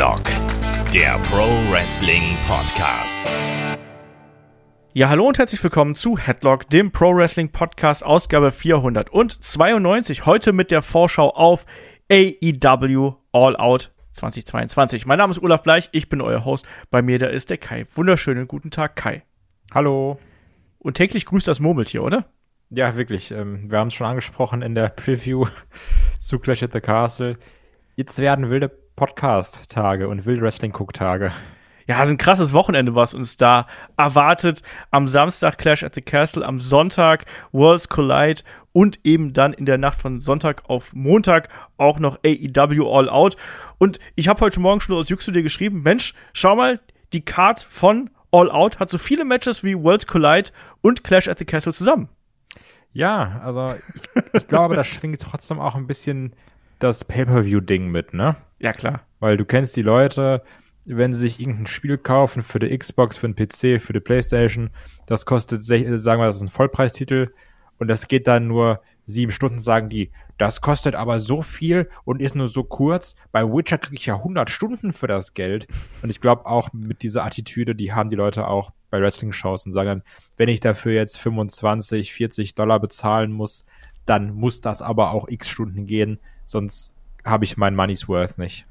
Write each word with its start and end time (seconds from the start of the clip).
Headlock, 0.00 0.24
der 0.94 1.18
Pro 1.24 1.44
Wrestling 1.70 2.34
Podcast. 2.48 3.22
Ja, 4.94 5.10
hallo 5.10 5.28
und 5.28 5.38
herzlich 5.38 5.62
willkommen 5.62 5.94
zu 5.94 6.16
Headlock, 6.16 6.70
dem 6.70 6.90
Pro 6.90 7.14
Wrestling 7.14 7.52
Podcast, 7.52 8.02
Ausgabe 8.02 8.50
492. 8.50 10.24
Heute 10.24 10.54
mit 10.54 10.70
der 10.70 10.80
Vorschau 10.80 11.28
auf 11.28 11.66
AEW 12.10 13.12
All 13.32 13.56
Out 13.56 13.92
2022. 14.12 15.04
Mein 15.04 15.18
Name 15.18 15.32
ist 15.32 15.42
Olaf 15.42 15.62
Bleich, 15.64 15.90
ich 15.92 16.08
bin 16.08 16.22
euer 16.22 16.46
Host. 16.46 16.64
Bei 16.90 17.02
mir 17.02 17.18
da 17.18 17.26
ist 17.26 17.50
der 17.50 17.58
Kai. 17.58 17.84
Wunderschönen 17.94 18.48
guten 18.48 18.70
Tag, 18.70 18.96
Kai. 18.96 19.22
Hallo. 19.74 20.18
Und 20.78 20.94
täglich 20.94 21.26
grüßt 21.26 21.46
das 21.46 21.60
Murmeltier, 21.60 22.02
oder? 22.02 22.24
Ja, 22.70 22.96
wirklich. 22.96 23.32
Ähm, 23.32 23.70
wir 23.70 23.78
haben 23.78 23.88
es 23.88 23.94
schon 23.94 24.06
angesprochen 24.06 24.62
in 24.62 24.74
der 24.74 24.88
Preview 24.88 25.44
zu 26.18 26.38
Clash 26.38 26.62
at 26.62 26.72
the 26.72 26.80
Castle. 26.80 27.36
Jetzt 27.96 28.18
werden 28.18 28.48
wilde 28.48 28.70
Podcast-Tage 29.00 30.08
und 30.08 30.26
wilde 30.26 30.42
Wrestling-Cook-Tage. 30.42 31.32
Ja, 31.86 32.00
es 32.00 32.08
ist 32.08 32.10
ein 32.10 32.18
krasses 32.18 32.52
Wochenende, 32.52 32.94
was 32.94 33.14
uns 33.14 33.38
da 33.38 33.66
erwartet. 33.96 34.62
Am 34.90 35.08
Samstag 35.08 35.56
Clash 35.56 35.82
at 35.82 35.94
the 35.94 36.02
Castle, 36.02 36.44
am 36.44 36.60
Sonntag 36.60 37.24
Worlds 37.50 37.88
Collide 37.88 38.42
und 38.74 39.00
eben 39.02 39.32
dann 39.32 39.54
in 39.54 39.64
der 39.64 39.78
Nacht 39.78 40.02
von 40.02 40.20
Sonntag 40.20 40.68
auf 40.68 40.92
Montag 40.92 41.48
auch 41.78 41.98
noch 41.98 42.18
AEW 42.26 42.94
All 42.94 43.08
Out. 43.08 43.38
Und 43.78 44.00
ich 44.16 44.28
habe 44.28 44.42
heute 44.42 44.60
Morgen 44.60 44.82
schon 44.82 44.94
aus 44.96 45.08
Jux 45.08 45.24
zu 45.24 45.32
dir 45.32 45.42
geschrieben, 45.42 45.80
Mensch, 45.80 46.12
schau 46.34 46.54
mal, 46.54 46.78
die 47.14 47.24
Card 47.24 47.60
von 47.62 48.10
All 48.30 48.50
Out 48.50 48.80
hat 48.80 48.90
so 48.90 48.98
viele 48.98 49.24
Matches 49.24 49.64
wie 49.64 49.82
Worlds 49.82 50.06
Collide 50.06 50.50
und 50.82 51.04
Clash 51.04 51.26
at 51.26 51.38
the 51.38 51.46
Castle 51.46 51.72
zusammen. 51.72 52.10
Ja, 52.92 53.40
also 53.42 53.74
ich, 53.94 54.02
ich 54.34 54.46
glaube, 54.46 54.76
da 54.76 54.84
schwingt 54.84 55.22
trotzdem 55.22 55.58
auch 55.58 55.74
ein 55.74 55.86
bisschen 55.86 56.34
das 56.82 57.04
Pay-Per-View-Ding 57.04 57.88
mit, 57.88 58.14
ne? 58.14 58.36
Ja, 58.58 58.72
klar. 58.72 59.02
Weil 59.20 59.36
du 59.36 59.44
kennst 59.44 59.76
die 59.76 59.82
Leute, 59.82 60.42
wenn 60.84 61.14
sie 61.14 61.22
sich 61.22 61.40
irgendein 61.40 61.66
Spiel 61.66 61.98
kaufen 61.98 62.42
für 62.42 62.58
die 62.58 62.76
Xbox, 62.76 63.16
für 63.16 63.28
den 63.28 63.36
PC, 63.36 63.80
für 63.80 63.92
die 63.92 64.00
Playstation, 64.00 64.70
das 65.06 65.26
kostet, 65.26 65.62
sagen 65.62 65.86
wir, 65.86 66.26
das 66.26 66.36
ist 66.36 66.42
ein 66.42 66.48
Vollpreistitel 66.48 67.32
und 67.78 67.88
das 67.88 68.08
geht 68.08 68.26
dann 68.26 68.46
nur 68.46 68.80
sieben 69.06 69.32
Stunden, 69.32 69.60
sagen 69.60 69.88
die, 69.88 70.10
das 70.38 70.60
kostet 70.60 70.94
aber 70.94 71.20
so 71.20 71.42
viel 71.42 71.88
und 72.04 72.22
ist 72.22 72.34
nur 72.34 72.48
so 72.48 72.64
kurz. 72.64 73.14
Bei 73.32 73.44
Witcher 73.44 73.78
kriege 73.78 73.96
ich 73.96 74.06
ja 74.06 74.16
100 74.16 74.48
Stunden 74.48 74.92
für 74.92 75.06
das 75.06 75.34
Geld. 75.34 75.66
Und 76.02 76.10
ich 76.10 76.20
glaube 76.20 76.46
auch 76.46 76.72
mit 76.72 77.02
dieser 77.02 77.24
Attitüde, 77.24 77.74
die 77.74 77.92
haben 77.92 78.08
die 78.08 78.16
Leute 78.16 78.46
auch 78.46 78.72
bei 78.90 79.00
Wrestling-Shows 79.00 79.66
und 79.66 79.72
sagen 79.72 79.88
dann, 79.88 80.02
wenn 80.36 80.48
ich 80.48 80.60
dafür 80.60 80.92
jetzt 80.92 81.18
25, 81.18 82.12
40 82.12 82.54
Dollar 82.54 82.80
bezahlen 82.80 83.32
muss, 83.32 83.66
dann 84.06 84.32
muss 84.32 84.60
das 84.60 84.80
aber 84.80 85.12
auch 85.12 85.28
x 85.28 85.48
Stunden 85.48 85.86
gehen, 85.86 86.18
sonst 86.50 86.92
habe 87.24 87.44
ich 87.44 87.56
mein 87.56 87.74
Money's 87.74 88.08
Worth 88.08 88.38
nicht 88.38 88.66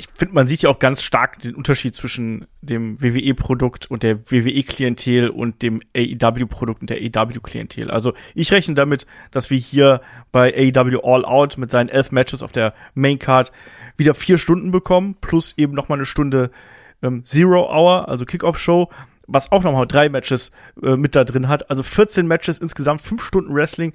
ich 0.00 0.06
finde, 0.14 0.34
man 0.34 0.46
sieht 0.46 0.62
ja 0.62 0.70
auch 0.70 0.78
ganz 0.78 1.02
stark 1.02 1.40
den 1.40 1.56
Unterschied 1.56 1.92
zwischen 1.92 2.46
dem 2.62 3.02
WWE-Produkt 3.02 3.90
und 3.90 4.04
der 4.04 4.30
WWE-Klientel 4.30 5.28
und 5.28 5.60
dem 5.60 5.82
AEW-Produkt 5.94 6.82
und 6.82 6.90
der 6.90 6.98
AEW-Klientel. 6.98 7.90
Also 7.90 8.14
ich 8.36 8.52
rechne 8.52 8.76
damit, 8.76 9.08
dass 9.32 9.50
wir 9.50 9.58
hier 9.58 10.00
bei 10.30 10.54
AEW 10.54 11.00
All 11.02 11.24
Out 11.24 11.58
mit 11.58 11.72
seinen 11.72 11.88
elf 11.88 12.12
Matches 12.12 12.42
auf 12.42 12.52
der 12.52 12.74
Main-Card 12.94 13.50
wieder 13.96 14.14
vier 14.14 14.38
Stunden 14.38 14.70
bekommen, 14.70 15.16
plus 15.20 15.54
eben 15.58 15.74
noch 15.74 15.88
mal 15.88 15.96
eine 15.96 16.06
Stunde 16.06 16.52
ähm, 17.02 17.24
Zero 17.24 17.68
Hour, 17.68 18.08
also 18.08 18.24
Kickoff-Show 18.24 18.88
was 19.28 19.52
auch 19.52 19.62
nochmal 19.62 19.86
drei 19.86 20.08
Matches 20.08 20.50
äh, 20.82 20.96
mit 20.96 21.14
da 21.14 21.22
drin 21.22 21.48
hat. 21.48 21.70
Also 21.70 21.82
14 21.82 22.26
Matches 22.26 22.58
insgesamt, 22.58 23.02
fünf 23.02 23.22
Stunden 23.22 23.54
Wrestling. 23.54 23.92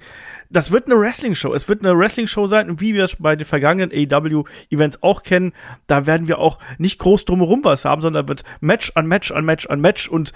Das 0.48 0.70
wird 0.70 0.86
eine 0.86 0.98
Wrestling-Show. 0.98 1.52
Es 1.52 1.68
wird 1.68 1.84
eine 1.84 1.98
Wrestling-Show 1.98 2.46
sein, 2.46 2.70
und 2.70 2.80
wie 2.80 2.94
wir 2.94 3.04
es 3.04 3.16
bei 3.16 3.36
den 3.36 3.44
vergangenen 3.44 3.90
AEW-Events 3.92 5.02
auch 5.02 5.22
kennen. 5.24 5.52
Da 5.86 6.06
werden 6.06 6.28
wir 6.28 6.38
auch 6.38 6.58
nicht 6.78 6.98
groß 6.98 7.24
drumherum 7.24 7.62
was 7.64 7.84
haben, 7.84 8.00
sondern 8.00 8.28
wird 8.28 8.44
Match 8.60 8.92
an 8.94 9.06
Match 9.06 9.32
an 9.32 9.44
Match 9.44 9.66
an 9.66 9.80
Match 9.80 10.08
und 10.08 10.32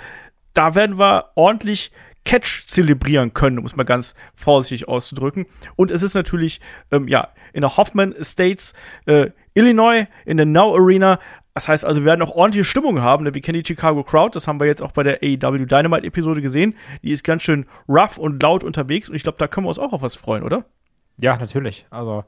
da 0.53 0.75
werden 0.75 0.99
wir 0.99 1.31
ordentlich 1.37 1.93
Catch 2.25 2.67
zelebrieren 2.67 3.33
können, 3.33 3.59
um 3.59 3.65
es 3.65 3.77
mal 3.77 3.85
ganz 3.85 4.15
vorsichtig 4.35 4.89
auszudrücken. 4.89 5.47
Und 5.77 5.91
es 5.91 6.03
ist 6.03 6.15
natürlich, 6.15 6.61
ähm, 6.91 7.09
ja, 7.09 7.29
in 7.53 7.63
der 7.63 7.77
Hoffman 7.77 8.13
Estates, 8.13 8.75
äh, 9.07 9.31
Illinois, 9.55 10.07
in 10.27 10.37
der 10.37 10.47
Now 10.47 10.75
Arena. 10.75 11.19
Das 11.55 11.67
heißt 11.67 11.85
also, 11.85 12.03
wir 12.03 12.07
werden 12.07 12.23
auch 12.23 12.31
ordentliche 12.31 12.65
Stimmung 12.65 13.01
haben. 13.01 13.25
Ne? 13.25 13.35
Wir 13.35 13.41
kennen 13.41 13.61
die 13.61 13.67
Chicago 13.67 14.05
Crowd, 14.05 14.35
das 14.35 14.47
haben 14.47 14.61
wir 14.61 14.67
jetzt 14.67 14.83
auch 14.83 14.93
bei 14.93 15.03
der 15.03 15.19
AEW 15.23 15.67
Dynamite 15.67 16.07
Episode 16.07 16.41
gesehen. 16.41 16.75
Die 17.03 17.11
ist 17.11 17.25
ganz 17.25 17.43
schön 17.43 17.67
rough 17.89 18.19
und 18.19 18.43
laut 18.43 18.63
unterwegs 18.63 19.09
und 19.09 19.17
ich 19.17 19.25
glaube, 19.25 19.39
da 19.39 19.49
können 19.49 19.67
wir 19.67 19.69
uns 19.69 19.79
auch 19.79 19.93
auf 19.93 20.03
was 20.03 20.15
freuen, 20.15 20.45
oder? 20.45 20.67
Ja, 21.21 21.37
natürlich. 21.37 21.87
Also, 21.91 22.25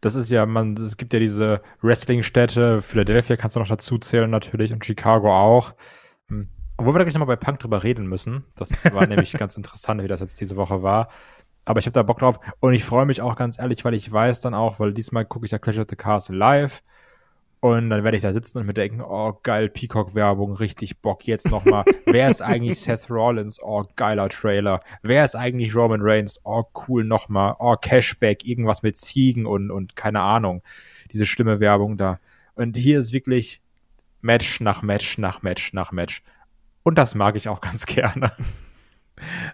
das 0.00 0.14
ist 0.14 0.30
ja, 0.30 0.44
man, 0.44 0.74
es 0.74 0.98
gibt 0.98 1.14
ja 1.14 1.18
diese 1.18 1.62
Wrestling-Städte, 1.80 2.82
Philadelphia 2.82 3.36
kannst 3.36 3.56
du 3.56 3.60
noch 3.60 3.68
dazu 3.68 3.96
zählen 3.98 4.30
natürlich 4.30 4.72
und 4.72 4.84
Chicago 4.84 5.34
auch. 5.34 5.72
Hm. 6.28 6.48
Obwohl 6.76 6.92
wir 6.94 6.98
da 6.98 7.04
gleich 7.04 7.14
nochmal 7.14 7.36
bei 7.36 7.42
Punk 7.42 7.60
drüber 7.60 7.82
reden 7.82 8.06
müssen. 8.06 8.44
Das 8.56 8.84
war 8.92 9.06
nämlich 9.06 9.32
ganz 9.32 9.56
interessant, 9.56 10.02
wie 10.02 10.08
das 10.08 10.20
jetzt 10.20 10.40
diese 10.40 10.56
Woche 10.56 10.82
war. 10.82 11.08
Aber 11.64 11.78
ich 11.80 11.86
habe 11.86 11.94
da 11.94 12.02
Bock 12.02 12.18
drauf 12.18 12.38
und 12.60 12.74
ich 12.74 12.84
freue 12.84 13.06
mich 13.06 13.22
auch 13.22 13.36
ganz 13.36 13.58
ehrlich, 13.58 13.84
weil 13.86 13.94
ich 13.94 14.12
weiß 14.12 14.42
dann 14.42 14.52
auch, 14.52 14.78
weil 14.78 14.92
diesmal 14.92 15.24
gucke 15.24 15.46
ich 15.46 15.52
ja 15.52 15.58
Clash 15.58 15.78
of 15.78 15.86
the 15.88 15.96
Castle 15.96 16.36
live 16.36 16.82
und 17.64 17.88
dann 17.88 18.04
werde 18.04 18.14
ich 18.18 18.22
da 18.22 18.30
sitzen 18.30 18.58
und 18.58 18.66
mir 18.66 18.74
denken, 18.74 19.00
oh 19.00 19.40
geil, 19.42 19.70
Peacock-Werbung, 19.70 20.52
richtig 20.52 21.00
Bock, 21.00 21.26
jetzt 21.26 21.50
nochmal. 21.50 21.86
Wer 22.04 22.28
ist 22.28 22.42
eigentlich 22.42 22.78
Seth 22.82 23.08
Rollins? 23.08 23.58
Oh, 23.58 23.84
geiler 23.96 24.28
Trailer. 24.28 24.80
Wer 25.00 25.24
ist 25.24 25.34
eigentlich 25.34 25.74
Roman 25.74 26.02
Reigns? 26.02 26.38
Oh, 26.44 26.64
cool, 26.86 27.04
nochmal. 27.04 27.56
Oh, 27.58 27.74
Cashback, 27.80 28.44
irgendwas 28.44 28.82
mit 28.82 28.98
Ziegen 28.98 29.46
und, 29.46 29.70
und 29.70 29.96
keine 29.96 30.20
Ahnung. 30.20 30.62
Diese 31.10 31.24
schlimme 31.24 31.58
Werbung 31.58 31.96
da. 31.96 32.20
Und 32.54 32.76
hier 32.76 32.98
ist 32.98 33.14
wirklich 33.14 33.62
Match 34.20 34.60
nach 34.60 34.82
Match 34.82 35.16
nach 35.16 35.40
Match 35.40 35.72
nach 35.72 35.90
Match. 35.90 36.22
Und 36.82 36.98
das 36.98 37.14
mag 37.14 37.34
ich 37.34 37.48
auch 37.48 37.62
ganz 37.62 37.86
gerne. 37.86 38.32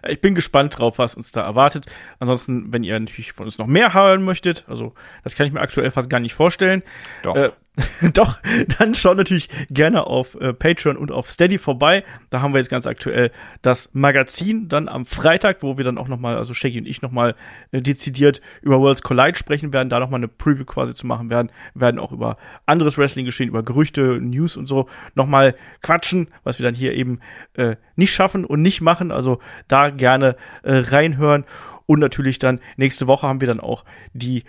Ich 0.05 0.19
bin 0.19 0.35
gespannt 0.35 0.77
drauf, 0.77 0.97
was 0.97 1.15
uns 1.15 1.31
da 1.31 1.43
erwartet. 1.43 1.85
Ansonsten, 2.19 2.73
wenn 2.73 2.83
ihr 2.83 2.99
natürlich 2.99 3.31
von 3.31 3.45
uns 3.45 3.57
noch 3.57 3.67
mehr 3.67 3.93
hören 3.93 4.21
möchtet, 4.21 4.65
also 4.67 4.95
das 5.23 5.35
kann 5.35 5.47
ich 5.47 5.53
mir 5.53 5.61
aktuell 5.61 5.91
fast 5.91 6.09
gar 6.09 6.19
nicht 6.19 6.33
vorstellen. 6.33 6.83
Doch. 7.23 7.37
Äh, 7.37 7.51
Doch, 8.13 8.39
dann 8.79 8.95
schaut 8.95 9.15
natürlich 9.15 9.47
gerne 9.69 10.05
auf 10.05 10.35
äh, 10.35 10.53
Patreon 10.53 10.97
und 10.97 11.11
auf 11.11 11.29
Steady 11.29 11.57
vorbei. 11.57 12.03
Da 12.29 12.41
haben 12.41 12.53
wir 12.53 12.57
jetzt 12.57 12.69
ganz 12.69 12.85
aktuell 12.85 13.31
das 13.61 13.91
Magazin 13.93 14.67
dann 14.67 14.89
am 14.89 15.05
Freitag, 15.05 15.63
wo 15.63 15.77
wir 15.77 15.85
dann 15.85 15.97
auch 15.97 16.09
nochmal, 16.09 16.35
also 16.35 16.53
Shaggy 16.53 16.79
und 16.79 16.85
ich 16.85 17.01
nochmal 17.01 17.35
äh, 17.71 17.81
dezidiert 17.81 18.41
über 18.61 18.79
Worlds 18.79 19.03
Collide 19.03 19.37
sprechen 19.37 19.71
werden, 19.71 19.89
da 19.89 19.99
nochmal 19.99 20.19
eine 20.19 20.27
Preview 20.27 20.65
quasi 20.65 20.93
zu 20.93 21.07
machen 21.07 21.29
werden, 21.29 21.49
werden 21.73 21.99
auch 21.99 22.11
über 22.11 22.37
anderes 22.65 22.97
Wrestling 22.97 23.25
geschehen, 23.25 23.47
über 23.47 23.63
Gerüchte, 23.63 24.19
News 24.19 24.57
und 24.57 24.67
so 24.67 24.89
nochmal 25.15 25.55
quatschen, 25.81 26.27
was 26.43 26.59
wir 26.59 26.65
dann 26.65 26.75
hier 26.75 26.93
eben 26.93 27.19
äh, 27.53 27.77
nicht 27.95 28.13
schaffen 28.13 28.43
und 28.43 28.61
nicht 28.61 28.81
machen. 28.81 29.11
Also 29.11 29.39
da 29.69 29.91
gerne 29.91 30.35
äh, 30.63 30.75
reinhören. 30.75 31.45
Und 31.85 31.99
natürlich 31.99 32.39
dann 32.39 32.59
nächste 32.77 33.07
Woche 33.07 33.27
haben 33.27 33.41
wir 33.41 33.47
dann 33.47 33.59
auch 33.59 33.85
die 34.13 34.43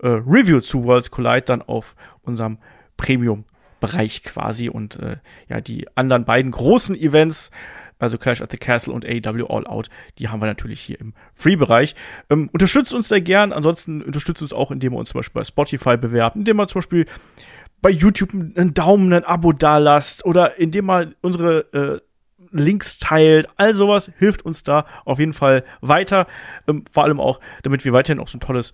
äh, 0.00 0.08
Review 0.08 0.60
zu 0.60 0.84
Worlds 0.84 1.10
Collide 1.10 1.42
dann 1.42 1.62
auf 1.62 1.96
unserem 2.22 2.58
Premium-Bereich 2.96 4.22
quasi 4.22 4.68
und 4.68 4.98
äh, 5.00 5.16
ja, 5.48 5.60
die 5.60 5.86
anderen 5.96 6.24
beiden 6.24 6.50
großen 6.50 6.96
Events, 6.96 7.50
also 7.98 8.18
Clash 8.18 8.40
at 8.40 8.50
the 8.50 8.56
Castle 8.56 8.92
und 8.92 9.04
AEW 9.06 9.46
All 9.46 9.66
Out, 9.66 9.88
die 10.18 10.28
haben 10.28 10.40
wir 10.40 10.46
natürlich 10.46 10.80
hier 10.80 11.00
im 11.00 11.14
Free-Bereich. 11.34 11.94
Ähm, 12.30 12.50
unterstützt 12.52 12.92
uns 12.92 13.08
sehr 13.08 13.20
gern, 13.20 13.52
ansonsten 13.52 14.02
unterstützt 14.02 14.42
uns 14.42 14.52
auch, 14.52 14.70
indem 14.70 14.92
ihr 14.92 14.98
uns 14.98 15.10
zum 15.10 15.20
Beispiel 15.20 15.40
bei 15.40 15.44
Spotify 15.44 15.96
bewerbt, 15.96 16.36
indem 16.36 16.60
ihr 16.60 16.66
zum 16.66 16.80
Beispiel 16.80 17.06
bei 17.80 17.90
YouTube 17.90 18.32
einen 18.32 18.72
Daumen, 18.72 19.12
ein 19.12 19.24
Abo 19.24 19.52
da 19.52 19.78
lasst 19.78 20.24
oder 20.24 20.58
indem 20.58 20.90
ihr 20.90 21.12
unsere 21.20 21.72
äh, 21.72 22.00
Links 22.50 22.98
teilt. 22.98 23.48
All 23.56 23.74
sowas 23.74 24.10
hilft 24.18 24.42
uns 24.44 24.62
da 24.62 24.86
auf 25.04 25.18
jeden 25.18 25.32
Fall 25.32 25.64
weiter. 25.80 26.26
Ähm, 26.66 26.84
vor 26.90 27.04
allem 27.04 27.20
auch, 27.20 27.40
damit 27.62 27.84
wir 27.84 27.92
weiterhin 27.92 28.20
auch 28.20 28.28
so 28.28 28.38
ein 28.38 28.40
tolles 28.40 28.72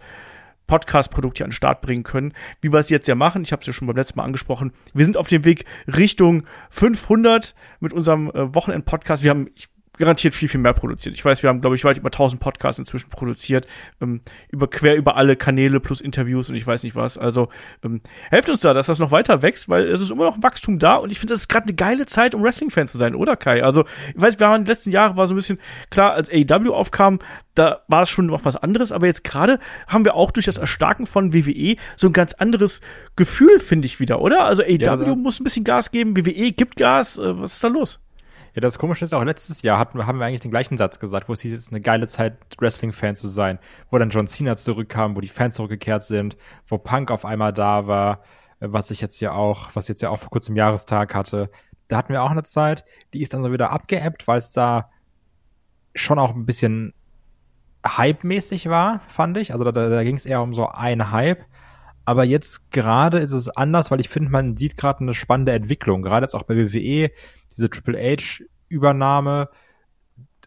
Podcast-Produkt 0.71 1.39
hier 1.39 1.47
an 1.47 1.51
den 1.51 1.55
Start 1.55 1.81
bringen 1.81 2.05
können, 2.05 2.33
wie 2.61 2.73
wir 2.73 2.79
es 2.79 2.91
jetzt 2.91 3.09
ja 3.09 3.17
machen. 3.17 3.43
Ich 3.43 3.51
habe 3.51 3.59
es 3.59 3.67
ja 3.67 3.73
schon 3.73 3.89
beim 3.89 3.97
letzten 3.97 4.19
Mal 4.19 4.25
angesprochen. 4.25 4.73
Wir 4.95 5.05
sind 5.05 5.17
auf 5.17 5.27
dem 5.27 5.45
Weg 5.45 5.65
Richtung 5.89 6.45
500 6.71 7.57
mit 7.81 7.93
unserem 7.93 8.31
äh, 8.31 8.55
Wochenend-Podcast. 8.55 9.25
Wir 9.25 9.31
haben, 9.31 9.49
ich 9.57 9.69
garantiert 10.01 10.35
viel, 10.35 10.49
viel 10.49 10.61
mehr 10.61 10.73
produziert. 10.73 11.15
Ich 11.15 11.25
weiß, 11.25 11.43
wir 11.43 11.51
haben, 11.51 11.61
glaube 11.61 11.77
ich, 11.77 11.85
weit 11.85 11.99
über 11.99 12.09
1000 12.09 12.41
Podcasts 12.41 12.79
inzwischen 12.79 13.11
produziert, 13.11 13.67
ähm, 14.01 14.23
über 14.51 14.69
quer 14.69 14.97
über 14.97 15.17
alle 15.17 15.37
Kanäle 15.37 15.79
plus 15.79 16.01
Interviews 16.01 16.49
und 16.51 16.57
ich 16.57 16.67
weiß 16.67 16.83
nicht 16.83 16.97
was. 16.97 17.17
Also 17.17 17.49
ähm, 17.85 18.01
helft 18.31 18.51
uns 18.51 18.61
da, 18.61 18.75
dass 18.75 18.87
das 18.87 18.99
noch 18.99 19.13
weiter 19.13 19.43
wächst, 19.43 19.69
weil 19.69 19.87
es 19.87 20.01
ist 20.01 20.11
immer 20.11 20.25
noch 20.25 20.43
Wachstum 20.43 20.79
da 20.79 20.97
und 20.97 21.13
ich 21.13 21.21
finde, 21.21 21.35
das 21.35 21.43
ist 21.43 21.49
gerade 21.49 21.67
eine 21.67 21.75
geile 21.75 22.07
Zeit, 22.07 22.35
um 22.35 22.43
Wrestling-Fan 22.43 22.89
zu 22.89 22.99
sein, 22.99 23.15
oder 23.15 23.37
Kai? 23.37 23.63
Also 23.63 23.85
ich 24.15 24.21
weiß, 24.21 24.41
wir 24.41 24.49
haben 24.49 24.57
in 24.57 24.65
den 24.65 24.69
letzten 24.69 24.91
Jahren 24.91 25.17
war 25.17 25.27
so 25.27 25.35
ein 25.35 25.37
bisschen 25.37 25.59
klar, 25.91 26.13
als 26.15 26.31
AEW 26.31 26.73
aufkam, 26.73 27.21
da 27.55 27.83
war 27.89 28.03
es 28.03 28.11
schon 28.11 28.27
noch 28.27 28.45
was 28.45 28.57
anderes, 28.57 28.93
aber 28.93 29.07
jetzt 29.07 29.23
gerade 29.23 29.59
haben 29.87 30.05
wir 30.05 30.15
auch 30.15 30.31
durch 30.31 30.47
das 30.47 30.59
Erstarken 30.59 31.07
von 31.07 31.35
WWE 31.35 31.77
so 31.97 32.09
ein 32.09 32.13
ganz 32.13 32.33
anderes 32.35 32.81
Gefühl, 33.17 33.61
finde 33.61 33.87
ich 33.87 34.01
wieder, 34.01 34.21
oder? 34.21 34.45
Also 34.45 34.63
AEW 34.63 34.85
ja, 34.85 34.91
also 34.91 35.15
muss 35.15 35.41
ein 35.41 35.45
bisschen 35.45 35.65
Gas 35.65 35.91
geben, 35.91 36.17
WWE 36.17 36.53
gibt 36.53 36.77
Gas, 36.77 37.19
äh, 37.19 37.39
was 37.39 37.55
ist 37.55 37.65
da 37.65 37.69
los? 37.69 38.01
Ja, 38.55 38.61
das 38.61 38.79
Komische 38.79 39.05
ist 39.05 39.15
auch, 39.15 39.23
letztes 39.25 39.63
Jahr 39.63 39.79
hatten, 39.79 40.07
haben 40.07 40.19
wir 40.19 40.27
eigentlich 40.27 40.41
den 40.41 40.51
gleichen 40.51 40.77
Satz 40.77 40.99
gesagt, 40.99 41.29
wo 41.29 41.33
es 41.35 41.41
hieß, 41.41 41.53
es 41.53 41.63
ist 41.63 41.73
eine 41.73 41.81
geile 41.81 42.07
Zeit, 42.09 42.39
Wrestling-Fan 42.59 43.17
zu 43.17 43.29
sein, 43.29 43.59
wo 43.91 43.99
dann 43.99 44.11
John 44.11 44.27
Cena 44.27 44.57
zurückkam, 44.57 45.17
wo 45.17 45.21
die 45.21 45.29
Fans 45.29 45.57
zurückgekehrt 45.57 46.03
sind, 46.03 46.37
wo 46.67 46.79
Punk 46.79 47.11
auf 47.11 47.25
einmal 47.25 47.53
da 47.53 47.87
war. 47.87 48.23
was 48.61 48.91
ich 48.91 49.01
jetzt 49.01 49.21
ja 49.21 49.33
auch, 49.33 49.71
was 49.75 49.89
jetzt 49.89 50.03
ja 50.03 50.11
auch 50.11 50.19
vor 50.19 50.31
kurzem 50.31 50.55
Jahrestag 50.57 51.15
hatte. 51.15 51.51
Da 51.89 51.97
hatten 51.97 52.13
wir 52.13 52.23
auch 52.23 52.31
eine 52.31 52.43
Zeit, 52.43 52.85
die 53.15 53.23
ist 53.23 53.33
dann 53.33 53.43
so 53.43 53.53
wieder 53.53 53.71
abgeebbt, 53.71 54.29
weil 54.29 54.39
es 54.39 54.53
da 54.53 54.91
schon 55.95 56.19
auch 56.19 56.35
ein 56.35 56.47
bisschen 56.47 56.93
Hype-mäßig 57.87 58.69
war, 58.69 59.01
fand 59.09 59.39
ich. 59.39 59.53
Also 59.53 59.65
da, 59.65 59.73
da, 59.73 59.89
da 59.89 60.05
ging 60.05 60.17
es 60.17 60.27
eher 60.27 60.43
um 60.43 60.55
so 60.55 60.69
ein 60.69 61.11
Hype. 61.13 61.45
Aber 62.11 62.25
jetzt 62.25 62.73
gerade 62.73 63.21
ist 63.21 63.31
es 63.31 63.49
anders, 63.49 63.93
weil 63.93 64.01
ich 64.01 64.09
finde, 64.09 64.31
man 64.31 64.57
sieht 64.57 64.77
gerade 64.77 64.99
eine 64.99 65.15
spannende 65.15 65.53
Entwicklung. 65.53 66.03
Gerade 66.03 66.25
jetzt 66.25 66.35
auch 66.35 66.43
bei 66.43 66.57
WWE, 66.57 67.13
diese 67.53 67.71
Triple 67.71 67.97
H-Übernahme. 67.97 69.49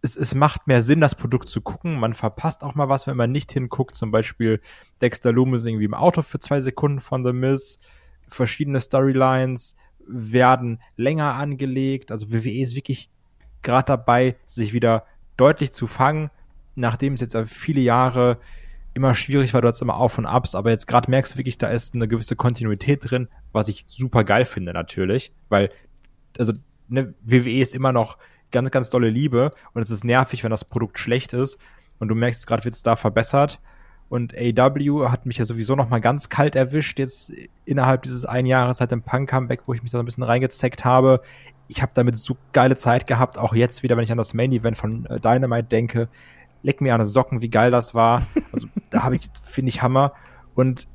Es, 0.01 0.17
es 0.17 0.35
macht 0.35 0.67
mehr 0.67 0.81
Sinn, 0.81 0.99
das 0.99 1.15
Produkt 1.15 1.47
zu 1.47 1.61
gucken. 1.61 2.01
Man 2.01 2.15
verpasst 2.15 2.65
auch 2.65 2.75
mal 2.75 2.89
was, 2.89 3.07
wenn 3.07 3.15
man 3.15 3.31
nicht 3.31 3.53
hinguckt. 3.53 3.95
Zum 3.95 4.11
Beispiel 4.11 4.59
Dexter 5.01 5.31
Loomis 5.31 5.63
irgendwie 5.63 5.85
im 5.85 5.93
Auto 5.93 6.21
für 6.21 6.41
zwei 6.41 6.59
Sekunden 6.59 6.99
von 6.99 7.23
The 7.23 7.31
Miz. 7.31 7.79
Verschiedene 8.27 8.81
Storylines 8.81 9.77
werden 10.05 10.81
länger 10.97 11.35
angelegt. 11.35 12.11
Also 12.11 12.33
WWE 12.33 12.59
ist 12.61 12.75
wirklich 12.75 13.09
gerade 13.61 13.85
dabei, 13.85 14.35
sich 14.47 14.73
wieder 14.73 15.05
deutlich 15.37 15.71
zu 15.71 15.87
fangen 15.87 16.29
nachdem 16.75 17.13
es 17.13 17.21
jetzt 17.21 17.37
viele 17.45 17.81
Jahre 17.81 18.39
immer 18.93 19.15
schwierig 19.15 19.53
war, 19.53 19.61
dort 19.61 19.81
immer 19.81 19.97
Auf 19.97 20.17
und 20.17 20.25
Abs, 20.25 20.55
aber 20.55 20.69
jetzt 20.69 20.87
gerade 20.87 21.09
merkst 21.09 21.33
du 21.33 21.37
wirklich, 21.37 21.57
da 21.57 21.67
ist 21.67 21.95
eine 21.95 22.07
gewisse 22.07 22.35
Kontinuität 22.35 23.09
drin, 23.09 23.27
was 23.51 23.67
ich 23.67 23.85
super 23.87 24.23
geil 24.23 24.45
finde 24.45 24.73
natürlich, 24.73 25.33
weil 25.49 25.71
also 26.37 26.53
ne, 26.87 27.13
WWE 27.21 27.59
ist 27.59 27.75
immer 27.75 27.91
noch 27.91 28.17
ganz, 28.51 28.69
ganz 28.71 28.89
dolle 28.89 29.09
Liebe 29.09 29.51
und 29.73 29.81
es 29.81 29.89
ist 29.89 30.03
nervig, 30.03 30.43
wenn 30.43 30.51
das 30.51 30.65
Produkt 30.65 30.99
schlecht 30.99 31.33
ist 31.33 31.57
und 31.99 32.07
du 32.07 32.15
merkst, 32.15 32.45
gerade 32.45 32.65
wird 32.65 32.75
es 32.75 32.83
da 32.83 32.95
verbessert 32.95 33.59
und 34.09 34.35
AW 34.37 35.09
hat 35.09 35.25
mich 35.25 35.37
ja 35.37 35.45
sowieso 35.45 35.75
noch 35.75 35.89
mal 35.89 36.01
ganz 36.01 36.29
kalt 36.29 36.55
erwischt 36.55 36.99
jetzt 36.99 37.31
innerhalb 37.65 38.03
dieses 38.03 38.25
ein 38.25 38.45
Jahres 38.45 38.77
seit 38.77 38.91
dem 38.91 39.01
Punk-Comeback, 39.01 39.67
wo 39.67 39.73
ich 39.73 39.81
mich 39.81 39.91
da 39.91 39.99
ein 39.99 40.05
bisschen 40.05 40.23
reingezeckt 40.23 40.85
habe. 40.85 41.21
Ich 41.67 41.81
habe 41.81 41.93
damit 41.95 42.15
so 42.15 42.37
geile 42.51 42.75
Zeit 42.75 43.07
gehabt, 43.07 43.39
auch 43.39 43.55
jetzt 43.55 43.81
wieder, 43.81 43.97
wenn 43.97 44.03
ich 44.03 44.11
an 44.11 44.19
das 44.19 44.35
Main-Event 44.35 44.77
von 44.77 45.07
äh, 45.07 45.19
Dynamite 45.19 45.67
denke 45.67 46.09
leck 46.63 46.81
mir 46.81 46.95
an 46.95 47.01
die 47.01 47.05
Socken, 47.05 47.41
wie 47.41 47.49
geil 47.49 47.69
das 47.69 47.93
war. 47.93 48.23
Also 48.51 48.67
da 48.93 49.03
habe 49.03 49.15
ich, 49.15 49.29
finde 49.43 49.69
ich 49.69 49.81
Hammer. 49.81 50.13
Und 50.55 50.87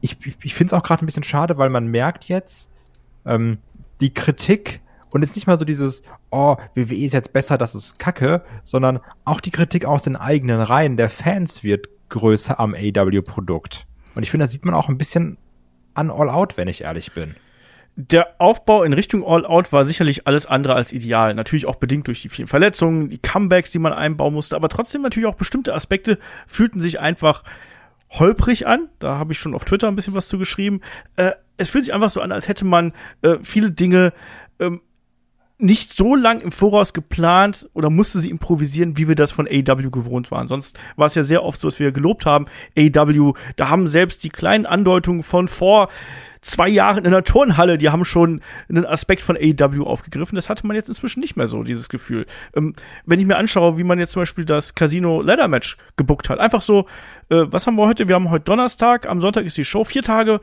ich, 0.00 0.16
ich, 0.26 0.36
ich 0.42 0.54
finde 0.54 0.74
es 0.74 0.78
auch 0.78 0.84
gerade 0.84 1.04
ein 1.04 1.06
bisschen 1.06 1.22
schade, 1.22 1.58
weil 1.58 1.70
man 1.70 1.86
merkt 1.86 2.24
jetzt, 2.24 2.70
ähm, 3.24 3.58
die 4.00 4.12
Kritik 4.12 4.80
und 5.10 5.22
es 5.22 5.30
ist 5.30 5.36
nicht 5.36 5.46
mal 5.46 5.58
so 5.58 5.64
dieses, 5.64 6.02
oh, 6.30 6.56
WWE 6.74 7.04
ist 7.04 7.14
jetzt 7.14 7.32
besser, 7.32 7.56
das 7.56 7.74
ist 7.74 7.98
Kacke, 7.98 8.44
sondern 8.62 9.00
auch 9.24 9.40
die 9.40 9.50
Kritik 9.50 9.86
aus 9.86 10.02
den 10.02 10.16
eigenen 10.16 10.60
Reihen 10.60 10.96
der 10.96 11.08
Fans 11.08 11.64
wird 11.64 11.88
größer 12.10 12.60
am 12.60 12.74
AW-Produkt. 12.74 13.86
Und 14.14 14.22
ich 14.22 14.30
finde, 14.30 14.46
da 14.46 14.50
sieht 14.50 14.64
man 14.64 14.74
auch 14.74 14.88
ein 14.88 14.98
bisschen 14.98 15.38
an 15.94 16.10
All 16.10 16.28
Out, 16.28 16.56
wenn 16.56 16.68
ich 16.68 16.82
ehrlich 16.82 17.12
bin 17.12 17.34
der 18.00 18.36
Aufbau 18.38 18.84
in 18.84 18.92
Richtung 18.92 19.26
All-Out 19.26 19.72
war 19.72 19.84
sicherlich 19.84 20.28
alles 20.28 20.46
andere 20.46 20.76
als 20.76 20.92
ideal. 20.92 21.34
Natürlich 21.34 21.66
auch 21.66 21.74
bedingt 21.74 22.06
durch 22.06 22.22
die 22.22 22.28
vielen 22.28 22.46
Verletzungen, 22.46 23.10
die 23.10 23.18
Comebacks, 23.18 23.72
die 23.72 23.80
man 23.80 23.92
einbauen 23.92 24.32
musste, 24.32 24.54
aber 24.54 24.68
trotzdem 24.68 25.02
natürlich 25.02 25.26
auch 25.26 25.34
bestimmte 25.34 25.74
Aspekte 25.74 26.20
fühlten 26.46 26.80
sich 26.80 27.00
einfach 27.00 27.42
holprig 28.10 28.68
an. 28.68 28.88
Da 29.00 29.18
habe 29.18 29.32
ich 29.32 29.40
schon 29.40 29.52
auf 29.52 29.64
Twitter 29.64 29.88
ein 29.88 29.96
bisschen 29.96 30.14
was 30.14 30.28
zu 30.28 30.38
geschrieben. 30.38 30.80
Äh, 31.16 31.32
es 31.56 31.70
fühlt 31.70 31.84
sich 31.84 31.92
einfach 31.92 32.08
so 32.08 32.20
an, 32.20 32.30
als 32.30 32.46
hätte 32.46 32.64
man 32.64 32.92
äh, 33.22 33.38
viele 33.42 33.72
Dinge 33.72 34.12
ähm, 34.60 34.80
nicht 35.58 35.92
so 35.92 36.14
lang 36.14 36.40
im 36.40 36.52
Voraus 36.52 36.92
geplant 36.92 37.68
oder 37.72 37.90
musste 37.90 38.20
sie 38.20 38.30
improvisieren, 38.30 38.96
wie 38.96 39.08
wir 39.08 39.16
das 39.16 39.32
von 39.32 39.48
AW 39.48 39.90
gewohnt 39.90 40.30
waren. 40.30 40.46
Sonst 40.46 40.78
war 40.94 41.06
es 41.06 41.16
ja 41.16 41.24
sehr 41.24 41.42
oft 41.42 41.58
so, 41.58 41.66
dass 41.66 41.80
wir 41.80 41.90
gelobt 41.90 42.26
haben, 42.26 42.46
AW, 42.78 43.32
da 43.56 43.68
haben 43.68 43.88
selbst 43.88 44.22
die 44.22 44.28
kleinen 44.28 44.66
Andeutungen 44.66 45.24
von 45.24 45.48
vor 45.48 45.88
zwei 46.40 46.68
Jahren 46.68 47.04
in 47.04 47.10
der 47.10 47.24
Turnhalle, 47.24 47.78
die 47.78 47.90
haben 47.90 48.04
schon 48.04 48.40
einen 48.68 48.86
Aspekt 48.86 49.22
von 49.22 49.36
AEW 49.36 49.84
aufgegriffen. 49.84 50.36
Das 50.36 50.48
hatte 50.48 50.66
man 50.66 50.76
jetzt 50.76 50.88
inzwischen 50.88 51.20
nicht 51.20 51.36
mehr 51.36 51.48
so, 51.48 51.62
dieses 51.62 51.88
Gefühl. 51.88 52.26
Ähm, 52.54 52.74
wenn 53.06 53.20
ich 53.20 53.26
mir 53.26 53.36
anschaue, 53.36 53.78
wie 53.78 53.84
man 53.84 53.98
jetzt 53.98 54.12
zum 54.12 54.22
Beispiel 54.22 54.44
das 54.44 54.74
Casino 54.74 55.22
Ladder 55.22 55.48
Match 55.48 55.76
gebuckt 55.96 56.30
hat, 56.30 56.38
einfach 56.38 56.62
so, 56.62 56.86
äh, 57.30 57.44
was 57.46 57.66
haben 57.66 57.76
wir 57.76 57.86
heute? 57.86 58.08
Wir 58.08 58.14
haben 58.14 58.30
heute 58.30 58.44
Donnerstag, 58.44 59.06
am 59.06 59.20
Sonntag 59.20 59.44
ist 59.44 59.56
die 59.56 59.64
Show, 59.64 59.84
vier 59.84 60.02
Tage 60.02 60.40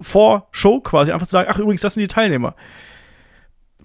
vor 0.00 0.48
Show 0.50 0.80
quasi, 0.80 1.12
einfach 1.12 1.26
zu 1.26 1.32
sagen, 1.32 1.48
ach 1.50 1.58
übrigens, 1.58 1.80
das 1.80 1.94
sind 1.94 2.02
die 2.02 2.08
Teilnehmer. 2.08 2.54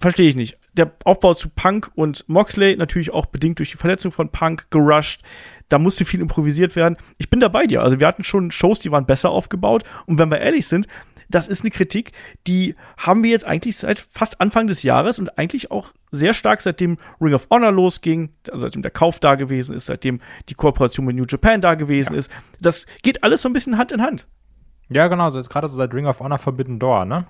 Verstehe 0.00 0.28
ich 0.28 0.36
nicht. 0.36 0.58
Der 0.74 0.92
Aufbau 1.04 1.34
zu 1.34 1.48
Punk 1.48 1.90
und 1.96 2.28
Moxley, 2.28 2.76
natürlich 2.76 3.12
auch 3.12 3.26
bedingt 3.26 3.58
durch 3.58 3.72
die 3.72 3.76
Verletzung 3.76 4.12
von 4.12 4.30
Punk, 4.30 4.70
gerusht. 4.70 5.22
Da 5.68 5.78
musste 5.78 6.04
viel 6.04 6.20
improvisiert 6.20 6.76
werden. 6.76 6.96
Ich 7.18 7.28
bin 7.30 7.40
da 7.40 7.48
bei 7.48 7.66
dir. 7.66 7.82
Also 7.82 7.98
wir 7.98 8.06
hatten 8.06 8.22
schon 8.22 8.52
Shows, 8.52 8.78
die 8.78 8.92
waren 8.92 9.06
besser 9.06 9.30
aufgebaut. 9.30 9.82
Und 10.06 10.18
wenn 10.18 10.30
wir 10.30 10.38
ehrlich 10.38 10.68
sind, 10.68 10.86
das 11.28 11.48
ist 11.48 11.62
eine 11.62 11.70
Kritik, 11.70 12.12
die 12.46 12.74
haben 12.96 13.22
wir 13.22 13.30
jetzt 13.30 13.44
eigentlich 13.44 13.76
seit 13.76 13.98
fast 14.10 14.40
Anfang 14.40 14.66
des 14.66 14.82
Jahres 14.82 15.18
und 15.18 15.38
eigentlich 15.38 15.70
auch 15.70 15.92
sehr 16.10 16.34
stark 16.34 16.60
seitdem 16.60 16.98
Ring 17.20 17.34
of 17.34 17.48
Honor 17.50 17.72
losging, 17.72 18.30
also 18.50 18.64
seitdem 18.66 18.82
der 18.82 18.90
Kauf 18.90 19.20
da 19.20 19.34
gewesen 19.34 19.74
ist, 19.74 19.86
seitdem 19.86 20.20
die 20.48 20.54
Kooperation 20.54 21.04
mit 21.06 21.16
New 21.16 21.26
Japan 21.28 21.60
da 21.60 21.74
gewesen 21.74 22.14
ja. 22.14 22.18
ist. 22.18 22.30
Das 22.60 22.86
geht 23.02 23.22
alles 23.22 23.42
so 23.42 23.48
ein 23.48 23.52
bisschen 23.52 23.78
Hand 23.78 23.92
in 23.92 24.02
Hand. 24.02 24.26
Ja, 24.88 25.06
genau, 25.08 25.28
so 25.30 25.38
jetzt 25.38 25.50
gerade 25.50 25.68
so 25.68 25.76
seit 25.76 25.92
Ring 25.92 26.06
of 26.06 26.20
Honor 26.20 26.38
Forbidden 26.38 26.78
Door, 26.78 27.04
ne? 27.04 27.26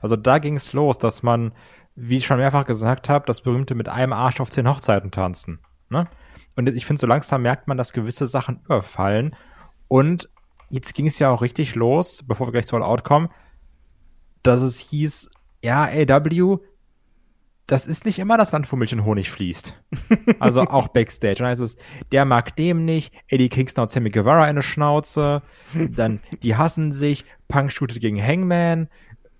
Also 0.00 0.16
da 0.16 0.38
ging 0.38 0.56
es 0.56 0.72
los, 0.72 0.98
dass 0.98 1.22
man, 1.22 1.52
wie 1.94 2.16
ich 2.16 2.26
schon 2.26 2.38
mehrfach 2.38 2.64
gesagt 2.64 3.08
habe, 3.08 3.26
das 3.26 3.42
berühmte 3.42 3.74
mit 3.74 3.88
einem 3.88 4.12
Arsch 4.12 4.40
auf 4.40 4.50
zehn 4.50 4.68
Hochzeiten 4.68 5.10
tanzen, 5.10 5.60
ne? 5.88 6.08
Und 6.56 6.68
ich 6.68 6.84
finde, 6.84 7.00
so 7.00 7.06
langsam 7.06 7.42
merkt 7.42 7.68
man, 7.68 7.76
dass 7.76 7.92
gewisse 7.92 8.26
Sachen 8.26 8.60
überfallen 8.64 9.36
und 9.86 10.28
jetzt 10.70 10.94
ging 10.94 11.06
es 11.06 11.18
ja 11.18 11.30
auch 11.30 11.42
richtig 11.42 11.74
los, 11.74 12.22
bevor 12.26 12.46
wir 12.46 12.52
gleich 12.52 12.66
zu 12.66 12.76
All 12.76 12.82
Out 12.82 13.04
kommen, 13.04 13.28
dass 14.42 14.62
es 14.62 14.78
hieß, 14.78 15.30
ja, 15.62 15.84
AW, 15.84 16.58
das 17.66 17.86
ist 17.86 18.04
nicht 18.04 18.18
immer 18.18 18.36
das 18.36 18.50
Land, 18.50 18.70
wo 18.72 18.76
Milch 18.76 18.92
und 18.94 19.04
Honig 19.04 19.30
fließt. 19.30 19.80
Also 20.38 20.62
auch 20.62 20.88
Backstage. 20.88 21.36
Dann 21.36 21.48
heißt 21.48 21.60
es, 21.60 21.76
der 22.12 22.24
mag 22.24 22.56
dem 22.56 22.84
nicht, 22.84 23.12
Eddie 23.28 23.48
Kingston 23.48 23.82
und 23.82 23.90
Sammy 23.90 24.10
Guevara 24.10 24.44
eine 24.44 24.62
Schnauze, 24.62 25.42
dann 25.74 26.20
die 26.42 26.56
hassen 26.56 26.92
sich, 26.92 27.24
Punk 27.48 27.70
shootet 27.70 28.00
gegen 28.00 28.20
Hangman, 28.20 28.88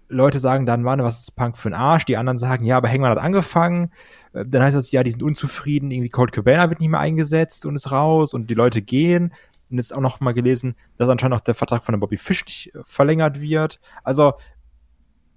Leute 0.08 0.40
sagen 0.40 0.66
dann, 0.66 0.82
Mann, 0.82 1.02
was 1.02 1.20
ist 1.20 1.36
Punk 1.36 1.56
für 1.56 1.70
ein 1.70 1.74
Arsch? 1.74 2.04
Die 2.04 2.16
anderen 2.16 2.36
sagen, 2.36 2.64
ja, 2.64 2.76
aber 2.76 2.88
Hangman 2.88 3.10
hat 3.10 3.18
angefangen. 3.18 3.92
Dann 4.32 4.62
heißt 4.62 4.76
es, 4.76 4.90
ja, 4.90 5.02
die 5.02 5.10
sind 5.10 5.22
unzufrieden, 5.22 5.90
irgendwie 5.90 6.10
Cold 6.10 6.32
Cabana 6.32 6.68
wird 6.68 6.80
nicht 6.80 6.90
mehr 6.90 7.00
eingesetzt 7.00 7.64
und 7.64 7.76
ist 7.76 7.90
raus 7.90 8.34
und 8.34 8.50
die 8.50 8.54
Leute 8.54 8.82
gehen 8.82 9.32
und 9.70 9.78
jetzt 9.78 9.94
auch 9.94 10.00
noch 10.00 10.20
mal 10.20 10.32
gelesen, 10.32 10.76
dass 10.96 11.08
anscheinend 11.08 11.36
auch 11.36 11.40
der 11.40 11.54
Vertrag 11.54 11.84
von 11.84 11.92
der 11.92 12.00
Bobby 12.00 12.16
Fish 12.16 12.44
nicht 12.44 12.74
äh, 12.74 12.80
verlängert 12.84 13.40
wird. 13.40 13.80
Also 14.04 14.34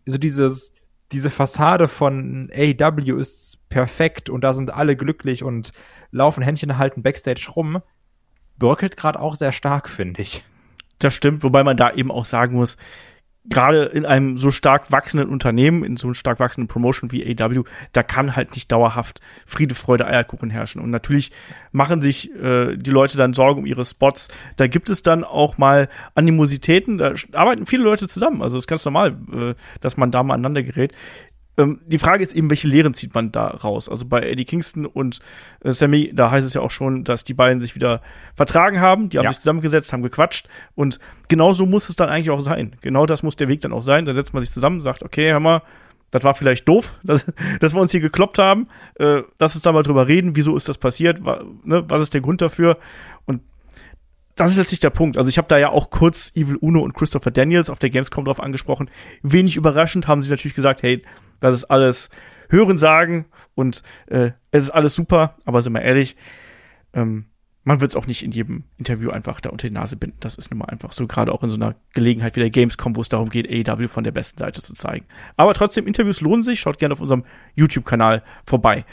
so 0.05 0.17
dieses 0.17 0.73
diese 1.13 1.29
Fassade 1.29 1.87
von 1.87 2.49
AW 2.51 3.19
ist 3.19 3.59
perfekt 3.69 4.29
und 4.29 4.41
da 4.41 4.53
sind 4.53 4.73
alle 4.73 4.97
glücklich 4.97 5.43
und 5.43 5.71
laufen 6.11 6.43
Händchen 6.43 6.77
halten 6.79 7.03
backstage 7.03 7.47
rum, 7.55 7.81
bröckelt 8.57 8.97
gerade 8.97 9.19
auch 9.19 9.35
sehr 9.35 9.51
stark, 9.51 9.89
finde 9.89 10.23
ich. 10.23 10.43
Das 10.97 11.13
stimmt, 11.13 11.43
wobei 11.43 11.63
man 11.63 11.77
da 11.77 11.91
eben 11.91 12.11
auch 12.11 12.25
sagen 12.25 12.55
muss, 12.55 12.77
gerade 13.45 13.83
in 13.85 14.05
einem 14.05 14.37
so 14.37 14.51
stark 14.51 14.91
wachsenden 14.91 15.29
Unternehmen, 15.29 15.83
in 15.83 15.97
so 15.97 16.07
einem 16.07 16.15
stark 16.15 16.39
wachsenden 16.39 16.67
Promotion 16.67 17.11
wie 17.11 17.25
AW, 17.25 17.63
da 17.91 18.01
kann 18.01 18.35
halt 18.35 18.55
nicht 18.55 18.71
dauerhaft 18.71 19.19
Friede, 19.45 19.75
Freude, 19.75 20.05
Eierkuchen 20.05 20.49
herrschen. 20.49 20.81
Und 20.81 20.91
natürlich 20.91 21.31
machen 21.71 22.01
sich 22.01 22.33
äh, 22.35 22.77
die 22.77 22.91
Leute 22.91 23.17
dann 23.17 23.33
Sorgen 23.33 23.61
um 23.61 23.65
ihre 23.65 23.83
Spots. 23.83 24.29
Da 24.55 24.67
gibt 24.67 24.89
es 24.89 25.03
dann 25.03 25.23
auch 25.23 25.57
mal 25.57 25.89
Animositäten, 26.15 26.97
da 26.97 27.13
arbeiten 27.33 27.65
viele 27.65 27.83
Leute 27.83 28.07
zusammen. 28.07 28.41
Also 28.41 28.57
ist 28.57 28.67
ganz 28.67 28.85
normal, 28.85 29.17
äh, 29.33 29.53
dass 29.81 29.97
man 29.97 30.11
da 30.11 30.23
mal 30.23 30.35
aneinander 30.35 30.63
gerät. 30.63 30.93
Ähm, 31.57 31.81
die 31.85 31.99
Frage 31.99 32.23
ist 32.23 32.33
eben, 32.33 32.49
welche 32.49 32.67
Lehren 32.67 32.93
zieht 32.93 33.13
man 33.13 33.31
da 33.31 33.47
raus? 33.47 33.89
Also 33.89 34.05
bei 34.05 34.21
Eddie 34.21 34.45
Kingston 34.45 34.85
und 34.85 35.19
äh, 35.63 35.71
Sammy, 35.71 36.11
da 36.13 36.31
heißt 36.31 36.45
es 36.45 36.53
ja 36.53 36.61
auch 36.61 36.71
schon, 36.71 37.03
dass 37.03 37.23
die 37.23 37.33
beiden 37.33 37.61
sich 37.61 37.75
wieder 37.75 38.01
vertragen 38.35 38.79
haben, 38.79 39.09
die 39.09 39.17
haben 39.17 39.25
ja. 39.25 39.33
sich 39.33 39.39
zusammengesetzt, 39.39 39.93
haben 39.93 40.03
gequatscht 40.03 40.47
und 40.75 40.99
genau 41.27 41.53
so 41.53 41.65
muss 41.65 41.89
es 41.89 41.95
dann 41.95 42.09
eigentlich 42.09 42.31
auch 42.31 42.41
sein. 42.41 42.75
Genau 42.81 43.05
das 43.05 43.23
muss 43.23 43.35
der 43.35 43.47
Weg 43.47 43.61
dann 43.61 43.73
auch 43.73 43.83
sein. 43.83 44.05
Da 44.05 44.13
setzt 44.13 44.33
man 44.33 44.41
sich 44.41 44.51
zusammen, 44.51 44.81
sagt, 44.81 45.03
okay, 45.03 45.31
hör 45.31 45.39
mal, 45.39 45.61
das 46.13 46.23
war 46.23 46.35
vielleicht 46.35 46.67
doof, 46.67 46.99
dass, 47.03 47.25
dass 47.59 47.73
wir 47.73 47.81
uns 47.81 47.91
hier 47.91 47.99
gekloppt 47.99 48.37
haben. 48.37 48.67
Äh, 48.95 49.23
lass 49.39 49.55
uns 49.55 49.63
da 49.63 49.71
mal 49.71 49.83
drüber 49.83 50.07
reden, 50.07 50.35
wieso 50.35 50.55
ist 50.55 50.69
das 50.69 50.77
passiert, 50.77 51.25
wa, 51.25 51.43
ne, 51.63 51.83
was 51.87 52.01
ist 52.01 52.13
der 52.13 52.21
Grund 52.21 52.41
dafür? 52.41 52.77
Das 54.35 54.51
ist 54.51 54.57
letztlich 54.57 54.79
der 54.79 54.89
Punkt. 54.89 55.17
Also 55.17 55.29
ich 55.29 55.37
habe 55.37 55.47
da 55.47 55.57
ja 55.57 55.69
auch 55.69 55.89
kurz 55.89 56.31
Evil 56.35 56.55
Uno 56.55 56.81
und 56.81 56.93
Christopher 56.93 57.31
Daniels 57.31 57.69
auf 57.69 57.79
der 57.79 57.89
Gamescom 57.89 58.25
drauf 58.25 58.39
angesprochen. 58.39 58.89
Wenig 59.21 59.55
überraschend 59.55 60.07
haben 60.07 60.21
sie 60.21 60.29
natürlich 60.29 60.55
gesagt, 60.55 60.81
hey, 60.81 61.01
das 61.39 61.53
ist 61.53 61.65
alles 61.65 62.09
Hören 62.49 62.77
sagen 62.77 63.25
und 63.55 63.83
äh, 64.07 64.31
es 64.51 64.65
ist 64.65 64.69
alles 64.71 64.95
super, 64.95 65.35
aber 65.45 65.61
sind 65.61 65.73
wir 65.73 65.81
ehrlich, 65.81 66.15
ähm, 66.93 67.25
man 67.63 67.79
wird 67.79 67.91
es 67.91 67.95
auch 67.95 68.07
nicht 68.07 68.23
in 68.23 68.31
jedem 68.31 68.65
Interview 68.77 69.09
einfach 69.09 69.39
da 69.39 69.49
unter 69.49 69.67
die 69.67 69.73
Nase 69.73 69.95
binden. 69.95 70.17
Das 70.19 70.35
ist 70.35 70.51
nun 70.51 70.59
mal 70.59 70.65
einfach 70.65 70.91
so, 70.91 71.07
gerade 71.07 71.31
auch 71.31 71.43
in 71.43 71.49
so 71.49 71.55
einer 71.55 71.75
Gelegenheit 71.93 72.35
wie 72.35 72.41
der 72.41 72.49
Gamescom, 72.49 72.95
wo 72.95 73.01
es 73.01 73.09
darum 73.09 73.29
geht, 73.29 73.47
AEW 73.47 73.87
von 73.87 74.03
der 74.03 74.11
besten 74.11 74.37
Seite 74.37 74.61
zu 74.61 74.73
zeigen. 74.73 75.05
Aber 75.37 75.53
trotzdem, 75.53 75.87
Interviews 75.87 76.19
lohnen 76.19 76.43
sich. 76.43 76.59
Schaut 76.59 76.77
gerne 76.77 76.91
auf 76.91 76.99
unserem 76.99 77.23
YouTube-Kanal 77.55 78.21
vorbei 78.45 78.85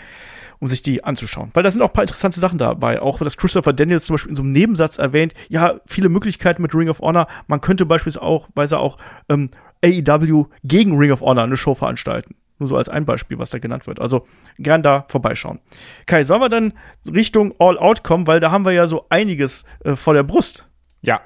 um 0.60 0.68
sich 0.68 0.82
die 0.82 1.02
anzuschauen. 1.02 1.50
Weil 1.54 1.62
da 1.62 1.70
sind 1.70 1.82
auch 1.82 1.88
ein 1.88 1.92
paar 1.92 2.04
interessante 2.04 2.38
Sachen 2.38 2.58
dabei. 2.58 3.00
Auch 3.00 3.18
dass 3.18 3.36
Christopher 3.36 3.72
Daniels 3.72 4.04
zum 4.04 4.14
Beispiel 4.14 4.30
in 4.30 4.36
so 4.36 4.42
einem 4.42 4.52
Nebensatz 4.52 4.98
erwähnt, 4.98 5.34
ja, 5.48 5.80
viele 5.86 6.08
Möglichkeiten 6.08 6.62
mit 6.62 6.74
Ring 6.74 6.88
of 6.88 7.00
Honor. 7.00 7.26
Man 7.46 7.60
könnte 7.60 7.86
beispielsweise 7.86 8.78
auch, 8.78 8.98
ähm, 9.28 9.50
AEW 9.82 10.46
gegen 10.62 10.96
Ring 10.98 11.10
of 11.10 11.22
Honor 11.22 11.44
eine 11.44 11.56
Show 11.56 11.74
veranstalten. 11.74 12.34
Nur 12.58 12.68
so 12.68 12.76
als 12.76 12.90
ein 12.90 13.06
Beispiel, 13.06 13.38
was 13.38 13.48
da 13.48 13.58
genannt 13.58 13.86
wird. 13.86 14.00
Also 14.00 14.26
gern 14.58 14.82
da 14.82 15.06
vorbeischauen. 15.08 15.60
Kai, 16.04 16.24
sollen 16.24 16.42
wir 16.42 16.50
dann 16.50 16.74
Richtung 17.10 17.54
All 17.58 17.78
Out 17.78 18.04
kommen, 18.04 18.26
weil 18.26 18.40
da 18.40 18.50
haben 18.50 18.66
wir 18.66 18.72
ja 18.72 18.86
so 18.86 19.06
einiges 19.08 19.64
äh, 19.82 19.96
vor 19.96 20.12
der 20.12 20.24
Brust. 20.24 20.68
Ja. 21.00 21.22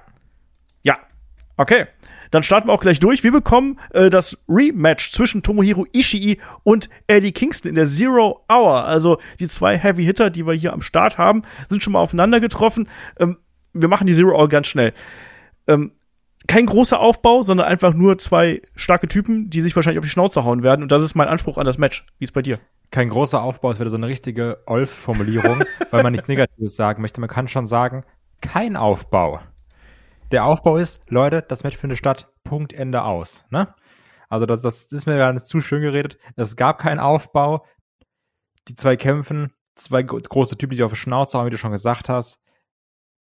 Ja. 0.85 0.99
Okay. 1.57 1.87
Dann 2.35 2.43
starten 2.43 2.67
wir 2.67 2.73
auch 2.73 2.81
gleich 2.81 2.99
durch. 2.99 3.23
Wir 3.23 3.31
bekommen 3.31 3.79
äh, 3.93 4.11
das 4.11 4.37
Rematch 4.49 5.13
zwischen 5.13 5.45
Tomohiro 5.45 5.87
Ishii 5.93 6.41
und 6.65 6.89
Eddie 7.07 7.31
Kingston 7.31 7.69
in 7.69 7.77
der 7.77 7.87
Zero 7.87 8.45
Hour. 8.51 8.85
Also 8.85 9.19
die 9.39 9.47
zwei 9.47 9.79
Heavy 9.79 10.05
Hitter, 10.05 10.31
die 10.31 10.45
wir 10.45 10.53
hier 10.53 10.73
am 10.73 10.83
Start 10.83 11.17
haben, 11.17 11.43
sind 11.69 11.85
schon 11.85 11.93
mal 11.93 12.01
aufeinander 12.01 12.41
getroffen. 12.41 12.89
Ähm, 13.21 13.39
wir 13.73 13.87
machen 13.87 14.09
die 14.09 14.15
Zero 14.15 14.37
Hour 14.37 14.49
ganz 14.49 14.67
schnell. 14.67 14.93
Ähm, 15.69 15.93
kein 16.49 16.67
großer 16.67 16.99
Aufbau, 16.99 17.45
sondern 17.45 17.69
einfach 17.69 17.95
nur 17.95 18.19
zwei 18.19 18.63
starke 18.75 19.07
Typen, 19.07 19.49
die 19.49 19.61
sich 19.61 19.77
wahrscheinlich 19.77 20.01
auf 20.01 20.05
die 20.05 20.11
Schnauze 20.11 20.43
hauen 20.43 20.65
werden. 20.65 20.83
Und 20.83 20.91
das 20.91 21.05
ist 21.05 21.15
mein 21.15 21.29
Anspruch 21.29 21.57
an 21.57 21.67
das 21.67 21.79
Match. 21.79 22.05
Wie 22.19 22.25
ist 22.25 22.33
bei 22.33 22.43
dir? 22.43 22.59
Kein 22.91 23.11
großer 23.11 23.41
Aufbau, 23.41 23.71
es 23.71 23.79
wäre 23.79 23.91
so 23.91 23.97
eine 23.97 24.09
richtige 24.09 24.59
Olf-Formulierung, 24.67 25.63
weil 25.93 26.03
man 26.03 26.11
nichts 26.11 26.27
Negatives 26.27 26.75
sagen 26.75 27.01
möchte. 27.01 27.21
Man 27.21 27.31
kann 27.31 27.47
schon 27.47 27.67
sagen, 27.67 28.03
kein 28.41 28.75
Aufbau. 28.75 29.39
Der 30.35 30.45
Aufbau 30.45 30.77
ist, 30.77 31.01
Leute, 31.09 31.43
das 31.43 31.65
Match 31.65 31.77
findet 31.77 31.97
statt, 31.97 32.29
Punkt, 32.45 32.75
Ende 32.75 33.05
aus. 33.05 33.45
Ne? 33.51 33.75
Also 34.29 34.45
das, 34.45 34.61
das 34.61 34.87
ist 34.87 35.07
mir 35.07 35.17
gar 35.17 35.33
nicht 35.33 35.47
zu 35.47 35.63
schön 35.63 35.81
geredet. 35.81 36.19
Es 36.37 36.57
gab 36.57 36.79
keinen 36.79 37.01
Aufbau. 37.01 37.65
Die 38.69 38.77
zwei 38.77 38.97
kämpfen, 38.97 39.53
zwei 39.75 40.03
große 40.03 40.59
Typen, 40.59 40.77
die 40.77 40.83
auf 40.83 40.93
die 40.93 40.99
Schnauze 40.99 41.39
hauen, 41.39 41.47
wie 41.47 41.51
du 41.51 41.59
schon 41.59 41.73
gesagt 41.73 42.09
hast. 42.11 42.43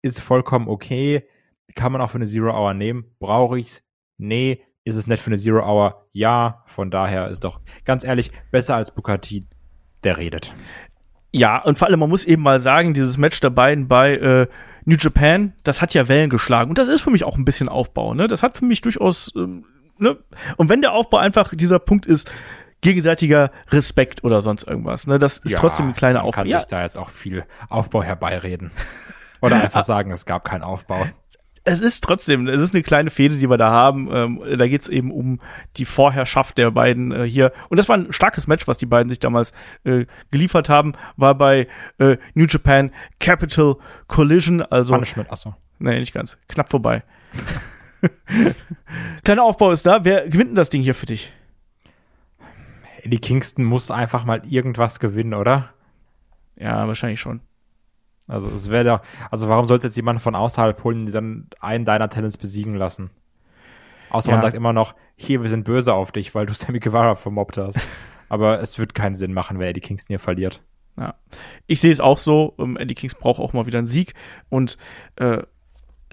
Ist 0.02 0.20
vollkommen 0.22 0.68
okay 0.68 1.28
kann 1.76 1.92
man 1.92 2.02
auch 2.02 2.10
für 2.10 2.18
eine 2.18 2.28
Zero 2.28 2.52
Hour 2.52 2.74
nehmen. 2.74 3.06
Brauche 3.20 3.60
ich's? 3.60 3.84
Nee. 4.18 4.64
Ist 4.86 4.98
es 4.98 5.08
nett 5.08 5.20
für 5.20 5.28
eine 5.28 5.38
Zero 5.38 5.66
Hour? 5.66 6.08
Ja. 6.12 6.64
Von 6.68 6.92
daher 6.92 7.30
ist 7.30 7.44
doch 7.44 7.62
ganz 7.86 8.04
ehrlich 8.04 8.32
besser 8.52 8.76
als 8.76 8.92
Bukati, 8.92 9.48
der 10.04 10.18
redet. 10.18 10.54
Ja, 11.32 11.64
und 11.64 11.78
vor 11.78 11.88
allem, 11.88 12.00
man 12.00 12.10
muss 12.10 12.26
eben 12.26 12.44
mal 12.44 12.60
sagen, 12.60 12.94
dieses 12.94 13.18
Match 13.18 13.40
der 13.40 13.50
beiden 13.50 13.88
bei 13.88 14.16
äh, 14.16 14.48
New 14.86 14.98
Japan, 14.98 15.54
das 15.64 15.82
hat 15.82 15.94
ja 15.94 16.08
Wellen 16.08 16.30
geschlagen. 16.30 16.70
Und 16.70 16.78
das 16.78 16.88
ist 16.88 17.02
für 17.02 17.12
mich 17.12 17.24
auch 17.24 17.38
ein 17.38 17.46
bisschen 17.46 17.70
Aufbau, 17.70 18.14
ne? 18.14 18.28
Das 18.28 18.44
hat 18.44 18.56
für 18.56 18.66
mich 18.66 18.82
durchaus, 18.82 19.32
ähm, 19.36 19.66
ne? 19.98 20.18
Und 20.58 20.70
wenn 20.70 20.82
der 20.82 20.94
Aufbau 20.94 21.18
einfach 21.18 21.54
dieser 21.56 21.80
Punkt 21.80 22.06
ist, 22.06 22.30
gegenseitiger 22.82 23.52
Respekt 23.70 24.24
oder 24.24 24.42
sonst 24.42 24.64
irgendwas, 24.64 25.08
ne? 25.08 25.20
Das 25.20 25.40
ist 25.40 25.54
ja, 25.54 25.60
trotzdem 25.60 25.88
ein 25.88 25.94
kleiner 25.94 26.24
Aufbau. 26.24 26.42
Kann 26.42 26.48
ja. 26.48 26.60
sich 26.60 26.68
da 26.68 26.82
jetzt 26.82 26.98
auch 26.98 27.10
viel 27.10 27.46
Aufbau 27.70 28.04
herbeireden. 28.04 28.72
Oder 29.42 29.62
einfach 29.62 29.84
sagen, 29.86 30.12
es 30.12 30.26
gab 30.26 30.44
keinen 30.44 30.64
Aufbau 30.64 31.06
es 31.66 31.82
ist 31.82 32.04
trotzdem, 32.04 32.48
es 32.48 32.62
ist 32.62 32.74
eine 32.74 32.84
kleine 32.84 33.10
Fehde, 33.10 33.38
die 33.38 33.50
wir 33.50 33.58
da 33.58 33.72
haben. 33.72 34.10
Ähm, 34.12 34.42
da 34.58 34.68
geht 34.68 34.82
es 34.82 34.90
eben 34.90 35.12
um 35.12 35.40
die 35.78 35.86
Vorherrschaft 35.86 36.58
der 36.58 36.72
beiden 36.72 37.12
äh, 37.12 37.24
hier. 37.24 37.54
Und 37.70 37.80
das 37.80 37.88
war 37.88 37.98
ein 37.98 38.12
starkes 38.12 38.48
Match, 38.48 38.68
was 38.68 38.78
die 38.78 38.86
beiden 38.86 39.10
sich 39.10 39.20
damals 39.20 39.54
äh, 39.86 40.06
geliefert 40.30 40.68
haben. 40.68 40.94
War 41.16 41.36
bei 41.36 41.68
äh, 42.00 42.18
New 42.34 42.46
Japan 42.46 42.92
Capital 43.20 43.76
Collision. 44.08 44.62
Also, 44.62 44.94
Punishment, 44.94 45.32
achso. 45.32 45.56
Nee, 45.80 46.00
nicht 46.00 46.14
ganz. 46.14 46.38
Knapp 46.50 46.70
vorbei. 46.70 47.04
Kleiner 49.24 49.44
Aufbau 49.44 49.72
ist 49.72 49.86
da. 49.86 50.04
Wer 50.04 50.28
gewinnt 50.28 50.50
denn 50.50 50.56
das 50.56 50.70
Ding 50.70 50.82
hier 50.82 50.96
für 50.96 51.06
dich? 51.06 51.32
Eddie 53.04 53.20
Kingston 53.20 53.64
muss 53.64 53.90
einfach 53.90 54.26
mal 54.26 54.42
irgendwas 54.46 55.00
gewinnen, 55.00 55.34
oder? 55.34 55.74
Ja, 56.58 56.88
wahrscheinlich 56.88 57.20
schon. 57.20 57.42
Also 58.28 58.48
es 58.48 58.70
wäre 58.70 58.84
doch, 58.86 59.02
also 59.32 59.50
warum 59.50 59.66
sollte 59.66 59.88
jetzt 59.88 59.96
jemand 59.96 60.22
von 60.22 60.36
außerhalb 60.36 60.84
holen, 60.84 61.06
die 61.06 61.12
dann 61.12 61.48
einen 61.60 61.86
deiner 61.86 62.10
Talents 62.10 62.38
besiegen 62.38 62.76
lassen? 62.76 63.10
Außer 64.10 64.30
ja. 64.30 64.36
man 64.36 64.42
sagt 64.42 64.56
immer 64.56 64.74
noch, 64.74 64.96
hier, 65.16 65.42
wir 65.42 65.50
sind 65.50 65.66
böse 65.66 65.94
auf 65.94 66.12
dich, 66.12 66.34
weil 66.36 66.46
du 66.46 66.54
Sammy 66.54 66.80
Guevara 66.80 67.16
vermobbt 67.16 67.58
hast. 67.58 67.80
Aber 68.30 68.60
es 68.62 68.80
wird 68.80 68.96
keinen 68.96 69.16
Sinn 69.16 69.34
machen, 69.34 69.60
wenn 69.60 69.68
Eddie 69.68 69.82
Kingston 69.82 70.14
hier 70.14 70.20
verliert. 70.20 70.62
Ja. 71.00 71.16
Ich 71.68 71.82
sehe 71.82 71.92
es 71.92 72.00
auch 72.00 72.18
so, 72.18 72.54
um, 72.58 72.78
Eddie 72.78 72.96
Kingston 72.96 73.22
braucht 73.22 73.40
auch 73.40 73.54
mal 73.54 73.66
wieder 73.66 73.80
einen 73.80 73.88
Sieg 73.88 74.14
und 74.50 74.78
äh, 75.16 75.42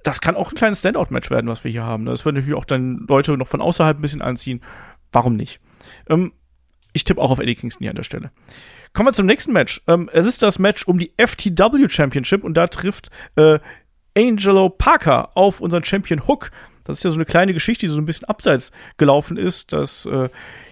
das 0.02 0.22
kann 0.22 0.36
auch 0.36 0.50
ein 0.50 0.56
kleines 0.56 0.78
Standout-Match 0.78 1.30
werden, 1.30 1.48
was 1.48 1.62
wir 1.62 1.70
hier 1.70 1.84
haben. 1.84 2.06
Das 2.06 2.24
wird 2.24 2.34
natürlich 2.34 2.56
auch 2.56 2.64
dann 2.64 3.04
Leute 3.06 3.36
noch 3.36 3.46
von 3.46 3.60
außerhalb 3.60 3.98
ein 3.98 4.02
bisschen 4.02 4.22
anziehen. 4.22 4.62
Warum 5.12 5.36
nicht? 5.36 5.60
Ähm, 6.08 6.32
ich 6.92 7.04
tippe 7.04 7.20
auch 7.20 7.30
auf 7.30 7.38
Eddie 7.38 7.54
Kingston 7.54 7.84
hier 7.84 7.90
an 7.90 7.96
der 7.96 8.02
Stelle. 8.02 8.30
Kommen 8.92 9.08
wir 9.08 9.12
zum 9.12 9.26
nächsten 9.26 9.52
Match. 9.52 9.80
Ähm, 9.86 10.10
es 10.12 10.26
ist 10.26 10.42
das 10.42 10.58
Match 10.58 10.86
um 10.86 10.98
die 10.98 11.12
FTW 11.16 11.88
Championship 11.88 12.42
und 12.42 12.54
da 12.54 12.66
trifft 12.66 13.10
äh, 13.36 13.60
Angelo 14.16 14.68
Parker 14.68 15.36
auf 15.36 15.60
unseren 15.60 15.84
Champion 15.84 16.26
Hook. 16.26 16.50
Das 16.84 16.98
ist 16.98 17.04
ja 17.04 17.10
so 17.10 17.16
eine 17.16 17.24
kleine 17.24 17.54
Geschichte, 17.54 17.86
die 17.86 17.92
so 17.92 18.00
ein 18.00 18.06
bisschen 18.06 18.28
abseits 18.28 18.72
gelaufen 18.96 19.36
ist, 19.36 19.72
dass 19.72 20.06
äh, 20.06 20.28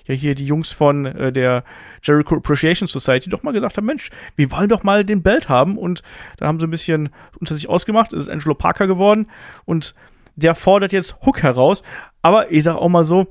ja 0.07 0.15
hier 0.15 0.35
die 0.35 0.47
Jungs 0.47 0.73
von 0.73 1.07
äh, 1.07 1.33
der 1.33 1.63
Jericho 2.03 2.37
Appreciation 2.37 2.89
Society 2.89 3.31
doch 3.31 3.45
mal 3.45 3.53
gesagt 3.53 3.77
haben, 3.77 3.87
Mensch, 3.87 4.11
wir 4.35 4.51
wollen 4.51 4.69
doch 4.69 4.83
mal 4.83 5.05
den 5.05 5.23
Belt 5.23 5.49
haben 5.49 5.79
und 5.79 6.03
da 6.39 6.47
haben 6.47 6.59
sie 6.59 6.67
ein 6.67 6.71
bisschen 6.71 7.11
unter 7.39 7.55
sich 7.55 7.69
ausgemacht, 7.69 8.13
es 8.13 8.27
ist 8.27 8.29
Angelo 8.29 8.55
Parker 8.55 8.89
geworden 8.89 9.29
und 9.65 9.95
der 10.35 10.57
fordert 10.57 10.93
jetzt 10.93 11.19
Hook 11.25 11.43
heraus, 11.43 11.83
aber 12.23 12.51
ich 12.51 12.65
sag 12.65 12.77
auch 12.77 12.89
mal 12.89 13.05
so, 13.05 13.29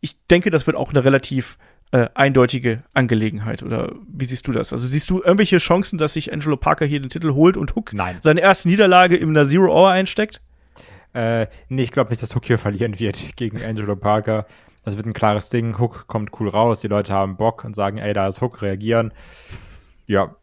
ich 0.00 0.16
denke, 0.26 0.50
das 0.50 0.66
wird 0.66 0.76
auch 0.76 0.90
eine 0.90 1.04
relativ 1.04 1.58
äh, 1.90 2.08
eindeutige 2.14 2.82
Angelegenheit. 2.94 3.62
Oder 3.62 3.92
wie 4.06 4.24
siehst 4.24 4.46
du 4.46 4.52
das? 4.52 4.72
Also 4.72 4.86
siehst 4.86 5.08
du 5.10 5.22
irgendwelche 5.22 5.58
Chancen, 5.58 5.98
dass 5.98 6.12
sich 6.12 6.32
Angelo 6.32 6.56
Parker 6.56 6.86
hier 6.86 7.00
den 7.00 7.08
Titel 7.08 7.32
holt 7.32 7.56
und 7.56 7.74
Hook 7.74 7.92
Nein. 7.92 8.18
seine 8.20 8.40
erste 8.40 8.68
Niederlage 8.68 9.16
in 9.16 9.30
einer 9.30 9.46
Zero 9.46 9.72
Hour 9.72 9.90
einsteckt? 9.90 10.40
Äh, 11.14 11.46
nee, 11.68 11.82
ich 11.82 11.92
glaube 11.92 12.10
nicht, 12.10 12.22
dass 12.22 12.34
Hook 12.34 12.44
hier 12.44 12.58
verlieren 12.58 12.98
wird 12.98 13.36
gegen 13.36 13.62
Angelo 13.62 13.96
Parker. 13.96 14.46
Das 14.84 14.96
wird 14.96 15.06
ein 15.06 15.12
klares 15.12 15.50
Ding. 15.50 15.78
Hook 15.78 16.06
kommt 16.06 16.30
cool 16.40 16.48
raus, 16.48 16.80
die 16.80 16.88
Leute 16.88 17.12
haben 17.12 17.36
Bock 17.36 17.64
und 17.64 17.74
sagen, 17.74 17.98
ey, 17.98 18.12
da 18.12 18.28
ist 18.28 18.40
Hook, 18.40 18.62
reagieren. 18.62 19.12
Ja, 20.06 20.36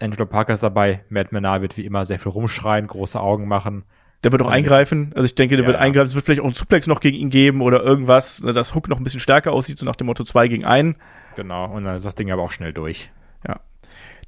Angelo 0.00 0.26
Parker 0.26 0.54
ist 0.54 0.62
dabei. 0.62 1.04
Matt 1.08 1.32
Menard 1.32 1.62
wird 1.62 1.76
wie 1.76 1.84
immer 1.84 2.04
sehr 2.04 2.18
viel 2.18 2.32
rumschreien, 2.32 2.86
große 2.86 3.20
Augen 3.20 3.46
machen. 3.46 3.84
Der 4.24 4.30
wird 4.30 4.42
auch 4.42 4.48
eingreifen. 4.48 5.10
Also 5.14 5.24
ich 5.24 5.34
denke, 5.34 5.56
der 5.56 5.64
ja, 5.64 5.68
wird 5.68 5.80
eingreifen. 5.80 6.06
Es 6.06 6.14
wird 6.14 6.24
vielleicht 6.24 6.40
auch 6.40 6.46
einen 6.46 6.54
Suplex 6.54 6.86
noch 6.86 7.00
gegen 7.00 7.16
ihn 7.16 7.30
geben 7.30 7.60
oder 7.60 7.82
irgendwas, 7.82 8.40
dass 8.40 8.74
Hook 8.74 8.88
noch 8.88 8.98
ein 8.98 9.04
bisschen 9.04 9.20
stärker 9.20 9.52
aussieht, 9.52 9.78
so 9.78 9.86
nach 9.86 9.96
dem 9.96 10.06
Motto 10.06 10.22
2 10.24 10.48
gegen 10.48 10.64
1. 10.64 10.96
Genau, 11.36 11.72
und 11.72 11.84
dann 11.84 11.96
ist 11.96 12.04
das 12.04 12.14
Ding 12.14 12.30
aber 12.30 12.42
auch 12.42 12.52
schnell 12.52 12.72
durch. 12.72 13.10
Ja. 13.46 13.60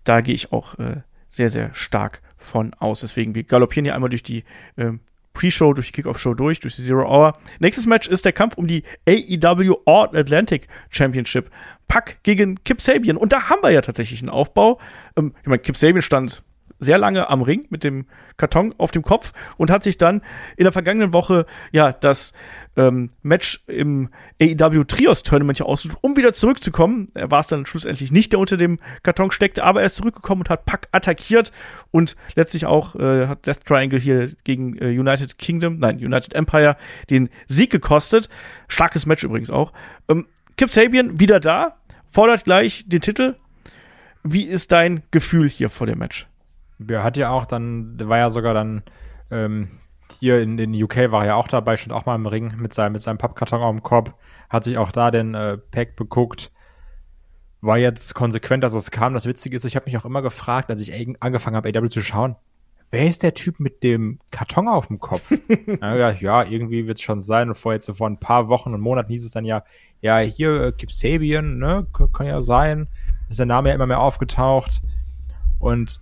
Da 0.02 0.20
gehe 0.20 0.34
ich 0.34 0.52
auch 0.52 0.78
äh, 0.78 1.02
sehr, 1.28 1.50
sehr 1.50 1.74
stark 1.74 2.22
von 2.36 2.74
aus. 2.74 3.00
Deswegen, 3.00 3.34
wir 3.34 3.44
galoppieren 3.44 3.84
hier 3.84 3.94
einmal 3.94 4.10
durch 4.10 4.22
die 4.22 4.44
äh, 4.76 4.92
Pre-Show, 5.32 5.74
durch 5.74 5.88
die 5.88 5.92
Kickoff-Show 5.92 6.34
durch, 6.34 6.60
durch 6.60 6.76
die 6.76 6.82
Zero 6.82 7.08
Hour. 7.08 7.38
Nächstes 7.58 7.86
Match 7.86 8.08
ist 8.08 8.24
der 8.24 8.32
Kampf 8.32 8.56
um 8.56 8.66
die 8.66 8.84
AEW 9.08 9.76
All 9.84 10.16
Atlantic 10.16 10.68
Championship. 10.90 11.50
Pack 11.88 12.18
gegen 12.22 12.62
Kip 12.64 12.80
Sabian. 12.80 13.16
Und 13.16 13.32
da 13.32 13.48
haben 13.48 13.62
wir 13.62 13.70
ja 13.70 13.80
tatsächlich 13.80 14.20
einen 14.20 14.30
Aufbau. 14.30 14.80
Ähm, 15.16 15.34
ich 15.42 15.48
meine, 15.48 15.58
Kip 15.60 15.76
Sabian 15.76 16.02
stand 16.02 16.42
sehr 16.78 16.98
lange 16.98 17.28
am 17.28 17.42
Ring 17.42 17.66
mit 17.70 17.84
dem 17.84 18.06
Karton 18.36 18.74
auf 18.78 18.90
dem 18.90 19.02
Kopf 19.02 19.32
und 19.56 19.70
hat 19.70 19.84
sich 19.84 19.96
dann 19.96 20.22
in 20.56 20.64
der 20.64 20.72
vergangenen 20.72 21.12
Woche 21.12 21.46
ja 21.72 21.92
das 21.92 22.32
ähm, 22.76 23.10
Match 23.22 23.62
im 23.66 24.08
AEW 24.40 24.84
Trios 24.84 25.22
Tournament 25.22 25.58
ja 25.58 25.66
ausgesucht, 25.66 25.98
um 26.02 26.16
wieder 26.16 26.32
zurückzukommen. 26.32 27.10
Er 27.14 27.30
war 27.30 27.40
es 27.40 27.46
dann 27.46 27.66
schlussendlich 27.66 28.10
nicht, 28.10 28.32
der 28.32 28.40
unter 28.40 28.56
dem 28.56 28.78
Karton 29.02 29.30
steckte, 29.30 29.64
aber 29.64 29.80
er 29.80 29.86
ist 29.86 29.96
zurückgekommen 29.96 30.42
und 30.42 30.50
hat 30.50 30.64
Pack 30.64 30.88
attackiert 30.92 31.52
und 31.90 32.16
letztlich 32.34 32.66
auch 32.66 32.96
äh, 32.96 33.26
hat 33.26 33.46
Death 33.46 33.64
Triangle 33.64 34.00
hier 34.00 34.32
gegen 34.44 34.76
äh, 34.78 34.88
United 34.88 35.38
Kingdom, 35.38 35.78
nein, 35.78 35.96
United 35.96 36.34
Empire 36.34 36.76
den 37.10 37.30
Sieg 37.46 37.70
gekostet. 37.70 38.28
Starkes 38.68 39.06
Match 39.06 39.24
übrigens 39.24 39.50
auch. 39.50 39.72
Ähm, 40.08 40.26
Kip 40.56 40.70
Sabian 40.70 41.18
wieder 41.20 41.40
da, 41.40 41.76
fordert 42.10 42.44
gleich 42.44 42.84
den 42.86 43.00
Titel. 43.00 43.36
Wie 44.22 44.44
ist 44.44 44.72
dein 44.72 45.02
Gefühl 45.10 45.48
hier 45.48 45.68
vor 45.68 45.86
dem 45.86 45.98
Match? 45.98 46.26
Er 46.88 47.02
hat 47.02 47.16
ja 47.16 47.30
auch 47.30 47.46
dann, 47.46 47.98
war 47.98 48.18
ja 48.18 48.30
sogar 48.30 48.54
dann 48.54 48.82
ähm, 49.30 49.68
hier 50.20 50.40
in, 50.40 50.58
in 50.58 50.82
UK 50.82 51.10
war 51.10 51.22
er 51.22 51.28
ja 51.28 51.34
auch 51.34 51.48
dabei, 51.48 51.76
stand 51.76 51.92
auch 51.92 52.06
mal 52.06 52.14
im 52.14 52.26
Ring 52.26 52.54
mit 52.56 52.74
seinem, 52.74 52.92
mit 52.92 53.02
seinem 53.02 53.18
Pappkarton 53.18 53.62
auf 53.62 53.70
dem 53.70 53.82
Kopf, 53.82 54.12
hat 54.48 54.64
sich 54.64 54.78
auch 54.78 54.92
da 54.92 55.10
den 55.10 55.34
äh, 55.34 55.58
Pack 55.58 55.96
beguckt. 55.96 56.52
War 57.60 57.78
jetzt 57.78 58.14
konsequent, 58.14 58.62
dass 58.62 58.74
es 58.74 58.90
kam. 58.90 59.14
Das 59.14 59.26
Witzige 59.26 59.56
ist, 59.56 59.64
ich 59.64 59.74
habe 59.74 59.86
mich 59.86 59.96
auch 59.96 60.04
immer 60.04 60.20
gefragt, 60.20 60.70
als 60.70 60.82
ich 60.82 60.92
angefangen 61.20 61.56
habe, 61.56 61.68
AW 61.68 61.88
zu 61.88 62.02
schauen, 62.02 62.36
wer 62.90 63.08
ist 63.08 63.22
der 63.22 63.34
Typ 63.34 63.58
mit 63.58 63.82
dem 63.82 64.18
Karton 64.30 64.68
auf 64.68 64.86
dem 64.86 65.00
Kopf? 65.00 65.32
ja, 65.80 66.10
ja, 66.10 66.44
irgendwie 66.44 66.86
wird 66.86 66.98
es 66.98 67.02
schon 67.02 67.22
sein. 67.22 67.48
Und 67.48 67.54
vor 67.56 67.72
jetzt 67.72 67.90
vor 67.90 68.08
ein 68.08 68.20
paar 68.20 68.48
Wochen 68.48 68.74
und 68.74 68.80
Monaten 68.80 69.10
hieß 69.10 69.24
es 69.24 69.30
dann 69.30 69.44
ja, 69.44 69.64
ja, 70.00 70.18
hier 70.18 70.60
äh, 70.60 70.72
Kip 70.72 70.92
Sabian, 70.92 71.58
ne, 71.58 71.86
kann 72.12 72.26
ja 72.26 72.42
sein. 72.42 72.88
Ist 73.28 73.38
der 73.38 73.46
Name 73.46 73.70
ja 73.70 73.74
immer 73.74 73.86
mehr 73.86 74.00
aufgetaucht. 74.00 74.82
Und 75.58 76.00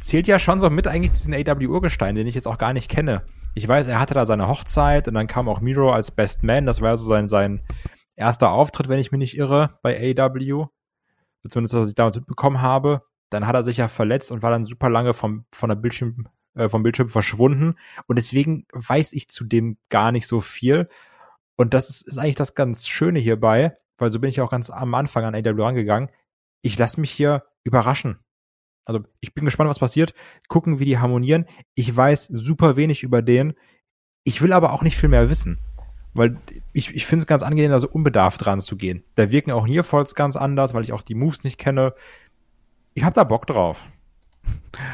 zählt 0.00 0.26
ja 0.26 0.38
schon 0.38 0.60
so 0.60 0.70
mit 0.70 0.86
eigentlich 0.86 1.12
diesen 1.12 1.34
AW-Urgestein, 1.34 2.14
den 2.14 2.26
ich 2.26 2.34
jetzt 2.34 2.48
auch 2.48 2.58
gar 2.58 2.72
nicht 2.72 2.90
kenne. 2.90 3.22
Ich 3.54 3.66
weiß, 3.66 3.88
er 3.88 4.00
hatte 4.00 4.14
da 4.14 4.26
seine 4.26 4.48
Hochzeit 4.48 5.08
und 5.08 5.14
dann 5.14 5.26
kam 5.26 5.48
auch 5.48 5.60
Miro 5.60 5.92
als 5.92 6.10
Best 6.10 6.42
Man. 6.42 6.66
Das 6.66 6.80
war 6.80 6.96
so 6.96 7.06
sein, 7.06 7.28
sein 7.28 7.62
erster 8.14 8.50
Auftritt, 8.50 8.88
wenn 8.88 8.98
ich 9.00 9.10
mich 9.10 9.18
nicht 9.18 9.36
irre, 9.36 9.78
bei 9.82 10.14
AW. 10.16 10.66
Zumindest, 11.48 11.74
was 11.74 11.88
ich 11.88 11.94
damals 11.94 12.16
mitbekommen 12.16 12.60
habe. 12.60 13.02
Dann 13.30 13.46
hat 13.46 13.54
er 13.54 13.64
sich 13.64 13.78
ja 13.78 13.88
verletzt 13.88 14.30
und 14.30 14.42
war 14.42 14.50
dann 14.50 14.64
super 14.64 14.90
lange 14.90 15.14
vom, 15.14 15.44
von 15.52 15.68
der 15.68 15.76
Bildschirm, 15.76 16.28
äh, 16.54 16.68
vom 16.68 16.82
Bildschirm 16.82 17.08
verschwunden. 17.08 17.76
Und 18.06 18.16
deswegen 18.16 18.66
weiß 18.72 19.12
ich 19.12 19.28
zu 19.28 19.44
dem 19.44 19.78
gar 19.88 20.12
nicht 20.12 20.26
so 20.26 20.40
viel. 20.40 20.88
Und 21.56 21.74
das 21.74 21.90
ist, 21.90 22.06
ist 22.06 22.18
eigentlich 22.18 22.36
das 22.36 22.54
ganz 22.54 22.86
Schöne 22.86 23.18
hierbei, 23.18 23.74
weil 23.96 24.10
so 24.10 24.20
bin 24.20 24.30
ich 24.30 24.40
auch 24.40 24.50
ganz 24.50 24.70
am 24.70 24.94
Anfang 24.94 25.24
an 25.24 25.34
AW 25.34 25.62
rangegangen. 25.62 26.10
Ich 26.60 26.78
lasse 26.78 27.00
mich 27.00 27.10
hier 27.10 27.44
überraschen. 27.64 28.18
Also 28.88 29.00
ich 29.20 29.34
bin 29.34 29.44
gespannt, 29.44 29.68
was 29.68 29.78
passiert. 29.78 30.14
Gucken, 30.48 30.78
wie 30.78 30.86
die 30.86 30.98
harmonieren. 30.98 31.44
Ich 31.74 31.94
weiß 31.94 32.24
super 32.32 32.76
wenig 32.76 33.02
über 33.02 33.20
den. 33.20 33.52
Ich 34.24 34.40
will 34.40 34.52
aber 34.52 34.72
auch 34.72 34.82
nicht 34.82 34.96
viel 34.96 35.10
mehr 35.10 35.28
wissen. 35.28 35.58
Weil 36.14 36.38
ich, 36.72 36.94
ich 36.94 37.06
finde 37.06 37.22
es 37.22 37.26
ganz 37.26 37.42
angenehm, 37.42 37.70
da 37.70 37.80
so 37.80 37.88
unbedarft 37.88 38.44
dran 38.44 38.60
zu 38.60 38.76
gehen. 38.76 39.04
Da 39.14 39.30
wirken 39.30 39.50
auch 39.50 39.66
Nearfalls 39.66 40.14
ganz 40.14 40.36
anders, 40.36 40.72
weil 40.72 40.82
ich 40.82 40.94
auch 40.94 41.02
die 41.02 41.14
Moves 41.14 41.44
nicht 41.44 41.58
kenne. 41.58 41.92
Ich 42.94 43.04
habe 43.04 43.14
da 43.14 43.24
Bock 43.24 43.46
drauf. 43.46 43.84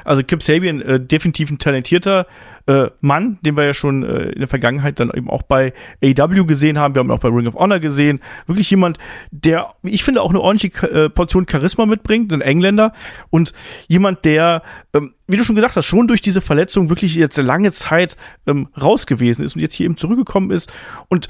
Also 0.04 0.22
Kip 0.22 0.42
Sabian, 0.42 0.80
äh, 0.80 1.00
definitiv 1.00 1.50
ein 1.50 1.58
talentierter 1.58 2.26
äh, 2.66 2.86
Mann, 3.00 3.38
den 3.42 3.56
wir 3.56 3.64
ja 3.64 3.74
schon 3.74 4.02
äh, 4.02 4.30
in 4.30 4.38
der 4.38 4.48
Vergangenheit 4.48 4.98
dann 4.98 5.10
eben 5.14 5.28
auch 5.28 5.42
bei 5.42 5.72
AW 6.02 6.44
gesehen 6.44 6.78
haben. 6.78 6.94
Wir 6.94 7.00
haben 7.00 7.08
ihn 7.08 7.12
auch 7.12 7.18
bei 7.18 7.28
Ring 7.28 7.46
of 7.46 7.54
Honor 7.54 7.78
gesehen. 7.80 8.20
Wirklich 8.46 8.70
jemand, 8.70 8.98
der, 9.30 9.74
ich 9.82 10.04
finde, 10.04 10.22
auch 10.22 10.30
eine 10.30 10.40
ordentliche 10.40 10.90
äh, 10.90 11.10
Portion 11.10 11.46
Charisma 11.50 11.86
mitbringt, 11.86 12.32
ein 12.32 12.40
Engländer. 12.40 12.92
Und 13.30 13.52
jemand, 13.88 14.24
der, 14.24 14.62
ähm, 14.94 15.14
wie 15.26 15.36
du 15.36 15.44
schon 15.44 15.56
gesagt 15.56 15.76
hast, 15.76 15.86
schon 15.86 16.06
durch 16.06 16.22
diese 16.22 16.40
Verletzung 16.40 16.88
wirklich 16.88 17.14
jetzt 17.16 17.36
lange 17.36 17.72
Zeit 17.72 18.16
ähm, 18.46 18.68
raus 18.80 19.06
gewesen 19.06 19.44
ist 19.44 19.56
und 19.56 19.62
jetzt 19.62 19.74
hier 19.74 19.84
eben 19.84 19.96
zurückgekommen 19.96 20.50
ist. 20.50 20.72
Und 21.08 21.28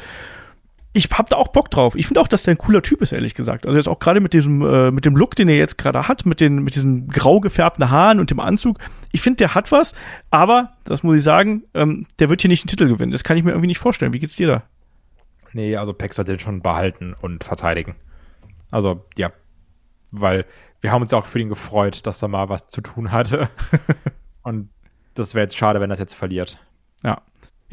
ich 0.96 1.10
hab 1.10 1.28
da 1.28 1.36
auch 1.36 1.48
Bock 1.48 1.70
drauf. 1.70 1.96
Ich 1.96 2.06
finde 2.06 2.20
auch, 2.20 2.28
dass 2.28 2.44
der 2.44 2.54
ein 2.54 2.58
cooler 2.58 2.80
Typ 2.80 3.02
ist, 3.02 3.10
ehrlich 3.10 3.34
gesagt. 3.34 3.66
Also 3.66 3.76
jetzt 3.76 3.88
auch 3.88 3.98
gerade 3.98 4.20
mit 4.20 4.32
diesem, 4.32 4.62
äh, 4.62 4.92
mit 4.92 5.04
dem 5.04 5.16
Look, 5.16 5.34
den 5.34 5.48
er 5.48 5.56
jetzt 5.56 5.76
gerade 5.76 6.06
hat, 6.06 6.24
mit 6.24 6.40
den, 6.40 6.62
mit 6.62 6.76
diesen 6.76 7.08
grau 7.08 7.40
gefärbten 7.40 7.90
Haaren 7.90 8.20
und 8.20 8.30
dem 8.30 8.38
Anzug. 8.38 8.78
Ich 9.10 9.20
finde, 9.20 9.38
der 9.38 9.56
hat 9.56 9.72
was, 9.72 9.94
aber, 10.30 10.76
das 10.84 11.02
muss 11.02 11.16
ich 11.16 11.24
sagen, 11.24 11.64
ähm, 11.74 12.06
der 12.20 12.30
wird 12.30 12.42
hier 12.42 12.48
nicht 12.48 12.64
den 12.64 12.68
Titel 12.68 12.86
gewinnen. 12.86 13.10
Das 13.10 13.24
kann 13.24 13.36
ich 13.36 13.42
mir 13.42 13.50
irgendwie 13.50 13.66
nicht 13.66 13.80
vorstellen. 13.80 14.12
Wie 14.12 14.20
geht's 14.20 14.36
dir 14.36 14.46
da? 14.46 14.62
Nee, 15.52 15.76
also 15.76 15.92
Peck 15.92 16.14
sollte 16.14 16.32
den 16.32 16.38
schon 16.38 16.62
behalten 16.62 17.14
und 17.20 17.42
verteidigen. 17.42 17.96
Also, 18.70 19.04
ja. 19.18 19.32
Weil 20.12 20.46
wir 20.80 20.92
haben 20.92 21.02
uns 21.02 21.10
ja 21.10 21.18
auch 21.18 21.26
für 21.26 21.40
ihn 21.40 21.48
gefreut, 21.48 22.06
dass 22.06 22.22
er 22.22 22.28
mal 22.28 22.48
was 22.48 22.68
zu 22.68 22.80
tun 22.80 23.10
hatte. 23.10 23.48
und 24.42 24.70
das 25.14 25.34
wäre 25.34 25.42
jetzt 25.42 25.56
schade, 25.56 25.80
wenn 25.80 25.90
er 25.90 25.94
das 25.94 26.00
jetzt 26.00 26.14
verliert. 26.14 26.60
Ja. 27.02 27.22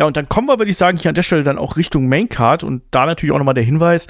Ja, 0.01 0.07
und 0.07 0.17
dann 0.17 0.27
kommen 0.27 0.47
wir, 0.47 0.57
würde 0.57 0.71
ich 0.71 0.77
sagen, 0.77 0.97
hier 0.97 1.09
an 1.09 1.13
der 1.13 1.21
Stelle 1.21 1.43
dann 1.43 1.59
auch 1.59 1.77
Richtung 1.77 2.07
Maincard 2.07 2.63
und 2.63 2.81
da 2.89 3.05
natürlich 3.05 3.31
auch 3.33 3.37
nochmal 3.37 3.53
der 3.53 3.63
Hinweis, 3.63 4.07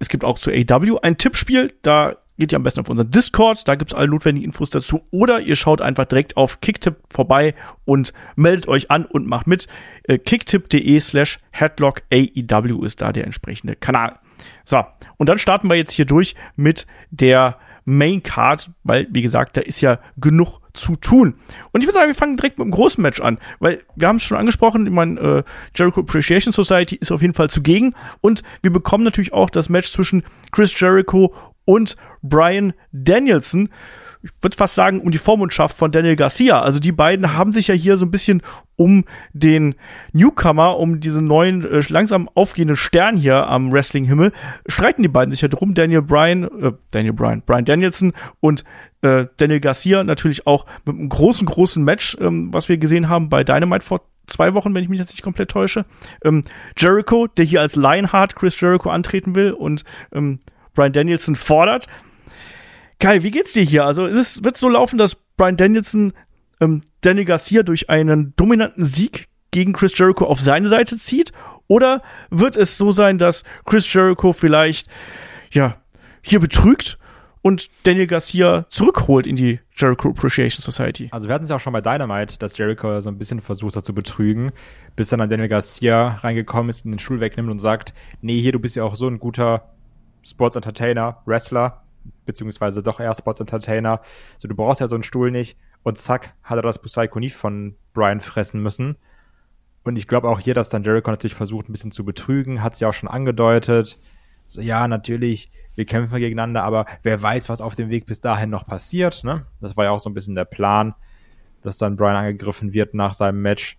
es 0.00 0.08
gibt 0.08 0.24
auch 0.24 0.40
zu 0.40 0.50
AW 0.50 0.98
ein 1.02 1.18
Tippspiel, 1.18 1.72
da 1.82 2.16
geht 2.36 2.50
ihr 2.50 2.56
am 2.56 2.64
besten 2.64 2.80
auf 2.80 2.88
unseren 2.88 3.12
Discord, 3.12 3.68
da 3.68 3.76
gibt's 3.76 3.94
alle 3.94 4.08
notwendigen 4.08 4.44
Infos 4.44 4.70
dazu 4.70 5.02
oder 5.12 5.38
ihr 5.38 5.54
schaut 5.54 5.80
einfach 5.80 6.06
direkt 6.06 6.36
auf 6.36 6.60
Kicktip 6.60 6.96
vorbei 7.10 7.54
und 7.84 8.12
meldet 8.34 8.66
euch 8.66 8.90
an 8.90 9.04
und 9.04 9.28
macht 9.28 9.46
mit. 9.46 9.68
Äh, 10.02 10.18
kicktip.de 10.18 10.98
slash 10.98 11.38
headlock 11.52 12.02
AEW 12.12 12.84
ist 12.84 13.00
da 13.00 13.12
der 13.12 13.22
entsprechende 13.22 13.76
Kanal. 13.76 14.18
So, 14.64 14.82
und 15.16 15.28
dann 15.28 15.38
starten 15.38 15.70
wir 15.70 15.76
jetzt 15.76 15.92
hier 15.92 16.06
durch 16.06 16.34
mit 16.56 16.88
der 17.12 17.58
Main 17.84 18.22
Card, 18.22 18.70
weil, 18.82 19.06
wie 19.10 19.22
gesagt, 19.22 19.56
da 19.56 19.60
ist 19.60 19.80
ja 19.80 19.98
genug 20.16 20.60
zu 20.72 20.96
tun. 20.96 21.34
Und 21.72 21.80
ich 21.80 21.86
würde 21.86 21.98
sagen, 21.98 22.08
wir 22.08 22.14
fangen 22.14 22.36
direkt 22.36 22.58
mit 22.58 22.64
einem 22.64 22.72
großen 22.72 23.00
Match 23.00 23.20
an, 23.20 23.38
weil 23.60 23.82
wir 23.94 24.08
haben 24.08 24.16
es 24.16 24.24
schon 24.24 24.38
angesprochen, 24.38 24.86
ich 24.86 24.92
meine, 24.92 25.20
äh, 25.20 25.42
Jericho 25.74 26.00
Appreciation 26.00 26.52
Society 26.52 26.96
ist 26.96 27.12
auf 27.12 27.22
jeden 27.22 27.34
Fall 27.34 27.50
zugegen 27.50 27.94
und 28.20 28.42
wir 28.62 28.72
bekommen 28.72 29.04
natürlich 29.04 29.32
auch 29.32 29.50
das 29.50 29.68
Match 29.68 29.90
zwischen 29.90 30.24
Chris 30.50 30.78
Jericho 30.78 31.32
und 31.64 31.96
Brian 32.22 32.72
Danielson 32.92 33.68
ich 34.24 34.30
würde 34.40 34.56
fast 34.56 34.74
sagen, 34.74 35.00
um 35.00 35.10
die 35.10 35.18
Vormundschaft 35.18 35.76
von 35.76 35.92
Daniel 35.92 36.16
Garcia. 36.16 36.62
Also 36.62 36.78
die 36.78 36.92
beiden 36.92 37.34
haben 37.34 37.52
sich 37.52 37.68
ja 37.68 37.74
hier 37.74 37.98
so 37.98 38.06
ein 38.06 38.10
bisschen 38.10 38.40
um 38.76 39.04
den 39.34 39.74
Newcomer, 40.12 40.78
um 40.78 40.98
diesen 40.98 41.26
neuen, 41.26 41.62
äh, 41.70 41.82
langsam 41.88 42.30
aufgehenden 42.34 42.76
Stern 42.76 43.18
hier 43.18 43.46
am 43.46 43.70
Wrestling-Himmel, 43.70 44.32
streiten 44.66 45.02
die 45.02 45.08
beiden 45.08 45.30
sich 45.30 45.42
ja 45.42 45.48
drum. 45.48 45.74
Daniel 45.74 46.00
Bryan, 46.00 46.44
äh, 46.44 46.72
Daniel 46.90 47.12
Bryan, 47.12 47.42
Brian 47.44 47.66
Danielson 47.66 48.14
und 48.40 48.64
äh, 49.02 49.26
Daniel 49.36 49.60
Garcia 49.60 50.02
natürlich 50.02 50.46
auch 50.46 50.64
mit 50.86 50.96
einem 50.96 51.10
großen, 51.10 51.46
großen 51.46 51.84
Match, 51.84 52.16
ähm, 52.18 52.52
was 52.52 52.70
wir 52.70 52.78
gesehen 52.78 53.10
haben 53.10 53.28
bei 53.28 53.44
Dynamite 53.44 53.84
vor 53.84 54.00
zwei 54.26 54.54
Wochen, 54.54 54.74
wenn 54.74 54.82
ich 54.82 54.88
mich 54.88 54.98
jetzt 54.98 55.12
nicht 55.12 55.22
komplett 55.22 55.50
täusche. 55.50 55.84
Ähm, 56.24 56.44
Jericho, 56.78 57.26
der 57.26 57.44
hier 57.44 57.60
als 57.60 57.76
Lionheart 57.76 58.36
Chris 58.36 58.58
Jericho 58.58 58.88
antreten 58.88 59.34
will 59.34 59.52
und 59.52 59.84
ähm, 60.12 60.40
Brian 60.72 60.94
Danielson 60.94 61.36
fordert. 61.36 61.88
Kai, 63.04 63.22
wie 63.22 63.30
geht's 63.30 63.52
dir 63.52 63.62
hier? 63.62 63.84
Also 63.84 64.06
es 64.06 64.44
wird 64.44 64.56
so 64.56 64.66
laufen, 64.66 64.96
dass 64.96 65.14
Brian 65.36 65.58
Danielson 65.58 66.14
ähm, 66.58 66.80
Danny 67.02 67.26
Garcia 67.26 67.62
durch 67.62 67.90
einen 67.90 68.32
dominanten 68.36 68.82
Sieg 68.86 69.26
gegen 69.50 69.74
Chris 69.74 69.92
Jericho 69.98 70.24
auf 70.24 70.40
seine 70.40 70.68
Seite 70.68 70.96
zieht? 70.96 71.32
Oder 71.66 72.00
wird 72.30 72.56
es 72.56 72.78
so 72.78 72.92
sein, 72.92 73.18
dass 73.18 73.44
Chris 73.66 73.92
Jericho 73.92 74.32
vielleicht 74.32 74.88
ja 75.52 75.76
hier 76.22 76.40
betrügt 76.40 76.96
und 77.42 77.68
Daniel 77.82 78.06
Garcia 78.06 78.64
zurückholt 78.70 79.26
in 79.26 79.36
die 79.36 79.60
Jericho 79.76 80.08
Appreciation 80.08 80.62
Society. 80.62 81.10
Also 81.10 81.28
wir 81.28 81.34
hatten 81.34 81.44
es 81.44 81.50
ja 81.50 81.56
auch 81.56 81.60
schon 81.60 81.74
bei 81.74 81.82
Dynamite, 81.82 82.38
dass 82.38 82.56
Jericho 82.56 83.02
so 83.02 83.10
ein 83.10 83.18
bisschen 83.18 83.42
versucht 83.42 83.76
hat 83.76 83.84
zu 83.84 83.92
betrügen, 83.92 84.50
bis 84.96 85.10
dann, 85.10 85.18
dann 85.18 85.28
Daniel 85.28 85.48
Garcia 85.48 86.20
reingekommen 86.22 86.70
ist, 86.70 86.86
in 86.86 86.92
den 86.92 86.98
Stuhl 86.98 87.20
wegnimmt 87.20 87.50
und 87.50 87.58
sagt, 87.58 87.92
nee, 88.22 88.40
hier, 88.40 88.52
du 88.52 88.60
bist 88.60 88.76
ja 88.76 88.82
auch 88.82 88.94
so 88.94 89.06
ein 89.06 89.18
guter 89.18 89.74
Sports 90.22 90.56
Entertainer, 90.56 91.18
Wrestler, 91.26 91.83
beziehungsweise 92.24 92.82
doch 92.82 93.00
eher 93.00 93.14
Sports 93.14 93.40
Entertainer. 93.40 94.00
So, 94.38 94.48
du 94.48 94.54
brauchst 94.54 94.80
ja 94.80 94.88
so 94.88 94.96
einen 94.96 95.02
Stuhl 95.02 95.30
nicht. 95.30 95.58
Und 95.82 95.98
zack, 95.98 96.34
hat 96.42 96.58
er 96.58 96.62
das 96.62 96.80
Busaiko 96.80 97.20
nicht 97.20 97.34
von 97.34 97.76
Brian 97.92 98.20
fressen 98.20 98.62
müssen. 98.62 98.96
Und 99.84 99.96
ich 99.96 100.08
glaube 100.08 100.28
auch 100.28 100.40
hier, 100.40 100.54
dass 100.54 100.70
dann 100.70 100.82
Jericho 100.82 101.10
natürlich 101.10 101.34
versucht, 101.34 101.68
ein 101.68 101.72
bisschen 101.72 101.92
zu 101.92 102.04
betrügen, 102.04 102.62
hat 102.62 102.76
sie 102.76 102.86
auch 102.86 102.94
schon 102.94 103.08
angedeutet. 103.08 103.98
So, 104.46 104.60
ja, 104.60 104.88
natürlich, 104.88 105.50
wir 105.74 105.84
kämpfen 105.84 106.18
gegeneinander, 106.18 106.62
aber 106.64 106.86
wer 107.02 107.20
weiß, 107.20 107.48
was 107.48 107.60
auf 107.60 107.74
dem 107.74 107.90
Weg 107.90 108.06
bis 108.06 108.20
dahin 108.20 108.50
noch 108.50 108.64
passiert, 108.64 109.24
ne? 109.24 109.46
Das 109.60 109.76
war 109.76 109.84
ja 109.84 109.90
auch 109.90 110.00
so 110.00 110.08
ein 110.08 110.14
bisschen 110.14 110.34
der 110.34 110.46
Plan, 110.46 110.94
dass 111.60 111.76
dann 111.76 111.96
Brian 111.96 112.16
angegriffen 112.16 112.72
wird 112.72 112.94
nach 112.94 113.12
seinem 113.12 113.42
Match. 113.42 113.78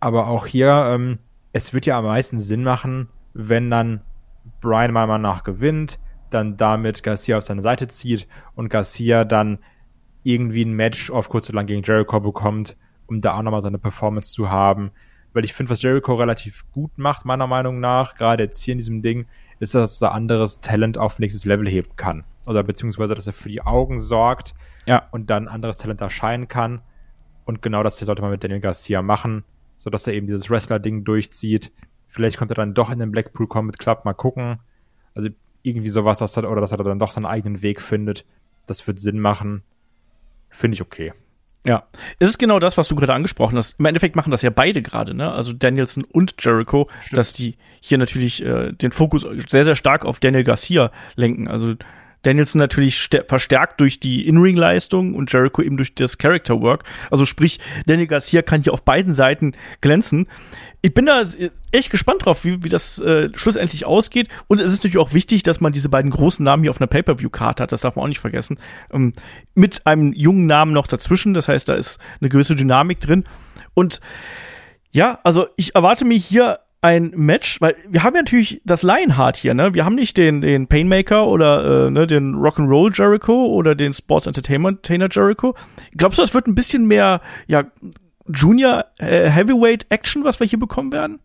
Aber 0.00 0.26
auch 0.26 0.46
hier, 0.46 0.70
ähm, 0.88 1.18
es 1.52 1.72
wird 1.72 1.86
ja 1.86 1.98
am 1.98 2.04
meisten 2.04 2.40
Sinn 2.40 2.64
machen, 2.64 3.08
wenn 3.32 3.70
dann 3.70 4.00
Brian 4.60 4.92
mal 4.92 5.18
nach 5.18 5.44
gewinnt, 5.44 5.98
dann 6.34 6.56
damit 6.56 7.02
Garcia 7.02 7.38
auf 7.38 7.44
seine 7.44 7.62
Seite 7.62 7.88
zieht 7.88 8.26
und 8.54 8.68
Garcia 8.68 9.24
dann 9.24 9.58
irgendwie 10.24 10.64
ein 10.64 10.72
Match 10.72 11.10
auf 11.10 11.28
kurz 11.28 11.48
oder 11.48 11.56
lang 11.56 11.66
gegen 11.66 11.82
Jericho 11.82 12.18
bekommt, 12.20 12.76
um 13.06 13.20
da 13.20 13.36
auch 13.36 13.42
nochmal 13.42 13.62
seine 13.62 13.78
Performance 13.78 14.32
zu 14.32 14.50
haben. 14.50 14.90
Weil 15.32 15.44
ich 15.44 15.52
finde, 15.52 15.70
was 15.70 15.82
Jericho 15.82 16.14
relativ 16.14 16.64
gut 16.72 16.96
macht, 16.96 17.24
meiner 17.24 17.46
Meinung 17.46 17.80
nach, 17.80 18.14
gerade 18.14 18.44
jetzt 18.44 18.62
hier 18.62 18.72
in 18.72 18.78
diesem 18.78 19.02
Ding, 19.02 19.26
ist, 19.60 19.74
dass 19.74 20.00
er 20.00 20.12
anderes 20.12 20.60
Talent 20.60 20.98
auf 20.98 21.18
nächstes 21.18 21.44
Level 21.44 21.68
heben 21.68 21.96
kann. 21.96 22.24
Oder 22.46 22.62
beziehungsweise, 22.62 23.14
dass 23.14 23.26
er 23.26 23.32
für 23.32 23.48
die 23.48 23.62
Augen 23.62 24.00
sorgt 24.00 24.54
ja. 24.86 25.08
und 25.10 25.30
dann 25.30 25.48
anderes 25.48 25.78
Talent 25.78 26.00
erscheinen 26.00 26.48
kann. 26.48 26.82
Und 27.44 27.62
genau 27.62 27.82
das 27.82 27.98
sollte 27.98 28.22
man 28.22 28.30
mit 28.30 28.42
Daniel 28.42 28.60
Garcia 28.60 29.02
machen, 29.02 29.44
sodass 29.76 30.06
er 30.06 30.14
eben 30.14 30.26
dieses 30.26 30.50
Wrestler-Ding 30.50 31.04
durchzieht. 31.04 31.72
Vielleicht 32.08 32.38
kommt 32.38 32.50
er 32.52 32.56
dann 32.56 32.74
doch 32.74 32.90
in 32.90 32.98
den 32.98 33.10
Blackpool 33.10 33.48
Combat 33.48 33.78
Club, 33.78 34.04
mal 34.04 34.14
gucken. 34.14 34.60
Also 35.14 35.28
irgendwie 35.64 35.88
sowas, 35.88 36.18
dass 36.18 36.36
er, 36.36 36.48
oder 36.50 36.60
dass 36.60 36.70
er 36.70 36.78
dann 36.78 36.98
doch 36.98 37.10
seinen 37.10 37.26
eigenen 37.26 37.62
Weg 37.62 37.80
findet. 37.80 38.24
Das 38.66 38.86
wird 38.86 39.00
Sinn 39.00 39.18
machen. 39.18 39.62
Finde 40.50 40.76
ich 40.76 40.82
okay. 40.82 41.12
Ja, 41.66 41.84
es 42.18 42.28
ist 42.28 42.38
genau 42.38 42.58
das, 42.58 42.76
was 42.76 42.88
du 42.88 42.94
gerade 42.94 43.14
angesprochen 43.14 43.56
hast. 43.56 43.80
Im 43.80 43.86
Endeffekt 43.86 44.16
machen 44.16 44.30
das 44.30 44.42
ja 44.42 44.50
beide 44.50 44.82
gerade, 44.82 45.14
ne? 45.14 45.32
Also 45.32 45.54
Danielson 45.54 46.04
und 46.04 46.34
Jericho, 46.38 46.88
Stimmt. 47.00 47.18
dass 47.18 47.32
die 47.32 47.56
hier 47.80 47.96
natürlich 47.96 48.44
äh, 48.44 48.72
den 48.72 48.92
Fokus 48.92 49.26
sehr, 49.48 49.64
sehr 49.64 49.74
stark 49.74 50.04
auf 50.04 50.20
Daniel 50.20 50.44
Garcia 50.44 50.92
lenken. 51.16 51.48
Also 51.48 51.74
Danielson 52.24 52.58
natürlich 52.58 53.08
verstärkt 53.28 53.80
durch 53.80 54.00
die 54.00 54.26
In-Ring-Leistung 54.26 55.14
und 55.14 55.32
Jericho 55.32 55.62
eben 55.62 55.76
durch 55.76 55.94
das 55.94 56.18
Character 56.18 56.60
Work. 56.60 56.84
Also 57.10 57.24
sprich, 57.24 57.60
Daniel 57.86 58.08
Garcia 58.08 58.42
kann 58.42 58.62
hier 58.62 58.72
auf 58.72 58.82
beiden 58.82 59.14
Seiten 59.14 59.52
glänzen. 59.80 60.26
Ich 60.82 60.92
bin 60.92 61.06
da 61.06 61.24
echt 61.72 61.90
gespannt 61.90 62.26
drauf, 62.26 62.44
wie, 62.44 62.62
wie 62.62 62.68
das 62.68 62.98
äh, 62.98 63.30
schlussendlich 63.34 63.86
ausgeht. 63.86 64.28
Und 64.48 64.60
es 64.60 64.70
ist 64.70 64.80
natürlich 64.84 64.98
auch 64.98 65.14
wichtig, 65.14 65.42
dass 65.42 65.60
man 65.60 65.72
diese 65.72 65.88
beiden 65.88 66.10
großen 66.10 66.44
Namen 66.44 66.62
hier 66.62 66.70
auf 66.70 66.80
einer 66.80 66.88
Pay-Per-View-Card 66.88 67.60
hat. 67.60 67.72
Das 67.72 67.82
darf 67.82 67.96
man 67.96 68.04
auch 68.04 68.08
nicht 68.08 68.20
vergessen. 68.20 68.58
Ähm, 68.92 69.14
mit 69.54 69.86
einem 69.86 70.12
jungen 70.12 70.46
Namen 70.46 70.72
noch 70.72 70.86
dazwischen. 70.86 71.32
Das 71.32 71.48
heißt, 71.48 71.68
da 71.68 71.74
ist 71.74 71.98
eine 72.20 72.28
gewisse 72.28 72.54
Dynamik 72.54 73.00
drin. 73.00 73.24
Und 73.72 74.00
ja, 74.90 75.20
also 75.24 75.46
ich 75.56 75.74
erwarte 75.74 76.04
mir 76.04 76.18
hier 76.18 76.60
ein 76.84 77.12
Match, 77.16 77.62
weil 77.62 77.76
wir 77.88 78.02
haben 78.02 78.14
ja 78.14 78.20
natürlich 78.20 78.60
das 78.66 78.82
Lionheart 78.82 79.38
hier, 79.38 79.54
ne? 79.54 79.72
Wir 79.72 79.86
haben 79.86 79.94
nicht 79.94 80.18
den, 80.18 80.42
den 80.42 80.66
Painmaker 80.66 81.26
oder 81.26 81.86
äh, 81.86 81.90
ne, 81.90 82.06
den 82.06 82.34
Rock'n'Roll 82.34 82.94
Jericho 82.94 83.46
oder 83.46 83.74
den 83.74 83.94
Sports 83.94 84.26
Entertainer 84.26 85.08
Jericho. 85.10 85.54
Glaubst 85.96 86.18
du, 86.18 86.22
das 86.22 86.34
wird 86.34 86.46
ein 86.46 86.54
bisschen 86.54 86.84
mehr, 86.86 87.22
ja, 87.46 87.64
Junior 88.26 88.84
äh, 88.98 89.30
Heavyweight 89.30 89.86
Action, 89.88 90.24
was 90.24 90.40
wir 90.40 90.46
hier 90.46 90.58
bekommen 90.58 90.92
werden? 90.92 91.20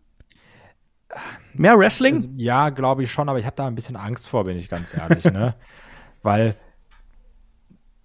Mehr 1.52 1.78
Wrestling? 1.78 2.14
Also, 2.14 2.28
ja, 2.36 2.70
glaube 2.70 3.02
ich 3.02 3.12
schon, 3.12 3.28
aber 3.28 3.38
ich 3.38 3.44
habe 3.44 3.56
da 3.56 3.66
ein 3.66 3.74
bisschen 3.74 3.96
Angst 3.96 4.30
vor, 4.30 4.44
bin 4.44 4.56
ich 4.56 4.70
ganz 4.70 4.94
ehrlich, 4.94 5.24
ne? 5.26 5.56
Weil 6.22 6.56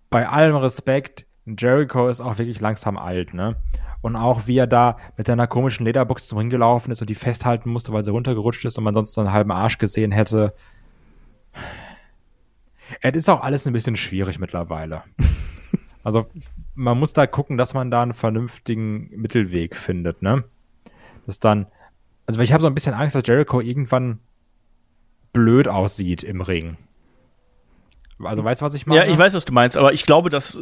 bei 0.09 0.27
allem 0.27 0.57
Respekt, 0.57 1.25
Jericho 1.45 2.09
ist 2.09 2.19
auch 2.19 2.37
wirklich 2.37 2.59
langsam 2.59 2.97
alt, 2.97 3.33
ne? 3.33 3.55
Und 4.05 4.15
auch 4.15 4.45
wie 4.45 4.59
er 4.59 4.67
da 4.67 4.97
mit 5.17 5.25
seiner 5.25 5.47
komischen 5.47 5.83
Lederbox 5.83 6.27
zum 6.27 6.37
Ring 6.37 6.51
gelaufen 6.51 6.91
ist 6.91 7.01
und 7.01 7.09
die 7.09 7.15
festhalten 7.15 7.71
musste, 7.71 7.91
weil 7.91 8.05
sie 8.05 8.11
runtergerutscht 8.11 8.63
ist 8.63 8.77
und 8.77 8.83
man 8.83 8.93
sonst 8.93 9.17
einen 9.17 9.31
halben 9.31 9.51
Arsch 9.51 9.79
gesehen 9.79 10.11
hätte. 10.11 10.53
Es 13.01 13.15
ist 13.15 13.29
auch 13.31 13.41
alles 13.41 13.65
ein 13.65 13.73
bisschen 13.73 13.95
schwierig 13.95 14.37
mittlerweile. 14.37 15.01
also 16.03 16.27
man 16.75 16.99
muss 16.99 17.13
da 17.13 17.25
gucken, 17.25 17.57
dass 17.57 17.73
man 17.73 17.89
da 17.89 18.03
einen 18.03 18.13
vernünftigen 18.13 19.09
Mittelweg 19.09 19.75
findet, 19.75 20.21
ne? 20.21 20.43
Das 21.25 21.39
dann, 21.39 21.65
also 22.27 22.39
ich 22.41 22.53
habe 22.53 22.61
so 22.61 22.67
ein 22.67 22.75
bisschen 22.75 22.93
Angst, 22.93 23.15
dass 23.15 23.25
Jericho 23.25 23.59
irgendwann 23.59 24.19
blöd 25.33 25.67
aussieht 25.67 26.21
im 26.21 26.41
Ring. 26.41 26.77
Also 28.19 28.43
weißt 28.43 28.61
du, 28.61 28.65
was 28.65 28.75
ich 28.75 28.85
meine? 28.85 29.03
Ja, 29.03 29.11
ich 29.11 29.17
weiß, 29.17 29.33
was 29.33 29.45
du 29.45 29.53
meinst, 29.53 29.75
aber 29.77 29.93
ich 29.93 30.03
glaube, 30.03 30.29
das 30.29 30.61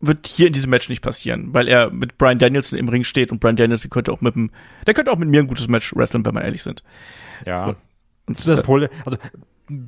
wird 0.00 0.26
hier 0.26 0.48
in 0.48 0.52
diesem 0.52 0.70
Match 0.70 0.88
nicht 0.88 1.02
passieren, 1.02 1.54
weil 1.54 1.68
er 1.68 1.90
mit 1.90 2.18
Brian 2.18 2.38
Danielson 2.38 2.78
im 2.78 2.88
Ring 2.88 3.04
steht 3.04 3.32
und 3.32 3.40
Brian 3.40 3.56
Danielson 3.56 3.90
könnte 3.90 4.12
auch 4.12 4.20
mit 4.20 4.34
dem, 4.34 4.50
der 4.86 4.94
könnte 4.94 5.12
auch 5.12 5.18
mit 5.18 5.28
mir 5.28 5.40
ein 5.40 5.46
gutes 5.46 5.68
Match 5.68 5.94
wresteln, 5.96 6.24
wenn 6.26 6.34
wir 6.34 6.42
ehrlich 6.42 6.62
sind. 6.62 6.82
Ja. 7.46 7.66
Und, 7.66 7.76
und 8.26 8.46
das 8.46 8.62
Problem, 8.62 8.90
also 9.04 9.16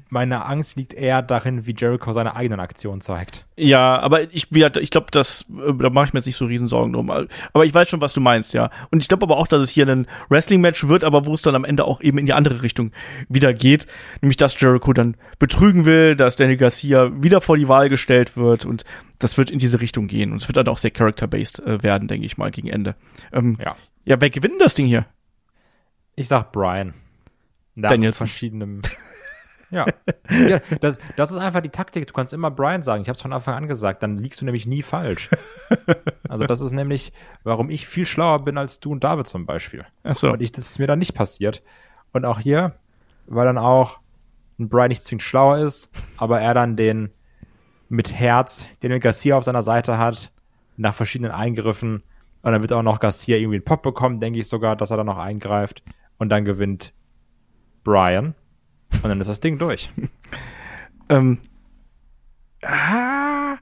meine 0.09 0.47
Angst 0.47 0.77
liegt 0.77 0.95
eher 0.95 1.21
darin, 1.21 1.67
wie 1.67 1.75
Jericho 1.77 2.13
seine 2.13 2.35
eigenen 2.35 2.61
Aktionen 2.61 3.03
zeigt. 3.03 3.45
Ja, 3.57 3.99
aber 3.99 4.23
ich, 4.33 4.49
ich 4.51 4.91
glaube, 4.91 5.09
das, 5.11 5.45
äh, 5.51 5.75
da 5.75 5.91
mache 5.91 6.07
ich 6.07 6.13
mir 6.15 6.19
jetzt 6.19 6.27
nicht 6.27 6.37
so 6.37 6.47
riesen 6.47 6.67
Sorgen 6.67 6.95
drum. 6.95 7.11
Aber 7.11 7.65
ich 7.65 7.75
weiß 7.75 7.89
schon, 7.89 8.01
was 8.01 8.15
du 8.15 8.21
meinst, 8.21 8.55
ja. 8.55 8.71
Und 8.91 9.03
ich 9.03 9.09
glaube 9.09 9.27
aber 9.27 9.37
auch, 9.37 9.47
dass 9.47 9.63
es 9.63 9.71
hier 9.71 9.87
ein 9.87 10.07
Wrestling-Match 10.31 10.89
wird, 10.89 11.05
aber 11.05 11.27
wo 11.27 11.35
es 11.35 11.43
dann 11.43 11.55
am 11.55 11.65
Ende 11.65 11.85
auch 11.85 12.01
eben 12.01 12.17
in 12.17 12.27
die 12.27 12.33
andere 12.33 12.63
Richtung 12.63 12.93
wieder 13.29 13.53
geht. 13.53 13.87
Nämlich, 14.23 14.39
dass 14.39 14.59
Jericho 14.59 14.95
dann 14.95 15.17
betrügen 15.39 15.85
will, 15.85 16.17
dass 16.17 16.37
Daniel 16.37 16.57
Garcia 16.57 17.11
wieder 17.23 17.43
vor 17.43 17.59
die 17.59 17.69
Wahl 17.69 17.91
gestellt 17.91 18.37
wird 18.37 18.65
und 18.65 18.85
das 19.19 19.39
wird 19.39 19.51
in 19.51 19.59
diese 19.59 19.81
Richtung 19.81 20.07
gehen. 20.07 20.33
Und 20.33 20.43
es 20.43 20.49
wird 20.49 20.57
dann 20.57 20.69
auch 20.69 20.79
sehr 20.79 20.91
character-based 20.91 21.61
äh, 21.61 21.83
werden, 21.83 22.09
denke 22.09 22.27
ich 22.27 22.39
mal, 22.39 22.51
gegen 22.51 22.69
Ende. 22.69 22.97
Ähm, 23.33 23.57
ja. 23.65 23.77
Ja, 24.05 24.21
wer 24.21 24.31
gewinnt 24.31 24.61
das 24.61 24.75
Ding 24.75 24.87
hier? 24.87 25.07
Ich 26.15 26.29
sag 26.29 26.53
Brian. 26.53 26.95
Nach 27.75 27.91
Danielson. 27.91 28.27
verschiedenem 28.27 28.81
ja. 29.71 29.85
ja 30.31 30.61
das, 30.81 30.99
das, 31.17 31.31
ist 31.31 31.37
einfach 31.39 31.61
die 31.61 31.71
Taktik. 31.71 32.07
Du 32.07 32.13
kannst 32.13 32.33
immer 32.33 32.51
Brian 32.51 32.83
sagen. 32.83 33.03
Ich 33.03 33.09
habe 33.09 33.17
es 33.17 33.23
von 33.23 33.33
Anfang 33.33 33.55
an 33.55 33.69
gesagt. 33.69 34.03
Dann 34.03 34.17
liegst 34.17 34.41
du 34.41 34.45
nämlich 34.45 34.67
nie 34.67 34.83
falsch. 34.83 35.31
also 36.29 36.47
das 36.47 36.61
ist 36.61 36.73
nämlich, 36.73 37.13
warum 37.43 37.69
ich 37.69 37.87
viel 37.87 38.07
schlauer 38.07 38.45
bin 38.45 38.57
als 38.57 38.81
du 38.81 38.93
und 38.93 39.05
David 39.05 39.27
zum 39.27 39.45
Beispiel. 39.45 39.85
Ach 40.05 40.17
so. 40.17 40.31
Und 40.31 40.41
ich, 40.41 40.53
das 40.53 40.71
ist 40.71 40.79
mir 40.79 40.87
dann 40.87 41.01
nicht 41.01 41.15
passiert. 41.15 41.63
Und 42.13 42.25
auch 42.25 42.39
hier, 42.39 42.77
weil 43.27 43.45
dann 43.45 43.59
auch 43.59 43.99
ein 44.59 44.69
Brian 44.69 44.89
nicht 44.89 45.03
zwingend 45.03 45.23
schlauer 45.23 45.59
ist, 45.59 45.91
aber 46.17 46.41
er 46.41 46.55
dann 46.55 46.77
den 46.77 47.11
mit 47.89 48.13
Herz, 48.13 48.69
den 48.83 48.99
Garcia 49.01 49.37
auf 49.37 49.45
seiner 49.45 49.63
Seite 49.63 49.99
hat, 49.99 50.33
nach 50.77 50.95
verschiedenen 50.95 51.33
Eingriffen. 51.33 52.03
Und 52.43 52.53
dann 52.53 52.63
wird 52.63 52.73
auch 52.73 52.83
noch 52.83 53.01
Garcia 53.01 53.37
irgendwie 53.37 53.57
einen 53.57 53.65
Pop 53.65 53.83
bekommen, 53.83 54.21
denke 54.21 54.39
ich 54.39 54.49
sogar, 54.49 54.77
dass 54.77 54.91
er 54.91 54.97
dann 54.97 55.07
noch 55.07 55.19
eingreift. 55.19 55.83
Und 56.19 56.29
dann 56.29 56.45
gewinnt 56.45 56.93
Brian. 57.85 58.35
Und 59.03 59.09
dann 59.09 59.21
ist 59.21 59.29
das 59.29 59.41
Ding 59.41 59.59
durch. 59.59 59.91
ähm, 61.09 61.39
ah, 62.63 63.57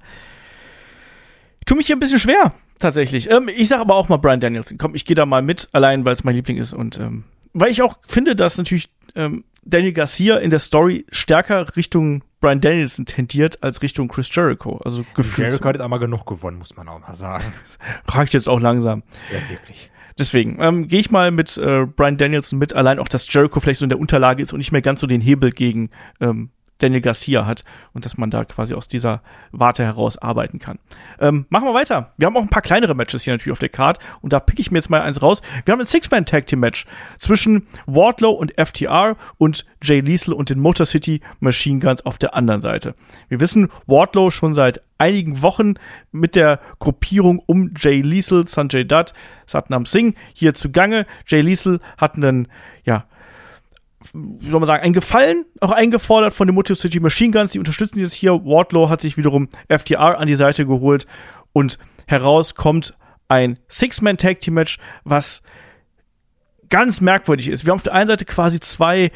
ich 1.61 1.67
tue 1.67 1.79
mich 1.79 1.87
hier 1.87 1.97
ein 1.97 2.01
bisschen 2.01 2.19
schwer, 2.19 2.53
tatsächlich. 2.79 3.31
Ähm, 3.31 3.49
ich 3.49 3.69
sage 3.69 3.81
aber 3.81 3.95
auch 3.95 4.09
mal 4.09 4.19
Brian 4.19 4.41
Danielson. 4.41 4.77
Komm, 4.77 4.95
ich 4.95 5.07
gehe 5.07 5.15
da 5.15 5.25
mal 5.25 5.43
mit, 5.43 5.69
allein 5.73 6.05
weil 6.05 6.13
es 6.13 6.25
mein 6.25 6.35
Liebling 6.35 6.59
ist 6.59 6.75
und 6.75 6.99
ähm, 6.99 7.25
weil 7.55 7.71
ich 7.71 7.81
auch 7.81 7.99
finde, 8.07 8.37
dass 8.37 8.59
natürlich 8.59 8.91
ähm, 9.15 9.45
Daniel 9.65 9.93
Garcia 9.93 10.37
in 10.37 10.51
der 10.51 10.59
Story 10.59 11.07
stärker 11.11 11.75
Richtung 11.77 12.23
Brian 12.45 12.61
Danielson 12.61 13.07
tendiert 13.07 13.63
als 13.63 13.81
Richtung 13.81 14.07
Chris 14.07 14.29
Jericho. 14.31 14.79
Also 14.85 15.03
gefühlt. 15.15 15.49
Jericho 15.49 15.65
hat 15.67 15.77
jetzt 15.77 15.81
aber 15.83 15.99
genug 15.99 16.27
gewonnen, 16.27 16.59
muss 16.59 16.77
man 16.77 16.87
auch 16.91 17.01
mal 17.01 17.15
sagen. 17.15 17.55
Reicht 18.07 18.35
jetzt 18.35 18.51
auch 18.51 18.61
langsam. 18.61 19.03
Ja, 19.33 19.49
wirklich. 19.49 19.91
Deswegen 20.19 20.59
ähm, 20.61 20.87
gehe 20.87 21.01
ich 21.01 21.11
mal 21.11 21.31
mit 21.31 21.57
äh, 21.57 21.87
Brian 21.87 22.19
Danielson 22.19 22.59
mit, 22.59 22.75
allein 22.75 22.99
auch, 22.99 23.09
dass 23.09 23.33
Jericho 23.33 23.61
vielleicht 23.61 23.79
so 23.79 23.87
in 23.87 23.89
der 23.89 23.99
Unterlage 23.99 24.43
ist 24.43 24.53
und 24.53 24.59
nicht 24.59 24.73
mehr 24.73 24.83
ganz 24.83 25.01
so 25.01 25.07
den 25.07 25.23
Hebel 25.23 25.53
gegen 25.53 25.89
ähm, 26.21 26.51
Daniel 26.79 27.01
Garcia 27.01 27.47
hat 27.47 27.65
und 27.93 28.05
dass 28.05 28.17
man 28.17 28.31
da 28.31 28.45
quasi 28.45 28.75
aus 28.75 28.89
dieser 28.89 29.23
Warte 29.53 29.85
heraus 29.85 30.19
arbeiten 30.19 30.59
kann. 30.59 30.79
Ähm, 31.21 31.47
machen 31.49 31.67
wir 31.67 31.75
weiter. 31.75 32.13
Wir 32.17 32.27
haben 32.27 32.37
auch 32.37 32.43
ein 32.43 32.51
paar 32.51 32.63
kleinere 32.63 32.95
Matches 32.95 33.23
hier 33.25 33.33
natürlich 33.33 33.53
auf 33.53 33.59
der 33.59 33.69
Card 33.69 33.99
und 34.21 34.33
da 34.33 34.41
pick 34.41 34.59
ich 34.59 34.71
mir 34.71 34.79
jetzt 34.79 34.91
mal 34.91 35.03
eins 35.03 35.23
raus. 35.23 35.43
Wir 35.65 35.73
haben 35.73 35.81
ein 35.81 35.87
Six-Man 35.87 36.27
Tag 36.27 36.47
Team 36.47 36.61
Match 36.61 36.85
zwischen 37.17 37.67
Wardlow 37.87 38.31
und 38.31 38.53
FTR 38.59 39.17
und 39.39 39.65
Jay 39.83 40.01
Liesel 40.01 40.35
und 40.35 40.51
den 40.51 40.61
Motor 40.61 40.87
City 40.87 41.21
Machine 41.41 41.81
Guns 41.81 42.05
auf 42.05 42.19
der 42.19 42.35
anderen 42.35 42.61
Seite. 42.61 42.95
Wir 43.29 43.41
wissen, 43.41 43.71
Wardlow 43.87 44.31
schon 44.31 44.55
seit 44.55 44.83
einigen 44.99 45.43
Wochen 45.43 45.75
mit 46.13 46.37
der 46.37 46.61
Gruppierung 46.79 47.41
um 47.47 47.73
Jay 47.77 48.01
Liesel, 48.01 48.47
Sanjay 48.47 48.85
Dutt, 48.85 49.13
Satnam 49.47 49.87
Singh 49.87 50.17
hier 50.33 50.55
zugange. 50.55 51.07
Jay 51.27 51.41
Liesel 51.41 51.81
hat 51.99 52.17
einen, 52.17 52.49
ja, 52.85 53.05
wie 54.13 54.51
soll 54.51 54.61
man 54.61 54.67
sagen, 54.67 54.83
ein 54.83 54.93
Gefallen 54.93 55.45
auch 55.61 55.71
eingefordert 55.71 56.33
von 56.33 56.47
den 56.47 56.55
Motor 56.55 56.77
City 56.77 57.01
Machine 57.01 57.33
Guns. 57.33 57.53
Die 57.53 57.59
unterstützen 57.59 58.01
jetzt 58.01 58.15
hier. 58.15 58.33
Wardlow 58.33 58.89
hat 58.89 59.01
sich 59.01 59.17
wiederum 59.17 59.49
FTR 59.69 60.19
an 60.19 60.27
die 60.27 60.37
Seite 60.37 60.67
geholt 60.67 61.07
und 61.53 61.79
heraus 62.07 62.55
kommt 62.55 62.97
ein 63.29 63.59
Six-Man-Tag-Team-Match, 63.69 64.79
was 65.05 65.43
ganz 66.69 67.01
merkwürdig 67.01 67.49
ist. 67.49 67.65
Wir 67.65 67.71
haben 67.71 67.79
auf 67.79 67.85
der 67.85 67.95
einen 67.95 68.09
Seite 68.09 68.25
quasi 68.25 68.61
zwei, 68.61 69.11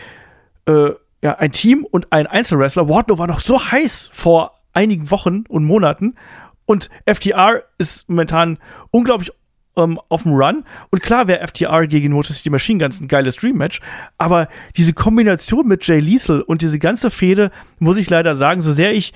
äh, 0.66 0.90
ja, 1.22 1.34
ein 1.38 1.52
Team 1.52 1.84
und 1.84 2.12
ein 2.12 2.26
Einzelwrestler. 2.26 2.88
Wardlow 2.88 3.18
war 3.18 3.26
noch 3.26 3.40
so 3.40 3.60
heiß 3.70 4.10
vor 4.12 4.52
einigen 4.72 5.10
Wochen 5.10 5.44
und 5.48 5.64
Monaten 5.64 6.14
und 6.68 6.90
FTR 7.06 7.62
ist 7.78 8.10
momentan 8.10 8.58
unglaublich 8.90 9.32
ähm, 9.78 9.98
auf 10.08 10.24
dem 10.24 10.32
Run. 10.32 10.64
Und 10.90 11.02
klar 11.02 11.28
wäre 11.28 11.46
FTR 11.46 11.86
gegen 11.86 12.12
Motor 12.12 12.34
City 12.34 12.50
Machine 12.50 12.82
Guns 12.82 13.00
ein 13.00 13.08
geiles 13.08 13.36
Dream-Match, 13.36 13.80
aber 14.18 14.48
diese 14.76 14.92
Kombination 14.92 15.66
mit 15.66 15.86
Jay 15.86 16.00
Liesel 16.00 16.42
und 16.42 16.60
diese 16.60 16.78
ganze 16.78 17.10
Fehde, 17.10 17.50
muss 17.78 17.96
ich 17.96 18.10
leider 18.10 18.34
sagen, 18.34 18.60
so 18.60 18.72
sehr 18.72 18.92
ich 18.92 19.14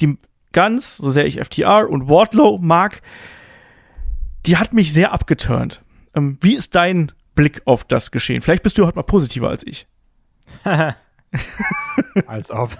die 0.00 0.18
Guns, 0.52 0.96
so 0.96 1.10
sehr 1.10 1.26
ich 1.26 1.40
FTR 1.40 1.88
und 1.88 2.08
Wardlow 2.08 2.58
mag, 2.60 3.02
die 4.46 4.56
hat 4.56 4.72
mich 4.72 4.92
sehr 4.92 5.12
abgeturnt. 5.12 5.82
Ähm, 6.14 6.38
wie 6.40 6.54
ist 6.54 6.74
dein 6.74 7.12
Blick 7.34 7.62
auf 7.64 7.84
das 7.84 8.10
Geschehen? 8.10 8.40
Vielleicht 8.42 8.62
bist 8.62 8.76
du 8.78 8.86
heute 8.86 8.96
mal 8.96 9.04
positiver 9.04 9.48
als 9.48 9.64
ich. 9.66 9.86
als 12.26 12.50
ob. 12.50 12.76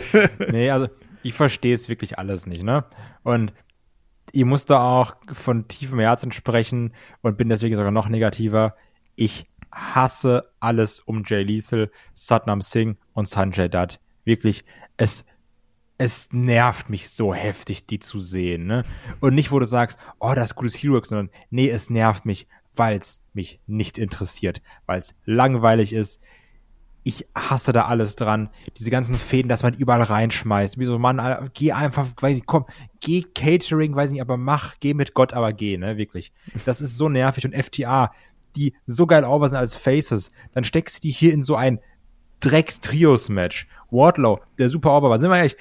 nee, 0.50 0.70
also 0.70 0.88
ich 1.22 1.34
verstehe 1.34 1.74
es 1.74 1.88
wirklich 1.88 2.18
alles 2.18 2.46
nicht, 2.46 2.62
ne? 2.62 2.84
Und 3.22 3.52
ich 4.32 4.44
muss 4.44 4.64
da 4.64 4.80
auch 4.80 5.14
von 5.32 5.68
tiefem 5.68 5.98
Herzen 5.98 6.32
sprechen 6.32 6.94
und 7.22 7.38
bin 7.38 7.48
deswegen 7.48 7.76
sogar 7.76 7.90
noch 7.90 8.08
negativer. 8.08 8.74
Ich 9.16 9.46
hasse 9.72 10.50
alles 10.60 11.00
um 11.00 11.22
Jay 11.24 11.42
Lethal, 11.42 11.90
Satnam 12.14 12.60
Singh 12.60 12.98
und 13.12 13.28
Sanjay 13.28 13.68
Dutt. 13.68 14.00
Wirklich, 14.24 14.64
es, 14.96 15.24
es 15.98 16.32
nervt 16.32 16.90
mich 16.90 17.10
so 17.10 17.34
heftig, 17.34 17.86
die 17.86 17.98
zu 17.98 18.20
sehen, 18.20 18.66
ne? 18.66 18.84
Und 19.20 19.34
nicht, 19.34 19.52
wo 19.52 19.58
du 19.58 19.66
sagst, 19.66 19.98
oh, 20.18 20.32
das 20.34 20.50
ist 20.50 20.56
gutes 20.56 20.82
Heroic, 20.82 21.06
sondern 21.06 21.30
nee, 21.50 21.68
es 21.68 21.90
nervt 21.90 22.24
mich, 22.24 22.48
weil 22.74 22.98
es 22.98 23.22
mich 23.32 23.60
nicht 23.66 23.98
interessiert, 23.98 24.62
weil 24.86 24.98
es 24.98 25.14
langweilig 25.24 25.92
ist, 25.92 26.20
ich 27.02 27.26
hasse 27.34 27.72
da 27.72 27.86
alles 27.86 28.16
dran. 28.16 28.50
Diese 28.78 28.90
ganzen 28.90 29.14
Fäden, 29.14 29.48
dass 29.48 29.62
man 29.62 29.74
überall 29.74 30.02
reinschmeißt. 30.02 30.78
Wie 30.78 30.84
so, 30.86 30.98
Mann, 30.98 31.50
geh 31.54 31.72
einfach, 31.72 32.08
weiß 32.20 32.38
ich, 32.38 32.46
komm, 32.46 32.66
geh 33.00 33.22
Catering, 33.22 33.94
weiß 33.94 34.10
nicht, 34.10 34.20
aber 34.20 34.36
mach, 34.36 34.74
geh 34.80 34.94
mit 34.94 35.14
Gott, 35.14 35.32
aber 35.32 35.52
geh, 35.52 35.78
ne, 35.78 35.96
wirklich. 35.96 36.32
Das 36.66 36.80
ist 36.80 36.96
so 36.96 37.08
nervig. 37.08 37.44
Und 37.46 37.54
FTA, 37.54 38.12
die 38.56 38.74
so 38.84 39.06
geil 39.06 39.24
over 39.24 39.48
sind 39.48 39.58
als 39.58 39.76
Faces, 39.76 40.30
dann 40.52 40.64
steckst 40.64 40.98
du 40.98 41.08
die 41.08 41.12
hier 41.12 41.32
in 41.32 41.42
so 41.42 41.56
ein 41.56 41.80
Drecks-Trios-Match. 42.40 43.66
Wardlow, 43.90 44.40
der 44.58 44.68
super 44.68 44.96
over 44.96 45.10
war, 45.10 45.18
sind 45.18 45.30
wir 45.30 45.36
ehrlich, 45.36 45.56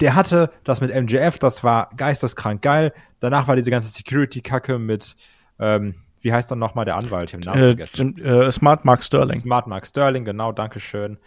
der 0.00 0.14
hatte 0.14 0.50
das 0.64 0.80
mit 0.80 0.94
MJF, 0.94 1.38
das 1.38 1.64
war 1.64 1.90
geisteskrank 1.96 2.62
geil. 2.62 2.92
Danach 3.20 3.48
war 3.48 3.56
diese 3.56 3.70
ganze 3.70 3.88
Security-Kacke 3.88 4.78
mit, 4.78 5.16
ähm, 5.58 5.94
wie 6.24 6.32
heißt 6.32 6.50
dann 6.50 6.58
nochmal 6.58 6.86
der 6.86 6.96
Anwalt? 6.96 7.28
Ich 7.28 7.34
habe 7.34 7.42
den 7.42 7.52
Namen 7.52 7.62
äh, 7.62 7.68
vergessen. 7.68 8.18
Äh, 8.18 8.50
Smart 8.50 8.84
Mark 8.84 9.04
Sterling. 9.04 9.38
Smart 9.38 9.66
Mark 9.66 9.86
Sterling, 9.86 10.24
genau, 10.24 10.52
Dankeschön. 10.52 11.18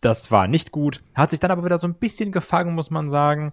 Das 0.00 0.30
war 0.30 0.46
nicht 0.46 0.70
gut. 0.70 1.02
Hat 1.14 1.30
sich 1.30 1.40
dann 1.40 1.50
aber 1.50 1.64
wieder 1.64 1.76
so 1.76 1.88
ein 1.88 1.94
bisschen 1.94 2.30
gefangen, 2.30 2.74
muss 2.76 2.90
man 2.90 3.10
sagen. 3.10 3.52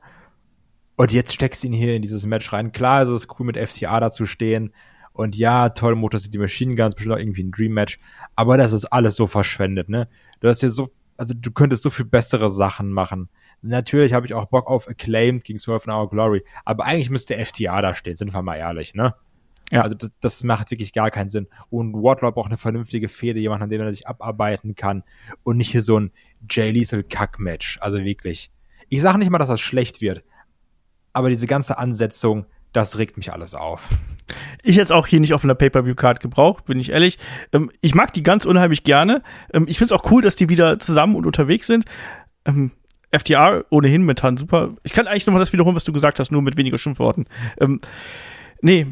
Und 0.96 1.12
jetzt 1.12 1.34
steckst 1.34 1.64
du 1.64 1.68
ihn 1.68 1.74
hier 1.74 1.96
in 1.96 2.04
dieses 2.04 2.26
Match 2.28 2.54
rein. 2.54 2.72
Klar, 2.72 3.02
es 3.02 3.10
ist 3.10 3.28
cool, 3.40 3.48
mit 3.48 3.58
FCA 3.58 4.00
da 4.00 4.12
zu 4.12 4.28
stehen. 4.28 4.72
Und 5.12 5.36
ja, 5.36 5.70
toll, 5.70 5.96
Motor 5.96 6.20
City 6.20 6.38
Machine 6.38 6.76
Guns, 6.76 6.94
bestimmt 6.94 7.16
auch 7.16 7.20
irgendwie 7.20 7.44
ein 7.44 7.52
Dream 7.52 7.74
Match. 7.74 8.00
Aber 8.36 8.56
das 8.56 8.72
ist 8.72 8.86
alles 8.86 9.16
so 9.16 9.26
verschwendet, 9.26 9.90
ne? 9.90 10.08
Du 10.40 10.48
hast 10.48 10.60
hier 10.60 10.70
so, 10.70 10.90
also 11.18 11.34
du 11.36 11.52
könntest 11.52 11.82
so 11.82 11.90
viel 11.90 12.06
bessere 12.06 12.52
Sachen 12.52 12.92
machen. 12.92 13.30
Natürlich 13.62 14.14
habe 14.14 14.28
ich 14.28 14.36
auch 14.36 14.46
Bock 14.46 14.68
auf 14.68 14.88
Acclaimed 14.88 15.44
gegen 15.44 15.58
Swerve 15.58 15.90
Our 15.90 16.10
Glory. 16.10 16.46
Aber 16.64 16.86
eigentlich 16.86 17.10
müsste 17.10 17.44
FTA 17.44 17.82
da 17.82 17.96
stehen, 17.96 18.16
sind 18.16 18.34
wir 18.34 18.42
mal 18.44 18.58
ehrlich, 18.58 18.94
ne? 18.94 19.16
Ja. 19.72 19.82
Also 19.82 19.96
das, 19.96 20.12
das 20.20 20.44
macht 20.44 20.72
wirklich 20.72 20.94
gar 20.94 21.12
keinen 21.12 21.30
Sinn. 21.30 21.48
Und 21.70 21.94
Wardlow 21.94 22.32
braucht 22.32 22.48
eine 22.50 22.58
vernünftige 22.58 23.10
Fehde, 23.10 23.40
jemand, 23.40 23.62
an 23.62 23.70
dem 23.70 23.82
er 23.82 23.92
sich 23.92 24.08
abarbeiten 24.08 24.76
kann. 24.76 25.04
Und 25.44 25.58
nicht 25.58 25.72
hier 25.72 25.82
so 25.82 26.00
ein 26.00 26.12
Jay 26.50 26.72
Lethal 26.72 27.04
Kack-Match. 27.04 27.78
Also 27.82 28.00
wirklich. 28.04 28.52
Ich 28.90 29.02
sage 29.02 29.20
nicht 29.20 29.30
mal, 29.30 29.38
dass 29.38 29.50
das 29.50 29.62
schlecht 29.62 30.02
wird. 30.02 30.24
aber 31.14 31.30
diese 31.30 31.48
ganze 31.48 31.78
Ansetzung, 31.78 32.46
das 32.74 32.98
regt 32.98 33.18
mich 33.18 33.32
alles 33.34 33.54
auf. 33.56 33.90
Ich 34.62 34.76
jetzt 34.76 34.92
auch 34.92 35.08
hier 35.08 35.20
nicht 35.20 35.34
auf 35.34 35.44
einer 35.44 35.56
Pay-Per-View-Card 35.56 36.20
gebraucht, 36.20 36.66
bin 36.66 36.80
ich 36.80 36.92
ehrlich. 36.92 37.18
Ähm, 37.52 37.72
ich 37.82 37.96
mag 37.96 38.14
die 38.14 38.22
ganz 38.24 38.46
unheimlich 38.46 38.84
gerne. 38.84 39.24
Ähm, 39.54 39.66
ich 39.68 39.78
finde 39.78 39.94
es 39.96 40.00
auch 40.00 40.12
cool, 40.12 40.22
dass 40.22 40.36
die 40.36 40.50
wieder 40.50 40.78
zusammen 40.80 41.16
und 41.16 41.26
unterwegs 41.26 41.66
sind. 41.66 41.86
Ähm, 42.46 42.72
FDR 43.10 43.66
ohnehin 43.72 44.02
momentan 44.02 44.38
super. 44.38 44.76
Ich 44.84 44.94
kann 44.94 45.08
eigentlich 45.08 45.26
nochmal 45.26 45.40
das 45.40 45.52
wiederholen, 45.52 45.76
was 45.76 45.84
du 45.84 45.94
gesagt 45.94 46.20
hast, 46.20 46.32
nur 46.32 46.42
mit 46.44 46.58
weniger 46.58 46.78
Schimpfworten. 46.78 47.26
Ähm, 47.60 47.82
nee, 48.62 48.86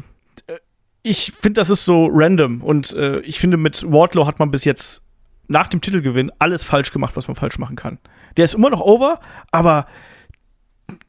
äh, 0.48 0.56
ich 1.02 1.32
finde, 1.32 1.60
das 1.60 1.70
ist 1.70 1.84
so 1.84 2.08
random. 2.10 2.62
Und 2.62 2.92
äh, 2.94 3.20
ich 3.20 3.38
finde, 3.38 3.56
mit 3.56 3.84
Wardlow 3.90 4.26
hat 4.26 4.38
man 4.38 4.50
bis 4.50 4.64
jetzt 4.64 5.02
nach 5.46 5.68
dem 5.68 5.80
Titelgewinn 5.80 6.30
alles 6.38 6.64
falsch 6.64 6.92
gemacht, 6.92 7.16
was 7.16 7.26
man 7.26 7.34
falsch 7.34 7.58
machen 7.58 7.76
kann. 7.76 7.98
Der 8.36 8.44
ist 8.44 8.54
immer 8.54 8.70
noch 8.70 8.80
over, 8.80 9.20
aber 9.50 9.86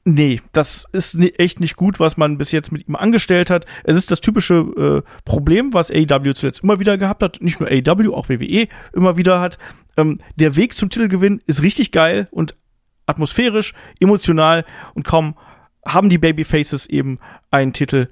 nee, 0.06 0.42
das 0.54 0.86
ist 0.92 1.16
echt 1.38 1.60
nicht 1.60 1.76
gut, 1.76 2.00
was 2.00 2.18
man 2.18 2.38
bis 2.38 2.52
jetzt 2.52 2.72
mit 2.72 2.88
ihm 2.88 2.96
angestellt 2.96 3.50
hat. 3.50 3.66
Es 3.84 3.98
ist 3.98 4.12
das 4.12 4.22
typische 4.22 5.04
äh, 5.06 5.10
Problem, 5.26 5.74
was 5.74 5.92
AEW 5.92 6.34
zuletzt 6.34 6.64
immer 6.64 6.80
wieder 6.80 6.98
gehabt 6.98 7.22
hat. 7.22 7.42
Nicht 7.42 7.60
nur 7.60 7.70
AEW, 7.70 8.14
auch 8.14 8.30
WWE 8.30 8.68
immer 8.94 9.18
wieder 9.18 9.42
hat. 9.42 9.58
Ähm, 9.98 10.20
der 10.38 10.56
Weg 10.56 10.74
zum 10.74 10.90
Titelgewinn 10.90 11.42
ist 11.46 11.62
richtig 11.62 11.92
geil 11.92 12.28
und 12.32 12.56
atmosphärisch, 13.06 13.74
emotional 14.00 14.66
und 14.94 15.04
kaum 15.04 15.36
haben 15.86 16.10
die 16.10 16.18
Babyfaces 16.18 16.86
eben 16.86 17.20
einen 17.52 17.74
Titel, 17.74 18.10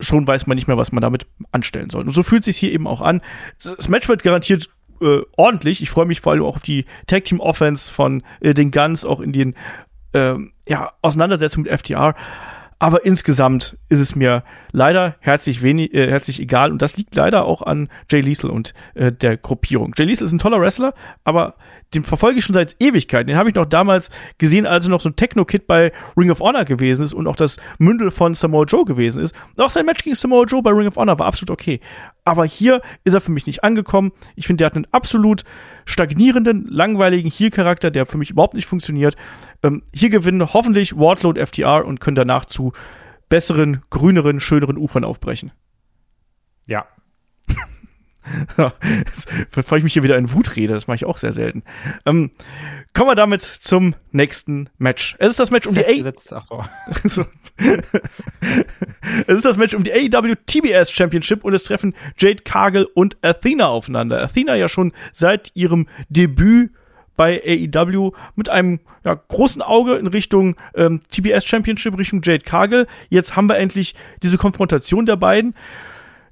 schon 0.00 0.26
weiß 0.26 0.46
man 0.46 0.56
nicht 0.56 0.68
mehr, 0.68 0.76
was 0.76 0.92
man 0.92 1.00
damit 1.00 1.26
anstellen 1.52 1.90
soll. 1.90 2.04
Und 2.04 2.10
so 2.10 2.22
fühlt 2.22 2.44
sich 2.44 2.56
hier 2.56 2.72
eben 2.72 2.86
auch 2.86 3.00
an. 3.00 3.20
Das 3.62 3.88
Match 3.88 4.08
wird 4.08 4.22
garantiert 4.22 4.68
äh, 5.00 5.20
ordentlich. 5.36 5.82
Ich 5.82 5.90
freue 5.90 6.06
mich 6.06 6.20
vor 6.20 6.32
allem 6.32 6.44
auch 6.44 6.56
auf 6.56 6.62
die 6.62 6.84
Tag 7.06 7.24
Team 7.24 7.40
Offense 7.40 7.90
von 7.90 8.22
äh, 8.40 8.54
den 8.54 8.70
Guns, 8.70 9.04
auch 9.04 9.20
in 9.20 9.32
den 9.32 9.54
äh, 10.12 10.34
ja, 10.68 10.92
Auseinandersetzungen 11.02 11.64
mit 11.64 11.78
FTR. 11.78 12.14
Aber 12.82 13.06
insgesamt 13.06 13.78
ist 13.88 14.00
es 14.00 14.16
mir 14.16 14.42
leider 14.72 15.14
herzlich 15.20 15.62
wenig, 15.62 15.94
äh, 15.94 16.10
herzlich 16.10 16.40
egal. 16.40 16.72
Und 16.72 16.82
das 16.82 16.96
liegt 16.96 17.14
leider 17.14 17.44
auch 17.44 17.62
an 17.62 17.88
Jay 18.10 18.20
Liesel 18.20 18.50
und 18.50 18.74
äh, 18.94 19.12
der 19.12 19.36
Gruppierung. 19.36 19.92
Jay 19.96 20.04
Liesel 20.04 20.26
ist 20.26 20.32
ein 20.32 20.40
toller 20.40 20.60
Wrestler, 20.60 20.92
aber 21.22 21.54
den 21.94 22.02
verfolge 22.02 22.40
ich 22.40 22.44
schon 22.44 22.54
seit 22.54 22.74
Ewigkeiten. 22.80 23.28
Den 23.28 23.36
habe 23.36 23.50
ich 23.50 23.54
noch 23.54 23.66
damals 23.66 24.10
gesehen, 24.38 24.66
als 24.66 24.84
er 24.84 24.90
noch 24.90 25.00
so 25.00 25.10
ein 25.10 25.14
Techno-Kid 25.14 25.68
bei 25.68 25.92
Ring 26.16 26.32
of 26.32 26.40
Honor 26.40 26.64
gewesen 26.64 27.04
ist 27.04 27.14
und 27.14 27.28
auch 27.28 27.36
das 27.36 27.58
Mündel 27.78 28.10
von 28.10 28.34
Samoa 28.34 28.64
Joe 28.64 28.84
gewesen 28.84 29.22
ist. 29.22 29.32
Auch 29.58 29.70
sein 29.70 29.86
Match 29.86 30.02
gegen 30.02 30.16
Samoa 30.16 30.44
Joe 30.44 30.60
bei 30.60 30.72
Ring 30.72 30.88
of 30.88 30.96
Honor 30.96 31.20
war 31.20 31.28
absolut 31.28 31.52
okay. 31.52 31.78
Aber 32.24 32.44
hier 32.44 32.82
ist 33.04 33.14
er 33.14 33.20
für 33.20 33.32
mich 33.32 33.46
nicht 33.46 33.64
angekommen. 33.64 34.12
Ich 34.36 34.46
finde, 34.46 34.58
der 34.58 34.66
hat 34.66 34.76
einen 34.76 34.86
absolut 34.92 35.42
stagnierenden, 35.86 36.66
langweiligen 36.68 37.30
Heel-Charakter, 37.30 37.90
der 37.90 38.06
für 38.06 38.18
mich 38.18 38.30
überhaupt 38.30 38.54
nicht 38.54 38.66
funktioniert. 38.66 39.16
Ähm, 39.62 39.82
hier 39.92 40.10
gewinnen 40.10 40.54
hoffentlich 40.54 40.96
Wardlow 40.96 41.30
und 41.30 41.38
FTR 41.38 41.84
und 41.84 42.00
können 42.00 42.14
danach 42.14 42.44
zu 42.44 42.72
besseren, 43.28 43.82
grüneren, 43.90 44.38
schöneren 44.38 44.76
Ufern 44.76 45.04
aufbrechen. 45.04 45.52
Ja, 46.66 46.86
Bevor 49.54 49.78
ich 49.78 49.84
mich 49.84 49.92
hier 49.92 50.02
wieder 50.02 50.16
in 50.16 50.32
Wut 50.32 50.56
rede, 50.56 50.74
das 50.74 50.86
mache 50.86 50.96
ich 50.96 51.04
auch 51.04 51.18
sehr 51.18 51.32
selten. 51.32 51.62
Ähm, 52.06 52.30
kommen 52.94 53.10
wir 53.10 53.14
damit 53.14 53.42
zum 53.42 53.94
nächsten 54.10 54.68
Match. 54.78 55.16
Es 55.18 55.30
ist 55.30 55.40
das 55.40 55.50
Match 55.50 55.66
um 55.66 55.74
die 55.74 55.84
A 55.84 56.12
Ach 56.34 56.42
so. 56.42 56.62
es 59.26 59.34
ist 59.34 59.44
das 59.44 59.56
Match 59.56 59.74
um 59.74 59.84
die 59.84 59.92
AEW 59.92 60.34
TBS 60.46 60.92
Championship 60.92 61.44
und 61.44 61.54
es 61.54 61.64
treffen 61.64 61.94
Jade 62.18 62.42
Cargill 62.44 62.88
und 62.94 63.16
Athena 63.22 63.68
aufeinander. 63.68 64.22
Athena 64.22 64.54
ja 64.54 64.68
schon 64.68 64.92
seit 65.12 65.50
ihrem 65.54 65.88
Debüt 66.08 66.70
bei 67.16 67.42
AEW 67.44 68.12
mit 68.36 68.48
einem 68.48 68.80
ja, 69.04 69.14
großen 69.14 69.62
Auge 69.62 69.94
in 69.94 70.06
Richtung 70.06 70.56
ähm, 70.74 71.02
TBS 71.10 71.44
Championship, 71.44 71.96
Richtung 71.98 72.20
Jade 72.22 72.44
Cargill. 72.44 72.86
Jetzt 73.10 73.36
haben 73.36 73.48
wir 73.48 73.58
endlich 73.58 73.94
diese 74.22 74.38
Konfrontation 74.38 75.06
der 75.06 75.16
beiden. 75.16 75.54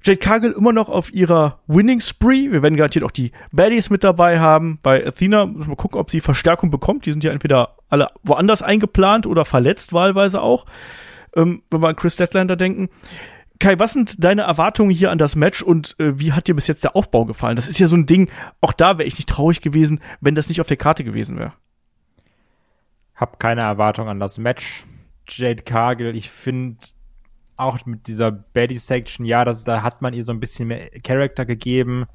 Jade 0.03 0.19
Cargill 0.19 0.51
immer 0.51 0.73
noch 0.73 0.89
auf 0.89 1.13
ihrer 1.13 1.59
Winning 1.67 1.99
Spree. 1.99 2.51
Wir 2.51 2.63
werden 2.63 2.75
garantiert 2.75 3.05
auch 3.05 3.11
die 3.11 3.31
Baddies 3.51 3.89
mit 3.89 4.03
dabei 4.03 4.39
haben. 4.39 4.79
Bei 4.81 5.05
Athena 5.05 5.45
müssen 5.45 5.69
wir 5.69 5.75
gucken, 5.75 5.99
ob 5.99 6.09
sie 6.09 6.21
Verstärkung 6.21 6.71
bekommt. 6.71 7.05
Die 7.05 7.11
sind 7.11 7.23
ja 7.23 7.31
entweder 7.31 7.75
alle 7.89 8.09
woanders 8.23 8.63
eingeplant 8.63 9.27
oder 9.27 9.45
verletzt 9.45 9.93
wahlweise 9.93 10.41
auch. 10.41 10.65
Ähm, 11.35 11.61
wenn 11.69 11.81
wir 11.81 11.89
an 11.89 11.95
Chris 11.95 12.15
Statlander 12.15 12.55
denken. 12.55 12.89
Kai, 13.59 13.77
was 13.77 13.93
sind 13.93 14.23
deine 14.23 14.41
Erwartungen 14.41 14.89
hier 14.89 15.11
an 15.11 15.19
das 15.19 15.35
Match 15.35 15.61
und 15.61 15.95
äh, 15.99 16.17
wie 16.19 16.33
hat 16.33 16.47
dir 16.47 16.55
bis 16.55 16.65
jetzt 16.65 16.83
der 16.83 16.95
Aufbau 16.95 17.25
gefallen? 17.25 17.55
Das 17.55 17.67
ist 17.67 17.77
ja 17.77 17.87
so 17.87 17.95
ein 17.95 18.07
Ding, 18.07 18.31
auch 18.59 18.73
da 18.73 18.97
wäre 18.97 19.07
ich 19.07 19.17
nicht 19.17 19.29
traurig 19.29 19.61
gewesen, 19.61 20.01
wenn 20.19 20.33
das 20.33 20.49
nicht 20.49 20.61
auf 20.61 20.67
der 20.67 20.77
Karte 20.77 21.03
gewesen 21.03 21.37
wäre. 21.37 21.53
Hab 23.15 23.39
keine 23.39 23.61
Erwartung 23.61 24.07
an 24.07 24.19
das 24.19 24.39
Match. 24.39 24.83
Jade 25.29 25.61
Cargill, 25.61 26.15
ich 26.15 26.31
finde, 26.31 26.77
auch 27.61 27.85
mit 27.85 28.07
dieser 28.07 28.31
Baddie-Section, 28.31 29.25
ja, 29.25 29.45
das, 29.45 29.63
da 29.63 29.83
hat 29.83 30.01
man 30.01 30.13
ihr 30.13 30.23
so 30.23 30.33
ein 30.33 30.39
bisschen 30.39 30.67
mehr 30.67 30.89
Charakter 31.01 31.45
gegeben, 31.45 32.05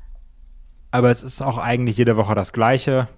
aber 0.91 1.11
es 1.11 1.23
ist 1.23 1.43
auch 1.43 1.59
eigentlich 1.59 1.97
jede 1.97 2.17
Woche 2.17 2.35
das 2.35 2.53
Gleiche. 2.53 3.09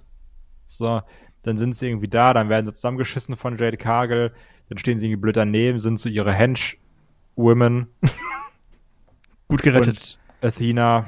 So, 0.67 1.03
dann 1.43 1.57
sind 1.57 1.75
sie 1.75 1.89
irgendwie 1.89 2.09
da, 2.09 2.35
dann 2.35 2.49
werden 2.49 2.67
sie 2.67 2.73
zusammengeschissen 2.73 3.37
von 3.37 3.57
Jade 3.57 3.77
Cargill, 3.77 4.33
dann 4.69 4.79
stehen 4.79 4.99
sie 4.99 5.07
irgendwie 5.07 5.21
blöd 5.21 5.37
daneben, 5.37 5.81
sind 5.81 5.99
so 5.99 6.09
ihre 6.09 6.33
Hench-Women. 6.33 7.87
Gut 9.49 9.63
gerettet. 9.63 10.19
Und 10.43 10.47
Athena 10.47 11.07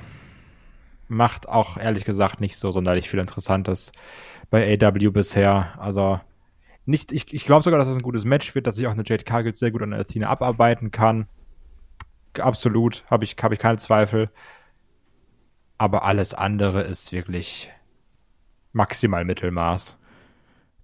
macht 1.09 1.49
auch 1.49 1.77
ehrlich 1.77 2.05
gesagt 2.05 2.41
nicht 2.41 2.57
so 2.57 2.73
sonderlich 2.73 3.11
viel 3.11 3.21
Interessantes 3.21 3.93
bei 4.49 4.79
AW 4.81 5.11
bisher. 5.11 5.79
Also 5.79 6.21
nicht, 6.87 7.13
ich, 7.13 7.33
ich 7.33 7.45
glaube 7.45 7.63
sogar, 7.63 7.79
dass 7.79 7.89
das 7.89 7.97
ein 7.97 8.03
gutes 8.03 8.25
Match 8.25 8.55
wird, 8.55 8.67
dass 8.67 8.77
sich 8.77 8.87
auch 8.87 8.93
eine 8.93 9.05
Jade 9.05 9.25
Cargill 9.25 9.55
sehr 9.55 9.71
gut 9.71 9.83
an 9.83 9.91
der 9.91 10.01
Athena 10.01 10.29
abarbeiten 10.29 10.91
kann. 10.91 11.29
Absolut, 12.39 13.05
habe 13.11 13.25
ich, 13.25 13.37
hab 13.41 13.53
ich 13.53 13.59
keine 13.59 13.79
Zweifel. 13.79 14.31
Aber 15.79 16.05
alles 16.05 16.35
andere 16.35 16.83
ist 16.83 17.13
wirklich 17.13 17.71
maximal 18.73 19.25
Mittelmaß. 19.25 19.99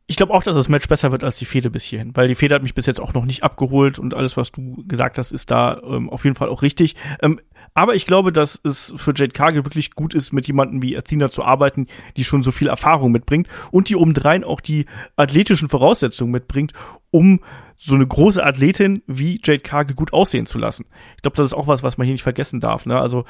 Ich 0.08 0.16
glaube 0.16 0.32
auch, 0.32 0.42
dass 0.42 0.54
das 0.54 0.68
Match 0.68 0.86
besser 0.86 1.10
wird 1.10 1.24
als 1.24 1.38
die 1.38 1.44
Fehde 1.44 1.68
bis 1.68 1.84
hierhin, 1.84 2.16
weil 2.16 2.28
die 2.28 2.36
Fehde 2.36 2.54
hat 2.54 2.62
mich 2.62 2.74
bis 2.74 2.86
jetzt 2.86 3.00
auch 3.00 3.12
noch 3.12 3.24
nicht 3.24 3.42
abgeholt 3.42 3.98
und 3.98 4.14
alles, 4.14 4.36
was 4.36 4.52
du 4.52 4.84
gesagt 4.86 5.18
hast, 5.18 5.32
ist 5.32 5.50
da 5.50 5.80
ähm, 5.82 6.08
auf 6.08 6.24
jeden 6.24 6.36
Fall 6.36 6.48
auch 6.48 6.62
richtig. 6.62 6.94
Ähm, 7.20 7.40
aber 7.76 7.94
ich 7.94 8.06
glaube, 8.06 8.32
dass 8.32 8.58
es 8.64 8.94
für 8.96 9.12
Jade 9.14 9.32
Cargill 9.32 9.66
wirklich 9.66 9.90
gut 9.90 10.14
ist, 10.14 10.32
mit 10.32 10.46
jemandem 10.46 10.80
wie 10.80 10.96
Athena 10.96 11.30
zu 11.30 11.44
arbeiten, 11.44 11.88
die 12.16 12.24
schon 12.24 12.42
so 12.42 12.50
viel 12.50 12.68
Erfahrung 12.68 13.12
mitbringt 13.12 13.48
und 13.70 13.90
die 13.90 13.96
obendrein 13.96 14.44
auch 14.44 14.62
die 14.62 14.86
athletischen 15.16 15.68
Voraussetzungen 15.68 16.32
mitbringt, 16.32 16.72
um 17.10 17.40
so 17.76 17.94
eine 17.94 18.06
große 18.06 18.42
Athletin 18.42 19.02
wie 19.06 19.38
Jade 19.44 19.60
Cargill 19.60 19.94
gut 19.94 20.14
aussehen 20.14 20.46
zu 20.46 20.56
lassen. 20.56 20.86
Ich 21.16 21.22
glaube, 21.22 21.36
das 21.36 21.48
ist 21.48 21.52
auch 21.52 21.66
was, 21.66 21.82
was 21.82 21.98
man 21.98 22.06
hier 22.06 22.14
nicht 22.14 22.22
vergessen 22.22 22.60
darf. 22.60 22.86
Ne? 22.86 22.98
Also 22.98 23.26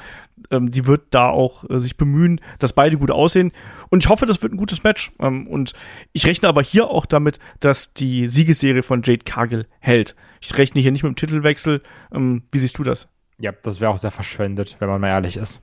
ähm, 0.49 0.71
die 0.71 0.87
wird 0.87 1.07
da 1.09 1.27
auch 1.27 1.69
äh, 1.69 1.81
sich 1.81 1.97
bemühen, 1.97 2.39
dass 2.57 2.71
beide 2.71 2.97
gut 2.97 3.11
aussehen. 3.11 3.51
Und 3.89 4.05
ich 4.05 4.09
hoffe, 4.09 4.25
das 4.25 4.41
wird 4.41 4.53
ein 4.53 4.57
gutes 4.57 4.83
Match. 4.83 5.11
Ähm, 5.19 5.45
und 5.47 5.73
ich 6.13 6.25
rechne 6.25 6.47
aber 6.47 6.63
hier 6.63 6.89
auch 6.89 7.05
damit, 7.05 7.39
dass 7.59 7.93
die 7.93 8.27
Siegesserie 8.27 8.83
von 8.83 9.01
Jade 9.03 9.25
Cargill 9.25 9.67
hält. 9.79 10.15
Ich 10.39 10.57
rechne 10.57 10.79
hier 10.79 10.93
nicht 10.93 11.03
mit 11.03 11.09
dem 11.09 11.17
Titelwechsel. 11.17 11.81
Ähm, 12.13 12.43
wie 12.49 12.59
siehst 12.59 12.77
du 12.77 12.83
das? 12.83 13.09
Ja, 13.39 13.51
das 13.51 13.79
wäre 13.79 13.91
auch 13.91 13.97
sehr 13.97 14.11
verschwendet, 14.11 14.77
wenn 14.79 14.89
man 14.89 15.01
mal 15.01 15.09
ehrlich 15.09 15.37
ist. 15.37 15.61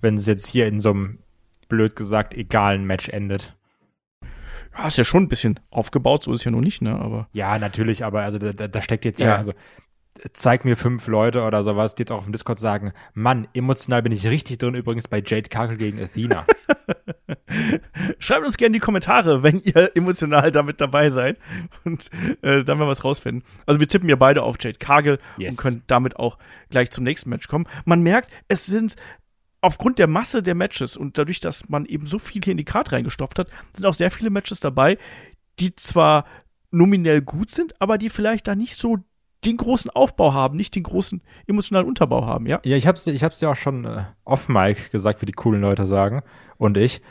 Wenn 0.00 0.16
es 0.16 0.26
jetzt 0.26 0.46
hier 0.46 0.66
in 0.66 0.80
so 0.80 0.90
einem, 0.90 1.18
blöd 1.68 1.96
gesagt, 1.96 2.34
egalen 2.34 2.84
Match 2.84 3.08
endet. 3.08 3.56
Ja, 4.76 4.86
ist 4.86 4.98
ja 4.98 5.04
schon 5.04 5.24
ein 5.24 5.28
bisschen 5.28 5.60
aufgebaut, 5.70 6.22
so 6.22 6.32
ist 6.32 6.40
es 6.40 6.44
ja 6.44 6.50
noch 6.50 6.60
nicht, 6.60 6.82
ne? 6.82 6.98
Aber. 6.98 7.28
Ja, 7.32 7.58
natürlich, 7.58 8.04
aber 8.04 8.22
also 8.22 8.38
da, 8.38 8.52
da 8.52 8.80
steckt 8.80 9.04
jetzt 9.04 9.20
ja, 9.20 9.28
ja 9.28 9.36
also 9.36 9.52
zeig 10.32 10.64
mir 10.64 10.76
fünf 10.76 11.06
Leute 11.06 11.42
oder 11.42 11.62
sowas, 11.62 11.94
die 11.94 12.02
jetzt 12.02 12.12
auch 12.12 12.18
auf 12.18 12.24
dem 12.24 12.32
Discord 12.32 12.58
sagen, 12.58 12.92
Mann, 13.14 13.48
emotional 13.52 14.02
bin 14.02 14.12
ich 14.12 14.26
richtig 14.26 14.58
drin, 14.58 14.74
übrigens 14.74 15.08
bei 15.08 15.22
Jade 15.24 15.48
Cargill 15.48 15.76
gegen 15.76 16.00
Athena. 16.02 16.46
Schreibt 18.18 18.44
uns 18.44 18.56
gerne 18.56 18.68
in 18.68 18.72
die 18.74 18.78
Kommentare, 18.80 19.42
wenn 19.42 19.60
ihr 19.60 19.96
emotional 19.96 20.50
damit 20.52 20.80
dabei 20.80 21.10
seid 21.10 21.38
und 21.84 22.10
äh, 22.42 22.64
dann 22.64 22.78
mal 22.78 22.88
was 22.88 23.04
rausfinden. 23.04 23.44
Also 23.66 23.80
wir 23.80 23.88
tippen 23.88 24.08
ja 24.08 24.16
beide 24.16 24.42
auf 24.42 24.56
Jade 24.60 24.78
Cargill 24.78 25.18
yes. 25.36 25.52
und 25.52 25.58
können 25.58 25.82
damit 25.86 26.16
auch 26.16 26.38
gleich 26.70 26.90
zum 26.90 27.04
nächsten 27.04 27.30
Match 27.30 27.48
kommen. 27.48 27.66
Man 27.84 28.02
merkt, 28.02 28.30
es 28.48 28.66
sind 28.66 28.96
aufgrund 29.60 29.98
der 29.98 30.06
Masse 30.06 30.42
der 30.42 30.54
Matches 30.54 30.96
und 30.96 31.18
dadurch, 31.18 31.40
dass 31.40 31.68
man 31.68 31.86
eben 31.86 32.06
so 32.06 32.18
viel 32.18 32.42
hier 32.44 32.52
in 32.52 32.58
die 32.58 32.64
Karte 32.64 32.92
reingestopft 32.92 33.38
hat, 33.38 33.48
sind 33.72 33.86
auch 33.86 33.94
sehr 33.94 34.10
viele 34.10 34.30
Matches 34.30 34.60
dabei, 34.60 34.98
die 35.58 35.74
zwar 35.74 36.26
nominell 36.70 37.22
gut 37.22 37.50
sind, 37.50 37.80
aber 37.80 37.98
die 37.98 38.10
vielleicht 38.10 38.46
da 38.46 38.54
nicht 38.54 38.76
so 38.76 38.98
den 39.46 39.56
großen 39.56 39.90
Aufbau 39.90 40.32
haben, 40.32 40.56
nicht 40.56 40.74
den 40.74 40.82
großen 40.82 41.22
emotionalen 41.46 41.86
Unterbau 41.86 42.26
haben, 42.26 42.46
ja? 42.46 42.60
Ja, 42.64 42.76
ich 42.76 42.86
hab's, 42.86 43.06
ich 43.06 43.22
hab's 43.22 43.40
ja 43.40 43.50
auch 43.52 43.56
schon 43.56 43.84
äh, 43.84 44.04
off-Mic 44.24 44.90
gesagt, 44.90 45.22
wie 45.22 45.26
die 45.26 45.32
coolen 45.32 45.60
Leute 45.60 45.86
sagen. 45.86 46.22
Und 46.56 46.76
ich. 46.76 47.02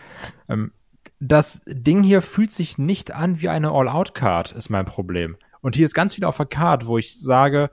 Ähm, 0.50 0.72
das 1.20 1.62
Ding 1.66 2.04
hier 2.04 2.22
fühlt 2.22 2.52
sich 2.52 2.78
nicht 2.78 3.14
an 3.14 3.42
wie 3.42 3.48
eine 3.48 3.72
All-Out-Card, 3.72 4.52
ist 4.52 4.70
mein 4.70 4.86
Problem. 4.86 5.38
Und 5.62 5.76
hier 5.76 5.86
ist 5.86 5.94
ganz 5.94 6.16
viel 6.16 6.26
auf 6.26 6.36
der 6.36 6.46
Card, 6.46 6.86
wo 6.86 6.98
ich 6.98 7.18
sage, 7.18 7.70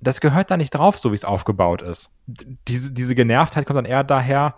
das 0.00 0.20
gehört 0.20 0.50
da 0.50 0.56
nicht 0.56 0.70
drauf, 0.70 0.98
so 0.98 1.12
wie 1.12 1.16
es 1.16 1.24
aufgebaut 1.24 1.82
ist. 1.82 2.10
Diese, 2.26 2.92
diese 2.92 3.14
Genervtheit 3.14 3.66
kommt 3.66 3.76
dann 3.76 3.84
eher 3.84 4.04
daher, 4.04 4.56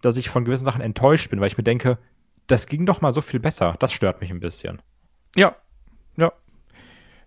dass 0.00 0.16
ich 0.16 0.30
von 0.30 0.44
gewissen 0.44 0.64
Sachen 0.64 0.80
enttäuscht 0.80 1.30
bin, 1.30 1.40
weil 1.40 1.48
ich 1.48 1.58
mir 1.58 1.64
denke, 1.64 1.98
das 2.46 2.66
ging 2.66 2.86
doch 2.86 3.00
mal 3.00 3.12
so 3.12 3.22
viel 3.22 3.40
besser. 3.40 3.76
Das 3.78 3.92
stört 3.92 4.20
mich 4.20 4.30
ein 4.30 4.40
bisschen. 4.40 4.82
Ja, 5.36 5.48
ja 5.48 5.56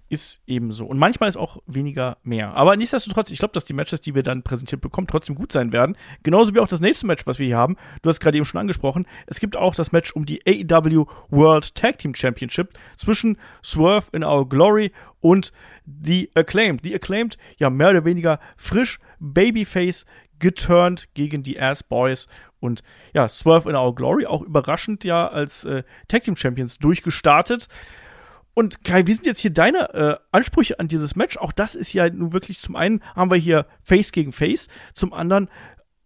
ist 0.09 0.41
eben 0.47 0.71
so. 0.71 0.85
Und 0.85 0.97
manchmal 0.97 1.29
ist 1.29 1.37
auch 1.37 1.57
weniger 1.65 2.17
mehr. 2.23 2.53
Aber 2.53 2.75
nichtsdestotrotz, 2.75 3.29
ich 3.29 3.39
glaube, 3.39 3.53
dass 3.53 3.65
die 3.65 3.73
Matches, 3.73 4.01
die 4.01 4.15
wir 4.15 4.23
dann 4.23 4.43
präsentiert 4.43 4.81
bekommen, 4.81 5.07
trotzdem 5.07 5.35
gut 5.35 5.51
sein 5.51 5.71
werden. 5.71 5.97
Genauso 6.23 6.55
wie 6.55 6.59
auch 6.59 6.67
das 6.67 6.79
nächste 6.79 7.05
Match, 7.07 7.27
was 7.27 7.39
wir 7.39 7.47
hier 7.47 7.57
haben. 7.57 7.75
Du 8.01 8.09
hast 8.09 8.19
gerade 8.19 8.37
eben 8.37 8.45
schon 8.45 8.59
angesprochen. 8.59 9.05
Es 9.25 9.39
gibt 9.39 9.55
auch 9.57 9.75
das 9.75 9.91
Match 9.91 10.11
um 10.13 10.25
die 10.25 10.41
AEW 10.47 11.05
World 11.29 11.75
Tag 11.75 11.97
Team 11.97 12.15
Championship 12.15 12.77
zwischen 12.95 13.37
Swerve 13.63 14.07
in 14.13 14.23
Our 14.23 14.47
Glory 14.47 14.91
und 15.19 15.51
The 15.85 16.29
Acclaimed. 16.35 16.83
The 16.83 16.95
Acclaimed, 16.95 17.37
ja, 17.57 17.69
mehr 17.69 17.89
oder 17.89 18.05
weniger 18.05 18.39
frisch 18.55 18.99
Babyface 19.19 20.05
geturnt 20.39 21.07
gegen 21.15 21.43
die 21.43 21.59
Ass 21.59 21.83
Boys 21.83 22.27
und 22.59 22.83
ja, 23.13 23.27
Swerve 23.27 23.69
in 23.69 23.75
Our 23.75 23.95
Glory 23.95 24.25
auch 24.25 24.41
überraschend 24.41 25.03
ja 25.03 25.27
als 25.27 25.65
äh, 25.65 25.83
Tag 26.07 26.23
Team 26.23 26.35
Champions 26.35 26.77
durchgestartet. 26.77 27.67
Und 28.57 28.83
Kai, 28.83 29.05
wie 29.05 29.13
sind 29.13 29.27
jetzt 29.27 29.41
hier 29.41 29.53
deine 29.53 29.93
äh, 29.93 30.15
Ansprüche 30.31 30.79
an 30.79 30.87
dieses 30.87 31.15
Match? 31.15 31.37
Auch 31.37 31.51
das 31.51 31.75
ist 31.75 31.93
ja 31.93 32.09
nun 32.09 32.33
wirklich 32.33 32.57
zum 32.57 32.75
einen 32.75 33.03
haben 33.15 33.29
wir 33.29 33.37
hier 33.37 33.67
Face 33.83 34.11
gegen 34.11 34.31
Face, 34.31 34.67
zum 34.93 35.13
anderen 35.13 35.47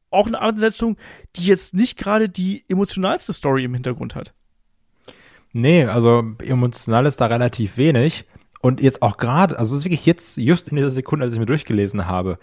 auch 0.09 0.27
eine 0.27 0.41
Ansetzung, 0.41 0.97
die 1.37 1.45
jetzt 1.45 1.73
nicht 1.73 1.97
gerade 1.97 2.27
die 2.27 2.65
emotionalste 2.67 3.31
Story 3.31 3.63
im 3.63 3.73
Hintergrund 3.73 4.15
hat. 4.15 4.33
Nee, 5.53 5.85
also 5.85 6.35
emotional 6.39 7.05
ist 7.05 7.21
da 7.21 7.27
relativ 7.27 7.77
wenig. 7.77 8.25
Und 8.59 8.81
jetzt 8.81 9.01
auch 9.01 9.15
gerade, 9.15 9.57
also 9.57 9.73
es 9.73 9.79
ist 9.79 9.85
wirklich 9.85 10.05
jetzt, 10.05 10.35
just 10.35 10.67
in 10.67 10.75
dieser 10.75 10.89
Sekunde, 10.89 11.23
als 11.23 11.31
ich 11.31 11.39
mir 11.39 11.45
durchgelesen 11.45 12.05
habe. 12.05 12.37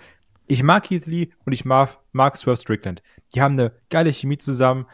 Ich 0.47 0.63
mag 0.63 0.85
Keith 0.85 1.05
Lee 1.05 1.33
und 1.45 1.53
ich 1.53 1.67
mag, 1.67 1.99
mag 2.13 2.39
Swerve 2.39 2.57
Strickland. 2.57 3.03
Die 3.35 3.43
haben 3.43 3.61
eine 3.61 3.73
geile 3.91 4.11
Chemie 4.11 4.39
zusammen. 4.39 4.87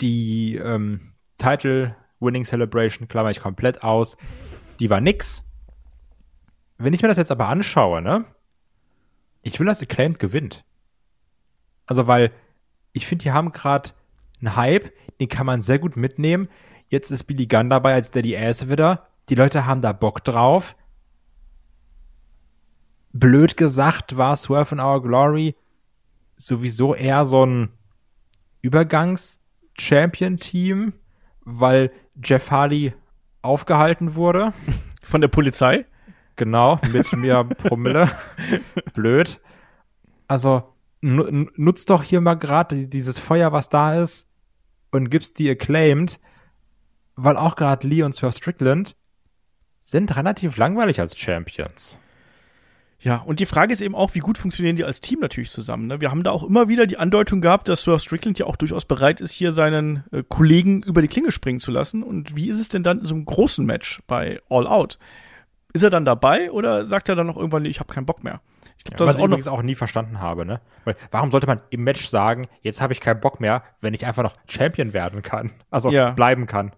Die 0.00 0.54
ähm, 0.54 1.14
Title 1.36 1.96
Winning 2.20 2.44
Celebration 2.44 3.08
klammer 3.08 3.30
ich 3.30 3.40
komplett 3.40 3.82
aus. 3.82 4.16
Die 4.80 4.90
war 4.90 5.00
nix. 5.00 5.44
Wenn 6.78 6.92
ich 6.92 7.02
mir 7.02 7.08
das 7.08 7.16
jetzt 7.16 7.30
aber 7.30 7.48
anschaue, 7.48 8.02
ne? 8.02 8.24
Ich 9.42 9.58
will, 9.58 9.66
dass 9.66 9.82
Acclaimed 9.82 10.18
gewinnt. 10.18 10.64
Also, 11.86 12.06
weil 12.06 12.32
ich 12.92 13.06
finde, 13.06 13.24
die 13.24 13.32
haben 13.32 13.52
gerade 13.52 13.90
einen 14.40 14.56
Hype, 14.56 14.92
den 15.20 15.28
kann 15.28 15.46
man 15.46 15.60
sehr 15.60 15.78
gut 15.78 15.96
mitnehmen. 15.96 16.48
Jetzt 16.88 17.10
ist 17.10 17.24
Billy 17.24 17.46
Gunn 17.46 17.70
dabei 17.70 17.94
als 17.94 18.10
Daddy 18.10 18.36
Ass 18.36 18.68
wieder. 18.68 19.06
Die 19.28 19.34
Leute 19.34 19.66
haben 19.66 19.82
da 19.82 19.92
Bock 19.92 20.24
drauf. 20.24 20.76
Blöd 23.12 23.56
gesagt 23.56 24.16
war 24.16 24.36
Swerve 24.36 24.74
in 24.74 24.80
Our 24.80 25.02
Glory 25.02 25.56
sowieso 26.36 26.94
eher 26.94 27.24
so 27.24 27.44
ein 27.44 27.70
Übergangs-Champion-Team, 28.62 30.92
weil 31.46 31.90
Jeff 32.22 32.50
Hardy 32.50 32.92
aufgehalten 33.40 34.16
wurde. 34.16 34.52
Von 35.02 35.22
der 35.22 35.28
Polizei? 35.28 35.86
Genau, 36.34 36.78
mit 36.92 37.10
mir 37.14 37.44
Promille. 37.44 38.10
Blöd. 38.94 39.40
Also, 40.28 40.74
nutzt 41.00 41.88
doch 41.88 42.02
hier 42.02 42.20
mal 42.20 42.34
gerade 42.34 42.88
dieses 42.88 43.18
Feuer, 43.18 43.52
was 43.52 43.68
da 43.68 43.94
ist, 43.94 44.28
und 44.90 45.08
gibst 45.08 45.38
die 45.38 45.48
acclaimed, 45.48 46.18
weil 47.14 47.36
auch 47.36 47.56
gerade 47.56 47.86
Lee 47.86 48.02
und 48.02 48.14
Sir 48.14 48.32
Strickland 48.32 48.96
sind 49.80 50.16
relativ 50.16 50.56
langweilig 50.56 51.00
als 51.00 51.16
Champions. 51.16 51.96
Ja, 52.98 53.16
und 53.18 53.40
die 53.40 53.46
Frage 53.46 53.72
ist 53.72 53.82
eben 53.82 53.94
auch, 53.94 54.14
wie 54.14 54.20
gut 54.20 54.38
funktionieren 54.38 54.76
die 54.76 54.84
als 54.84 55.00
Team 55.00 55.20
natürlich 55.20 55.50
zusammen. 55.50 55.86
Ne? 55.86 56.00
Wir 56.00 56.10
haben 56.10 56.22
da 56.22 56.30
auch 56.30 56.42
immer 56.42 56.68
wieder 56.68 56.86
die 56.86 56.96
Andeutung 56.96 57.40
gehabt, 57.40 57.68
dass 57.68 57.82
Swerve 57.82 58.00
Strickland 58.00 58.38
ja 58.38 58.46
auch 58.46 58.56
durchaus 58.56 58.84
bereit 58.84 59.20
ist, 59.20 59.32
hier 59.32 59.52
seinen 59.52 60.04
äh, 60.12 60.22
Kollegen 60.26 60.82
über 60.82 61.02
die 61.02 61.08
Klinge 61.08 61.30
springen 61.30 61.60
zu 61.60 61.70
lassen. 61.70 62.02
Und 62.02 62.36
wie 62.36 62.48
ist 62.48 62.58
es 62.58 62.68
denn 62.68 62.82
dann 62.82 63.00
in 63.00 63.06
so 63.06 63.14
einem 63.14 63.26
großen 63.26 63.64
Match 63.66 64.00
bei 64.06 64.40
All 64.48 64.66
Out? 64.66 64.98
Ist 65.72 65.82
er 65.82 65.90
dann 65.90 66.06
dabei 66.06 66.50
oder 66.50 66.86
sagt 66.86 67.10
er 67.10 67.16
dann 67.16 67.26
noch 67.26 67.36
irgendwann, 67.36 67.66
ich 67.66 67.80
habe 67.80 67.92
keinen 67.92 68.06
Bock 68.06 68.24
mehr? 68.24 68.40
Ich 68.78 68.84
glaube, 68.84 68.96
ja, 68.96 68.98
das 68.98 69.08
was 69.08 69.14
ist 69.14 69.20
ich 69.20 69.26
übrigens 69.26 69.48
auch 69.48 69.62
nie 69.62 69.74
verstanden 69.74 70.20
habe, 70.20 70.46
ne? 70.46 70.60
Weil 70.84 70.96
warum 71.10 71.30
sollte 71.30 71.46
man 71.46 71.60
im 71.70 71.84
Match 71.84 72.06
sagen, 72.06 72.46
jetzt 72.62 72.80
habe 72.80 72.92
ich 72.92 73.00
keinen 73.00 73.20
Bock 73.20 73.40
mehr, 73.40 73.62
wenn 73.80 73.92
ich 73.92 74.06
einfach 74.06 74.22
noch 74.22 74.34
Champion 74.48 74.92
werden 74.92 75.22
kann, 75.22 75.52
also 75.70 75.90
ja. 75.90 76.10
bleiben 76.10 76.46
kann? 76.46 76.72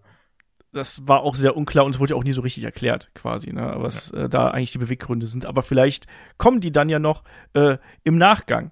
Das 0.79 1.07
war 1.07 1.23
auch 1.23 1.35
sehr 1.35 1.57
unklar 1.57 1.85
und 1.85 1.95
es 1.95 2.01
wurde 2.01 2.15
ja 2.15 2.17
auch 2.17 2.25
nie 2.25 2.33
so 2.33 2.41
richtig 2.41 2.65
erklärt, 2.65 3.11
quasi, 3.15 3.53
ne? 3.53 3.75
Was 3.79 4.13
ja. 4.13 4.25
äh, 4.25 4.29
da 4.29 4.49
eigentlich 4.49 4.73
die 4.73 4.79
Beweggründe 4.79 5.27
sind. 5.27 5.45
Aber 5.45 5.63
vielleicht 5.63 6.07
kommen 6.39 6.61
die 6.61 6.73
dann 6.73 6.89
ja 6.89 6.99
noch 6.99 7.25
äh, 7.53 7.79
im 8.05 8.17
Nachgang. 8.17 8.71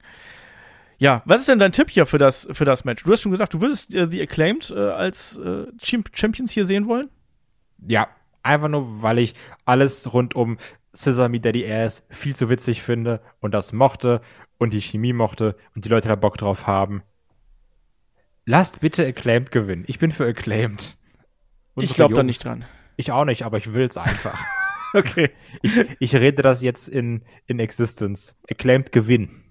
Ja, 0.99 1.23
was 1.27 1.41
ist 1.41 1.49
denn 1.49 1.59
dein 1.59 1.73
Tipp 1.73 1.91
hier 1.91 2.07
für 2.07 2.19
das, 2.19 2.49
für 2.53 2.65
das 2.65 2.85
Match? 2.85 3.05
Du 3.05 3.13
hast 3.13 3.21
schon 3.21 3.33
gesagt, 3.33 3.53
du 3.53 3.61
würdest 3.61 3.95
äh, 3.95 4.09
The 4.11 4.23
Acclaimed 4.23 4.71
äh, 4.71 4.79
als 4.79 5.37
äh, 5.37 5.67
Champions 5.79 6.53
hier 6.53 6.65
sehen 6.65 6.87
wollen? 6.87 7.11
Ja, 7.87 8.09
einfach 8.43 8.69
nur, 8.69 9.03
weil 9.03 9.19
ich 9.19 9.35
alles 9.67 10.15
rund 10.15 10.35
um 10.35 10.57
Sesame 10.93 11.41
Daddy 11.41 11.71
Ass 11.71 12.03
viel 12.09 12.35
zu 12.35 12.49
witzig 12.49 12.83
finde 12.83 13.21
und 13.41 13.53
das 13.53 13.75
mochte 13.75 14.23
und 14.57 14.73
die 14.73 14.81
Chemie 14.81 15.13
mochte 15.13 15.57
und 15.75 15.85
die 15.85 15.91
Leute 15.91 16.09
da 16.09 16.15
Bock 16.15 16.39
drauf 16.39 16.67
haben. 16.67 17.03
Lasst 18.47 18.81
bitte 18.81 19.05
Acclaimed 19.05 19.51
gewinnen. 19.51 19.85
Ich 19.89 19.99
bin 19.99 20.13
für 20.13 20.27
Acclaimed. 20.27 20.96
Ich 21.77 21.95
glaube 21.95 22.15
da 22.15 22.23
nicht 22.23 22.45
dran. 22.45 22.65
Ich 22.97 23.13
auch 23.13 23.25
nicht, 23.25 23.43
aber 23.43 23.59
ich 23.59 23.73
will 23.73 23.85
es 23.85 23.97
einfach. 23.97 24.39
okay. 24.95 25.31
Ich, 25.63 25.79
ich 25.99 26.15
rede 26.15 26.43
das 26.43 26.63
jetzt 26.63 26.89
in, 26.89 27.23
in 27.47 27.59
Existence. 27.59 28.37
Acclaimed 28.51 28.93
Gewinn. 28.93 29.43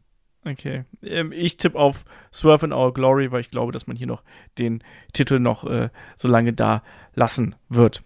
Okay. 0.45 0.85
Ähm, 1.01 1.31
ich 1.31 1.57
tippe 1.57 1.77
auf 1.77 2.05
Swerve 2.31 2.67
in 2.67 2.73
Our 2.73 2.93
Glory, 2.93 3.31
weil 3.31 3.41
ich 3.41 3.49
glaube, 3.49 3.71
dass 3.71 3.87
man 3.87 3.97
hier 3.97 4.07
noch 4.07 4.23
den 4.59 4.83
Titel 5.13 5.39
noch 5.39 5.65
äh, 5.65 5.89
so 6.15 6.27
lange 6.27 6.53
da 6.53 6.83
lassen 7.13 7.55
wird. 7.69 8.03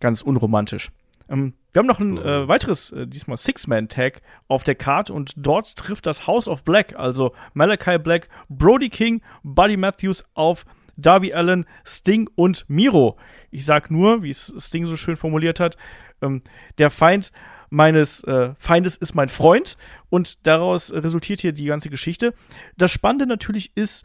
Ganz 0.00 0.22
unromantisch. 0.22 0.90
Ähm, 1.28 1.54
wir 1.72 1.80
haben 1.80 1.86
noch 1.86 2.00
ein 2.00 2.18
äh, 2.18 2.48
weiteres, 2.48 2.90
äh, 2.90 3.06
diesmal 3.06 3.36
Six-Man-Tag 3.36 4.22
auf 4.48 4.64
der 4.64 4.74
Card 4.74 5.10
und 5.10 5.34
dort 5.36 5.76
trifft 5.76 6.06
das 6.06 6.26
House 6.26 6.48
of 6.48 6.64
Black, 6.64 6.98
also 6.98 7.32
Malachi 7.54 7.98
Black, 7.98 8.28
Brody 8.48 8.88
King, 8.88 9.22
Buddy 9.44 9.76
Matthews 9.76 10.24
auf 10.34 10.64
Darby 11.00 11.32
Allen, 11.32 11.66
Sting 11.84 12.28
und 12.34 12.64
Miro. 12.68 13.16
Ich 13.50 13.64
sag 13.64 13.90
nur, 13.90 14.22
wie 14.22 14.30
es 14.30 14.52
Sting 14.58 14.86
so 14.86 14.96
schön 14.96 15.16
formuliert 15.16 15.60
hat, 15.60 15.76
ähm, 16.22 16.42
der 16.78 16.90
Feind 16.90 17.32
meines 17.70 18.24
äh, 18.24 18.52
Feindes 18.56 18.96
ist 18.96 19.14
mein 19.14 19.28
Freund 19.28 19.76
und 20.08 20.46
daraus 20.46 20.92
resultiert 20.92 21.40
hier 21.40 21.52
die 21.52 21.66
ganze 21.66 21.88
Geschichte. 21.88 22.34
Das 22.76 22.90
Spannende 22.90 23.26
natürlich 23.26 23.70
ist 23.76 24.04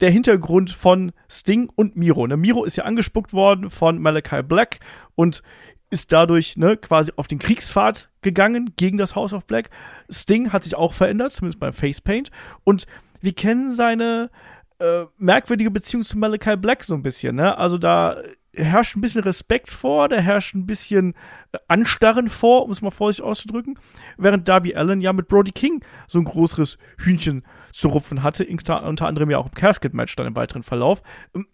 der 0.00 0.10
Hintergrund 0.10 0.70
von 0.70 1.12
Sting 1.30 1.70
und 1.74 1.96
Miro. 1.96 2.26
Ne, 2.26 2.36
Miro 2.36 2.64
ist 2.64 2.76
ja 2.76 2.84
angespuckt 2.84 3.32
worden 3.32 3.70
von 3.70 3.98
Malachi 3.98 4.42
Black 4.42 4.80
und 5.14 5.42
ist 5.88 6.12
dadurch 6.12 6.56
ne, 6.56 6.76
quasi 6.76 7.12
auf 7.16 7.28
den 7.28 7.38
Kriegspfad 7.38 8.10
gegangen 8.20 8.72
gegen 8.76 8.98
das 8.98 9.14
House 9.14 9.32
of 9.32 9.46
Black. 9.46 9.70
Sting 10.10 10.52
hat 10.52 10.64
sich 10.64 10.74
auch 10.74 10.92
verändert, 10.92 11.32
zumindest 11.32 11.60
beim 11.60 11.72
Facepaint. 11.72 12.30
Und 12.64 12.86
wir 13.20 13.32
kennen 13.32 13.72
seine 13.72 14.30
äh, 14.78 15.06
merkwürdige 15.18 15.70
Beziehung 15.70 16.02
zu 16.02 16.18
Malachi 16.18 16.56
Black 16.56 16.84
so 16.84 16.94
ein 16.94 17.02
bisschen. 17.02 17.36
Ne? 17.36 17.56
Also 17.56 17.78
da 17.78 18.22
herrscht 18.54 18.96
ein 18.96 19.00
bisschen 19.00 19.22
Respekt 19.22 19.70
vor, 19.70 20.08
da 20.08 20.16
herrscht 20.16 20.54
ein 20.54 20.66
bisschen 20.66 21.14
äh, 21.52 21.58
Anstarren 21.68 22.28
vor, 22.28 22.64
um 22.64 22.70
es 22.70 22.82
mal 22.82 22.90
vorsichtig 22.90 23.24
auszudrücken, 23.24 23.78
während 24.16 24.48
Darby 24.48 24.74
Allen 24.74 25.00
ja 25.00 25.12
mit 25.12 25.28
Brody 25.28 25.52
King 25.52 25.84
so 26.08 26.18
ein 26.18 26.24
größeres 26.24 26.78
Hühnchen 26.98 27.44
zu 27.72 27.88
rupfen 27.88 28.22
hatte, 28.22 28.46
unter, 28.46 28.82
anderem 28.82 29.30
ja 29.30 29.38
auch 29.38 29.46
im 29.46 29.54
Casket-Match 29.54 30.16
dann 30.16 30.26
im 30.26 30.36
weiteren 30.36 30.62
Verlauf. 30.62 31.02
Ähm, 31.34 31.46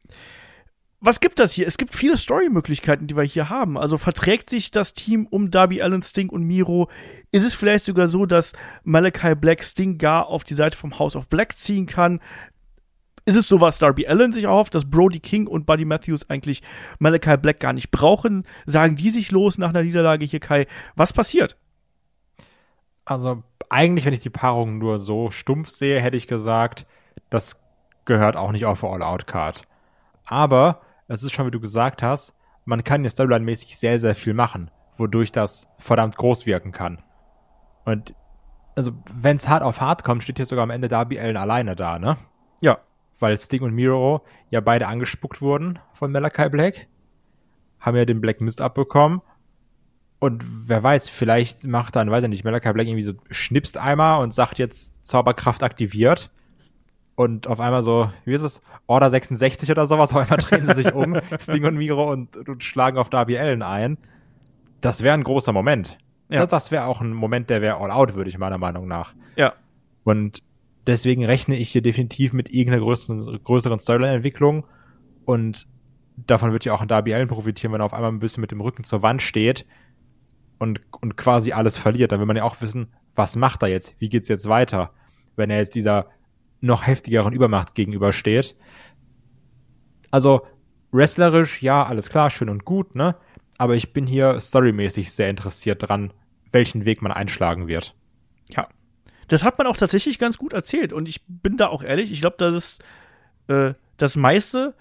was 1.04 1.18
gibt 1.18 1.40
das 1.40 1.52
hier? 1.52 1.66
Es 1.66 1.78
gibt 1.78 1.96
viele 1.96 2.16
Story-Möglichkeiten, 2.16 3.08
die 3.08 3.16
wir 3.16 3.24
hier 3.24 3.50
haben. 3.50 3.76
Also 3.76 3.98
verträgt 3.98 4.48
sich 4.48 4.70
das 4.70 4.92
Team 4.92 5.26
um 5.28 5.50
Darby 5.50 5.82
Allen, 5.82 6.00
Sting 6.00 6.28
und 6.28 6.44
Miro? 6.44 6.88
Ist 7.32 7.42
es 7.42 7.54
vielleicht 7.54 7.86
sogar 7.86 8.06
so, 8.06 8.24
dass 8.24 8.52
Malachi 8.84 9.34
Black 9.34 9.64
Sting 9.64 9.98
gar 9.98 10.28
auf 10.28 10.44
die 10.44 10.54
Seite 10.54 10.76
vom 10.76 11.00
House 11.00 11.16
of 11.16 11.28
Black 11.28 11.58
ziehen 11.58 11.86
kann? 11.86 12.20
Ist 13.24 13.36
es 13.36 13.46
so, 13.46 13.60
was 13.60 13.78
Darby 13.78 14.06
Allen 14.06 14.32
sich 14.32 14.44
erhofft, 14.44 14.74
dass 14.74 14.90
Brody 14.90 15.20
King 15.20 15.46
und 15.46 15.64
Buddy 15.64 15.84
Matthews 15.84 16.28
eigentlich 16.28 16.62
Malachi 16.98 17.36
Black 17.36 17.60
gar 17.60 17.72
nicht 17.72 17.90
brauchen? 17.90 18.44
Sagen 18.66 18.96
die 18.96 19.10
sich 19.10 19.30
los 19.30 19.58
nach 19.58 19.70
einer 19.70 19.84
Niederlage 19.84 20.24
hier, 20.24 20.40
Kai? 20.40 20.66
Was 20.96 21.12
passiert? 21.12 21.56
Also, 23.04 23.42
eigentlich, 23.68 24.04
wenn 24.04 24.12
ich 24.12 24.20
die 24.20 24.30
Paarung 24.30 24.78
nur 24.78 24.98
so 24.98 25.30
stumpf 25.30 25.70
sehe, 25.70 26.00
hätte 26.00 26.16
ich 26.16 26.26
gesagt, 26.26 26.86
das 27.30 27.60
gehört 28.04 28.36
auch 28.36 28.52
nicht 28.52 28.64
auf 28.64 28.84
All-Out-Card. 28.84 29.62
Aber 30.24 30.80
es 31.08 31.22
ist 31.22 31.32
schon, 31.32 31.46
wie 31.46 31.52
du 31.52 31.60
gesagt 31.60 32.02
hast, 32.02 32.34
man 32.64 32.84
kann 32.84 33.04
ja 33.04 33.10
Storyline-mäßig 33.10 33.76
sehr, 33.76 33.98
sehr 33.98 34.14
viel 34.14 34.34
machen, 34.34 34.70
wodurch 34.96 35.32
das 35.32 35.68
verdammt 35.78 36.16
groß 36.16 36.46
wirken 36.46 36.72
kann. 36.72 37.02
Und 37.84 38.14
also, 38.76 38.92
wenn 39.12 39.36
es 39.36 39.48
hart 39.48 39.62
auf 39.62 39.80
hart 39.80 40.04
kommt, 40.04 40.22
steht 40.22 40.38
hier 40.38 40.46
sogar 40.46 40.62
am 40.62 40.70
Ende 40.70 40.88
Darby 40.88 41.18
Allen 41.18 41.36
alleine 41.36 41.76
da, 41.76 41.98
ne? 41.98 42.16
Ja. 42.60 42.78
Weil 43.22 43.38
Sting 43.38 43.62
und 43.62 43.72
Miro 43.72 44.22
ja 44.50 44.60
beide 44.60 44.88
angespuckt 44.88 45.40
wurden 45.40 45.78
von 45.92 46.10
Malachi 46.10 46.48
Black, 46.48 46.88
haben 47.78 47.96
ja 47.96 48.04
den 48.04 48.20
Black 48.20 48.40
Mist 48.40 48.60
abbekommen. 48.60 49.22
Und 50.18 50.44
wer 50.66 50.82
weiß, 50.82 51.08
vielleicht 51.08 51.64
macht 51.64 51.94
dann, 51.94 52.10
weiß 52.10 52.24
ich 52.24 52.30
nicht, 52.30 52.44
Malachi 52.44 52.72
Black 52.72 52.88
irgendwie 52.88 53.02
so 53.02 53.12
schnipst 53.30 53.78
einmal 53.78 54.22
und 54.22 54.34
sagt 54.34 54.58
jetzt 54.58 54.94
Zauberkraft 55.06 55.62
aktiviert 55.62 56.30
und 57.14 57.46
auf 57.46 57.60
einmal 57.60 57.82
so, 57.82 58.10
wie 58.24 58.34
ist 58.34 58.42
es, 58.42 58.60
Order 58.88 59.10
66 59.10 59.70
oder 59.70 59.86
sowas, 59.86 60.12
auf 60.12 60.22
einmal 60.22 60.38
drehen 60.38 60.66
sie 60.66 60.74
sich 60.74 60.92
um, 60.92 61.16
Sting 61.38 61.64
und 61.64 61.76
Miro 61.76 62.10
und, 62.10 62.36
und 62.48 62.64
schlagen 62.64 62.98
auf 62.98 63.08
Darby 63.08 63.38
Allen 63.38 63.62
ein. 63.62 63.98
das 64.80 65.02
wäre 65.02 65.14
ein 65.14 65.22
großer 65.22 65.52
Moment. 65.52 65.98
Ja. 66.28 66.40
Das, 66.40 66.48
das 66.48 66.70
wäre 66.72 66.86
auch 66.86 67.00
ein 67.00 67.12
Moment, 67.12 67.50
der 67.50 67.62
wäre 67.62 67.76
all 67.76 67.92
out, 67.92 68.14
würde 68.14 68.30
ich 68.30 68.38
meiner 68.38 68.58
Meinung 68.58 68.88
nach. 68.88 69.14
Ja. 69.36 69.52
Und 70.02 70.42
deswegen 70.86 71.24
rechne 71.24 71.56
ich 71.56 71.70
hier 71.70 71.82
definitiv 71.82 72.32
mit 72.32 72.52
irgendeiner 72.52 72.84
größeren, 72.84 73.42
größeren 73.42 73.78
Storyline-Entwicklung. 73.78 74.66
Und 75.24 75.66
davon 76.16 76.52
wird 76.52 76.64
ja 76.64 76.74
auch 76.74 76.80
ein 76.80 76.88
Darby 76.88 77.14
Allen 77.14 77.28
profitieren, 77.28 77.72
wenn 77.72 77.80
er 77.80 77.86
auf 77.86 77.94
einmal 77.94 78.10
ein 78.10 78.20
bisschen 78.20 78.40
mit 78.40 78.50
dem 78.50 78.60
Rücken 78.60 78.84
zur 78.84 79.02
Wand 79.02 79.22
steht 79.22 79.66
und, 80.58 80.80
und 81.00 81.16
quasi 81.16 81.52
alles 81.52 81.78
verliert. 81.78 82.12
Dann 82.12 82.20
will 82.20 82.26
man 82.26 82.36
ja 82.36 82.44
auch 82.44 82.60
wissen, 82.60 82.92
was 83.14 83.36
macht 83.36 83.62
er 83.62 83.68
jetzt? 83.68 83.94
Wie 83.98 84.08
geht's 84.08 84.28
jetzt 84.28 84.48
weiter? 84.48 84.92
Wenn 85.36 85.50
er 85.50 85.58
jetzt 85.58 85.74
dieser 85.74 86.08
noch 86.60 86.86
heftigeren 86.86 87.32
Übermacht 87.32 87.74
gegenübersteht. 87.74 88.56
Also, 90.10 90.46
wrestlerisch, 90.92 91.62
ja, 91.62 91.84
alles 91.84 92.10
klar, 92.10 92.30
schön 92.30 92.48
und 92.48 92.64
gut, 92.64 92.94
ne? 92.94 93.16
Aber 93.58 93.74
ich 93.74 93.92
bin 93.92 94.06
hier 94.06 94.40
storymäßig 94.40 95.12
sehr 95.12 95.28
interessiert 95.28 95.88
dran, 95.88 96.12
welchen 96.50 96.84
Weg 96.84 97.02
man 97.02 97.12
einschlagen 97.12 97.66
wird. 97.66 97.96
Ja. 98.50 98.68
Das 99.32 99.44
hat 99.44 99.56
man 99.56 99.66
auch 99.66 99.78
tatsächlich 99.78 100.18
ganz 100.18 100.36
gut 100.36 100.52
erzählt. 100.52 100.92
Und 100.92 101.08
ich 101.08 101.22
bin 101.26 101.56
da 101.56 101.68
auch 101.68 101.82
ehrlich, 101.82 102.12
ich 102.12 102.20
glaube, 102.20 102.36
das 102.38 102.54
ist 102.54 102.82
äh, 103.48 103.72
das 103.96 104.14
meiste, 104.14 104.74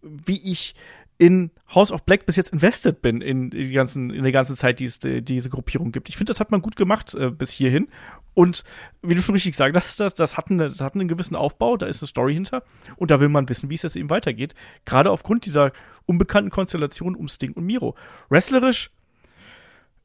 wie 0.00 0.40
ich 0.50 0.74
in 1.18 1.50
House 1.74 1.92
of 1.92 2.06
Black 2.06 2.24
bis 2.24 2.36
jetzt 2.36 2.54
invested 2.54 3.02
bin 3.02 3.20
in 3.20 3.50
die 3.50 3.72
ganzen 3.72 4.08
in 4.08 4.22
der 4.22 4.32
ganzen 4.32 4.56
Zeit, 4.56 4.80
die 4.80 4.86
es 4.86 4.98
die 4.98 5.20
diese 5.20 5.50
Gruppierung 5.50 5.92
gibt. 5.92 6.08
Ich 6.08 6.16
finde, 6.16 6.30
das 6.30 6.40
hat 6.40 6.50
man 6.50 6.62
gut 6.62 6.76
gemacht 6.76 7.12
äh, 7.14 7.30
bis 7.30 7.52
hierhin 7.52 7.88
und 8.32 8.64
wie 9.02 9.14
du 9.14 9.20
schon 9.20 9.34
richtig 9.34 9.52
gesagt 9.52 9.76
hast, 9.76 10.00
das 10.00 10.14
das 10.14 10.38
hat, 10.38 10.50
eine, 10.50 10.68
das 10.68 10.80
hat 10.80 10.94
einen 10.94 11.08
gewissen 11.08 11.36
Aufbau, 11.36 11.76
da 11.76 11.86
ist 11.86 12.00
eine 12.00 12.06
Story 12.06 12.32
hinter 12.32 12.62
und 12.96 13.10
da 13.10 13.20
will 13.20 13.28
man 13.28 13.48
wissen, 13.48 13.68
wie 13.68 13.74
es 13.74 13.82
jetzt 13.82 13.96
eben 13.96 14.08
weitergeht, 14.08 14.54
gerade 14.86 15.10
aufgrund 15.10 15.44
dieser 15.44 15.72
unbekannten 16.06 16.50
Konstellation 16.50 17.14
um 17.14 17.28
Sting 17.28 17.52
und 17.52 17.66
Miro. 17.66 17.96
Wrestlerisch 18.30 18.90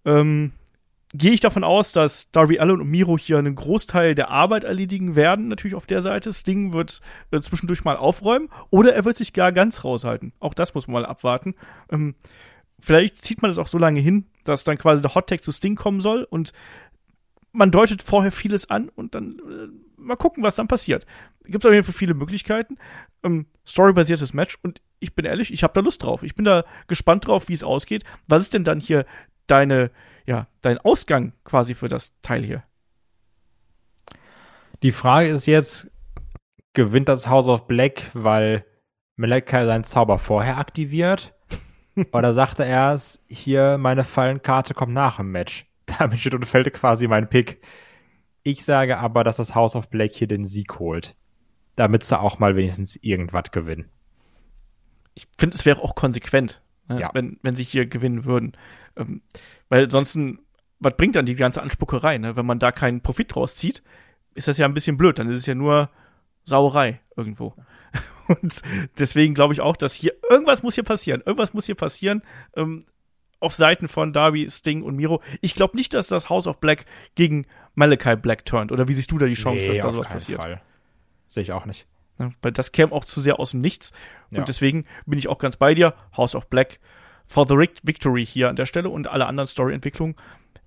ähm, 0.04 0.52
gehe 1.14 1.32
ich 1.32 1.40
davon 1.40 1.64
aus, 1.64 1.92
dass 1.92 2.32
Darby 2.32 2.60
Allen 2.60 2.82
und 2.82 2.90
Miro 2.90 3.18
hier 3.18 3.38
einen 3.38 3.56
Großteil 3.56 4.16
der 4.16 4.30
Arbeit 4.30 4.64
erledigen 4.64 5.16
werden, 5.16 5.48
natürlich 5.48 5.76
auf 5.76 5.86
der 5.86 6.02
Seite. 6.02 6.34
Sting 6.34 6.74
wird 6.74 7.02
äh, 7.32 7.40
zwischendurch 7.40 7.84
mal 7.84 7.98
aufräumen 7.98 8.50
oder 8.72 8.94
er 8.94 9.06
wird 9.06 9.18
sich 9.18 9.34
gar 9.34 9.52
ganz 9.52 9.84
raushalten. 9.84 10.34
Auch 10.40 10.54
das 10.54 10.74
muss 10.74 10.88
man 10.88 11.04
mal 11.04 11.06
abwarten. 11.06 11.54
Ähm, 11.92 12.16
vielleicht 12.80 13.18
zieht 13.18 13.42
man 13.42 13.52
das 13.52 13.60
auch 13.60 13.68
so 13.68 13.78
lange 13.78 14.00
hin, 14.00 14.26
dass 14.44 14.64
dann 14.64 14.78
quasi 14.78 15.02
der 15.02 15.14
Hottag 15.14 15.44
zu 15.44 15.52
Sting 15.52 15.76
kommen 15.76 16.02
soll 16.02 16.24
und 16.24 16.52
man 17.52 17.70
deutet 17.70 18.02
vorher 18.02 18.32
vieles 18.32 18.72
an 18.72 18.90
und 18.90 19.14
dann 19.14 19.40
äh, 19.40 20.02
mal 20.02 20.16
gucken, 20.16 20.44
was 20.44 20.56
dann 20.56 20.68
passiert. 20.68 21.06
Gibt 21.44 21.66
auf 21.66 21.72
jeden 21.72 21.84
Fall 21.84 21.94
viele 21.94 22.16
Möglichkeiten. 22.16 22.78
Ähm, 23.22 23.46
Storybasiertes 23.68 24.34
Match 24.34 24.58
und 24.64 24.82
ich 25.00 25.14
bin 25.14 25.26
ehrlich, 25.26 25.54
ich 25.54 25.62
habe 25.62 25.74
da 25.74 25.82
Lust 25.82 26.02
drauf. 26.02 26.24
Ich 26.24 26.34
bin 26.34 26.46
da 26.46 26.64
gespannt 26.88 27.28
drauf, 27.28 27.50
wie 27.50 27.54
es 27.54 27.64
ausgeht. 27.64 28.04
Was 28.28 28.42
ist 28.42 28.54
denn 28.56 28.64
dann 28.64 28.80
hier 28.80 29.06
deine 29.46 29.92
ja, 30.26 30.48
dein 30.62 30.78
Ausgang 30.80 31.34
quasi 31.44 31.76
für 31.76 31.88
das 31.88 32.20
Teil 32.22 32.44
hier? 32.44 32.64
Die 34.82 34.92
Frage 34.92 35.30
ist 35.30 35.46
jetzt, 35.46 35.92
gewinnt 36.74 37.08
das 37.08 37.28
House 37.28 37.48
of 37.48 37.68
Black, 37.68 38.12
weil 38.14 38.66
Malachi 39.16 39.66
seinen 39.66 39.84
Zauber 39.84 40.18
vorher 40.18 40.58
aktiviert? 40.58 41.34
Oder 42.12 42.34
sagt 42.34 42.60
er 42.60 42.66
erst, 42.66 43.24
hier, 43.30 43.78
meine 43.78 44.04
Fallenkarte 44.04 44.74
kommt 44.74 44.94
nach 44.94 45.20
im 45.20 45.32
Match? 45.32 45.66
Damit 45.86 46.20
steht 46.20 46.34
und 46.34 46.46
fällt 46.46 46.74
quasi 46.74 47.08
mein 47.08 47.30
Pick. 47.30 47.62
Ich 48.44 48.66
sage 48.66 48.98
aber, 48.98 49.24
dass 49.24 49.38
das 49.38 49.56
House 49.56 49.76
of 49.76 49.90
Black 49.90 50.12
hier 50.14 50.28
den 50.28 50.46
Sieg 50.46 50.80
holt. 50.80 51.16
Damit 51.76 52.04
sie 52.04 52.20
auch 52.20 52.40
mal 52.40 52.56
wenigstens 52.56 52.98
irgendwas 52.98 53.52
gewinnen. 53.52 53.90
Ich 55.16 55.28
finde, 55.38 55.56
es 55.56 55.66
wäre 55.66 55.82
auch 55.82 55.96
konsequent, 55.96 56.63
Ja. 56.90 57.12
wenn, 57.14 57.40
wenn 57.42 57.56
sie 57.56 57.64
hier 57.64 57.86
gewinnen 57.86 58.26
würden. 58.26 58.54
Ähm, 58.96 59.22
weil 59.70 59.90
sonst, 59.90 60.18
was 60.80 60.98
bringt 60.98 61.16
dann 61.16 61.26
die 61.26 61.36
ganze 61.36 61.62
Anspuckerei, 61.62 62.18
ne? 62.18 62.36
Wenn 62.36 62.46
man 62.46 62.60
da 62.60 62.72
keinen 62.72 63.02
Profit 63.02 63.34
draus 63.36 63.56
zieht, 63.56 63.84
ist 64.36 64.48
das 64.48 64.58
ja 64.58 64.66
ein 64.66 64.74
bisschen 64.74 64.98
blöd. 64.98 65.18
Dann 65.20 65.30
ist 65.30 65.40
es 65.40 65.46
ja 65.46 65.56
nur 65.56 65.90
Sauerei 66.44 67.00
irgendwo. 67.16 67.56
Und 68.28 68.62
deswegen 68.98 69.34
glaube 69.34 69.54
ich 69.54 69.62
auch, 69.62 69.78
dass 69.78 69.94
hier 69.94 70.14
irgendwas 70.30 70.64
muss 70.64 70.76
hier 70.76 70.84
passieren. 70.84 71.22
Irgendwas 71.26 71.54
muss 71.54 71.66
hier 71.66 71.76
passieren. 71.76 72.22
Ähm, 72.56 72.84
auf 73.40 73.54
Seiten 73.54 73.90
von 73.90 74.14
Darby, 74.14 74.48
Sting 74.50 74.84
und 74.84 74.96
Miro. 74.96 75.22
Ich 75.42 75.54
glaube 75.54 75.76
nicht, 75.76 75.94
dass 75.94 76.08
das 76.08 76.30
House 76.30 76.48
of 76.48 76.62
Black 76.62 76.86
gegen 77.16 77.46
Malachi 77.76 78.16
Black 78.16 78.46
turnt. 78.46 78.72
Oder 78.72 78.88
wie 78.88 78.94
siehst 78.94 79.12
du 79.12 79.18
da 79.18 79.26
die 79.26 79.34
Chance, 79.34 79.68
dass 79.68 79.80
da 79.80 79.92
sowas 79.92 80.08
passiert? 80.08 80.42
Sehe 81.26 81.44
ich 81.44 81.52
auch 81.52 81.66
nicht. 81.66 81.86
Ne? 82.18 82.34
Weil 82.42 82.52
das 82.52 82.72
käme 82.72 82.92
auch 82.92 83.04
zu 83.04 83.22
sehr 83.22 83.40
aus 83.40 83.52
dem 83.52 83.62
Nichts. 83.62 83.92
Und 84.32 84.38
Ja. 84.38 84.44
deswegen 84.44 84.86
bin 85.06 85.18
ich 85.20 85.28
auch 85.28 85.38
ganz 85.40 85.58
bei 85.58 85.74
dir. 85.74 85.94
House 86.16 86.36
of 86.36 86.48
Black 86.50 86.80
for 87.26 87.48
the 87.48 87.56
Victory 87.84 88.26
hier 88.26 88.50
an 88.50 88.56
der 88.56 88.66
Stelle 88.66 88.90
und 88.90 89.08
alle 89.08 89.26
anderen 89.26 89.48
Story-Entwicklungen 89.48 90.16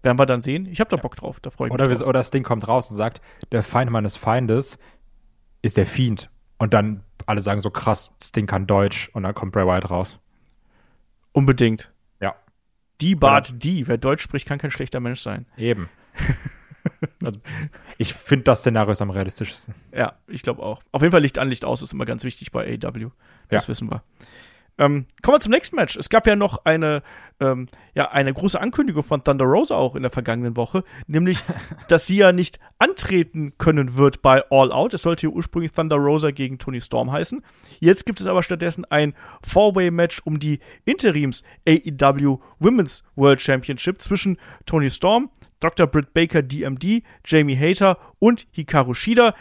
werden 0.02 0.18
wir 0.18 0.26
dann 0.26 0.40
sehen. 0.40 0.66
Ich 0.66 0.80
habe 0.80 0.88
da 0.90 0.96
Bock 0.96 1.16
drauf, 1.16 1.40
da 1.40 1.50
freue 1.50 1.68
ich 1.68 1.74
Oder, 1.74 1.88
mich. 1.88 1.98
Drauf. 1.98 2.08
oder 2.08 2.20
das 2.20 2.30
Ding 2.30 2.42
kommt 2.42 2.66
raus 2.68 2.90
und 2.90 2.96
sagt, 2.96 3.20
der 3.52 3.62
Feind 3.62 3.90
meines 3.90 4.16
Feindes 4.16 4.78
ist 5.62 5.76
der 5.76 5.86
Fiend. 5.86 6.30
Und 6.58 6.72
dann 6.74 7.02
alle 7.26 7.40
sagen 7.40 7.60
so 7.60 7.70
krass, 7.70 8.12
Sting 8.22 8.46
kann 8.46 8.66
Deutsch 8.66 9.08
und 9.12 9.24
dann 9.24 9.34
kommt 9.34 9.52
Bray 9.52 9.66
Wyatt 9.66 9.90
raus. 9.90 10.18
Unbedingt. 11.32 11.92
Ja, 12.20 12.34
Die 13.00 13.14
Bart, 13.14 13.62
die. 13.62 13.86
Wer 13.88 13.98
Deutsch 13.98 14.22
spricht, 14.22 14.46
kann 14.46 14.58
kein 14.58 14.70
schlechter 14.70 15.00
Mensch 15.00 15.20
sein. 15.20 15.46
eben. 15.56 15.88
also, 17.24 17.40
ich 17.98 18.14
finde 18.14 18.44
das 18.44 18.60
Szenario 18.60 18.92
ist 18.92 19.02
am 19.02 19.10
realistischsten. 19.10 19.74
Ja, 19.92 20.14
ich 20.26 20.42
glaube 20.42 20.62
auch. 20.62 20.82
Auf 20.92 21.02
jeden 21.02 21.12
Fall 21.12 21.20
Licht 21.22 21.38
an, 21.38 21.48
Licht 21.48 21.64
aus 21.64 21.82
ist 21.82 21.92
immer 21.92 22.04
ganz 22.04 22.24
wichtig 22.24 22.52
bei 22.52 22.78
AW. 22.82 23.10
Das 23.48 23.64
Ja. 23.64 23.68
wissen 23.68 23.90
wir. 23.90 24.02
Ähm, 24.78 25.06
kommen 25.22 25.36
wir 25.36 25.40
zum 25.40 25.52
nächsten 25.52 25.76
Match. 25.76 25.96
Es 25.96 26.10
gab 26.10 26.26
ja 26.26 26.36
noch 26.36 26.64
eine, 26.66 27.02
ähm, 27.40 27.66
ja, 27.94 28.10
eine 28.10 28.32
große 28.32 28.60
Ankündigung 28.60 29.02
von 29.02 29.24
Thunder 29.24 29.46
Rosa 29.46 29.74
auch 29.74 29.96
in 29.96 30.02
der 30.02 30.10
vergangenen 30.10 30.56
Woche, 30.56 30.84
nämlich, 31.06 31.38
dass 31.88 32.06
sie 32.06 32.18
ja 32.18 32.32
nicht 32.32 32.58
antreten 32.78 33.54
können 33.56 33.96
wird 33.96 34.20
bei 34.20 34.42
All 34.50 34.72
Out. 34.72 34.92
Es 34.92 35.02
sollte 35.02 35.28
ja 35.28 35.32
ursprünglich 35.32 35.72
Thunder 35.72 35.96
Rosa 35.96 36.30
gegen 36.30 36.58
Tony 36.58 36.82
Storm 36.82 37.10
heißen. 37.10 37.42
Jetzt 37.80 38.04
gibt 38.04 38.20
es 38.20 38.26
aber 38.26 38.42
stattdessen 38.42 38.84
ein 38.84 39.14
Four-Way-Match 39.42 40.20
um 40.24 40.38
die 40.38 40.60
Interims 40.84 41.42
AEW 41.66 42.38
Women's 42.58 43.02
World 43.14 43.40
Championship 43.40 44.02
zwischen 44.02 44.38
Tony 44.66 44.90
Storm, 44.90 45.30
Dr. 45.60 45.86
Britt 45.86 46.12
Baker 46.12 46.42
DMD, 46.42 47.02
Jamie 47.24 47.56
Hater 47.56 47.98
und 48.18 48.46
Hikaru 48.50 48.92
Shida. 48.92 49.34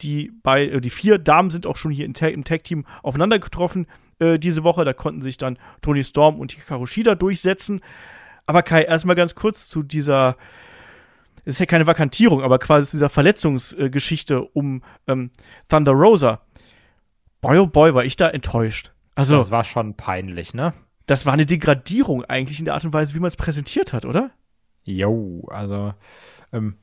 Die, 0.00 0.30
bei, 0.42 0.66
äh, 0.66 0.80
die 0.80 0.90
vier 0.90 1.18
Damen 1.18 1.50
sind 1.50 1.66
auch 1.66 1.76
schon 1.76 1.90
hier 1.90 2.06
im, 2.06 2.14
Ta 2.14 2.28
im 2.28 2.44
Tag-Team 2.44 2.86
aufeinander 3.02 3.38
getroffen 3.38 3.86
äh, 4.18 4.38
diese 4.38 4.64
Woche. 4.64 4.84
Da 4.84 4.92
konnten 4.92 5.22
sich 5.22 5.36
dann 5.36 5.58
Tony 5.80 6.02
Storm 6.02 6.38
und 6.38 6.52
Hikaru 6.52 6.86
Shida 6.86 7.14
durchsetzen. 7.14 7.80
Aber 8.46 8.62
Kai, 8.62 8.82
erstmal 8.82 9.16
ganz 9.16 9.34
kurz 9.34 9.68
zu 9.68 9.82
dieser, 9.82 10.36
es 11.44 11.56
ist 11.56 11.60
ja 11.60 11.66
keine 11.66 11.86
Vakantierung, 11.86 12.42
aber 12.42 12.58
quasi 12.58 12.90
zu 12.90 12.96
dieser 12.96 13.08
Verletzungsgeschichte 13.08 14.42
um 14.42 14.82
ähm, 15.06 15.30
Thunder 15.68 15.92
Rosa. 15.92 16.40
Boy, 17.40 17.58
oh 17.58 17.66
boy, 17.66 17.94
war 17.94 18.04
ich 18.04 18.16
da 18.16 18.28
enttäuscht. 18.28 18.92
Also, 19.14 19.38
Das 19.38 19.50
war 19.50 19.64
schon 19.64 19.94
peinlich, 19.94 20.54
ne? 20.54 20.74
das 21.08 21.24
war 21.24 21.32
eine 21.32 21.46
Degradierung 21.46 22.24
eigentlich 22.24 22.58
in 22.58 22.66
der 22.66 22.74
Art 22.74 22.84
und 22.84 22.92
Weise, 22.92 23.14
wie 23.14 23.18
man 23.18 23.28
es 23.28 23.36
präsentiert 23.36 23.92
hat, 23.92 24.04
oder? 24.04 24.30
Jo, 24.84 25.42
also 25.50 25.94
ähm, 26.52 26.76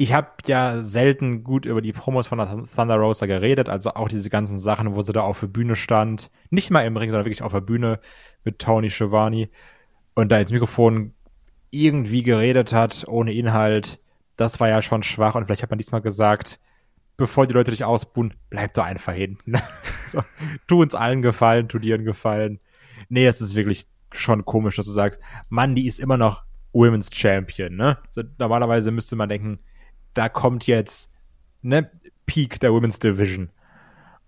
ich 0.00 0.14
habe 0.14 0.28
ja 0.46 0.82
selten 0.82 1.44
gut 1.44 1.66
über 1.66 1.82
die 1.82 1.92
Promos 1.92 2.26
von 2.26 2.38
der 2.38 2.64
Thunder 2.64 2.96
Rosa 2.96 3.26
geredet, 3.26 3.68
also 3.68 3.90
auch 3.90 4.08
diese 4.08 4.30
ganzen 4.30 4.58
Sachen, 4.58 4.94
wo 4.94 5.02
sie 5.02 5.12
da 5.12 5.20
auf 5.20 5.40
der 5.40 5.48
Bühne 5.48 5.76
stand, 5.76 6.30
nicht 6.48 6.70
mal 6.70 6.86
im 6.86 6.96
Ring, 6.96 7.10
sondern 7.10 7.26
wirklich 7.26 7.42
auf 7.42 7.52
der 7.52 7.60
Bühne 7.60 8.00
mit 8.42 8.58
Tony 8.58 8.88
Schiavone 8.88 9.50
und 10.14 10.32
da 10.32 10.40
ins 10.40 10.52
Mikrofon 10.52 11.12
irgendwie 11.70 12.22
geredet 12.22 12.72
hat, 12.72 13.04
ohne 13.08 13.34
Inhalt. 13.34 14.00
Das 14.38 14.58
war 14.58 14.70
ja 14.70 14.80
schon 14.80 15.02
schwach 15.02 15.34
und 15.34 15.44
vielleicht 15.44 15.62
hat 15.62 15.68
man 15.68 15.78
diesmal 15.78 16.00
gesagt, 16.00 16.60
bevor 17.18 17.46
die 17.46 17.52
Leute 17.52 17.70
dich 17.70 17.84
ausbuhen, 17.84 18.32
bleib 18.48 18.72
doch 18.72 18.86
einfach 18.86 19.12
hinten. 19.12 19.52
so, 20.06 20.22
tu 20.66 20.80
uns 20.80 20.94
allen 20.94 21.20
Gefallen, 21.20 21.68
tu 21.68 21.78
dir 21.78 21.96
einen 21.96 22.06
Gefallen. 22.06 22.58
Nee, 23.10 23.26
es 23.26 23.42
ist 23.42 23.54
wirklich 23.54 23.86
schon 24.12 24.46
komisch, 24.46 24.76
dass 24.76 24.86
du 24.86 24.92
sagst, 24.92 25.20
Mann, 25.50 25.74
die 25.74 25.86
ist 25.86 26.00
immer 26.00 26.16
noch 26.16 26.44
Women's 26.72 27.10
Champion, 27.12 27.76
ne? 27.76 27.98
So, 28.08 28.22
normalerweise 28.38 28.92
müsste 28.92 29.14
man 29.14 29.28
denken, 29.28 29.58
da 30.14 30.28
kommt 30.28 30.66
jetzt, 30.66 31.10
ne, 31.62 31.90
Peak 32.26 32.60
der 32.60 32.72
Women's 32.72 32.98
Division. 32.98 33.50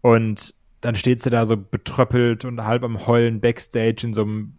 Und 0.01 0.55
dann 0.81 0.97
steht 0.97 1.21
sie 1.23 1.31
da 1.31 1.47
so 1.47 1.57
betröppelt 1.57 2.45
und 2.45 2.65
halb 2.65 2.83
am 2.83 3.07
Heulen 3.07 3.41
backstage 3.41 4.05
in 4.05 4.15
so 4.15 4.23
einem 4.23 4.55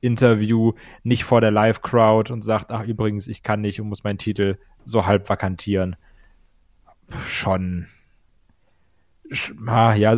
Interview, 0.00 0.74
nicht 1.02 1.24
vor 1.24 1.40
der 1.40 1.50
Live-Crowd 1.50 2.32
und 2.32 2.42
sagt, 2.42 2.70
ach 2.70 2.84
übrigens, 2.84 3.26
ich 3.26 3.42
kann 3.42 3.60
nicht 3.60 3.80
und 3.80 3.88
muss 3.88 4.04
meinen 4.04 4.18
Titel 4.18 4.56
so 4.84 5.06
halb 5.06 5.28
vakantieren. 5.28 5.96
Schon, 7.24 7.88
sch- 9.30 9.68
ah, 9.68 9.94
ja, 9.94 10.16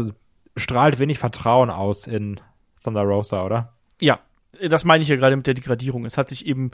strahlt 0.57 0.99
wenig 0.99 1.19
Vertrauen 1.19 1.71
aus 1.71 2.07
in 2.07 2.41
Thunder 2.83 3.03
Rosa, 3.03 3.45
oder? 3.45 3.73
Ja, 4.01 4.21
das 4.69 4.85
meine 4.85 5.03
ich 5.03 5.09
ja 5.09 5.17
gerade 5.17 5.37
mit 5.37 5.47
der 5.47 5.55
Degradierung. 5.55 6.05
Es 6.05 6.19
hat 6.19 6.29
sich 6.29 6.45
eben 6.45 6.73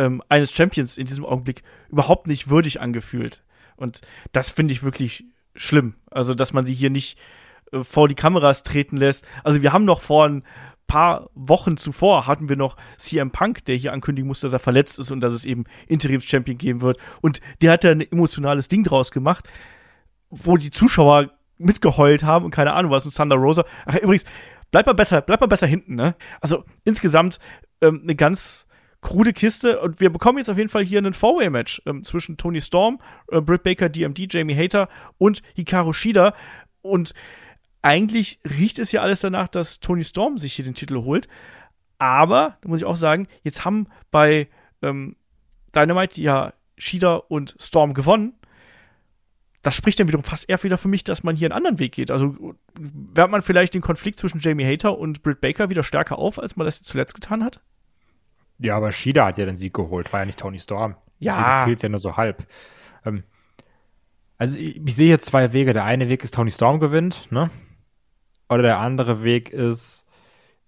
ähm, 0.00 0.22
eines 0.30 0.52
Champions 0.52 0.96
in 0.96 1.06
diesem 1.06 1.26
Augenblick 1.26 1.62
überhaupt 1.90 2.26
nicht 2.26 2.48
würdig 2.48 2.80
angefühlt. 2.80 3.44
Und 3.76 4.00
das 4.32 4.50
finde 4.50 4.72
ich 4.72 4.82
wirklich 4.82 5.24
schlimm. 5.54 5.94
Also, 6.10 6.34
dass 6.34 6.54
man 6.54 6.64
sie 6.64 6.72
hier 6.72 6.88
nicht 6.88 7.18
äh, 7.70 7.84
vor 7.84 8.08
die 8.08 8.14
Kameras 8.14 8.62
treten 8.62 8.96
lässt. 8.96 9.26
Also, 9.44 9.62
wir 9.62 9.74
haben 9.74 9.84
noch 9.84 10.00
vor 10.00 10.26
ein 10.26 10.42
paar 10.86 11.30
Wochen 11.34 11.76
zuvor 11.76 12.26
hatten 12.26 12.48
wir 12.48 12.56
noch 12.56 12.76
CM 12.96 13.30
Punk, 13.30 13.64
der 13.66 13.76
hier 13.76 13.92
ankündigen 13.92 14.26
musste, 14.26 14.46
dass 14.46 14.54
er 14.54 14.58
verletzt 14.58 14.98
ist 14.98 15.12
und 15.12 15.20
dass 15.20 15.32
es 15.32 15.44
eben 15.44 15.64
Interims-Champion 15.86 16.58
geben 16.58 16.80
wird. 16.80 16.98
Und 17.20 17.40
der 17.62 17.72
hat 17.72 17.84
da 17.84 17.90
ein 17.90 18.00
emotionales 18.00 18.66
Ding 18.66 18.82
draus 18.82 19.12
gemacht, 19.12 19.48
wo 20.30 20.56
die 20.56 20.70
Zuschauer 20.70 21.30
mitgeheult 21.58 22.24
haben 22.24 22.44
und 22.44 22.50
keine 22.50 22.72
Ahnung 22.72 22.90
was. 22.90 23.04
Und 23.04 23.14
Thunder 23.14 23.36
Rosa. 23.36 23.64
Ach, 23.86 23.94
übrigens, 23.96 24.24
bleib 24.72 24.86
mal 24.86 24.94
besser, 24.94 25.20
bleib 25.20 25.40
mal 25.40 25.46
besser 25.46 25.68
hinten, 25.68 25.94
ne? 25.94 26.16
Also 26.40 26.64
insgesamt 26.84 27.38
ähm, 27.82 28.00
eine 28.02 28.16
ganz 28.16 28.66
krude 29.02 29.32
Kiste 29.32 29.80
und 29.80 30.00
wir 30.00 30.10
bekommen 30.10 30.38
jetzt 30.38 30.50
auf 30.50 30.58
jeden 30.58 30.68
Fall 30.68 30.84
hier 30.84 31.00
ein 31.00 31.14
Four-Way-Match 31.14 31.82
ähm, 31.86 32.04
zwischen 32.04 32.36
Tony 32.36 32.60
Storm, 32.60 33.00
äh, 33.30 33.40
Britt 33.40 33.62
Baker, 33.62 33.88
DMD, 33.88 34.32
Jamie 34.32 34.56
Hater 34.56 34.88
und 35.18 35.42
Hikaru 35.54 35.92
Shida 35.92 36.34
und 36.82 37.14
eigentlich 37.82 38.40
riecht 38.44 38.78
es 38.78 38.92
ja 38.92 39.02
alles 39.02 39.20
danach, 39.20 39.48
dass 39.48 39.80
Tony 39.80 40.04
Storm 40.04 40.38
sich 40.38 40.52
hier 40.52 40.64
den 40.64 40.74
Titel 40.74 40.96
holt. 41.02 41.28
Aber, 41.98 42.58
da 42.60 42.68
muss 42.68 42.80
ich 42.80 42.86
auch 42.86 42.96
sagen, 42.96 43.26
jetzt 43.42 43.64
haben 43.64 43.86
bei 44.10 44.48
ähm, 44.82 45.16
Dynamite 45.74 46.20
ja 46.20 46.52
Shida 46.76 47.16
und 47.16 47.56
Storm 47.60 47.94
gewonnen. 47.94 48.34
Das 49.62 49.74
spricht 49.74 50.00
dann 50.00 50.08
wiederum 50.08 50.24
fast 50.24 50.48
eher 50.48 50.62
wieder 50.62 50.78
für 50.78 50.88
mich, 50.88 51.04
dass 51.04 51.22
man 51.22 51.36
hier 51.36 51.46
einen 51.46 51.56
anderen 51.56 51.78
Weg 51.78 51.92
geht. 51.92 52.10
Also 52.10 52.54
wärmt 52.78 53.32
man 53.32 53.42
vielleicht 53.42 53.74
den 53.74 53.82
Konflikt 53.82 54.18
zwischen 54.18 54.40
Jamie 54.40 54.64
Hater 54.64 54.98
und 54.98 55.22
Britt 55.22 55.42
Baker 55.42 55.68
wieder 55.68 55.82
stärker 55.82 56.18
auf, 56.18 56.38
als 56.38 56.56
man 56.56 56.64
das 56.64 56.82
zuletzt 56.82 57.14
getan 57.14 57.44
hat? 57.44 57.60
Ja, 58.60 58.76
aber 58.76 58.92
Shida 58.92 59.26
hat 59.26 59.38
ja 59.38 59.46
den 59.46 59.56
Sieg 59.56 59.74
geholt, 59.74 60.12
war 60.12 60.20
ja 60.20 60.26
nicht 60.26 60.38
Tony 60.38 60.58
Storm. 60.58 60.96
Ja. 61.18 61.62
zählt 61.64 61.82
ja 61.82 61.88
nur 61.88 61.98
so 61.98 62.16
halb. 62.16 62.46
Ähm, 63.04 63.24
also 64.38 64.58
ich, 64.58 64.76
ich 64.84 64.94
sehe 64.94 65.08
hier 65.08 65.18
zwei 65.18 65.52
Wege. 65.52 65.72
Der 65.72 65.84
eine 65.84 66.08
Weg 66.08 66.24
ist, 66.24 66.34
Tony 66.34 66.50
Storm 66.50 66.80
gewinnt, 66.80 67.30
ne? 67.30 67.50
Oder 68.48 68.62
der 68.62 68.78
andere 68.78 69.22
Weg 69.22 69.50
ist, 69.50 70.06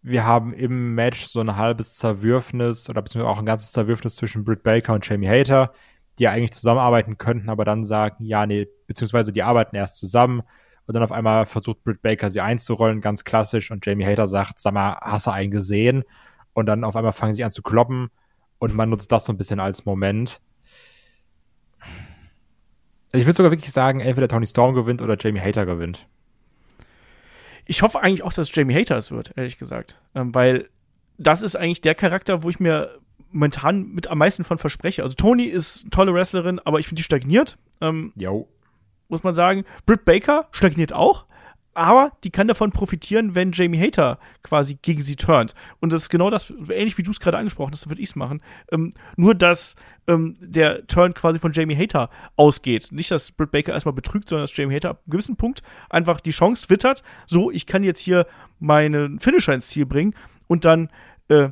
wir 0.02 0.24
haben 0.24 0.52
im 0.52 0.94
Match 0.94 1.24
so 1.24 1.40
ein 1.40 1.56
halbes 1.56 1.94
Zerwürfnis 1.94 2.88
oder 2.88 3.02
beziehungsweise 3.02 3.30
auch 3.30 3.38
ein 3.38 3.46
ganzes 3.46 3.72
Zerwürfnis 3.72 4.16
zwischen 4.16 4.44
Britt 4.44 4.62
Baker 4.62 4.94
und 4.94 5.06
Jamie 5.08 5.28
Hater, 5.28 5.72
die 6.18 6.24
ja 6.24 6.30
eigentlich 6.30 6.52
zusammenarbeiten 6.52 7.18
könnten, 7.18 7.48
aber 7.48 7.64
dann 7.64 7.84
sagen, 7.84 8.24
ja, 8.24 8.46
nee, 8.46 8.68
beziehungsweise 8.86 9.32
die 9.32 9.42
arbeiten 9.42 9.76
erst 9.76 9.96
zusammen 9.96 10.42
und 10.86 10.94
dann 10.94 11.02
auf 11.02 11.12
einmal 11.12 11.46
versucht 11.46 11.82
Britt 11.84 12.02
Baker 12.02 12.30
sie 12.30 12.40
einzurollen, 12.40 13.00
ganz 13.00 13.24
klassisch, 13.24 13.70
und 13.70 13.86
Jamie 13.86 14.04
Hater 14.04 14.26
sagt, 14.26 14.60
sag 14.60 14.74
mal, 14.74 14.98
hast 15.00 15.26
du 15.26 15.30
einen 15.30 15.50
gesehen? 15.50 16.04
Und 16.54 16.66
dann 16.66 16.84
auf 16.84 16.96
einmal 16.96 17.12
fangen 17.12 17.34
sie 17.34 17.44
an 17.44 17.50
zu 17.50 17.62
kloppen 17.62 18.10
und 18.58 18.74
man 18.74 18.90
nutzt 18.90 19.10
das 19.12 19.24
so 19.24 19.32
ein 19.32 19.38
bisschen 19.38 19.60
als 19.60 19.84
Moment. 19.84 20.40
Ich 23.12 23.24
würde 23.24 23.34
sogar 23.34 23.50
wirklich 23.52 23.72
sagen, 23.72 24.00
entweder 24.00 24.28
Tony 24.28 24.46
Storm 24.46 24.74
gewinnt 24.74 25.02
oder 25.02 25.16
Jamie 25.18 25.40
Hater 25.40 25.66
gewinnt. 25.66 26.06
Ich 27.66 27.82
hoffe 27.82 28.00
eigentlich 28.00 28.22
auch, 28.22 28.32
dass 28.32 28.54
Jamie 28.54 28.74
Hater 28.74 28.96
es 28.96 29.10
wird, 29.10 29.32
ehrlich 29.36 29.58
gesagt. 29.58 30.00
Ähm, 30.14 30.34
weil 30.34 30.68
das 31.18 31.42
ist 31.42 31.56
eigentlich 31.56 31.82
der 31.82 31.94
Charakter, 31.94 32.42
wo 32.42 32.48
ich 32.50 32.58
mir 32.58 32.98
momentan 33.30 33.88
mit 33.92 34.08
am 34.08 34.18
meisten 34.18 34.44
von 34.44 34.58
verspreche. 34.58 35.02
Also 35.02 35.14
Tony 35.14 35.44
ist 35.44 35.82
eine 35.82 35.90
tolle 35.90 36.14
Wrestlerin, 36.14 36.58
aber 36.58 36.80
ich 36.80 36.86
finde 36.88 37.00
die 37.00 37.04
stagniert. 37.04 37.58
Ähm, 37.80 38.12
Jo. 38.16 38.48
muss 39.08 39.22
man 39.22 39.34
sagen. 39.34 39.64
Britt 39.86 40.04
Baker 40.04 40.48
stagniert 40.52 40.92
auch, 40.92 41.26
aber 41.74 42.12
die 42.22 42.30
kann 42.30 42.48
davon 42.48 42.70
profitieren, 42.70 43.34
wenn 43.34 43.52
Jamie 43.52 43.80
Hater 43.80 44.18
quasi 44.42 44.78
gegen 44.82 45.00
sie 45.00 45.16
turnt. 45.16 45.54
Und 45.80 45.92
das 45.92 46.02
ist 46.02 46.08
genau 46.10 46.28
das, 46.30 46.50
ähnlich 46.50 46.98
wie 46.98 47.02
du 47.02 47.10
es 47.10 47.20
gerade 47.20 47.38
angesprochen 47.38 47.72
hast, 47.72 47.82
so 47.82 47.90
würde 47.90 48.02
ich 48.02 48.10
es 48.10 48.16
machen. 48.16 48.42
Ähm, 48.70 48.92
nur, 49.16 49.34
dass 49.34 49.76
ähm, 50.06 50.34
der 50.40 50.86
Turn 50.86 51.14
quasi 51.14 51.38
von 51.38 51.52
Jamie 51.52 51.76
Hater 51.76 52.10
ausgeht. 52.36 52.88
Nicht, 52.92 53.10
dass 53.10 53.32
Britt 53.32 53.50
Baker 53.52 53.72
erstmal 53.72 53.94
betrügt, 53.94 54.28
sondern 54.28 54.44
dass 54.44 54.56
Jamie 54.56 54.74
Hater 54.74 54.90
ab 54.90 55.02
einem 55.04 55.10
gewissen 55.10 55.36
Punkt 55.36 55.62
einfach 55.88 56.20
die 56.20 56.30
Chance 56.30 56.68
wittert, 56.68 57.02
so, 57.26 57.50
ich 57.50 57.66
kann 57.66 57.84
jetzt 57.84 58.00
hier 58.00 58.26
meinen 58.58 59.18
Finisher 59.18 59.54
ins 59.54 59.68
Ziel 59.68 59.86
bringen 59.86 60.14
und 60.46 60.64
dann 60.64 60.90
äh, 61.28 61.50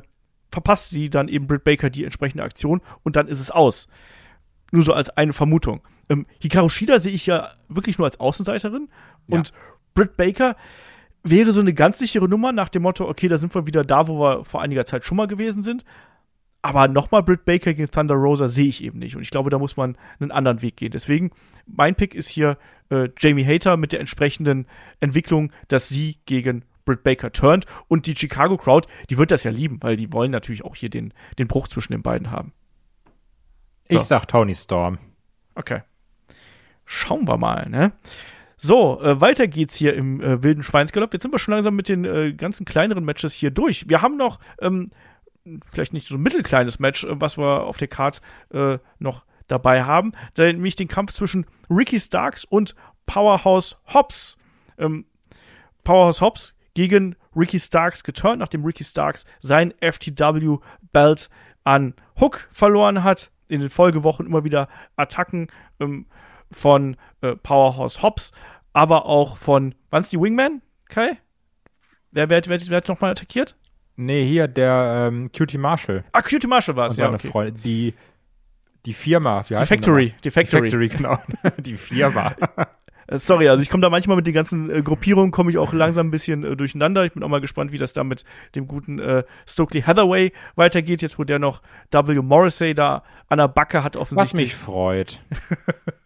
verpasst 0.51 0.89
sie 0.89 1.09
dann 1.09 1.27
eben 1.27 1.47
Britt 1.47 1.63
Baker 1.63 1.89
die 1.89 2.03
entsprechende 2.03 2.43
Aktion 2.43 2.81
und 3.03 3.15
dann 3.15 3.27
ist 3.27 3.39
es 3.39 3.51
aus. 3.51 3.87
Nur 4.71 4.83
so 4.83 4.93
als 4.93 5.09
eine 5.09 5.33
Vermutung. 5.33 5.81
Ähm, 6.09 6.25
Hikaru 6.39 6.69
Shida 6.69 6.99
sehe 6.99 7.13
ich 7.13 7.25
ja 7.25 7.51
wirklich 7.69 7.97
nur 7.97 8.05
als 8.05 8.19
Außenseiterin 8.19 8.89
und 9.29 9.53
Britt 9.93 10.17
Baker 10.17 10.55
wäre 11.23 11.51
so 11.51 11.59
eine 11.59 11.73
ganz 11.73 11.99
sichere 11.99 12.27
Nummer 12.27 12.51
nach 12.51 12.69
dem 12.69 12.81
Motto, 12.83 13.07
okay, 13.07 13.27
da 13.27 13.37
sind 13.37 13.53
wir 13.53 13.67
wieder 13.67 13.83
da, 13.83 14.07
wo 14.07 14.19
wir 14.19 14.43
vor 14.43 14.61
einiger 14.61 14.85
Zeit 14.85 15.05
schon 15.05 15.17
mal 15.17 15.27
gewesen 15.27 15.61
sind. 15.61 15.85
Aber 16.63 16.87
nochmal 16.87 17.23
Britt 17.23 17.43
Baker 17.45 17.73
gegen 17.73 17.89
Thunder 17.89 18.13
Rosa 18.15 18.47
sehe 18.47 18.67
ich 18.67 18.83
eben 18.83 18.99
nicht. 18.99 19.15
Und 19.15 19.23
ich 19.23 19.31
glaube, 19.31 19.49
da 19.49 19.57
muss 19.57 19.77
man 19.77 19.97
einen 20.19 20.31
anderen 20.31 20.61
Weg 20.61 20.77
gehen. 20.77 20.91
Deswegen, 20.91 21.31
mein 21.65 21.95
Pick 21.95 22.13
ist 22.13 22.29
hier 22.29 22.57
äh, 22.89 23.09
Jamie 23.17 23.45
Hater 23.45 23.77
mit 23.77 23.93
der 23.93 23.99
entsprechenden 23.99 24.67
Entwicklung, 24.99 25.51
dass 25.69 25.89
sie 25.89 26.17
gegen 26.27 26.63
Britt 26.85 27.03
Baker 27.03 27.31
turnt. 27.31 27.65
Und 27.87 28.05
die 28.05 28.15
Chicago 28.15 28.57
Crowd, 28.57 28.87
die 29.09 29.17
wird 29.17 29.31
das 29.31 29.43
ja 29.43 29.49
lieben, 29.49 29.77
weil 29.81 29.95
die 29.95 30.13
wollen 30.13 30.29
natürlich 30.31 30.63
auch 30.63 30.75
hier 30.75 30.89
den, 30.91 31.13
den 31.39 31.47
Bruch 31.47 31.67
zwischen 31.67 31.93
den 31.93 32.03
beiden 32.03 32.29
haben. 32.29 32.53
Ich 33.87 33.95
Ja. 33.97 34.01
sag 34.01 34.27
Tony 34.27 34.53
Storm. 34.53 34.99
Okay. 35.55 35.81
Schauen 36.85 37.27
wir 37.27 37.37
mal, 37.37 37.69
ne? 37.69 37.91
So, 38.63 39.01
äh, 39.01 39.19
weiter 39.19 39.47
geht's 39.47 39.75
hier 39.75 39.95
im 39.95 40.21
äh, 40.21 40.43
wilden 40.43 40.61
Schweinsgalopp. 40.61 41.13
Jetzt 41.13 41.23
sind 41.23 41.33
wir 41.33 41.39
schon 41.39 41.55
langsam 41.55 41.75
mit 41.75 41.89
den 41.89 42.05
äh, 42.05 42.31
ganzen 42.31 42.63
kleineren 42.63 43.03
Matches 43.03 43.33
hier 43.33 43.49
durch. 43.49 43.89
Wir 43.89 44.03
haben 44.03 44.17
noch 44.17 44.37
ähm, 44.61 44.91
vielleicht 45.65 45.93
nicht 45.93 46.07
so 46.07 46.13
ein 46.13 46.21
mittelkleines 46.21 46.77
Match, 46.77 47.03
äh, 47.03 47.19
was 47.19 47.39
wir 47.39 47.63
auf 47.63 47.77
der 47.77 47.87
Card 47.87 48.21
äh, 48.53 48.77
noch 48.99 49.25
dabei 49.47 49.83
haben, 49.83 50.11
nämlich 50.37 50.75
den 50.75 50.87
Kampf 50.87 51.11
zwischen 51.11 51.47
Ricky 51.71 51.99
Starks 51.99 52.45
und 52.45 52.75
Powerhouse 53.07 53.77
Hobbs. 53.95 54.37
Ähm, 54.77 55.05
Powerhouse 55.83 56.21
Hobbs 56.21 56.53
gegen 56.75 57.15
Ricky 57.35 57.59
Starks 57.59 58.03
geturnt, 58.03 58.37
nachdem 58.41 58.63
Ricky 58.63 58.83
Starks 58.83 59.25
sein 59.39 59.73
FTW-Belt 59.81 61.31
an 61.63 61.95
Hook 62.19 62.47
verloren 62.51 63.03
hat. 63.03 63.31
In 63.47 63.59
den 63.59 63.71
Folgewochen 63.71 64.27
immer 64.27 64.43
wieder 64.43 64.69
Attacken 64.97 65.47
ähm, 65.79 66.05
von 66.51 66.97
äh, 67.21 67.35
Powerhouse 67.35 68.01
Hobbs, 68.03 68.31
aber 68.73 69.05
auch 69.05 69.37
von, 69.37 69.75
waren's 69.89 70.09
die 70.09 70.19
Wingman, 70.19 70.61
Kai? 70.89 71.17
Wer, 72.11 72.29
wer, 72.29 72.41
wer, 72.45 72.59
wer 72.67 72.77
hat 72.77 72.87
nochmal 72.87 73.11
attackiert? 73.11 73.55
Nee, 73.95 74.25
hier 74.25 74.47
der 74.47 75.07
ähm, 75.09 75.31
Cutie 75.31 75.57
Marshall 75.57 76.03
Ah, 76.11 76.21
Cutie 76.21 76.47
Marshall 76.47 76.75
war 76.75 76.87
es, 76.87 76.97
ja. 76.97 77.09
Okay. 77.11 77.27
Freundin. 77.27 77.61
Die, 77.63 77.93
die 78.85 78.93
Firma. 78.93 79.43
Die 79.47 79.55
Factory, 79.65 80.09
die 80.17 80.21
Die 80.23 80.31
Factory. 80.31 80.61
Factory, 80.69 80.87
genau. 80.89 81.17
die 81.57 81.77
Firma. 81.77 82.35
Äh, 83.07 83.19
Sorry, 83.19 83.47
also 83.49 83.61
ich 83.61 83.69
komme 83.69 83.81
da 83.81 83.89
manchmal 83.89 84.15
mit 84.15 84.25
den 84.25 84.33
ganzen 84.33 84.69
äh, 84.69 84.81
Gruppierungen, 84.81 85.31
komme 85.31 85.51
ich 85.51 85.57
auch 85.57 85.73
langsam 85.73 86.07
ein 86.07 86.11
bisschen 86.11 86.43
äh, 86.43 86.55
durcheinander. 86.55 87.05
Ich 87.05 87.11
bin 87.13 87.21
auch 87.23 87.27
mal 87.27 87.41
gespannt, 87.41 87.71
wie 87.71 87.77
das 87.77 87.93
da 87.93 88.03
mit 88.03 88.23
dem 88.55 88.67
guten 88.67 88.99
äh, 88.99 89.23
Stokely 89.47 89.81
Hathaway 89.83 90.31
weitergeht, 90.55 91.01
jetzt 91.01 91.19
wo 91.19 91.23
der 91.23 91.37
noch 91.39 91.61
W. 91.91 92.15
Morrissey 92.21 92.73
da 92.73 93.03
an 93.27 93.37
der 93.37 93.49
Backe 93.49 93.83
hat 93.83 93.95
Was 93.95 94.01
offensichtlich. 94.01 94.45
mich 94.45 94.55
freut. 94.55 95.19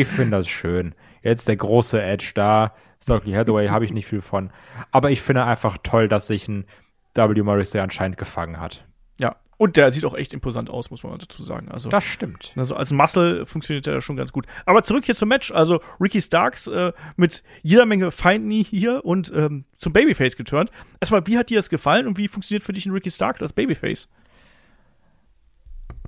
Ich 0.00 0.06
finde 0.06 0.36
das 0.36 0.48
schön. 0.48 0.94
Jetzt 1.22 1.48
der 1.48 1.56
große 1.56 2.00
Edge 2.00 2.30
da. 2.34 2.72
Stokely 3.02 3.32
Hathaway 3.32 3.68
habe 3.68 3.84
ich 3.84 3.92
nicht 3.92 4.06
viel 4.06 4.22
von. 4.22 4.52
Aber 4.92 5.10
ich 5.10 5.20
finde 5.20 5.44
einfach 5.44 5.78
toll, 5.82 6.08
dass 6.08 6.28
sich 6.28 6.46
ein 6.46 6.66
W. 7.14 7.42
Morrissey 7.42 7.80
anscheinend 7.80 8.16
gefangen 8.16 8.60
hat. 8.60 8.86
Ja, 9.18 9.34
und 9.56 9.76
der 9.76 9.90
sieht 9.90 10.04
auch 10.04 10.14
echt 10.14 10.32
imposant 10.32 10.70
aus, 10.70 10.92
muss 10.92 11.02
man 11.02 11.18
dazu 11.18 11.42
sagen. 11.42 11.68
Also 11.68 11.88
Das 11.88 12.04
stimmt. 12.04 12.52
Also 12.56 12.76
als 12.76 12.92
Muscle 12.92 13.44
funktioniert 13.44 13.88
er 13.88 14.00
schon 14.00 14.16
ganz 14.16 14.30
gut. 14.30 14.46
Aber 14.66 14.84
zurück 14.84 15.04
hier 15.04 15.16
zum 15.16 15.28
Match. 15.28 15.50
Also 15.50 15.80
Ricky 16.00 16.20
Starks 16.20 16.68
äh, 16.68 16.92
mit 17.16 17.42
jeder 17.62 17.84
Menge 17.84 18.12
Feinden 18.12 18.52
hier 18.52 19.04
und 19.04 19.32
ähm, 19.34 19.64
zum 19.78 19.92
Babyface 19.92 20.36
geturnt. 20.36 20.70
Erstmal, 21.00 21.26
wie 21.26 21.36
hat 21.36 21.50
dir 21.50 21.58
das 21.58 21.70
gefallen 21.70 22.06
und 22.06 22.18
wie 22.18 22.28
funktioniert 22.28 22.62
für 22.62 22.72
dich 22.72 22.86
ein 22.86 22.92
Ricky 22.92 23.10
Starks 23.10 23.42
als 23.42 23.52
Babyface? 23.52 24.08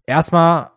Erstmal 0.07 0.71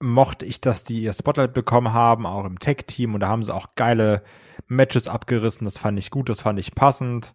mochte 0.00 0.46
ich, 0.46 0.60
dass 0.60 0.84
die 0.84 1.02
ihr 1.02 1.12
Spotlight 1.12 1.52
bekommen 1.52 1.92
haben, 1.92 2.26
auch 2.26 2.44
im 2.44 2.58
Tech-Team. 2.58 3.14
Und 3.14 3.20
da 3.20 3.28
haben 3.28 3.42
sie 3.42 3.54
auch 3.54 3.74
geile 3.76 4.22
Matches 4.66 5.08
abgerissen. 5.08 5.66
Das 5.66 5.78
fand 5.78 5.98
ich 5.98 6.10
gut, 6.10 6.28
das 6.28 6.40
fand 6.40 6.58
ich 6.58 6.74
passend. 6.74 7.34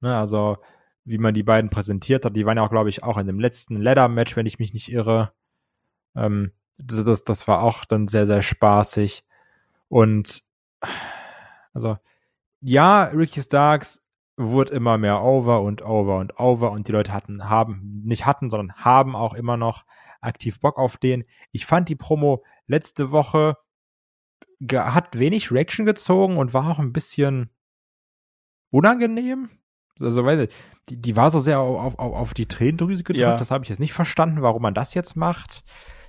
Ne, 0.00 0.16
also, 0.16 0.58
wie 1.04 1.18
man 1.18 1.34
die 1.34 1.42
beiden 1.42 1.70
präsentiert 1.70 2.24
hat. 2.24 2.36
Die 2.36 2.46
waren 2.46 2.56
ja 2.56 2.64
auch, 2.64 2.70
glaube 2.70 2.88
ich, 2.88 3.02
auch 3.02 3.18
in 3.18 3.26
dem 3.26 3.40
letzten 3.40 3.76
Ladder-Match, 3.76 4.36
wenn 4.36 4.46
ich 4.46 4.58
mich 4.58 4.72
nicht 4.72 4.90
irre. 4.92 5.32
Ähm, 6.14 6.52
das, 6.78 7.24
das, 7.24 7.48
war 7.48 7.62
auch 7.62 7.84
dann 7.84 8.08
sehr, 8.08 8.26
sehr 8.26 8.42
spaßig. 8.42 9.24
Und 9.88 10.42
also, 11.72 11.98
ja, 12.60 13.04
Ricky 13.04 13.42
Starks 13.42 14.02
wurde 14.36 14.72
immer 14.72 14.98
mehr 14.98 15.22
over 15.22 15.60
und 15.62 15.82
over 15.82 16.18
und 16.18 16.40
over 16.40 16.70
und 16.72 16.88
die 16.88 16.92
Leute 16.92 17.12
hatten, 17.12 17.48
haben, 17.50 18.02
nicht 18.04 18.24
hatten, 18.26 18.48
sondern 18.48 18.76
haben 18.76 19.14
auch 19.14 19.34
immer 19.34 19.56
noch 19.56 19.84
aktiv 20.20 20.60
Bock 20.60 20.78
auf 20.78 20.96
den. 20.96 21.24
Ich 21.52 21.66
fand 21.66 21.88
die 21.88 21.96
Promo 21.96 22.44
letzte 22.66 23.10
Woche 23.10 23.56
hat 24.72 25.18
wenig 25.18 25.50
Reaction 25.50 25.86
gezogen 25.86 26.36
und 26.36 26.52
war 26.52 26.70
auch 26.70 26.78
ein 26.78 26.92
bisschen 26.92 27.50
unangenehm. 28.70 29.48
Also, 29.98 30.24
weil 30.24 30.48
die, 30.88 31.00
die 31.00 31.16
war 31.16 31.30
so 31.30 31.40
sehr 31.40 31.60
auf, 31.60 31.98
auf, 31.98 32.14
auf 32.14 32.34
die 32.34 32.46
Tränendrüse 32.46 33.04
gedrückt. 33.04 33.20
Ja. 33.20 33.36
Das 33.36 33.50
habe 33.50 33.64
ich 33.64 33.70
jetzt 33.70 33.80
nicht 33.80 33.92
verstanden, 33.92 34.42
warum 34.42 34.62
man 34.62 34.74
das 34.74 34.94
jetzt 34.94 35.16
macht. 35.16 35.62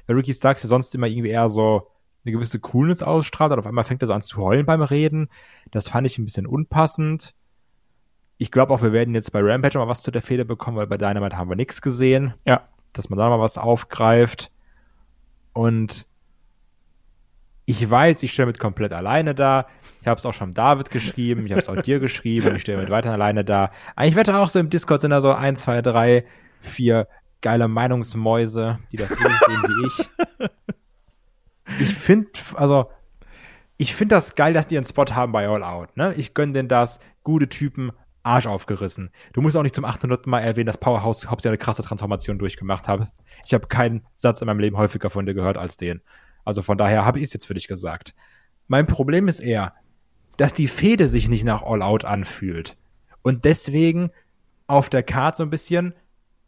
Weil 0.08 0.16
Ricky 0.18 0.34
Starks 0.34 0.64
ja 0.64 0.70
sonst 0.70 0.96
immer 0.96 1.08
irgendwie 1.08 1.30
eher 1.30 1.50
so 1.50 1.88
eine 2.24 2.34
gewisse 2.34 2.60
Coolness 2.60 3.04
ausstrahlt 3.04 3.52
und 3.52 3.60
auf 3.60 3.66
einmal 3.66 3.84
fängt 3.84 4.04
er 4.04 4.08
so 4.08 4.14
an 4.14 4.22
zu 4.22 4.38
heulen 4.42 4.66
beim 4.66 4.82
Reden. 4.82 5.30
Das 5.72 5.90
fand 5.90 6.06
ich 6.06 6.18
ein 6.18 6.26
bisschen 6.26 6.46
unpassend. 6.46 7.34
Ich 8.38 8.52
glaube 8.52 8.74
auch, 8.74 8.82
wir 8.82 8.92
werden 8.92 9.14
jetzt 9.14 9.32
bei 9.32 9.40
Rampage 9.42 9.78
mal 9.78 9.88
was 9.88 10.04
zu 10.04 10.12
der 10.12 10.22
Fehde 10.22 10.46
bekommen, 10.46 10.78
weil 10.78 10.88
bei 10.88 10.98
Dynamite 10.98 11.38
haben 11.38 11.50
wir 11.50 11.56
nichts 11.56 11.82
gesehen. 11.82 12.34
Ja. 12.46 12.66
Dass 12.94 13.10
man 13.10 13.20
da 13.20 13.30
mal 13.30 13.40
was 13.40 13.58
aufgreift. 13.58 14.52
Und 15.54 16.06
ich 17.66 17.90
weiß, 17.90 18.24
ich 18.24 18.34
stehe 18.34 18.46
mit 18.46 18.60
komplett 18.60 18.92
alleine 18.92 19.34
da. 19.34 19.68
Ich 20.02 20.08
habe 20.08 20.18
es 20.18 20.26
auch 20.26 20.34
schon 20.34 20.54
David 20.54 20.92
geschrieben, 20.92 21.46
ich 21.46 21.52
habe 21.52 21.62
es 21.62 21.70
auch 21.70 21.82
dir 21.82 22.00
geschrieben, 22.00 22.56
ich 22.56 22.64
stehe 22.64 22.78
mit 22.78 22.90
weiter 22.90 23.14
alleine 23.14 23.46
da. 23.46 23.72
Ich 24.02 24.16
wette 24.16 24.36
auch 24.36 24.50
so 24.50 24.60
im 24.60 24.70
Discord 24.70 25.02
sind 25.02 25.12
da 25.12 25.22
so 25.22 25.32
ein, 25.32 25.56
zwei, 25.56 25.82
drei, 25.82 26.26
vier 26.60 27.08
geile 27.42 27.68
Meinungsmäuse, 27.68 28.80
die 28.92 28.98
das 28.98 29.12
ähnlich 29.12 29.40
sehen 29.48 29.64
wie 29.64 29.88
ich. 29.88 30.10
Ich 31.80 31.94
finde, 31.96 32.30
also, 32.56 32.92
ich 33.78 33.96
finde 33.96 34.16
das 34.16 34.36
geil, 34.36 34.54
dass 34.54 34.68
die 34.68 34.78
einen 34.78 34.86
Spot 34.86 35.06
haben 35.06 35.32
bei 35.32 35.48
All 35.48 35.64
Out. 35.64 35.96
Ne? 35.96 36.14
Ich 36.16 36.34
gönne 36.34 36.54
denen 36.54 36.68
das. 36.68 37.00
Gute 37.24 37.48
Typen, 37.48 37.92
Arsch 38.24 38.46
aufgerissen. 38.46 39.10
Du 39.34 39.42
musst 39.42 39.56
auch 39.56 39.64
nicht 39.64 39.76
zum 39.76 39.86
800. 39.86 40.28
Mal 40.28 40.42
erwähnen, 40.42 40.68
dass 40.68 40.78
Powerhouse 40.78 41.28
hauptsächlich 41.28 41.60
eine 41.60 41.66
krasse 41.66 41.84
Transformation 41.84 42.40
durchgemacht 42.40 42.88
hat. 42.88 43.12
Ich 43.46 43.54
habe 43.54 43.68
keinen 43.68 44.06
Satz 44.16 44.42
in 44.42 44.48
meinem 44.48 44.60
Leben 44.60 44.78
häufiger 44.78 45.10
von 45.10 45.26
dir 45.26 45.34
gehört 45.34 45.58
als 45.58 45.78
den. 45.78 46.02
Also 46.46 46.62
von 46.62 46.78
daher 46.78 47.06
habe 47.06 47.20
ich 47.20 47.26
es 47.26 47.34
jetzt 47.34 47.46
für 47.46 47.54
dich 47.54 47.68
gesagt. 47.68 48.14
Mein 48.68 48.88
Problem 48.88 49.28
ist 49.28 49.40
eher, 49.40 49.74
dass 50.38 50.54
die 50.54 50.68
Fehde 50.68 51.08
sich 51.08 51.30
nicht 51.30 51.44
nach 51.44 51.62
All 51.64 51.82
Out 51.82 52.06
anfühlt 52.06 52.78
und 53.22 53.46
deswegen 53.46 54.12
auf 54.68 54.90
der 54.90 55.04
Karte 55.04 55.38
so 55.38 55.44
ein 55.44 55.50
bisschen 55.50 55.94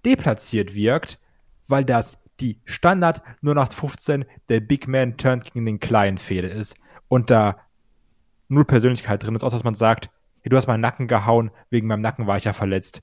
deplatziert 0.06 0.74
wirkt, 0.74 1.20
weil 1.68 1.86
das 1.86 2.20
die 2.40 2.60
Standard 2.66 3.22
nur 3.42 3.56
nach 3.56 3.72
15 3.72 4.26
der 4.50 4.60
Big 4.60 4.88
Man 4.88 5.18
turnt 5.18 5.46
gegen 5.46 5.66
den 5.66 5.80
kleinen 5.80 6.18
Fehde 6.18 6.48
ist 6.48 6.76
und 7.08 7.30
da 7.30 7.58
null 8.48 8.66
Persönlichkeit 8.66 9.24
drin 9.24 9.36
ist, 9.36 9.44
außer 9.44 9.58
dass 9.58 9.64
man 9.64 9.76
sagt, 9.76 10.10
hey, 10.44 10.50
du 10.50 10.58
hast 10.58 10.68
meinen 10.68 10.82
Nacken 10.82 11.08
gehauen, 11.08 11.52
wegen 11.70 11.88
meinem 11.88 12.02
Nacken 12.02 12.28
war 12.28 12.38
ich 12.38 12.44
ja 12.44 12.54
verletzt. 12.54 13.02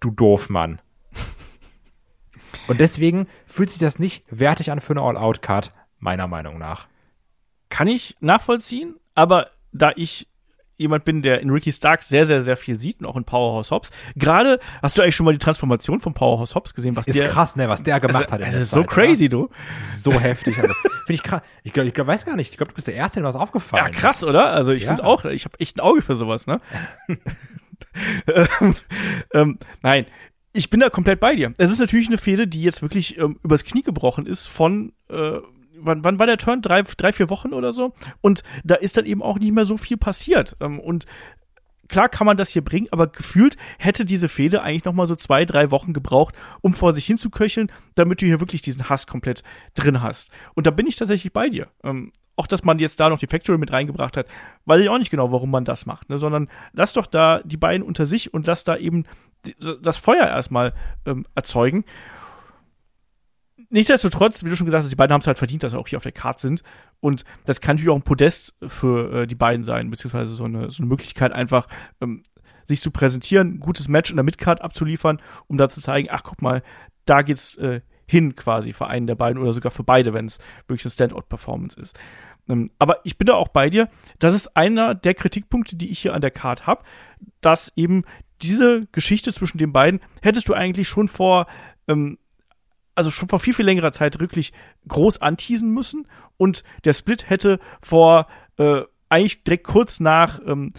Du 0.00 0.10
doof, 0.10 0.48
Mann. 0.48 0.80
und 2.68 2.80
deswegen 2.80 3.26
fühlt 3.46 3.70
sich 3.70 3.80
das 3.80 3.98
nicht 3.98 4.24
wertig 4.30 4.70
an 4.70 4.80
für 4.80 4.92
eine 4.92 5.02
All-Out-Card, 5.02 5.72
meiner 5.98 6.28
Meinung 6.28 6.58
nach. 6.58 6.86
Kann 7.68 7.88
ich 7.88 8.16
nachvollziehen, 8.20 8.94
aber 9.14 9.50
da 9.72 9.92
ich 9.96 10.28
jemand 10.78 11.04
bin, 11.04 11.22
der 11.22 11.40
in 11.40 11.50
Ricky 11.50 11.72
Starks 11.72 12.08
sehr, 12.08 12.24
sehr, 12.24 12.40
sehr 12.40 12.56
viel 12.56 12.78
sieht 12.78 13.00
und 13.00 13.06
auch 13.06 13.16
in 13.16 13.24
Powerhouse 13.24 13.70
Hobbs. 13.70 13.90
Gerade, 14.16 14.58
hast 14.80 14.96
du 14.96 15.02
eigentlich 15.02 15.16
schon 15.16 15.26
mal 15.26 15.32
die 15.32 15.38
Transformation 15.38 16.00
von 16.00 16.14
Powerhouse 16.14 16.54
Hobbs 16.54 16.72
gesehen? 16.72 16.96
Was 16.96 17.06
ist 17.06 17.18
der, 17.18 17.28
krass, 17.28 17.56
ne, 17.56 17.68
was 17.68 17.82
der 17.82 18.00
gemacht 18.00 18.32
also, 18.32 18.32
hat. 18.32 18.40
In 18.40 18.46
also 18.46 18.64
so 18.64 18.82
Zeit, 18.82 18.90
crazy, 18.90 19.26
oder? 19.26 19.48
du. 19.48 19.50
So 19.68 20.12
heftig. 20.18 20.56
Also, 20.58 20.72
finde 20.72 21.12
ich 21.12 21.22
krass. 21.22 21.42
Ich 21.64 21.72
glaube, 21.72 21.88
ich 21.88 21.94
glaub, 21.94 22.06
weiß 22.06 22.24
gar 22.24 22.36
nicht. 22.36 22.50
Ich 22.52 22.56
glaube, 22.56 22.70
du 22.70 22.76
bist 22.76 22.86
der 22.86 22.94
Erste, 22.94 23.20
dem 23.20 23.24
was 23.24 23.36
aufgefallen 23.36 23.84
Ja, 23.84 23.90
krass, 23.90 24.22
ist. 24.22 24.28
oder? 24.28 24.52
Also 24.52 24.72
ich 24.72 24.84
ja. 24.84 24.88
finde 24.88 25.04
auch, 25.04 25.24
ich 25.24 25.44
habe 25.44 25.58
echt 25.60 25.76
ein 25.76 25.80
Auge 25.80 26.00
für 26.00 26.16
sowas, 26.16 26.46
ne? 26.46 26.60
ähm, 28.26 28.74
ähm, 29.34 29.58
nein, 29.82 30.06
ich 30.52 30.70
bin 30.70 30.80
da 30.80 30.90
komplett 30.90 31.20
bei 31.20 31.34
dir. 31.34 31.52
Es 31.58 31.70
ist 31.70 31.78
natürlich 31.78 32.08
eine 32.08 32.18
Fehde, 32.18 32.46
die 32.46 32.62
jetzt 32.62 32.82
wirklich 32.82 33.18
ähm, 33.18 33.38
übers 33.42 33.64
Knie 33.64 33.82
gebrochen 33.82 34.26
ist 34.26 34.46
von 34.46 34.92
äh, 35.08 35.38
wann, 35.80 36.04
wann 36.04 36.18
war 36.18 36.26
der 36.26 36.38
Turn? 36.38 36.62
Drei, 36.62 36.82
drei, 36.82 37.12
vier 37.12 37.30
Wochen 37.30 37.52
oder 37.52 37.72
so. 37.72 37.94
Und 38.20 38.42
da 38.64 38.74
ist 38.74 38.96
dann 38.96 39.06
eben 39.06 39.22
auch 39.22 39.38
nicht 39.38 39.52
mehr 39.52 39.64
so 39.64 39.76
viel 39.76 39.96
passiert. 39.96 40.56
Ähm, 40.60 40.78
und 40.78 41.06
klar 41.88 42.08
kann 42.08 42.26
man 42.26 42.36
das 42.36 42.50
hier 42.50 42.62
bringen, 42.62 42.88
aber 42.90 43.06
gefühlt 43.06 43.56
hätte 43.78 44.04
diese 44.04 44.28
Fehde 44.28 44.62
eigentlich 44.62 44.84
noch 44.84 44.92
mal 44.92 45.06
so 45.06 45.14
zwei, 45.14 45.44
drei 45.44 45.70
Wochen 45.70 45.92
gebraucht, 45.92 46.34
um 46.60 46.74
vor 46.74 46.92
sich 46.94 47.06
hinzuköcheln, 47.06 47.72
damit 47.94 48.22
du 48.22 48.26
hier 48.26 48.40
wirklich 48.40 48.62
diesen 48.62 48.88
Hass 48.88 49.06
komplett 49.06 49.42
drin 49.74 50.02
hast. 50.02 50.30
Und 50.54 50.66
da 50.66 50.70
bin 50.70 50.86
ich 50.86 50.96
tatsächlich 50.96 51.32
bei 51.32 51.48
dir. 51.48 51.68
Ähm, 51.82 52.12
auch, 52.36 52.46
dass 52.46 52.62
man 52.62 52.78
jetzt 52.78 53.00
da 53.00 53.08
noch 53.08 53.18
die 53.18 53.26
Factory 53.26 53.58
mit 53.58 53.72
reingebracht 53.72 54.16
hat, 54.16 54.28
weiß 54.64 54.80
ich 54.80 54.88
auch 54.88 54.98
nicht 54.98 55.10
genau, 55.10 55.32
warum 55.32 55.50
man 55.50 55.64
das 55.64 55.86
macht, 55.86 56.08
ne? 56.08 56.18
sondern 56.18 56.48
lass 56.72 56.92
doch 56.92 57.06
da 57.06 57.40
die 57.44 57.56
beiden 57.56 57.84
unter 57.84 58.06
sich 58.06 58.32
und 58.32 58.46
lass 58.46 58.62
da 58.62 58.76
eben 58.76 59.04
das 59.82 59.98
Feuer 59.98 60.26
erstmal 60.26 60.72
ähm, 61.04 61.26
erzeugen 61.34 61.84
nichtsdestotrotz, 63.70 64.44
wie 64.44 64.50
du 64.50 64.56
schon 64.56 64.66
gesagt 64.66 64.84
hast, 64.84 64.90
die 64.90 64.96
beiden 64.96 65.12
haben 65.12 65.20
es 65.20 65.26
halt 65.26 65.38
verdient, 65.38 65.62
dass 65.62 65.72
sie 65.72 65.78
auch 65.78 65.88
hier 65.88 65.98
auf 65.98 66.02
der 66.02 66.12
Karte 66.12 66.40
sind. 66.42 66.62
Und 67.00 67.24
das 67.44 67.60
kann 67.60 67.76
natürlich 67.76 67.90
auch 67.90 67.96
ein 67.96 68.02
Podest 68.02 68.54
für 68.66 69.22
äh, 69.22 69.26
die 69.26 69.34
beiden 69.34 69.64
sein, 69.64 69.90
beziehungsweise 69.90 70.34
so 70.34 70.44
eine, 70.44 70.70
so 70.70 70.82
eine 70.82 70.88
Möglichkeit, 70.88 71.32
einfach 71.32 71.66
ähm, 72.00 72.22
sich 72.64 72.82
zu 72.82 72.90
präsentieren, 72.90 73.54
ein 73.54 73.60
gutes 73.60 73.88
Match 73.88 74.10
in 74.10 74.16
der 74.16 74.24
Midcard 74.24 74.62
abzuliefern, 74.62 75.20
um 75.46 75.56
da 75.56 75.68
zu 75.68 75.80
zeigen, 75.80 76.08
ach 76.10 76.22
guck 76.22 76.42
mal, 76.42 76.62
da 77.06 77.22
geht's 77.22 77.56
äh, 77.56 77.80
hin 78.06 78.34
quasi 78.34 78.72
für 78.72 78.86
einen 78.86 79.06
der 79.06 79.14
beiden 79.14 79.40
oder 79.40 79.52
sogar 79.52 79.70
für 79.70 79.84
beide, 79.84 80.12
wenn 80.12 80.26
es 80.26 80.38
wirklich 80.66 80.84
eine 80.84 80.92
Standout-Performance 80.92 81.80
ist. 81.80 81.98
Ähm, 82.48 82.70
aber 82.78 83.00
ich 83.04 83.18
bin 83.18 83.26
da 83.26 83.34
auch 83.34 83.48
bei 83.48 83.70
dir. 83.70 83.88
Das 84.18 84.34
ist 84.34 84.56
einer 84.56 84.94
der 84.94 85.14
Kritikpunkte, 85.14 85.76
die 85.76 85.90
ich 85.90 86.00
hier 86.00 86.14
an 86.14 86.20
der 86.20 86.30
Card 86.30 86.66
habe, 86.66 86.82
dass 87.40 87.72
eben 87.76 88.04
diese 88.42 88.86
Geschichte 88.92 89.32
zwischen 89.32 89.58
den 89.58 89.72
beiden 89.72 90.00
hättest 90.22 90.48
du 90.48 90.54
eigentlich 90.54 90.88
schon 90.88 91.08
vor 91.08 91.46
ähm, 91.88 92.18
also 92.98 93.10
schon 93.12 93.28
vor 93.28 93.38
viel, 93.38 93.54
viel 93.54 93.64
längerer 93.64 93.92
Zeit 93.92 94.18
wirklich 94.18 94.52
groß 94.88 95.22
anteasen 95.22 95.72
müssen. 95.72 96.06
Und 96.36 96.64
der 96.84 96.92
Split 96.92 97.30
hätte 97.30 97.60
vor 97.80 98.26
äh, 98.58 98.82
eigentlich 99.08 99.44
direkt 99.44 99.64
kurz 99.64 100.00
nach 100.00 100.40
ähm, 100.44 100.72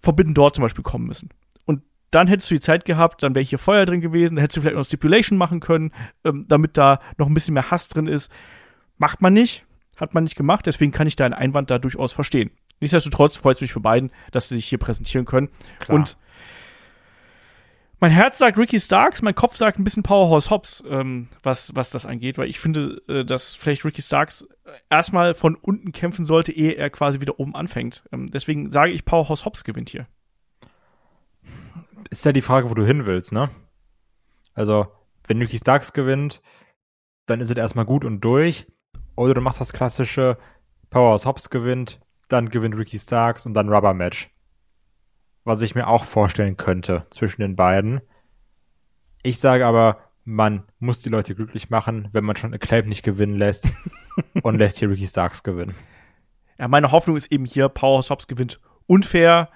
Forbidden 0.00 0.34
Door 0.34 0.52
zum 0.52 0.62
Beispiel 0.62 0.82
kommen 0.82 1.06
müssen. 1.06 1.30
Und 1.66 1.82
dann 2.10 2.26
hättest 2.26 2.50
du 2.50 2.56
die 2.56 2.60
Zeit 2.60 2.84
gehabt, 2.84 3.22
dann 3.22 3.36
wäre 3.36 3.44
hier 3.44 3.58
Feuer 3.58 3.86
drin 3.86 4.00
gewesen, 4.00 4.34
dann 4.34 4.42
hättest 4.42 4.56
du 4.56 4.60
vielleicht 4.62 4.76
noch 4.76 4.84
Stipulation 4.84 5.38
machen 5.38 5.60
können, 5.60 5.92
ähm, 6.24 6.46
damit 6.48 6.76
da 6.76 7.00
noch 7.16 7.28
ein 7.28 7.34
bisschen 7.34 7.54
mehr 7.54 7.70
Hass 7.70 7.88
drin 7.88 8.08
ist. 8.08 8.30
Macht 8.98 9.22
man 9.22 9.32
nicht, 9.32 9.64
hat 9.96 10.14
man 10.14 10.24
nicht 10.24 10.36
gemacht, 10.36 10.66
deswegen 10.66 10.90
kann 10.90 11.06
ich 11.06 11.14
deinen 11.14 11.32
Einwand 11.32 11.70
da 11.70 11.78
durchaus 11.78 12.12
verstehen. 12.12 12.50
Nichtsdestotrotz 12.80 13.36
freut 13.36 13.56
es 13.56 13.60
mich 13.60 13.72
für 13.72 13.80
beiden, 13.80 14.10
dass 14.32 14.48
sie 14.48 14.56
sich 14.56 14.66
hier 14.66 14.78
präsentieren 14.78 15.26
können. 15.26 15.48
Klar. 15.78 15.96
Und 15.96 16.16
mein 18.00 18.12
Herz 18.12 18.38
sagt 18.38 18.56
Ricky 18.56 18.80
Starks, 18.80 19.20
mein 19.20 19.34
Kopf 19.34 19.56
sagt 19.56 19.78
ein 19.78 19.84
bisschen 19.84 20.02
Powerhouse 20.02 20.50
Hobbs, 20.50 20.82
ähm, 20.88 21.28
was, 21.42 21.74
was 21.74 21.90
das 21.90 22.06
angeht, 22.06 22.38
weil 22.38 22.48
ich 22.48 22.58
finde, 22.58 23.02
äh, 23.08 23.24
dass 23.24 23.54
vielleicht 23.54 23.84
Ricky 23.84 24.00
Starks 24.00 24.48
erstmal 24.88 25.34
von 25.34 25.54
unten 25.54 25.92
kämpfen 25.92 26.24
sollte, 26.24 26.50
ehe 26.52 26.72
er 26.72 26.88
quasi 26.88 27.20
wieder 27.20 27.38
oben 27.38 27.54
anfängt. 27.54 28.04
Ähm, 28.10 28.30
deswegen 28.30 28.70
sage 28.70 28.92
ich, 28.92 29.04
Powerhouse 29.04 29.44
Hobbs 29.44 29.64
gewinnt 29.64 29.90
hier. 29.90 30.06
Ist 32.08 32.24
ja 32.24 32.32
die 32.32 32.40
Frage, 32.40 32.70
wo 32.70 32.74
du 32.74 32.84
hin 32.84 33.04
willst, 33.04 33.32
ne? 33.32 33.50
Also, 34.54 34.86
wenn 35.26 35.38
Ricky 35.38 35.58
Starks 35.58 35.92
gewinnt, 35.92 36.40
dann 37.26 37.40
ist 37.40 37.50
es 37.50 37.56
erstmal 37.56 37.84
gut 37.84 38.04
und 38.04 38.20
durch. 38.22 38.66
Oder 39.14 39.34
du 39.34 39.42
machst 39.42 39.60
das 39.60 39.74
klassische 39.74 40.38
Powerhouse 40.88 41.26
Hobbs 41.26 41.50
gewinnt, 41.50 42.00
dann 42.28 42.48
gewinnt 42.48 42.76
Ricky 42.76 42.98
Starks 42.98 43.44
und 43.44 43.52
dann 43.52 43.68
Rubber 43.68 43.92
Match 43.92 44.30
was 45.44 45.62
ich 45.62 45.74
mir 45.74 45.86
auch 45.88 46.04
vorstellen 46.04 46.56
könnte 46.56 47.06
zwischen 47.10 47.40
den 47.40 47.56
beiden. 47.56 48.00
Ich 49.22 49.38
sage 49.38 49.66
aber, 49.66 49.98
man 50.24 50.64
muss 50.78 51.00
die 51.00 51.08
Leute 51.08 51.34
glücklich 51.34 51.70
machen, 51.70 52.08
wenn 52.12 52.24
man 52.24 52.36
schon 52.36 52.54
Acclaim 52.54 52.88
nicht 52.88 53.02
gewinnen 53.02 53.36
lässt 53.36 53.72
und 54.42 54.58
lässt 54.58 54.78
hier 54.78 54.90
Ricky 54.90 55.06
Starks 55.06 55.42
gewinnen. 55.42 55.74
Ja, 56.58 56.68
meine 56.68 56.92
Hoffnung 56.92 57.16
ist 57.16 57.32
eben 57.32 57.44
hier, 57.44 57.68
Powerhouse 57.68 58.10
Hobbs 58.10 58.26
gewinnt 58.26 58.60
unfair 58.86 59.48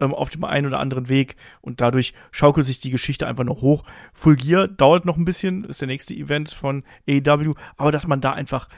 ähm, 0.00 0.14
auf 0.14 0.30
dem 0.30 0.44
einen 0.44 0.66
oder 0.66 0.80
anderen 0.80 1.08
Weg 1.08 1.36
und 1.60 1.80
dadurch 1.80 2.14
schaukelt 2.30 2.66
sich 2.66 2.80
die 2.80 2.90
Geschichte 2.90 3.26
einfach 3.26 3.44
noch 3.44 3.62
hoch. 3.62 3.84
Full 4.12 4.36
Gear 4.36 4.68
dauert 4.68 5.04
noch 5.04 5.16
ein 5.16 5.24
bisschen, 5.24 5.64
ist 5.64 5.80
der 5.80 5.88
nächste 5.88 6.14
Event 6.14 6.50
von 6.50 6.84
AEW, 7.08 7.54
aber 7.76 7.92
dass 7.92 8.06
man 8.06 8.20
da 8.20 8.32
einfach 8.32 8.68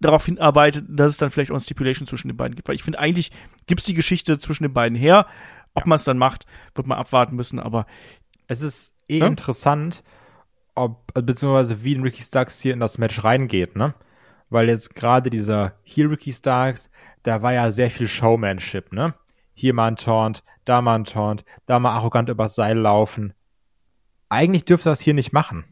darauf 0.00 0.26
hinarbeitet, 0.26 0.84
dass 0.88 1.12
es 1.12 1.16
dann 1.16 1.30
vielleicht 1.30 1.50
auch 1.50 1.56
eine 1.56 1.62
Stipulation 1.62 2.06
zwischen 2.06 2.28
den 2.28 2.36
beiden 2.36 2.56
gibt. 2.56 2.68
Weil 2.68 2.74
ich 2.74 2.82
finde, 2.82 2.98
eigentlich 2.98 3.30
gibt 3.66 3.80
es 3.80 3.86
die 3.86 3.94
Geschichte 3.94 4.38
zwischen 4.38 4.64
den 4.64 4.74
beiden 4.74 4.96
her. 4.96 5.26
Ob 5.74 5.86
man 5.86 5.96
es 5.96 6.04
dann 6.04 6.18
macht, 6.18 6.46
wird 6.74 6.86
man 6.86 6.98
abwarten 6.98 7.34
müssen, 7.34 7.58
aber 7.58 7.86
es 8.46 8.62
ist 8.62 8.94
eh 9.08 9.18
ja? 9.18 9.26
interessant, 9.26 10.04
ob, 10.74 11.12
beziehungsweise 11.14 11.82
wie 11.82 11.96
Ricky 11.96 12.22
Starks 12.22 12.60
hier 12.60 12.72
in 12.72 12.80
das 12.80 12.98
Match 12.98 13.22
reingeht, 13.24 13.76
ne? 13.76 13.94
Weil 14.50 14.68
jetzt 14.68 14.94
gerade 14.94 15.30
dieser 15.30 15.74
hier 15.82 16.10
Ricky 16.10 16.32
Starks, 16.32 16.90
da 17.24 17.42
war 17.42 17.52
ja 17.52 17.70
sehr 17.70 17.90
viel 17.90 18.08
Showmanship, 18.08 18.92
ne? 18.92 19.14
Hier 19.52 19.74
mal 19.74 19.88
ein 19.88 19.96
Taunt, 19.96 20.44
da 20.64 20.80
mal 20.80 20.96
ein 20.96 21.04
Taunt, 21.04 21.44
da 21.66 21.78
mal 21.78 21.92
arrogant 21.92 22.28
übers 22.28 22.54
Seil 22.54 22.78
laufen. 22.78 23.34
Eigentlich 24.28 24.64
dürfte 24.64 24.88
das 24.88 25.00
hier 25.00 25.14
nicht 25.14 25.32
machen. 25.32 25.64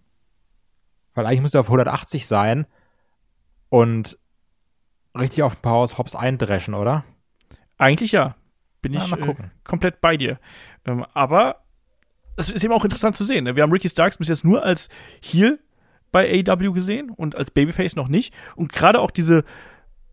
Weil 1.15 1.27
eigentlich 1.27 1.43
muss 1.43 1.55
er 1.55 1.61
auf 1.61 1.67
180 1.67 2.27
sein 2.27 2.67
und 3.69 4.19
richtig 5.17 5.43
auf 5.43 5.57
ein 5.57 5.63
paar 5.63 5.75
Hops 5.75 6.15
eindreschen, 6.15 6.75
oder? 6.75 7.05
Eigentlich 7.77 8.13
ja 8.13 8.37
bin 8.83 8.95
ich 8.95 9.13
äh, 9.13 9.35
komplett 9.65 10.01
bei 10.01 10.17
dir. 10.17 10.39
Ähm, 10.85 11.07
aber 11.15 11.63
es 12.37 12.51
ist 12.51 12.65
eben 12.65 12.73
auch 12.73 12.85
interessant 12.85 13.17
zu 13.17 13.25
sehen. 13.25 13.45
Ne? 13.45 13.57
Wir 13.57 13.63
haben 13.63 13.73
Ricky 13.73 13.89
Starks 13.89 14.19
bis 14.19 14.29
jetzt 14.29 14.45
nur 14.45 14.63
als 14.63 14.89
Heel 15.23 15.59
bei 16.11 16.45
AEW 16.47 16.73
gesehen 16.73 17.11
und 17.11 17.37
als 17.37 17.51
Babyface 17.51 17.97
noch 17.97 18.09
nicht. 18.09 18.35
Und 18.55 18.73
gerade 18.73 19.01
auch 19.01 19.11
diese 19.11 19.45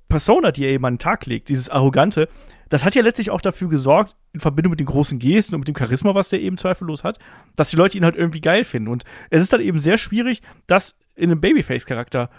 Persona, 0.07 0.51
die 0.51 0.65
er 0.65 0.71
eben 0.71 0.85
an 0.85 0.93
den 0.95 0.99
Tag 0.99 1.25
legt, 1.25 1.49
dieses 1.49 1.69
Arrogante, 1.69 2.29
das 2.69 2.85
hat 2.85 2.95
ja 2.95 3.01
letztlich 3.01 3.31
auch 3.31 3.41
dafür 3.41 3.67
gesorgt, 3.67 4.15
in 4.33 4.39
Verbindung 4.39 4.71
mit 4.71 4.79
den 4.79 4.87
großen 4.87 5.19
Gesten 5.19 5.55
und 5.55 5.61
mit 5.61 5.67
dem 5.67 5.75
Charisma, 5.75 6.15
was 6.15 6.29
der 6.29 6.41
eben 6.41 6.57
zweifellos 6.57 7.03
hat, 7.03 7.19
dass 7.55 7.69
die 7.69 7.75
Leute 7.75 7.97
ihn 7.97 8.03
halt 8.03 8.15
irgendwie 8.15 8.41
geil 8.41 8.63
finden. 8.63 8.89
Und 8.89 9.03
es 9.29 9.41
ist 9.41 9.51
dann 9.51 9.61
eben 9.61 9.79
sehr 9.79 9.97
schwierig, 9.97 10.41
das 10.67 10.95
in 11.15 11.31
einen 11.31 11.41
Babyface-Charakter 11.41 12.29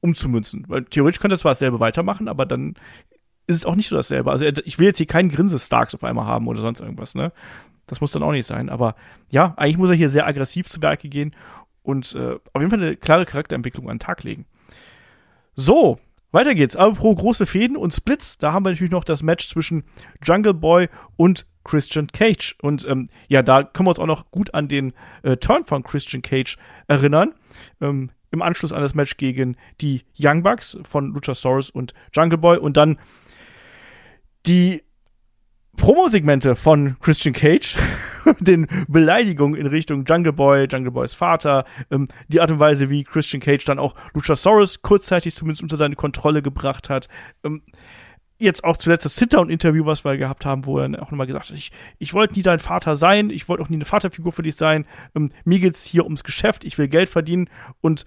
umzumünzen. 0.00 0.64
Weil 0.68 0.84
theoretisch 0.84 1.20
könnte 1.20 1.34
er 1.34 1.38
zwar 1.38 1.52
dasselbe 1.52 1.80
weitermachen, 1.80 2.28
aber 2.28 2.46
dann 2.46 2.74
ist 3.46 3.56
es 3.56 3.64
auch 3.64 3.74
nicht 3.74 3.88
so 3.88 3.96
dasselbe. 3.96 4.30
Also 4.30 4.44
ich 4.44 4.78
will 4.78 4.86
jetzt 4.86 4.98
hier 4.98 5.06
keinen 5.06 5.28
Grinse-Starks 5.28 5.94
auf 5.94 6.04
einmal 6.04 6.26
haben 6.26 6.46
oder 6.46 6.60
sonst 6.60 6.80
irgendwas, 6.80 7.14
ne? 7.14 7.32
Das 7.86 8.00
muss 8.00 8.12
dann 8.12 8.22
auch 8.22 8.32
nicht 8.32 8.46
sein. 8.46 8.68
Aber 8.68 8.94
ja, 9.30 9.54
eigentlich 9.56 9.78
muss 9.78 9.90
er 9.90 9.96
hier 9.96 10.08
sehr 10.08 10.26
aggressiv 10.26 10.68
zu 10.68 10.80
Werke 10.80 11.08
gehen 11.08 11.34
und 11.82 12.14
äh, 12.14 12.34
auf 12.52 12.60
jeden 12.60 12.70
Fall 12.70 12.80
eine 12.80 12.96
klare 12.96 13.26
Charakterentwicklung 13.26 13.88
an 13.90 13.96
den 13.96 14.00
Tag 14.00 14.22
legen. 14.22 14.46
So, 15.54 15.98
weiter 16.30 16.54
geht's. 16.54 16.76
Aber 16.76 16.94
pro 16.94 17.14
große 17.14 17.44
Fäden 17.44 17.76
und 17.76 17.92
Splits, 17.92 18.38
da 18.38 18.52
haben 18.52 18.64
wir 18.64 18.70
natürlich 18.70 18.92
noch 18.92 19.04
das 19.04 19.22
Match 19.22 19.48
zwischen 19.48 19.84
Jungle 20.22 20.54
Boy 20.54 20.88
und 21.16 21.46
Christian 21.64 22.06
Cage. 22.06 22.56
Und 22.62 22.86
ähm, 22.88 23.08
ja, 23.28 23.42
da 23.42 23.62
können 23.62 23.86
wir 23.86 23.90
uns 23.90 23.98
auch 23.98 24.06
noch 24.06 24.30
gut 24.30 24.54
an 24.54 24.68
den 24.68 24.94
äh, 25.22 25.36
Turn 25.36 25.64
von 25.64 25.82
Christian 25.82 26.22
Cage 26.22 26.56
erinnern. 26.88 27.34
Ähm, 27.80 28.10
Im 28.30 28.42
Anschluss 28.42 28.72
an 28.72 28.80
das 28.80 28.94
Match 28.94 29.16
gegen 29.18 29.56
die 29.80 30.02
Young 30.18 30.42
Bucks 30.42 30.78
von 30.84 31.12
Luchasaurus 31.12 31.68
und 31.68 31.92
Jungle 32.14 32.38
Boy. 32.38 32.58
Und 32.58 32.76
dann 32.76 32.98
die 34.46 34.82
Promo-Segmente 35.76 36.54
von 36.54 36.96
Christian 37.00 37.32
Cage, 37.32 37.76
den 38.40 38.66
Beleidigungen 38.88 39.58
in 39.58 39.66
Richtung 39.66 40.04
Jungle 40.04 40.32
Boy, 40.32 40.66
Jungle 40.70 40.92
Boys 40.92 41.14
Vater, 41.14 41.64
ähm, 41.90 42.08
die 42.28 42.40
Art 42.40 42.50
und 42.50 42.58
Weise, 42.58 42.90
wie 42.90 43.04
Christian 43.04 43.40
Cage 43.40 43.64
dann 43.64 43.78
auch 43.78 43.94
Luchasaurus 44.14 44.82
kurzzeitig 44.82 45.34
zumindest 45.34 45.62
unter 45.62 45.76
seine 45.76 45.96
Kontrolle 45.96 46.42
gebracht 46.42 46.90
hat. 46.90 47.08
Ähm, 47.42 47.62
jetzt 48.38 48.64
auch 48.64 48.76
zuletzt 48.76 49.04
das 49.04 49.16
Sit-Down-Interview, 49.16 49.86
was 49.86 50.04
wir 50.04 50.16
gehabt 50.16 50.44
haben, 50.44 50.66
wo 50.66 50.78
er 50.78 50.88
dann 50.88 50.96
auch 50.96 51.10
nochmal 51.10 51.26
gesagt 51.26 51.50
hat, 51.50 51.56
ich, 51.56 51.70
ich 51.98 52.12
wollte 52.12 52.34
nie 52.34 52.42
dein 52.42 52.58
Vater 52.58 52.94
sein, 52.94 53.30
ich 53.30 53.48
wollte 53.48 53.62
auch 53.62 53.68
nie 53.68 53.76
eine 53.76 53.84
Vaterfigur 53.84 54.32
für 54.32 54.42
dich 54.42 54.56
sein, 54.56 54.86
ähm, 55.14 55.30
mir 55.44 55.60
geht's 55.60 55.84
hier 55.84 56.04
ums 56.04 56.24
Geschäft, 56.24 56.64
ich 56.64 56.76
will 56.76 56.88
Geld 56.88 57.08
verdienen 57.08 57.48
und 57.80 58.04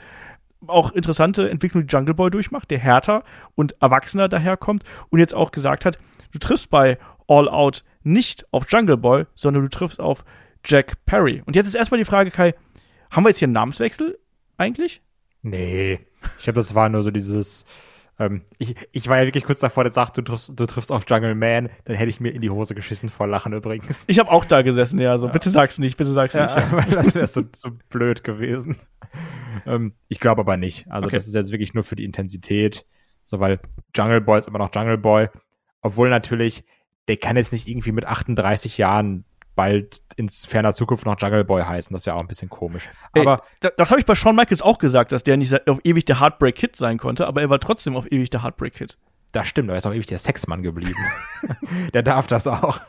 auch 0.67 0.91
interessante 0.91 1.49
Entwicklung, 1.49 1.85
die 1.87 1.93
Jungle 1.93 2.13
Boy 2.13 2.29
durchmacht, 2.31 2.69
der 2.71 2.79
härter 2.79 3.23
und 3.55 3.75
erwachsener 3.81 4.27
daherkommt 4.27 4.83
und 5.09 5.19
jetzt 5.19 5.33
auch 5.33 5.51
gesagt 5.51 5.85
hat, 5.85 5.99
du 6.35 6.39
triffst 6.39 6.69
bei 6.69 6.97
All 7.27 7.49
Out 7.49 7.83
nicht 8.03 8.45
auf 8.51 8.65
Jungle 8.69 8.97
Boy, 8.97 9.25
sondern 9.35 9.63
du 9.63 9.69
triffst 9.69 9.99
auf 9.99 10.25
Jack 10.65 11.05
Perry. 11.05 11.41
Und 11.45 11.55
jetzt 11.55 11.67
ist 11.67 11.75
erstmal 11.75 11.97
die 11.97 12.05
Frage, 12.05 12.29
Kai, 12.29 12.53
haben 13.09 13.23
wir 13.23 13.29
jetzt 13.29 13.39
hier 13.39 13.47
einen 13.47 13.53
Namenswechsel 13.53 14.19
eigentlich? 14.57 15.01
Nee. 15.41 15.99
Ich 16.37 16.43
glaube, 16.43 16.59
das 16.59 16.75
war 16.75 16.89
nur 16.89 17.03
so 17.03 17.11
dieses. 17.11 17.65
Ähm, 18.17 18.41
ich, 18.57 18.75
ich 18.91 19.07
war 19.07 19.19
ja 19.19 19.25
wirklich 19.25 19.43
kurz 19.43 19.59
davor, 19.59 19.83
der 19.83 19.93
sagt, 19.93 20.17
du 20.17 20.21
triffst, 20.21 20.53
du 20.55 20.65
triffst 20.65 20.91
auf 20.91 21.03
Jungle 21.07 21.35
Man, 21.35 21.69
dann 21.83 21.95
hätte 21.95 22.09
ich 22.09 22.19
mir 22.19 22.29
in 22.29 22.41
die 22.41 22.49
Hose 22.49 22.73
geschissen 22.73 23.09
vor 23.09 23.27
Lachen 23.27 23.53
übrigens. 23.53 24.05
Ich 24.07 24.19
habe 24.19 24.31
auch 24.31 24.45
da 24.45 24.61
gesessen, 24.61 24.99
ja, 24.99 25.17
so, 25.17 25.27
ja. 25.27 25.33
bitte 25.33 25.49
sag's 25.49 25.79
nicht, 25.79 25.97
bitte 25.97 26.13
sag's 26.13 26.33
ja, 26.33 26.45
nicht. 26.45 26.71
Weil 26.71 26.89
das 26.91 27.13
wäre 27.13 27.27
so, 27.27 27.43
so 27.55 27.71
blöd 27.89 28.23
gewesen. 28.23 28.77
ähm, 29.65 29.93
ich 30.07 30.19
glaube 30.19 30.41
aber 30.41 30.57
nicht. 30.57 30.89
Also, 30.89 31.07
okay. 31.07 31.17
das 31.17 31.27
ist 31.27 31.35
jetzt 31.35 31.51
wirklich 31.51 31.73
nur 31.73 31.83
für 31.83 31.95
die 31.95 32.05
Intensität. 32.05 32.85
So, 33.23 33.39
weil 33.39 33.59
Jungle 33.95 34.21
Boy 34.21 34.37
ist 34.37 34.47
immer 34.47 34.59
noch 34.59 34.69
Jungle 34.73 34.99
Boy. 34.99 35.29
Obwohl 35.85 36.09
natürlich, 36.09 36.63
der 37.07 37.17
kann 37.17 37.37
jetzt 37.37 37.53
nicht 37.53 37.67
irgendwie 37.67 37.91
mit 37.91 38.07
38 38.07 38.79
Jahren 38.79 39.23
bald 39.53 39.99
ins 40.15 40.43
ferner 40.43 40.73
Zukunft 40.73 41.05
noch 41.05 41.15
Jungle 41.21 41.45
Boy 41.45 41.61
heißen. 41.61 41.93
Das 41.93 42.07
wäre 42.07 42.15
auch 42.15 42.21
ein 42.21 42.27
bisschen 42.27 42.49
komisch. 42.49 42.89
Aber 43.13 43.43
Ey, 43.61 43.69
das 43.77 43.91
habe 43.91 43.99
ich 43.99 44.07
bei 44.07 44.15
Shawn 44.15 44.35
Michaels 44.35 44.63
auch 44.63 44.79
gesagt, 44.79 45.11
dass 45.11 45.21
der 45.21 45.37
nicht 45.37 45.69
auf 45.69 45.79
ewig 45.83 46.05
der 46.05 46.19
Heartbreak 46.19 46.55
Kid 46.55 46.75
sein 46.75 46.97
konnte, 46.97 47.27
aber 47.27 47.41
er 47.41 47.51
war 47.51 47.59
trotzdem 47.59 47.95
auf 47.95 48.11
ewig 48.11 48.31
der 48.31 48.41
Heartbreak 48.41 48.73
Kid. 48.73 48.97
Das 49.31 49.47
stimmt, 49.47 49.69
er 49.69 49.75
ist 49.75 49.85
auch 49.85 49.93
ewig 49.93 50.07
der 50.07 50.17
Sexmann 50.17 50.63
geblieben. 50.63 50.97
der 51.93 52.01
darf 52.01 52.25
das 52.25 52.47
auch. 52.47 52.79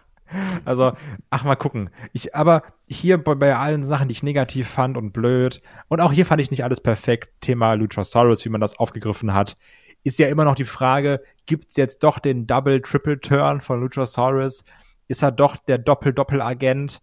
Also, 0.65 0.93
ach 1.29 1.45
mal 1.45 1.57
gucken. 1.57 1.91
Ich, 2.15 2.35
aber 2.35 2.63
hier 2.89 3.23
bei, 3.23 3.35
bei, 3.35 3.55
allen 3.57 3.85
Sachen, 3.85 4.09
die 4.09 4.13
ich 4.13 4.23
negativ 4.23 4.69
fand 4.69 4.97
und 4.97 5.13
blöd, 5.13 5.61
und 5.89 6.01
auch 6.01 6.13
hier 6.13 6.25
fand 6.25 6.41
ich 6.41 6.51
nicht 6.51 6.65
alles 6.65 6.81
perfekt. 6.81 7.29
Thema 7.43 7.75
Luchasaurus, 7.75 8.43
wie 8.47 8.49
man 8.49 8.63
das 8.63 8.79
aufgegriffen 8.79 9.35
hat 9.35 9.59
ist 10.07 10.21
ja 10.21 10.29
immer 10.29 10.45
noch 10.45 10.55
die 10.55 10.65
Frage, 10.65 11.21
gibt's 11.47 11.77
jetzt 11.77 12.05
doch 12.05 12.21
den 12.21 12.47
Double, 12.47 12.81
Triple 12.81 13.19
Turn 13.19 13.61
von 13.61 13.81
Luchasaurus? 13.81 14.65
Ist 15.09 15.25
er 15.25 15.33
doch 15.33 15.57
der 15.57 15.79
Doppel-Doppel-Agent? 15.79 17.03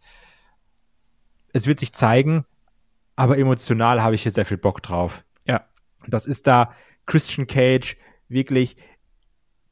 Es 1.52 1.68
wird 1.68 1.82
sich 1.82 1.92
zeigen, 1.92 2.46
aber 3.18 3.38
emotional 3.38 4.02
habe 4.02 4.16
ich 4.16 4.24
hier 4.24 4.32
sehr 4.32 4.46
viel 4.46 4.58
Bock 4.58 4.82
drauf. 4.82 5.26
Ja. 5.46 5.66
Das 6.08 6.26
ist 6.26 6.48
da 6.48 6.72
Christian 7.06 7.46
Cage 7.46 7.98
wirklich, 8.30 8.78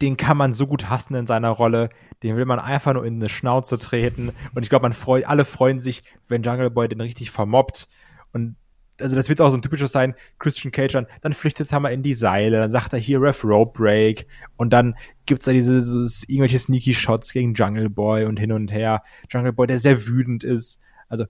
den 0.01 0.17
kann 0.17 0.36
man 0.36 0.51
so 0.51 0.67
gut 0.67 0.89
hassen 0.89 1.15
in 1.15 1.25
seiner 1.25 1.51
Rolle, 1.51 1.89
den 2.23 2.36
will 2.36 2.45
man 2.45 2.59
einfach 2.59 2.91
nur 2.93 3.05
in 3.05 3.15
eine 3.15 3.29
Schnauze 3.29 3.77
treten 3.77 4.34
und 4.53 4.63
ich 4.63 4.69
glaube, 4.69 4.84
man 4.84 4.93
freut, 4.93 5.25
alle 5.25 5.45
freuen 5.45 5.79
sich, 5.79 6.03
wenn 6.27 6.43
Jungle 6.43 6.69
Boy 6.69 6.89
den 6.89 6.99
richtig 6.99 7.32
vermobbt 7.32 7.88
und 8.34 8.57
also 8.99 9.15
das 9.15 9.29
wird 9.29 9.41
auch 9.41 9.49
so 9.49 9.57
ein 9.57 9.61
typisches 9.61 9.91
sein, 9.91 10.15
Christian 10.39 10.71
Cage 10.71 10.93
dann, 10.93 11.07
dann 11.21 11.33
flüchtet 11.33 11.71
er 11.71 11.79
mal 11.79 11.89
in 11.89 12.03
die 12.03 12.13
Seile, 12.13 12.59
dann 12.59 12.69
sagt 12.69 12.93
er 12.93 12.99
hier 12.99 13.21
Ref 13.21 13.43
Rope 13.43 13.77
Break 13.77 14.27
und 14.57 14.71
dann 14.71 14.95
gibt's 15.25 15.45
da 15.45 15.51
dieses, 15.51 15.85
dieses 15.85 16.23
irgendwelche 16.29 16.59
Sneaky 16.59 16.93
Shots 16.93 17.33
gegen 17.33 17.53
Jungle 17.53 17.89
Boy 17.89 18.25
und 18.25 18.37
hin 18.37 18.51
und 18.51 18.71
her. 18.71 19.03
Jungle 19.29 19.53
Boy, 19.53 19.67
der 19.67 19.79
sehr 19.79 20.05
wütend 20.05 20.43
ist. 20.43 20.79
Also 21.07 21.25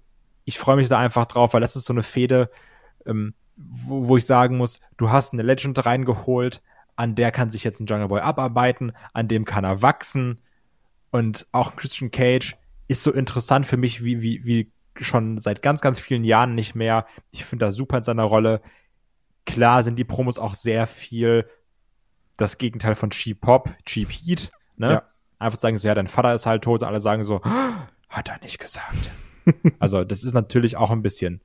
ich 0.45 0.57
freue 0.57 0.76
mich 0.76 0.89
da 0.89 0.99
einfach 0.99 1.26
drauf, 1.26 1.53
weil 1.53 1.62
das 1.62 1.76
ist 1.76 1.86
so 1.86 1.93
eine 1.93 2.03
Fehde, 2.03 2.49
ähm, 3.05 3.34
wo, 3.55 4.07
wo 4.07 4.18
ich 4.18 4.26
sagen 4.26 4.57
muss, 4.57 4.80
du 4.97 5.09
hast 5.09 5.34
eine 5.34 5.43
Legend 5.43 5.86
reingeholt, 5.86 6.62
an 6.95 7.16
der 7.16 7.32
kann 7.32 7.51
sich 7.51 7.64
jetzt 7.64 7.80
ein 7.80 7.86
Jungle 7.86 8.07
Boy 8.07 8.22
abarbeiten, 8.22 8.91
an 9.14 9.28
dem 9.28 9.45
kann 9.45 9.64
er 9.64 9.82
wachsen 9.82 10.39
und 11.12 11.47
auch 11.51 11.76
Christian 11.76 12.12
Cage 12.12 12.57
ist 12.88 13.03
so 13.03 13.12
interessant 13.12 13.66
für 13.66 13.78
mich 13.78 14.03
wie, 14.03 14.22
wie, 14.22 14.43
wie 14.43 14.72
schon 15.00 15.38
seit 15.38 15.62
ganz, 15.62 15.82
ganz 15.82 16.00
vielen 16.00 16.24
Jahren 16.24 16.56
nicht 16.56 16.76
mehr. 16.76 17.06
Ich 17.32 17.46
finde 17.46 17.66
das 17.66 17.76
super 17.76 17.98
in 17.98 18.04
seiner 18.04 18.24
Rolle. 18.24 18.62
Klar 19.46 19.84
sind 19.84 19.98
die 19.98 20.04
Promos 20.04 20.38
auch 20.38 20.54
sehr 20.54 20.88
viel 20.88 21.50
das 22.38 22.58
Gegenteil 22.58 22.96
von 22.96 23.12
Cheap 23.12 23.42
Pop, 23.42 23.70
Cheap 23.86 24.10
Heat. 24.10 24.52
Ne? 24.78 24.92
Ja. 24.92 25.04
Einfach 25.39 25.60
sagen 25.60 25.78
so, 25.78 25.88
ja, 25.88 25.94
dein 25.94 26.08
Vater 26.08 26.34
ist 26.34 26.46
halt 26.46 26.64
tot 26.64 26.82
und 26.82 26.88
alle 26.88 27.00
sagen 27.00 27.24
so, 27.24 27.42
hat 28.10 28.30
er 28.30 28.39
nicht 28.42 28.60
gesagt. 28.60 29.10
also 29.80 30.04
das 30.04 30.24
ist 30.24 30.34
natürlich 30.34 30.78
auch 30.78 30.92
ein 30.92 31.02
bisschen 31.02 31.42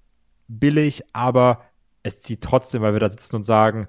billig, 0.48 1.02
aber 1.12 1.64
es 2.02 2.20
zieht 2.20 2.42
trotzdem, 2.42 2.82
weil 2.82 2.92
wir 2.92 3.00
da 3.00 3.08
sitzen 3.08 3.36
und 3.36 3.42
sagen, 3.42 3.88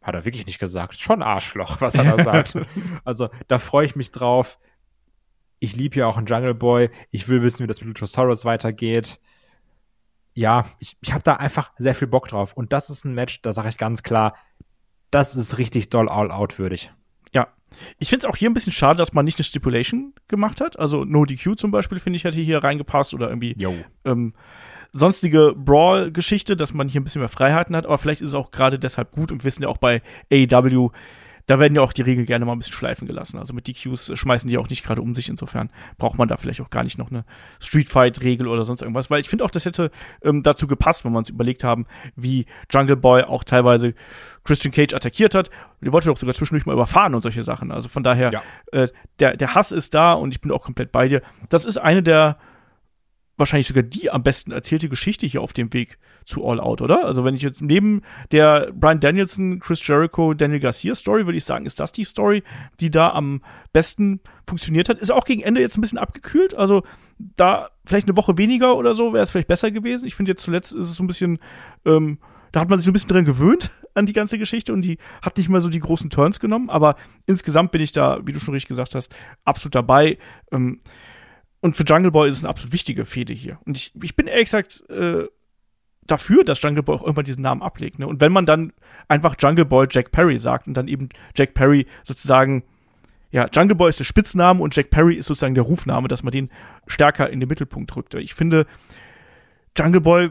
hat 0.00 0.14
er 0.14 0.24
wirklich 0.24 0.46
nicht 0.46 0.58
gesagt. 0.58 0.98
Schon 0.98 1.22
Arschloch, 1.22 1.80
was 1.80 1.94
er 1.94 2.04
da 2.04 2.22
sagt. 2.24 2.54
also 3.04 3.28
da 3.48 3.58
freue 3.58 3.86
ich 3.86 3.94
mich 3.94 4.10
drauf 4.10 4.58
ich 5.62 5.76
liebe 5.76 5.96
ja 5.96 6.06
auch 6.06 6.16
einen 6.16 6.26
Jungle 6.26 6.54
Boy. 6.54 6.90
Ich 7.12 7.28
will 7.28 7.40
wissen, 7.40 7.62
wie 7.62 7.68
das 7.68 7.80
mit 7.80 7.88
Luchasaurus 7.88 8.44
weitergeht. 8.44 9.20
Ja, 10.34 10.66
ich, 10.80 10.96
ich 11.00 11.12
habe 11.12 11.22
da 11.22 11.34
einfach 11.34 11.70
sehr 11.78 11.94
viel 11.94 12.08
Bock 12.08 12.26
drauf. 12.26 12.52
Und 12.54 12.72
das 12.72 12.90
ist 12.90 13.04
ein 13.04 13.14
Match, 13.14 13.42
da 13.42 13.52
sage 13.52 13.68
ich 13.68 13.78
ganz 13.78 14.02
klar, 14.02 14.34
das 15.12 15.36
ist 15.36 15.58
richtig 15.58 15.88
doll 15.88 16.08
all-out 16.08 16.58
würdig. 16.58 16.90
Ja. 17.32 17.48
Ich 17.98 18.08
finde 18.08 18.26
es 18.26 18.30
auch 18.32 18.36
hier 18.36 18.50
ein 18.50 18.54
bisschen 18.54 18.72
schade, 18.72 18.98
dass 18.98 19.12
man 19.12 19.24
nicht 19.24 19.38
eine 19.38 19.44
Stipulation 19.44 20.14
gemacht 20.26 20.60
hat. 20.60 20.78
Also 20.80 21.04
No 21.04 21.24
DQ 21.24 21.56
zum 21.56 21.70
Beispiel, 21.70 22.00
finde 22.00 22.16
ich, 22.16 22.24
hätte 22.24 22.40
hier 22.40 22.64
reingepasst 22.64 23.14
oder 23.14 23.28
irgendwie 23.28 23.56
ähm, 24.04 24.34
sonstige 24.90 25.54
Brawl-Geschichte, 25.56 26.56
dass 26.56 26.74
man 26.74 26.88
hier 26.88 27.00
ein 27.00 27.04
bisschen 27.04 27.20
mehr 27.20 27.28
Freiheiten 27.28 27.76
hat. 27.76 27.86
Aber 27.86 27.98
vielleicht 27.98 28.20
ist 28.20 28.30
es 28.30 28.34
auch 28.34 28.50
gerade 28.50 28.80
deshalb 28.80 29.12
gut 29.12 29.30
und 29.30 29.42
wir 29.42 29.44
wissen 29.44 29.62
ja 29.62 29.68
auch 29.68 29.78
bei 29.78 30.02
AEW, 30.32 30.90
da 31.46 31.58
werden 31.58 31.74
ja 31.74 31.82
auch 31.82 31.92
die 31.92 32.02
Regeln 32.02 32.26
gerne 32.26 32.44
mal 32.44 32.52
ein 32.52 32.58
bisschen 32.58 32.74
schleifen 32.74 33.06
gelassen. 33.06 33.38
Also 33.38 33.52
mit 33.52 33.66
DQs 33.66 34.10
äh, 34.10 34.16
schmeißen 34.16 34.48
die 34.48 34.58
auch 34.58 34.68
nicht 34.68 34.84
gerade 34.84 35.02
um 35.02 35.14
sich. 35.14 35.28
Insofern 35.28 35.70
braucht 35.98 36.18
man 36.18 36.28
da 36.28 36.36
vielleicht 36.36 36.60
auch 36.60 36.70
gar 36.70 36.84
nicht 36.84 36.98
noch 36.98 37.10
eine 37.10 37.24
Street 37.60 37.88
Fight-Regel 37.88 38.46
oder 38.46 38.64
sonst 38.64 38.82
irgendwas. 38.82 39.10
Weil 39.10 39.20
ich 39.20 39.28
finde 39.28 39.44
auch, 39.44 39.50
das 39.50 39.64
hätte 39.64 39.90
ähm, 40.22 40.42
dazu 40.42 40.66
gepasst, 40.66 41.04
wenn 41.04 41.12
wir 41.12 41.18
uns 41.18 41.30
überlegt 41.30 41.64
haben, 41.64 41.86
wie 42.16 42.46
Jungle 42.70 42.96
Boy 42.96 43.24
auch 43.24 43.44
teilweise 43.44 43.94
Christian 44.44 44.72
Cage 44.72 44.94
attackiert 44.94 45.34
hat. 45.34 45.50
Die 45.80 45.92
wollte 45.92 46.08
doch 46.08 46.16
sogar 46.16 46.34
zwischendurch 46.34 46.66
mal 46.66 46.74
überfahren 46.74 47.14
und 47.14 47.22
solche 47.22 47.44
Sachen. 47.44 47.72
Also 47.72 47.88
von 47.88 48.02
daher, 48.02 48.32
ja. 48.32 48.42
äh, 48.72 48.88
der, 49.18 49.36
der 49.36 49.54
Hass 49.54 49.72
ist 49.72 49.94
da 49.94 50.12
und 50.14 50.32
ich 50.32 50.40
bin 50.40 50.50
auch 50.50 50.62
komplett 50.62 50.92
bei 50.92 51.08
dir. 51.08 51.22
Das 51.48 51.64
ist 51.64 51.76
eine 51.76 52.02
der 52.02 52.38
wahrscheinlich 53.38 53.66
sogar 53.66 53.82
die 53.82 54.10
am 54.10 54.22
besten 54.22 54.52
erzählte 54.52 54.88
Geschichte 54.88 55.26
hier 55.26 55.40
auf 55.40 55.52
dem 55.52 55.72
Weg 55.72 55.98
zu 56.24 56.46
All 56.46 56.60
Out, 56.60 56.80
oder? 56.80 57.04
Also 57.04 57.24
wenn 57.24 57.34
ich 57.34 57.42
jetzt 57.42 57.62
neben 57.62 58.02
der 58.30 58.72
Brian 58.74 59.00
Danielson, 59.00 59.58
Chris 59.58 59.86
Jericho, 59.86 60.34
Daniel 60.34 60.60
Garcia 60.60 60.94
Story, 60.94 61.26
würde 61.26 61.38
ich 61.38 61.44
sagen, 61.44 61.66
ist 61.66 61.80
das 61.80 61.92
die 61.92 62.04
Story, 62.04 62.42
die 62.80 62.90
da 62.90 63.10
am 63.10 63.42
besten 63.72 64.20
funktioniert 64.46 64.88
hat. 64.88 64.98
Ist 64.98 65.10
auch 65.10 65.24
gegen 65.24 65.42
Ende 65.42 65.60
jetzt 65.60 65.76
ein 65.76 65.80
bisschen 65.80 65.98
abgekühlt, 65.98 66.54
also 66.54 66.82
da 67.36 67.70
vielleicht 67.84 68.06
eine 68.06 68.16
Woche 68.16 68.38
weniger 68.38 68.76
oder 68.76 68.94
so 68.94 69.12
wäre 69.12 69.24
es 69.24 69.30
vielleicht 69.30 69.48
besser 69.48 69.70
gewesen. 69.70 70.06
Ich 70.06 70.14
finde 70.14 70.32
jetzt 70.32 70.42
zuletzt 70.42 70.74
ist 70.74 70.84
es 70.84 70.94
so 70.94 71.02
ein 71.02 71.06
bisschen, 71.06 71.38
ähm, 71.84 72.18
da 72.52 72.60
hat 72.60 72.68
man 72.68 72.78
sich 72.78 72.84
so 72.84 72.90
ein 72.90 72.94
bisschen 72.94 73.08
dran 73.08 73.24
gewöhnt 73.24 73.70
an 73.94 74.06
die 74.06 74.12
ganze 74.12 74.38
Geschichte 74.38 74.72
und 74.72 74.82
die 74.82 74.98
hat 75.22 75.36
nicht 75.36 75.48
mehr 75.48 75.60
so 75.60 75.68
die 75.68 75.80
großen 75.80 76.10
Turns 76.10 76.38
genommen, 76.38 76.70
aber 76.70 76.96
insgesamt 77.26 77.72
bin 77.72 77.80
ich 77.80 77.92
da, 77.92 78.20
wie 78.24 78.32
du 78.32 78.40
schon 78.40 78.54
richtig 78.54 78.68
gesagt 78.68 78.94
hast, 78.94 79.14
absolut 79.44 79.74
dabei. 79.74 80.18
Ähm, 80.50 80.80
und 81.62 81.76
für 81.76 81.84
Jungle 81.84 82.10
Boy 82.10 82.28
ist 82.28 82.38
es 82.38 82.42
eine 82.42 82.50
absolut 82.50 82.72
wichtige 82.72 83.04
Fehde 83.04 83.32
hier. 83.32 83.58
Und 83.64 83.76
ich, 83.76 83.92
ich 84.02 84.16
bin 84.16 84.26
ehrlich 84.26 84.46
gesagt 84.46 84.82
äh, 84.90 85.28
dafür, 86.04 86.44
dass 86.44 86.60
Jungle 86.60 86.82
Boy 86.82 86.96
auch 86.96 87.02
irgendwann 87.02 87.24
diesen 87.24 87.42
Namen 87.42 87.62
ablegt. 87.62 88.00
Ne? 88.00 88.06
Und 88.08 88.20
wenn 88.20 88.32
man 88.32 88.46
dann 88.46 88.72
einfach 89.06 89.36
Jungle 89.38 89.64
Boy 89.64 89.86
Jack 89.88 90.10
Perry 90.10 90.40
sagt 90.40 90.66
und 90.66 90.74
dann 90.74 90.88
eben 90.88 91.08
Jack 91.36 91.54
Perry 91.54 91.86
sozusagen, 92.02 92.64
ja, 93.30 93.48
Jungle 93.54 93.76
Boy 93.76 93.90
ist 93.90 94.00
der 94.00 94.04
Spitzname 94.04 94.60
und 94.60 94.74
Jack 94.74 94.90
Perry 94.90 95.14
ist 95.14 95.26
sozusagen 95.26 95.54
der 95.54 95.62
Rufname, 95.62 96.08
dass 96.08 96.24
man 96.24 96.32
den 96.32 96.50
stärker 96.88 97.30
in 97.30 97.38
den 97.38 97.48
Mittelpunkt 97.48 97.94
rückt. 97.94 98.14
Ich 98.14 98.34
finde, 98.34 98.66
Jungle 99.78 100.00
Boy 100.00 100.30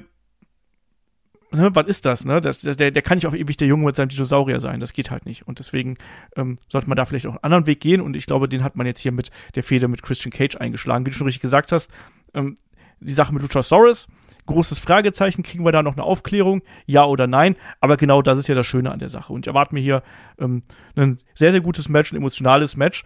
ne, 1.51 1.69
was 1.73 1.87
ist 1.87 2.05
das, 2.05 2.25
ne? 2.25 2.41
Das, 2.41 2.61
der, 2.61 2.91
der 2.91 3.01
kann 3.01 3.17
nicht 3.17 3.27
auf 3.27 3.33
ewig 3.33 3.57
der 3.57 3.67
Junge 3.67 3.85
mit 3.85 3.95
seinem 3.95 4.09
Dinosaurier 4.09 4.59
sein. 4.59 4.79
Das 4.79 4.93
geht 4.93 5.11
halt 5.11 5.25
nicht. 5.25 5.47
Und 5.47 5.59
deswegen 5.59 5.97
ähm, 6.35 6.59
sollte 6.69 6.87
man 6.87 6.95
da 6.95 7.05
vielleicht 7.05 7.27
auch 7.27 7.31
einen 7.31 7.43
anderen 7.43 7.65
Weg 7.67 7.79
gehen. 7.79 8.01
Und 8.01 8.15
ich 8.15 8.25
glaube, 8.25 8.47
den 8.47 8.63
hat 8.63 8.75
man 8.75 8.85
jetzt 8.85 8.99
hier 8.99 9.11
mit 9.11 9.29
der 9.55 9.63
Feder 9.63 9.87
mit 9.87 10.01
Christian 10.01 10.31
Cage 10.31 10.55
eingeschlagen. 10.57 11.05
Wie 11.05 11.09
du 11.09 11.15
schon 11.15 11.27
richtig 11.27 11.41
gesagt 11.41 11.71
hast, 11.71 11.91
ähm, 12.33 12.57
die 12.99 13.13
Sache 13.13 13.33
mit 13.33 13.41
Luchasaurus, 13.41 14.07
großes 14.45 14.79
Fragezeichen, 14.79 15.43
kriegen 15.43 15.65
wir 15.65 15.71
da 15.71 15.83
noch 15.83 15.93
eine 15.93 16.03
Aufklärung, 16.03 16.61
ja 16.85 17.05
oder 17.05 17.27
nein? 17.27 17.55
Aber 17.79 17.97
genau 17.97 18.21
das 18.21 18.37
ist 18.37 18.47
ja 18.47 18.55
das 18.55 18.67
Schöne 18.67 18.91
an 18.91 18.99
der 18.99 19.09
Sache. 19.09 19.33
Und 19.33 19.45
ich 19.45 19.47
erwarte 19.47 19.73
mir 19.73 19.81
hier 19.81 20.03
ähm, 20.39 20.63
ein 20.95 21.17
sehr, 21.35 21.51
sehr 21.51 21.61
gutes 21.61 21.89
Match, 21.89 22.11
ein 22.11 22.17
emotionales 22.17 22.77
Match. 22.77 23.03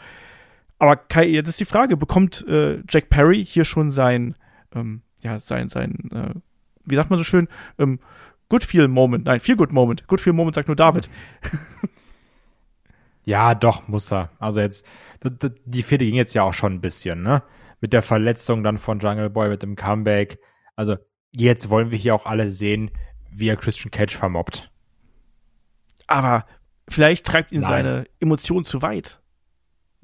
Aber 0.78 0.98
Kai, 0.98 1.28
jetzt 1.28 1.48
ist 1.48 1.60
die 1.60 1.66
Frage, 1.66 1.98
bekommt 1.98 2.46
äh, 2.48 2.82
Jack 2.89 3.10
Perry 3.10 3.46
hier 3.46 3.64
schon 3.64 3.89
sein, 3.89 4.36
ähm, 4.74 5.02
ja, 5.22 5.39
sein, 5.39 5.70
sein, 5.70 6.10
äh, 6.12 6.39
wie 6.84 6.96
sagt 6.96 7.10
man 7.10 7.18
so 7.18 7.24
schön, 7.24 7.48
ähm, 7.80 8.00
Good 8.50 8.64
Feel 8.64 8.88
Moment, 8.88 9.26
nein, 9.26 9.39
Feel 9.39 9.56
Good 9.56 9.72
Moment. 9.72 10.08
Good 10.08 10.22
Feel 10.22 10.34
Moment 10.34 10.56
sagt 10.56 10.68
nur 10.68 10.76
David. 10.76 11.10
ja, 13.24 13.56
doch, 13.56 13.88
muss 13.88 14.12
er. 14.12 14.30
Also 14.39 14.62
jetzt, 14.62 14.86
die 15.66 15.84
Fehde 15.84 16.06
ging 16.06 16.16
jetzt 16.16 16.34
ja 16.34 16.43
auch 16.43 16.54
schon 16.54 16.74
ein 16.74 16.82
bisschen, 16.82 17.24
ne? 17.24 17.43
Mit 17.82 17.93
der 17.93 18.02
Verletzung 18.02 18.64
dann 18.64 18.78
von 18.78 19.00
Jungle 19.00 19.30
Boy, 19.30 19.50
mit 19.50 19.64
dem 19.64 19.76
Comeback. 19.76 20.39
Also 20.76 20.98
jetzt 21.36 21.70
wollen 21.70 21.91
wir 21.91 21.98
hier 21.98 22.16
auch 22.16 22.26
alle 22.26 22.50
sehen, 22.50 22.91
wie 23.32 23.48
er 23.48 23.58
Christian 23.58 23.91
Cage 23.91 24.16
vermobbt. 24.16 24.72
Aber 26.08 26.46
vielleicht 26.88 27.26
treibt 27.26 27.52
ihn 27.52 27.62
Nein. 27.62 27.70
seine 27.70 28.06
Emotion 28.20 28.64
zu 28.64 28.82
weit. 28.82 29.20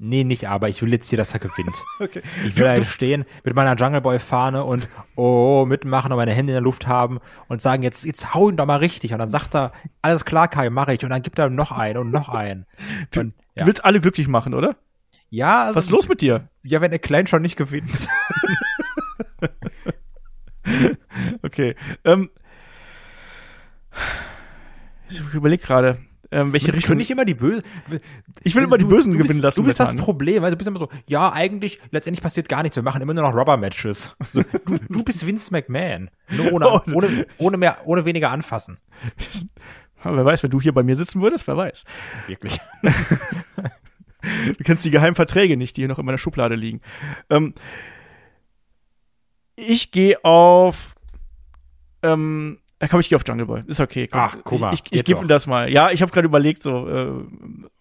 Nee, 0.04 0.24
nicht 0.24 0.48
aber. 0.48 0.68
Ich 0.68 0.82
will 0.82 0.90
jetzt 0.90 1.10
hier, 1.10 1.16
dass 1.16 1.32
er 1.32 1.38
gewinnt. 1.38 1.80
okay. 2.00 2.22
Ich 2.44 2.58
will 2.58 2.68
halt 2.68 2.86
stehen 2.86 3.24
mit 3.44 3.54
meiner 3.54 3.76
Jungle 3.76 4.00
Boy 4.00 4.18
Fahne 4.18 4.64
und 4.64 4.88
oh, 5.14 5.64
mitmachen 5.64 6.10
und 6.10 6.16
meine 6.16 6.32
Hände 6.32 6.50
in 6.50 6.56
der 6.56 6.60
Luft 6.60 6.88
haben 6.88 7.20
und 7.46 7.62
sagen, 7.62 7.84
jetzt, 7.84 8.04
jetzt 8.04 8.34
hau 8.34 8.50
ihn 8.50 8.56
doch 8.56 8.66
mal 8.66 8.80
richtig. 8.80 9.12
Und 9.12 9.20
dann 9.20 9.28
sagt 9.28 9.54
er, 9.54 9.70
alles 10.02 10.24
klar, 10.24 10.48
Kai, 10.48 10.70
mache 10.70 10.92
ich. 10.92 11.04
Und 11.04 11.10
dann 11.10 11.22
gibt 11.22 11.38
er 11.38 11.50
noch 11.50 11.70
einen 11.70 11.98
und 11.98 12.10
noch 12.10 12.30
einen. 12.30 12.66
Du, 13.12 13.20
und, 13.20 13.34
ja. 13.54 13.62
du 13.62 13.66
willst 13.66 13.84
alle 13.84 14.00
glücklich 14.00 14.26
machen, 14.26 14.54
oder? 14.54 14.74
Ja. 15.30 15.66
Also, 15.66 15.76
Was 15.76 15.84
ist 15.84 15.90
los 15.90 16.08
mit 16.08 16.20
dir? 16.20 16.48
Ja, 16.64 16.80
wenn 16.80 16.90
der 16.90 16.98
Klein 16.98 17.28
schon 17.28 17.42
nicht 17.42 17.56
gewinnt. 17.56 18.08
okay. 21.42 21.76
Ähm, 22.02 22.28
ich 25.08 25.20
überlege 25.32 25.62
gerade 25.62 25.98
ähm, 26.32 26.52
welche 26.54 26.72
Richtung. 26.72 26.96
nicht 26.96 27.10
immer 27.10 27.26
die 27.26 27.34
Bösen. 27.34 27.62
Ich 28.42 28.54
will 28.54 28.62
also 28.62 28.74
immer 28.74 28.78
die 28.78 28.86
Bösen 28.86 29.16
gewinnen 29.16 29.42
lassen. 29.42 29.60
Du 29.60 29.66
bist 29.66 29.78
das 29.78 29.94
Problem, 29.94 30.42
weil 30.42 30.50
du 30.50 30.56
bist 30.56 30.66
immer 30.66 30.78
so, 30.78 30.88
ja, 31.06 31.30
eigentlich, 31.30 31.78
letztendlich 31.90 32.22
passiert 32.22 32.48
gar 32.48 32.62
nichts. 32.62 32.74
Wir 32.74 32.82
machen 32.82 33.02
immer 33.02 33.12
nur 33.12 33.22
noch 33.22 33.34
Rubber-Matches. 33.34 34.16
So, 34.30 34.42
du, 34.64 34.78
du 34.88 35.04
bist 35.04 35.26
Vince 35.26 35.52
McMahon. 35.52 36.10
Nur 36.30 36.52
ohne, 36.54 36.68
oh. 36.72 36.80
ohne, 36.94 37.26
ohne, 37.36 37.56
mehr, 37.58 37.78
ohne 37.84 38.06
weniger 38.06 38.30
anfassen. 38.30 38.78
wer 40.02 40.24
weiß, 40.24 40.42
wenn 40.42 40.50
du 40.50 40.60
hier 40.60 40.72
bei 40.72 40.82
mir 40.82 40.96
sitzen 40.96 41.20
würdest, 41.20 41.46
wer 41.46 41.56
weiß. 41.58 41.84
Wirklich. 42.26 42.58
du 42.82 44.64
kennst 44.64 44.86
die 44.86 44.90
geheimen 44.90 45.14
Verträge 45.14 45.58
nicht, 45.58 45.76
die 45.76 45.82
hier 45.82 45.88
noch 45.88 45.98
in 45.98 46.06
meiner 46.06 46.18
Schublade 46.18 46.54
liegen. 46.54 46.80
Ähm, 47.28 47.52
ich 49.54 49.92
gehe 49.92 50.24
auf 50.24 50.94
ähm, 52.02 52.58
ja, 52.82 52.88
komm, 52.88 52.98
ich 52.98 53.08
gehe 53.08 53.14
auf 53.14 53.22
Jungle 53.24 53.46
Boy. 53.46 53.62
Ist 53.68 53.78
okay. 53.78 54.08
Komm. 54.08 54.20
Ach, 54.20 54.36
guck 54.42 54.58
mal. 54.58 54.74
Ich, 54.74 54.82
ich, 54.86 54.92
ich 54.98 55.04
gebe 55.04 55.20
ihm 55.20 55.28
das 55.28 55.46
mal. 55.46 55.70
Ja, 55.70 55.92
ich 55.92 56.02
habe 56.02 56.10
gerade 56.10 56.26
überlegt, 56.26 56.64
so, 56.64 56.88
äh, 56.88 57.12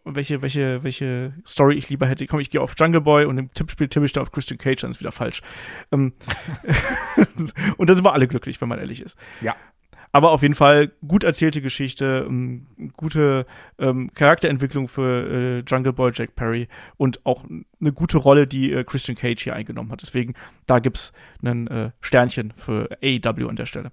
welche, 0.06 0.44
welche, 0.44 0.84
welche 0.84 1.34
Story 1.48 1.76
ich 1.76 1.90
lieber 1.90 2.06
hätte. 2.06 2.28
Komm, 2.28 2.40
ich 2.40 2.52
gehe 2.52 2.62
auf 2.62 2.76
Jungle 2.78 3.02
Boy 3.02 3.26
und 3.26 3.36
im 3.40 3.52
Tippspiel 3.52 3.88
tippe 3.88 4.06
ich 4.06 4.14
dann 4.14 4.22
auf 4.22 4.32
Christian 4.32 4.60
Cage, 4.60 4.82
dann 4.82 4.92
ist 4.92 5.00
wieder 5.00 5.12
falsch. 5.12 5.42
Ähm, 5.92 6.14
und 7.78 7.90
dann 7.90 7.96
sind 7.96 8.06
wir 8.06 8.14
alle 8.14 8.28
glücklich, 8.28 8.62
wenn 8.62 8.70
man 8.70 8.78
ehrlich 8.78 9.02
ist. 9.02 9.18
Ja. 9.42 9.56
Aber 10.12 10.32
auf 10.32 10.44
jeden 10.44 10.54
Fall 10.54 10.92
gut 11.08 11.24
erzählte 11.24 11.62
Geschichte, 11.62 12.26
ähm, 12.28 12.68
gute 12.96 13.48
ähm, 13.80 14.12
Charakterentwicklung 14.14 14.88
für 14.88 15.64
äh, 15.64 15.64
Jungle 15.66 15.94
Boy 15.94 16.12
Jack 16.14 16.36
Perry 16.36 16.68
und 16.98 17.26
auch 17.26 17.46
eine 17.46 17.94
gute 17.94 18.20
Rolle, 18.20 18.46
die 18.46 18.72
äh, 18.72 18.84
Christian 18.84 19.18
Cage 19.18 19.42
hier 19.42 19.56
eingenommen 19.56 19.92
hat. 19.92 20.04
Deswegen, 20.04 20.36
da 20.68 20.78
gibt's 20.78 21.12
ein 21.44 21.66
äh, 21.68 21.92
Sternchen 22.02 22.54
für 22.56 22.90
AEW 23.02 23.48
an 23.48 23.56
der 23.56 23.66
Stelle. 23.66 23.92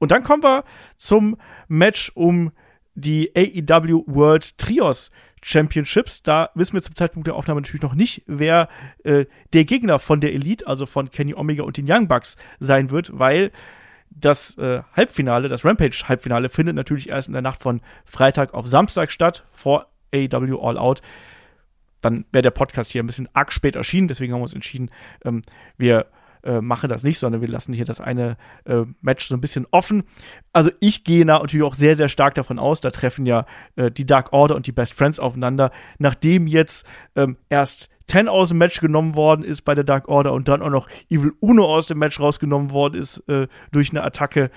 Und 0.00 0.10
dann 0.10 0.24
kommen 0.24 0.42
wir 0.42 0.64
zum 0.96 1.36
Match 1.68 2.10
um 2.14 2.50
die 2.94 3.30
AEW 3.36 4.04
World 4.06 4.58
Trios 4.58 5.10
Championships. 5.42 6.22
Da 6.22 6.50
wissen 6.54 6.74
wir 6.74 6.82
zum 6.82 6.96
Zeitpunkt 6.96 7.26
der 7.26 7.34
Aufnahme 7.34 7.60
natürlich 7.60 7.82
noch 7.82 7.94
nicht, 7.94 8.22
wer 8.26 8.68
äh, 9.04 9.26
der 9.52 9.64
Gegner 9.64 9.98
von 9.98 10.20
der 10.20 10.34
Elite, 10.34 10.66
also 10.66 10.86
von 10.86 11.10
Kenny 11.10 11.34
Omega 11.34 11.62
und 11.62 11.76
den 11.76 11.86
Young 11.88 12.08
Bucks 12.08 12.36
sein 12.58 12.90
wird, 12.90 13.18
weil 13.18 13.52
das 14.10 14.58
äh, 14.58 14.82
Halbfinale, 14.96 15.48
das 15.48 15.64
Rampage-Halbfinale, 15.64 16.48
findet 16.48 16.74
natürlich 16.74 17.10
erst 17.10 17.28
in 17.28 17.34
der 17.34 17.42
Nacht 17.42 17.62
von 17.62 17.80
Freitag 18.04 18.54
auf 18.54 18.66
Samstag 18.66 19.12
statt, 19.12 19.44
vor 19.52 19.86
AEW 20.12 20.58
All 20.60 20.76
Out. 20.78 21.00
Dann 22.00 22.24
wäre 22.32 22.42
der 22.42 22.50
Podcast 22.50 22.90
hier 22.90 23.02
ein 23.02 23.06
bisschen 23.06 23.28
arg 23.34 23.52
spät 23.52 23.76
erschienen, 23.76 24.08
deswegen 24.08 24.32
haben 24.32 24.40
wir 24.40 24.44
uns 24.44 24.54
entschieden, 24.54 24.90
ähm, 25.24 25.42
wir 25.76 26.06
äh, 26.42 26.60
mache 26.60 26.88
das 26.88 27.02
nicht, 27.02 27.18
sondern 27.18 27.40
wir 27.40 27.48
lassen 27.48 27.72
hier 27.72 27.84
das 27.84 28.00
eine 28.00 28.36
äh, 28.64 28.84
Match 29.00 29.26
so 29.26 29.34
ein 29.34 29.40
bisschen 29.40 29.66
offen. 29.70 30.04
Also 30.52 30.70
ich 30.80 31.04
gehe 31.04 31.24
natürlich 31.24 31.64
auch 31.64 31.76
sehr, 31.76 31.96
sehr 31.96 32.08
stark 32.08 32.34
davon 32.34 32.58
aus, 32.58 32.80
da 32.80 32.90
treffen 32.90 33.26
ja 33.26 33.46
äh, 33.76 33.90
die 33.90 34.06
Dark 34.06 34.32
Order 34.32 34.56
und 34.56 34.66
die 34.66 34.72
Best 34.72 34.94
Friends 34.94 35.18
aufeinander, 35.18 35.70
nachdem 35.98 36.46
jetzt 36.46 36.86
ähm, 37.16 37.36
erst 37.48 37.88
Ten 38.06 38.28
aus 38.28 38.48
dem 38.48 38.58
Match 38.58 38.80
genommen 38.80 39.14
worden 39.14 39.44
ist 39.44 39.62
bei 39.62 39.76
der 39.76 39.84
Dark 39.84 40.08
Order 40.08 40.32
und 40.32 40.48
dann 40.48 40.62
auch 40.62 40.70
noch 40.70 40.88
Evil 41.08 41.32
Uno 41.38 41.64
aus 41.64 41.86
dem 41.86 41.98
Match 41.98 42.18
rausgenommen 42.18 42.72
worden 42.72 42.94
ist 42.98 43.18
äh, 43.28 43.46
durch 43.70 43.90
eine 43.90 44.02
Attacke 44.02 44.50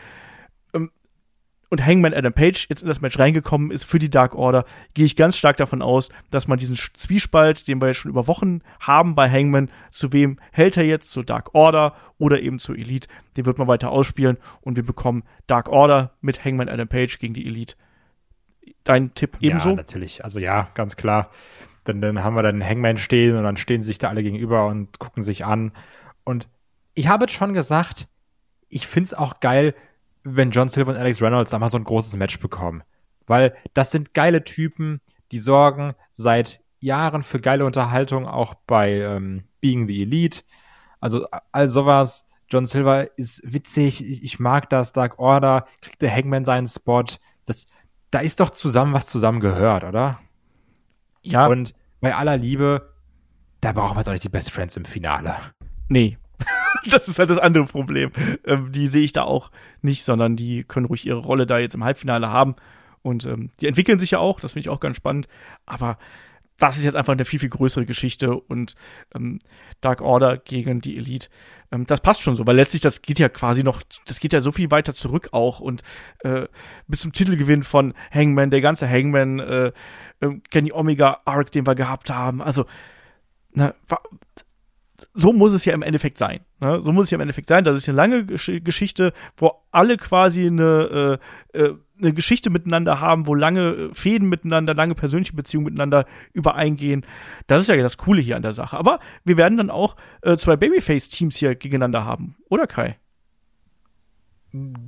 und 1.74 1.84
Hangman 1.84 2.14
Adam 2.14 2.34
Page 2.34 2.68
jetzt 2.70 2.84
in 2.84 2.88
das 2.88 3.02
Match 3.02 3.18
reingekommen 3.18 3.72
ist 3.72 3.84
für 3.84 3.98
die 3.98 4.12
Dark 4.12 4.36
Order, 4.36 4.64
gehe 4.94 5.06
ich 5.06 5.16
ganz 5.16 5.36
stark 5.36 5.58
davon 5.58 5.82
aus, 5.82 6.10
dass 6.30 6.48
man 6.48 6.60
diesen 6.60 6.76
Zwiespalt, 6.76 7.68
den 7.68 7.82
wir 7.82 7.88
jetzt 7.88 7.98
schon 7.98 8.12
über 8.12 8.28
Wochen 8.28 8.62
haben 8.80 9.16
bei 9.16 9.28
Hangman, 9.28 9.72
zu 9.90 10.14
wem 10.14 10.38
hält 10.52 10.78
er 10.78 10.84
jetzt, 10.84 11.12
zur 11.12 11.26
Dark 11.26 11.56
Order 11.56 11.96
oder 12.20 12.40
eben 12.44 12.60
zur 12.60 12.78
Elite, 12.78 13.08
den 13.38 13.48
wird 13.48 13.58
man 13.58 13.68
weiter 13.68 13.90
ausspielen 13.90 14.38
und 14.62 14.76
wir 14.76 14.86
bekommen 14.86 15.24
Dark 15.48 15.68
Order 15.68 16.14
mit 16.22 16.46
Hangman 16.46 16.70
Adam 16.70 16.88
Page 16.88 17.18
gegen 17.18 17.34
die 17.34 17.48
Elite. 17.48 17.74
Dein 18.84 19.16
Tipp 19.16 19.38
ebenso? 19.42 19.70
Ja, 19.70 19.76
natürlich. 19.76 20.24
Also 20.24 20.40
ja, 20.40 20.70
ganz 20.76 20.96
klar. 20.96 21.32
Dann, 21.86 22.02
dann 22.02 22.24
haben 22.24 22.36
wir 22.36 22.44
dann 22.44 22.64
Hangman 22.64 23.00
stehen 23.00 23.36
und 23.36 23.44
dann 23.44 23.58
stehen 23.58 23.82
sich 23.82 23.98
da 23.98 24.10
alle 24.10 24.22
gegenüber 24.22 24.68
und 24.68 25.00
gucken 25.00 25.24
sich 25.24 25.44
an. 25.44 25.72
Und 26.24 26.48
ich 26.94 27.08
habe 27.08 27.24
jetzt 27.24 27.34
schon 27.34 27.56
gesagt, 27.56 28.08
ich 28.70 28.86
finde 28.86 29.08
es 29.08 29.14
auch 29.16 29.40
geil, 29.40 29.74
wenn 30.24 30.52
John 30.52 30.70
Silver 30.70 30.92
und 30.92 30.98
Alex 30.98 31.22
Reynolds 31.22 31.52
da 31.52 31.60
mal 31.60 31.70
so 31.70 31.78
ein 31.78 31.84
großes 31.84 32.16
Match 32.16 32.40
bekommen. 32.40 32.84
Weil 33.26 33.56
das 33.74 33.92
sind 33.92 34.14
geile 34.14 34.44
Typen, 34.44 35.02
die 35.32 35.40
sorgen 35.40 35.94
seit 36.16 36.62
Jahren 36.80 37.24
für 37.24 37.40
geile 37.40 37.66
Unterhaltung, 37.66 38.28
auch 38.28 38.56
bei 38.68 38.92
ähm, 38.92 39.44
Being 39.62 39.88
the 39.88 40.02
Elite. 40.02 40.42
Also 41.00 41.26
all 41.52 41.70
sowas. 41.70 42.26
John 42.50 42.66
Silver 42.66 43.18
ist 43.18 43.42
witzig, 43.46 44.06
ich, 44.06 44.24
ich 44.24 44.40
mag 44.40 44.70
das, 44.70 44.92
Dark 44.92 45.18
Order, 45.18 45.66
kriegt 45.82 46.02
der 46.02 46.14
Hangman 46.14 46.46
seinen 46.46 46.68
Spot. 46.68 47.06
Das, 47.46 47.66
da 48.12 48.20
ist 48.20 48.40
doch 48.40 48.52
zusammen 48.52 48.94
was 48.94 49.08
zusammen 49.08 49.40
gehört, 49.40 49.84
oder? 49.84 50.20
Ja. 51.22 51.48
Und 51.48 51.74
bei 52.00 52.14
aller 52.14 52.38
Liebe, 52.38 52.94
da 53.62 53.72
brauchen 53.72 53.96
wir 53.96 54.02
jetzt 54.02 54.10
auch 54.10 54.14
nicht 54.14 54.26
die 54.26 54.30
Best 54.30 54.52
Friends 54.52 54.76
im 54.76 54.86
Finale. 54.86 55.36
Nee, 55.88 56.18
das 56.90 57.08
ist 57.08 57.20
halt 57.20 57.30
das 57.30 57.38
andere 57.38 57.66
Problem. 57.66 58.12
Ähm, 58.46 58.72
die 58.72 58.88
sehe 58.88 59.04
ich 59.04 59.14
da 59.14 59.24
auch 59.24 59.52
nicht, 59.82 60.04
sondern 60.04 60.36
die 60.36 60.64
können 60.64 60.86
ruhig 60.86 61.06
ihre 61.06 61.20
Rolle 61.20 61.46
da 61.46 61.60
jetzt 61.60 61.76
im 61.76 61.84
Halbfinale 61.84 62.30
haben. 62.30 62.56
Und 63.02 63.26
ähm, 63.26 63.52
die 63.60 63.68
entwickeln 63.68 64.00
sich 64.00 64.12
ja 64.12 64.20
auch, 64.20 64.40
das 64.40 64.54
finde 64.54 64.68
ich 64.68 64.70
auch 64.70 64.80
ganz 64.80 64.98
spannend. 64.98 65.28
Aber 65.66 65.98
das 66.58 66.78
ist 66.78 66.84
jetzt 66.84 66.96
einfach 66.96 67.14
eine 67.14 67.26
viel, 67.26 67.40
viel 67.40 67.50
größere 67.50 67.86
Geschichte 67.86 68.34
und 68.40 68.76
ähm, 69.14 69.40
Dark 69.82 70.02
Order 70.02 70.38
gegen 70.38 70.82
die 70.82 70.98
Elite, 70.98 71.30
ähm, 71.72 71.86
das 71.86 72.02
passt 72.02 72.22
schon 72.22 72.36
so, 72.36 72.46
weil 72.46 72.56
letztlich 72.56 72.82
das 72.82 73.02
geht 73.02 73.20
ja 73.20 73.30
quasi 73.30 73.64
noch, 73.64 73.82
das 74.06 74.20
geht 74.20 74.34
ja 74.34 74.42
so 74.42 74.52
viel 74.52 74.72
weiter 74.72 74.94
zurück 74.94 75.30
auch 75.32 75.60
und 75.60 75.82
äh, 76.20 76.48
bis 76.88 77.02
zum 77.02 77.12
Titelgewinn 77.12 77.64
von 77.64 77.94
Hangman, 78.14 78.52
der 78.52 78.62
ganze 78.62 78.90
Hangman, 78.90 79.40
äh, 79.40 79.72
äh, 80.22 80.40
Kenny 80.52 80.72
Omega 80.72 81.22
Arc, 81.26 81.52
den 81.52 81.66
wir 81.66 81.76
gehabt 81.76 82.10
haben, 82.10 82.42
also 82.42 82.66
na, 83.52 83.74
so 85.14 85.32
muss 85.32 85.54
es 85.54 85.66
ja 85.66 85.74
im 85.74 85.84
Endeffekt 85.84 86.18
sein. 86.18 86.42
Ne? 86.60 86.82
So 86.82 86.92
muss 86.92 87.06
es 87.06 87.12
ja 87.12 87.16
im 87.16 87.22
Endeffekt 87.22 87.48
sein. 87.48 87.64
Das 87.64 87.78
ist 87.78 87.88
eine 87.88 87.96
lange 87.96 88.26
Gesch 88.26 88.52
Geschichte, 88.64 89.14
wo 89.38 89.52
alle 89.72 89.98
quasi 89.98 90.48
eine, 90.48 91.20
äh, 91.54 91.60
äh, 91.60 91.76
eine 92.02 92.14
Geschichte 92.14 92.50
miteinander 92.50 93.00
haben, 93.00 93.28
wo 93.28 93.36
lange 93.36 93.62
äh, 93.62 93.94
Fäden 93.94 94.28
miteinander, 94.28 94.74
lange 94.74 94.96
persönliche 94.96 95.36
Beziehungen 95.36 95.66
miteinander 95.66 96.06
übereingehen. 96.34 97.06
Das 97.48 97.62
ist 97.62 97.68
ja 97.70 97.78
das 97.78 97.98
Coole 97.98 98.22
hier 98.22 98.36
an 98.36 98.42
der 98.42 98.54
Sache. 98.54 98.78
Aber 98.78 99.00
wir 99.24 99.38
werden 99.38 99.58
dann 99.58 99.70
auch 99.70 99.96
äh, 100.22 100.36
zwei 100.36 100.56
Babyface-Teams 100.56 101.38
hier 101.38 101.56
gegeneinander 101.56 102.06
haben, 102.06 102.36
oder 102.50 102.66
Kai? 102.66 102.98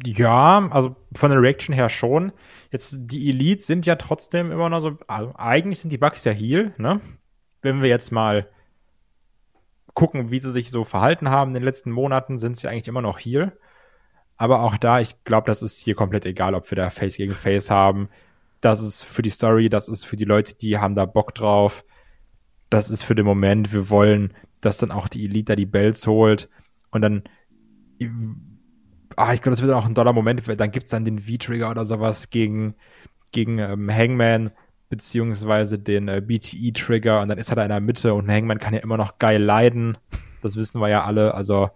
Ja, 0.06 0.68
also 0.70 0.96
von 1.14 1.32
der 1.32 1.42
Reaction 1.42 1.74
her 1.74 1.90
schon. 1.90 2.32
Jetzt 2.72 2.98
die 3.00 3.30
Elite 3.30 3.64
sind 3.64 3.86
ja 3.86 3.96
trotzdem 3.96 4.52
immer 4.52 4.70
noch 4.70 4.82
so, 4.82 4.98
also 5.08 5.34
eigentlich 5.36 5.80
sind 5.80 5.90
die 5.90 5.98
Bugs 5.98 6.24
ja 6.24 6.32
Heal, 6.32 6.74
ne? 6.78 7.02
Wenn 7.64 7.82
wir 7.82 7.90
jetzt 7.90 8.12
mal 8.12 8.48
gucken, 9.96 10.30
wie 10.30 10.40
sie 10.40 10.52
sich 10.52 10.70
so 10.70 10.84
verhalten 10.84 11.30
haben 11.30 11.52
in 11.52 11.56
den 11.56 11.64
letzten 11.64 11.90
Monaten, 11.90 12.38
sind 12.38 12.58
sie 12.58 12.68
eigentlich 12.68 12.88
immer 12.88 13.02
noch 13.02 13.18
hier. 13.18 13.54
Aber 14.38 14.62
auch 14.62 14.78
da, 14.78 15.00
ich 15.00 15.24
glaube, 15.24 15.48
das 15.48 15.64
ist 15.64 15.82
hier 15.82 15.96
komplett 15.96 16.26
egal, 16.26 16.54
ob 16.54 16.70
wir 16.70 16.76
da 16.76 16.90
Face 16.90 17.18
gegen 17.18 17.34
Face 17.34 17.72
haben. 17.72 18.10
Das 18.62 18.82
ist 18.84 19.04
für 19.04 19.22
die 19.22 19.30
Story, 19.30 19.70
das 19.70 19.88
ist 19.88 20.06
für 20.06 20.18
die 20.18 20.26
Leute, 20.26 20.56
die 20.56 20.78
haben 20.78 20.96
da 20.96 21.06
Bock 21.06 21.34
drauf. 21.34 21.86
Das 22.70 22.90
ist 22.90 23.04
für 23.04 23.16
den 23.16 23.26
Moment. 23.26 23.72
Wir 23.72 23.90
wollen, 23.90 24.34
dass 24.60 24.78
dann 24.78 24.92
auch 24.92 25.08
die 25.08 25.24
Elite 25.26 25.54
da 25.54 25.56
die 25.56 25.66
Bells 25.66 26.06
holt. 26.08 26.50
Und 26.92 27.02
dann, 27.02 27.24
ah, 29.16 29.34
ich 29.34 29.42
glaube, 29.42 29.56
das 29.56 29.62
wird 29.62 29.72
auch 29.72 29.86
ein 29.86 29.96
toller 29.96 30.14
Moment. 30.14 30.44
Dann 30.60 30.72
gibt's 30.72 30.92
dann 30.92 31.06
den 31.06 31.20
V-Trigger 31.20 31.70
oder 31.70 31.86
sowas 31.86 32.30
gegen, 32.30 32.76
gegen 33.32 33.60
ähm, 33.60 33.90
Hangman 33.90 34.52
beziehungsweise 34.90 35.80
den 35.80 36.08
äh, 36.08 36.22
BTE-Trigger 36.22 37.22
und 37.22 37.30
dann 37.30 37.38
ist 37.38 37.50
er 37.50 37.56
da 37.56 37.64
in 37.64 37.70
der 37.70 37.80
Mitte 37.80 38.14
und 38.14 38.30
Hangman 38.30 38.60
kann 38.60 38.74
ja 38.74 38.82
immer 38.82 38.98
noch 38.98 39.20
geil 39.20 39.42
leiden. 39.42 39.98
Das 40.42 40.56
wissen 40.56 40.80
wir 40.80 40.90
ja 40.90 41.04
alle. 41.04 41.34
Also, 41.34 41.70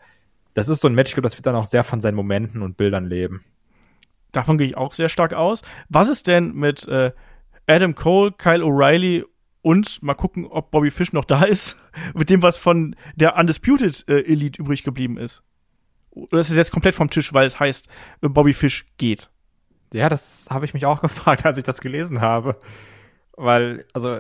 das 0.54 0.70
ist 0.70 0.82
so 0.82 0.88
ein 0.88 0.96
Match, 0.96 1.16
das 1.16 1.36
wird 1.38 1.46
dann 1.46 1.56
auch 1.56 1.66
sehr 1.66 1.84
von 1.84 2.02
seinen 2.02 2.16
Momenten 2.16 2.62
und 2.62 2.78
Bildern 2.78 3.06
leben. 3.06 3.44
Davon 4.32 4.58
gehe 4.58 4.68
ich 4.68 4.78
auch 4.78 4.94
sehr 4.94 5.10
stark 5.10 5.34
aus. 5.34 5.64
Was 5.90 6.08
ist 6.08 6.28
denn 6.28 6.54
mit 6.54 6.88
äh, 6.88 7.12
Adam 7.68 7.96
Cole, 7.96 8.32
Kyle 8.32 8.64
O'Reilly 8.64 9.24
und 9.62 10.02
mal 10.02 10.14
gucken, 10.14 10.46
ob 10.46 10.72
Bobby 10.72 10.92
Fish 10.92 11.14
noch 11.14 11.26
da 11.26 11.44
ist, 11.44 11.78
mit 12.14 12.30
dem, 12.30 12.42
was 12.42 12.58
von 12.58 12.96
der 13.16 13.36
Undisputed 13.38 14.06
äh, 14.08 14.22
Elite 14.22 14.62
übrig 14.62 14.84
geblieben 14.84 15.18
ist? 15.18 15.44
Oder 16.12 16.40
ist 16.40 16.50
es 16.50 16.56
jetzt 16.56 16.72
komplett 16.72 16.96
vom 16.96 17.10
Tisch, 17.10 17.34
weil 17.34 17.46
es 17.46 17.60
heißt, 17.60 17.88
äh, 18.22 18.30
Bobby 18.30 18.54
Fish 18.54 18.86
geht? 18.98 19.30
Ja, 19.94 20.10
das 20.10 20.48
habe 20.50 20.66
ich 20.66 20.74
mich 20.74 20.86
auch 20.86 21.02
gefragt, 21.02 21.46
als 21.46 21.58
ich 21.58 21.64
das 21.64 21.82
gelesen 21.82 22.22
habe. 22.22 22.58
Weil, 23.40 23.86
also, 23.94 24.20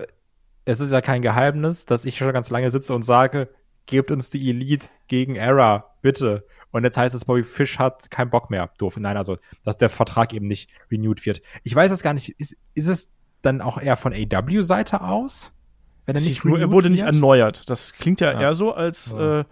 es 0.65 0.79
ist 0.79 0.91
ja 0.91 1.01
kein 1.01 1.21
Geheimnis, 1.21 1.85
dass 1.85 2.05
ich 2.05 2.17
schon 2.17 2.31
ganz 2.31 2.49
lange 2.49 2.71
sitze 2.71 2.93
und 2.93 3.03
sage, 3.03 3.49
gebt 3.85 4.11
uns 4.11 4.29
die 4.29 4.49
Elite 4.49 4.87
gegen 5.07 5.35
Era, 5.35 5.95
bitte. 6.01 6.45
Und 6.71 6.83
jetzt 6.83 6.97
heißt 6.97 7.15
es, 7.15 7.25
Bobby 7.25 7.43
Fish 7.43 7.79
hat 7.79 8.11
keinen 8.11 8.29
Bock 8.29 8.49
mehr. 8.49 8.69
Doof. 8.77 8.95
Nein, 8.97 9.17
also, 9.17 9.37
dass 9.63 9.77
der 9.77 9.89
Vertrag 9.89 10.33
eben 10.33 10.47
nicht 10.47 10.69
renewed 10.91 11.25
wird. 11.25 11.41
Ich 11.63 11.75
weiß 11.75 11.91
es 11.91 12.03
gar 12.03 12.13
nicht. 12.13 12.29
Ist, 12.39 12.55
ist 12.75 12.87
es 12.87 13.09
dann 13.41 13.61
auch 13.61 13.81
eher 13.81 13.97
von 13.97 14.13
AW-Seite 14.13 15.01
aus? 15.01 15.51
Wenn 16.05 16.15
er 16.15 16.21
nicht 16.21 16.45
nur, 16.45 16.59
er 16.59 16.71
wurde 16.71 16.89
nicht 16.89 17.03
erneuert. 17.03 17.69
Das 17.69 17.93
klingt 17.93 18.19
ja, 18.21 18.31
ja. 18.31 18.41
eher 18.41 18.53
so, 18.53 18.73
als. 18.73 19.11
Ja. 19.11 19.41
Äh, 19.41 19.45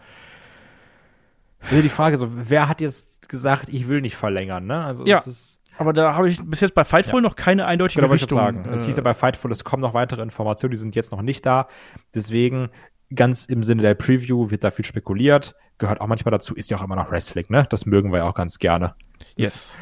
also 1.60 1.82
die 1.82 1.90
Frage 1.90 2.18
so, 2.18 2.30
wer 2.32 2.70
hat 2.70 2.82
jetzt 2.82 3.30
gesagt, 3.30 3.70
ich 3.70 3.88
will 3.88 4.02
nicht 4.02 4.16
verlängern, 4.16 4.68
ne? 4.68 4.86
Also 4.86 5.06
ja. 5.06 5.18
es 5.18 5.28
ist 5.28 5.62
aber 5.78 5.94
da 5.94 6.16
habe 6.16 6.30
ich 6.30 6.42
bis 6.44 6.62
jetzt 6.62 6.76
bei 6.76 6.84
Fightful 6.84 7.20
ja. 7.20 7.22
noch 7.22 7.36
keine 7.36 7.66
eindeutige 7.66 8.02
genau, 8.02 8.14
Richtung. 8.14 8.38
Sagen. 8.38 8.66
Äh, 8.66 8.74
es 8.74 8.86
hieß 8.86 8.98
ja 8.98 9.04
bei 9.04 9.14
Fightful, 9.14 9.52
es 9.52 9.64
kommen 9.64 9.82
noch 9.82 9.94
weitere 9.94 10.22
Informationen, 10.22 10.72
die 10.72 10.78
sind 10.78 10.96
jetzt 10.96 11.12
noch 11.12 11.22
nicht 11.22 11.46
da. 11.46 11.68
Deswegen, 12.14 12.70
ganz 13.14 13.46
im 13.46 13.64
Sinne 13.64 13.82
der 13.84 13.94
Preview, 13.94 14.50
wird 14.50 14.64
da 14.64 14.72
viel 14.72 14.86
spekuliert. 14.86 15.56
Gehört 15.78 16.02
auch 16.02 16.08
manchmal 16.08 16.32
dazu, 16.32 16.56
ist 16.56 16.70
ja 16.72 16.78
auch 16.78 16.84
immer 16.84 16.96
noch 16.96 17.12
Wrestling, 17.12 17.46
ne? 17.50 17.66
Das 17.70 17.86
mögen 17.86 18.12
wir 18.12 18.20
ja 18.20 18.30
auch 18.30 18.34
ganz 18.34 18.58
gerne. 18.58 18.96
Yes. 19.36 19.78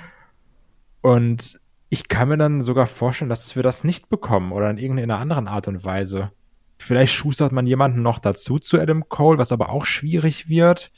Und 1.02 1.60
ich 1.90 2.08
kann 2.08 2.28
mir 2.28 2.38
dann 2.38 2.62
sogar 2.62 2.88
vorstellen, 2.88 3.30
dass 3.30 3.56
wir 3.56 3.64
das 3.64 3.84
nicht 3.84 4.10
bekommen 4.10 4.52
oder 4.52 4.70
in 4.70 4.78
irgendeiner 4.78 5.20
anderen 5.20 5.48
Art 5.48 5.68
und 5.68 5.86
Weise. 5.86 6.32
Vielleicht 6.78 7.14
schustert 7.14 7.54
man 7.54 7.68
jemanden 7.68 8.02
noch 8.02 8.20
dazu 8.20 8.60
zu 8.60 8.80
Adam 8.80 9.08
Cole, 9.08 9.38
was 9.38 9.52
aber 9.52 9.70
auch 9.70 9.86
schwierig 9.86 10.50
wird. 10.50 10.92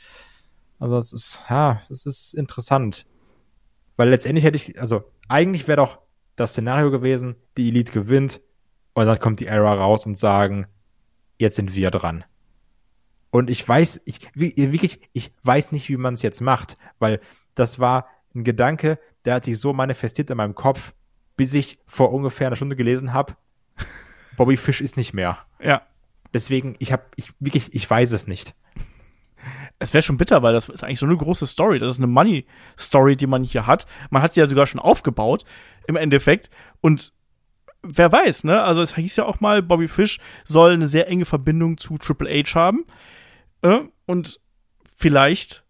Also 0.80 0.98
es 0.98 1.14
ist, 1.14 1.46
ja, 1.50 1.82
es 1.90 2.06
ist 2.06 2.34
interessant. 2.34 3.06
Weil 3.98 4.10
letztendlich 4.10 4.46
hätte 4.46 4.56
ich, 4.56 4.80
also 4.80 5.12
eigentlich 5.28 5.68
wäre 5.68 5.78
doch 5.78 6.00
das 6.36 6.52
Szenario 6.52 6.92
gewesen, 6.92 7.36
die 7.58 7.68
Elite 7.68 7.92
gewinnt 7.92 8.42
und 8.94 9.06
dann 9.08 9.20
kommt 9.20 9.40
die 9.40 9.48
Era 9.48 9.74
raus 9.74 10.06
und 10.06 10.18
sagen, 10.18 10.68
jetzt 11.38 11.56
sind 11.56 11.76
wir 11.76 11.92
dran. 11.92 12.24
Und 13.32 13.50
ich 13.50 13.68
weiß, 13.68 14.02
ich 14.06 14.20
wirklich, 14.36 15.02
ich 15.14 15.34
weiß 15.44 15.72
nicht, 15.72 15.90
wie 15.90 15.98
man 15.98 16.14
es 16.14 16.22
jetzt 16.22 16.42
macht, 16.42 16.78
weil 17.00 17.20
das 17.56 17.80
war 17.80 18.08
ein 18.34 18.44
Gedanke, 18.44 19.00
der 19.26 19.36
hat 19.36 19.46
sich 19.46 19.60
so 19.60 19.74
manifestiert 19.74 20.30
in 20.30 20.38
meinem 20.38 20.56
Kopf, 20.56 20.94
bis 21.36 21.54
ich 21.54 21.80
vor 21.88 22.14
ungefähr 22.14 22.48
einer 22.48 22.56
Stunde 22.56 22.76
gelesen 22.76 23.14
habe, 23.14 23.36
Bobby 24.38 24.58
Fish 24.58 24.82
ist 24.82 24.96
nicht 24.96 25.14
mehr. 25.14 25.40
Ja. 25.60 25.82
Deswegen, 26.34 26.76
ich 26.80 26.92
habe, 26.92 27.04
ich 27.16 27.34
wirklich, 27.40 27.74
ich 27.74 27.90
weiß 27.90 28.12
es 28.12 28.28
nicht 28.28 28.56
es 29.80 29.94
wäre 29.94 30.02
schon 30.02 30.18
bitter, 30.18 30.42
weil 30.42 30.54
das 30.54 30.70
ist 30.70 30.84
eigentlich 30.84 31.00
so 31.00 31.06
eine 31.06 31.18
große 31.18 31.46
Story. 31.46 31.80
Das 31.80 31.92
ist 31.92 31.98
eine 31.98 32.08
Money-Story, 32.08 33.16
die 33.16 33.28
man 33.28 33.44
hier 33.44 33.68
hat. 33.68 33.86
Man 34.10 34.22
hat 34.22 34.34
sie 34.34 34.40
ja 34.40 34.48
sogar 34.48 34.66
schon 34.66 34.82
aufgebaut, 34.82 35.44
im 35.88 35.96
Endeffekt. 35.96 36.50
Und 36.82 37.14
wer 37.84 38.12
weiß, 38.12 38.44
ne? 38.44 38.64
Also 38.64 38.82
es 38.82 38.96
hieß 38.96 39.16
ja 39.18 39.26
auch 39.26 39.40
mal, 39.40 39.62
Bobby 39.62 39.88
Fish 39.88 40.20
soll 40.46 40.74
eine 40.74 40.88
sehr 40.88 41.08
enge 41.08 41.26
Verbindung 41.26 41.78
zu 41.78 41.98
Triple 41.98 42.30
H 42.30 42.56
haben. 42.56 42.86
Äh? 43.62 43.82
Und 44.06 44.40
vielleicht 44.96 45.64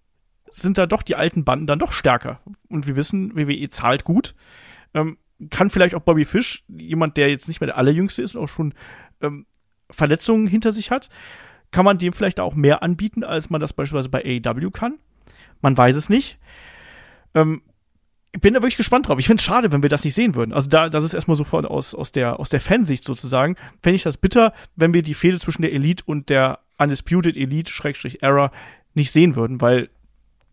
sind 0.49 0.77
da 0.77 0.85
doch 0.85 1.03
die 1.03 1.15
alten 1.15 1.43
Banden 1.43 1.67
dann 1.67 1.79
doch 1.79 1.91
stärker. 1.91 2.39
Und 2.69 2.87
wir 2.87 2.95
wissen, 2.95 3.35
WWE 3.35 3.69
zahlt 3.69 4.05
gut. 4.05 4.35
Ähm, 4.93 5.17
kann 5.49 5.69
vielleicht 5.69 5.95
auch 5.95 6.01
Bobby 6.01 6.25
Fish, 6.25 6.63
jemand, 6.67 7.17
der 7.17 7.29
jetzt 7.29 7.47
nicht 7.47 7.59
mehr 7.59 7.67
der 7.67 7.77
allerjüngste 7.77 8.21
ist 8.21 8.35
und 8.35 8.43
auch 8.43 8.49
schon 8.49 8.73
ähm, 9.21 9.45
Verletzungen 9.89 10.47
hinter 10.47 10.71
sich 10.71 10.91
hat, 10.91 11.09
kann 11.71 11.85
man 11.85 11.97
dem 11.97 12.13
vielleicht 12.13 12.39
auch 12.39 12.55
mehr 12.55 12.83
anbieten, 12.83 13.23
als 13.23 13.49
man 13.49 13.61
das 13.61 13.73
beispielsweise 13.73 14.09
bei 14.09 14.23
AEW 14.23 14.71
kann. 14.71 14.97
Man 15.61 15.77
weiß 15.77 15.95
es 15.95 16.09
nicht. 16.09 16.37
Ähm, 17.33 17.61
ich 18.33 18.41
bin 18.41 18.53
da 18.53 18.59
wirklich 18.59 18.77
gespannt 18.77 19.07
drauf. 19.07 19.19
Ich 19.19 19.27
finde 19.27 19.41
es 19.41 19.45
schade, 19.45 19.71
wenn 19.71 19.81
wir 19.81 19.89
das 19.89 20.03
nicht 20.03 20.13
sehen 20.13 20.35
würden. 20.35 20.53
Also 20.53 20.69
da, 20.69 20.89
das 20.89 21.03
ist 21.03 21.13
erstmal 21.13 21.37
sofort 21.37 21.65
aus, 21.65 21.95
aus 21.95 22.11
der, 22.11 22.39
aus 22.39 22.49
der 22.49 22.61
Fansicht 22.61 23.03
sozusagen. 23.03 23.55
Fände 23.81 23.95
ich 23.95 24.03
das 24.03 24.17
bitter, 24.17 24.53
wenn 24.75 24.93
wir 24.93 25.01
die 25.01 25.13
Fehde 25.13 25.39
zwischen 25.39 25.63
der 25.63 25.73
Elite 25.73 26.03
und 26.05 26.29
der 26.29 26.59
Undisputed 26.77 27.35
Elite, 27.35 27.71
Schrägstrich 27.71 28.21
Era, 28.21 28.51
nicht 28.93 29.11
sehen 29.11 29.35
würden, 29.35 29.61
weil 29.61 29.89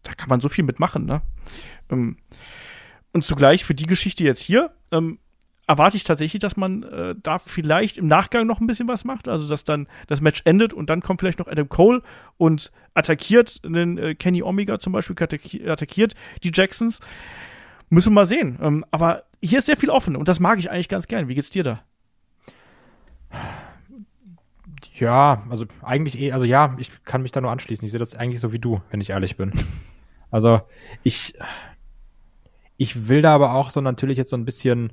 da 0.02 0.14
kann 0.14 0.28
man 0.28 0.40
so 0.40 0.48
viel 0.48 0.64
mitmachen, 0.64 1.04
ne? 1.04 1.22
Ähm, 1.90 2.16
und 3.12 3.24
zugleich 3.24 3.64
für 3.64 3.74
die 3.74 3.86
Geschichte 3.86 4.24
jetzt 4.24 4.40
hier, 4.40 4.74
ähm, 4.92 5.18
erwarte 5.66 5.96
ich 5.96 6.04
tatsächlich, 6.04 6.40
dass 6.40 6.56
man 6.56 6.82
äh, 6.82 7.14
da 7.22 7.38
vielleicht 7.38 7.98
im 7.98 8.06
Nachgang 8.06 8.46
noch 8.46 8.60
ein 8.60 8.66
bisschen 8.66 8.88
was 8.88 9.04
macht. 9.04 9.28
Also, 9.28 9.48
dass 9.48 9.64
dann 9.64 9.86
das 10.06 10.20
Match 10.20 10.42
endet 10.44 10.72
und 10.72 10.90
dann 10.90 11.00
kommt 11.00 11.20
vielleicht 11.20 11.38
noch 11.38 11.48
Adam 11.48 11.68
Cole 11.68 12.02
und 12.36 12.70
attackiert 12.94 13.64
den 13.64 13.98
äh, 13.98 14.14
Kenny 14.14 14.42
Omega 14.42 14.78
zum 14.78 14.92
Beispiel, 14.92 15.16
attackiert 15.20 16.14
die 16.42 16.50
Jacksons. 16.52 17.00
Müssen 17.90 18.10
wir 18.10 18.14
mal 18.14 18.26
sehen. 18.26 18.58
Ähm, 18.60 18.84
aber 18.90 19.24
hier 19.42 19.58
ist 19.58 19.66
sehr 19.66 19.76
viel 19.76 19.90
offen 19.90 20.16
und 20.16 20.28
das 20.28 20.40
mag 20.40 20.58
ich 20.58 20.70
eigentlich 20.70 20.88
ganz 20.88 21.06
gern. 21.06 21.28
Wie 21.28 21.34
geht's 21.34 21.50
dir 21.50 21.62
da? 21.62 21.82
Ja, 24.94 25.44
also 25.50 25.66
eigentlich 25.82 26.20
eh, 26.20 26.32
also 26.32 26.44
ja, 26.44 26.76
ich 26.78 26.90
kann 27.04 27.22
mich 27.22 27.32
da 27.32 27.40
nur 27.40 27.50
anschließen. 27.50 27.84
Ich 27.84 27.90
sehe 27.90 27.98
das 27.98 28.14
eigentlich 28.14 28.40
so 28.40 28.52
wie 28.52 28.58
du, 28.58 28.80
wenn 28.90 29.00
ich 29.00 29.10
ehrlich 29.10 29.36
bin. 29.36 29.52
Also 30.30 30.62
ich, 31.04 31.34
ich 32.76 33.08
will 33.08 33.22
da 33.22 33.36
aber 33.36 33.54
auch 33.54 33.70
so 33.70 33.80
natürlich 33.80 34.18
jetzt 34.18 34.30
so 34.30 34.36
ein 34.36 34.44
bisschen 34.44 34.92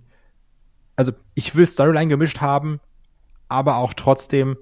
also 0.96 1.14
ich 1.36 1.56
will 1.56 1.66
Storyline 1.66 2.08
gemischt 2.08 2.42
haben, 2.42 2.80
aber 3.48 3.78
auch 3.78 3.94
trotzdem 3.94 4.58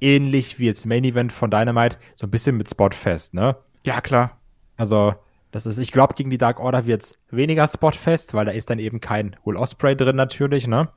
ähnlich 0.00 0.58
wie 0.58 0.66
jetzt 0.66 0.84
Main 0.84 1.04
Event 1.04 1.32
von 1.32 1.50
Dynamite, 1.50 1.98
so 2.14 2.26
ein 2.26 2.30
bisschen 2.30 2.56
mit 2.56 2.68
Spotfest, 2.68 3.34
ne? 3.34 3.56
Ja, 3.84 4.00
klar. 4.00 4.38
Also, 4.76 5.14
das 5.52 5.66
ist, 5.66 5.78
ich 5.78 5.92
glaube, 5.92 6.14
gegen 6.14 6.30
die 6.30 6.38
Dark 6.38 6.58
Order 6.58 6.86
wird's 6.86 7.18
weniger 7.30 7.68
Spotfest, 7.68 8.34
weil 8.34 8.44
da 8.44 8.52
ist 8.52 8.70
dann 8.70 8.78
eben 8.78 9.00
kein 9.00 9.36
Will 9.44 9.56
Osprey 9.56 9.96
drin 9.96 10.16
natürlich, 10.16 10.66
ne? 10.66 10.88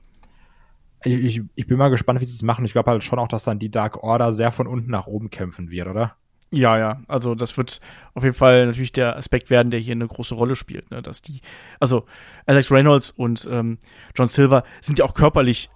Ich, 1.03 1.13
ich, 1.13 1.41
ich 1.55 1.67
bin 1.67 1.77
mal 1.77 1.89
gespannt, 1.89 2.21
wie 2.21 2.25
sie 2.25 2.33
es 2.33 2.41
machen. 2.41 2.65
Ich 2.65 2.71
glaube 2.71 2.89
halt 2.89 3.03
schon 3.03 3.19
auch, 3.19 3.27
dass 3.27 3.43
dann 3.43 3.59
die 3.59 3.69
Dark 3.69 4.01
Order 4.01 4.33
sehr 4.33 4.51
von 4.51 4.65
unten 4.65 4.89
nach 4.89 5.07
oben 5.07 5.29
kämpfen 5.29 5.69
wird, 5.69 5.88
oder? 5.88 6.15
Ja, 6.51 6.77
ja, 6.77 7.01
also 7.07 7.35
das 7.35 7.57
wird 7.57 7.81
auf 8.13 8.23
jeden 8.23 8.35
Fall 8.35 8.67
natürlich 8.67 8.91
der 8.91 9.17
Aspekt 9.17 9.49
werden, 9.49 9.71
der 9.71 9.79
hier 9.79 9.93
eine 9.93 10.07
große 10.07 10.35
Rolle 10.35 10.55
spielt, 10.55 10.89
ne? 10.91 11.01
dass 11.01 11.21
die, 11.21 11.41
also 11.79 12.05
Alex 12.45 12.71
Reynolds 12.71 13.11
und 13.11 13.47
ähm, 13.51 13.79
John 14.15 14.27
Silver 14.27 14.63
sind 14.79 14.99
ja 14.99 15.05
auch 15.05 15.15
körperlich 15.15 15.69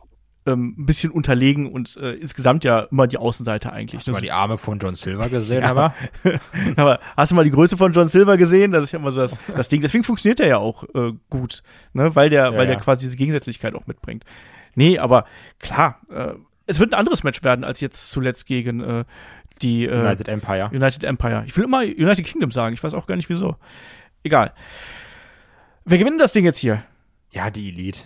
ähm, 0.46 0.76
ein 0.78 0.86
bisschen 0.86 1.12
unterlegen 1.12 1.72
und 1.72 1.98
äh, 1.98 2.14
insgesamt 2.14 2.64
ja 2.64 2.82
immer 2.92 3.08
die 3.08 3.18
Außenseite 3.18 3.74
eigentlich. 3.74 4.00
Hast 4.00 4.08
du 4.08 4.12
mal 4.12 4.22
die 4.22 4.32
Arme 4.32 4.58
von 4.58 4.80
John 4.80 4.96
Silver 4.96 5.30
gesehen, 5.30 5.64
ja. 5.64 5.70
aber? 5.70 5.94
aber 6.76 7.00
hast 7.18 7.32
du 7.32 7.36
mal 7.36 7.44
die 7.44 7.52
Größe 7.52 7.78
von 7.78 7.92
John 7.92 8.08
Silver 8.08 8.38
gesehen? 8.38 8.72
Das 8.72 8.86
ist 8.86 8.92
ja 8.92 9.00
immer 9.00 9.12
so 9.12 9.22
das, 9.22 9.38
das 9.56 9.70
Ding. 9.70 9.82
Deswegen 9.82 10.04
funktioniert 10.04 10.40
er 10.40 10.48
ja 10.48 10.58
auch 10.58 10.84
äh, 10.96 11.14
gut, 11.30 11.64
ne? 11.94 12.16
weil 12.16 12.30
der, 12.30 12.52
ja, 12.52 12.58
weil 12.58 12.68
der 12.68 12.78
quasi 12.78 13.06
diese 13.06 13.18
Gegensätzlichkeit 13.18 13.76
auch 13.76 13.88
mitbringt. 13.88 14.24
Nee, 14.76 14.98
aber 14.98 15.26
klar, 15.60 16.00
äh, 16.10 16.34
es 16.68 16.80
wird 16.80 16.94
ein 16.94 17.00
anderes 17.00 17.24
Match 17.24 17.44
werden 17.44 17.66
als 17.66 17.82
jetzt 17.82 18.12
zuletzt 18.12 18.46
gegen 18.46 18.80
äh, 18.80 19.06
die 19.62 19.86
äh, 19.86 20.00
United 20.00 20.28
Empire. 20.28 20.70
United 20.74 21.04
Empire. 21.04 21.44
Ich 21.46 21.56
will 21.58 21.66
immer 21.66 21.82
United 21.82 22.26
Kingdom 22.26 22.52
sagen. 22.52 22.74
Ich 22.74 22.84
weiß 22.84 22.94
auch 22.94 23.08
gar 23.08 23.16
nicht 23.16 23.30
wieso. 23.30 23.56
Egal. 24.24 24.54
Wer 25.86 25.98
gewinnt 25.98 26.20
das 26.20 26.34
Ding 26.34 26.46
jetzt 26.46 26.58
hier? 26.58 26.84
Ja, 27.32 27.50
die 27.50 27.70
Elite. 27.70 28.02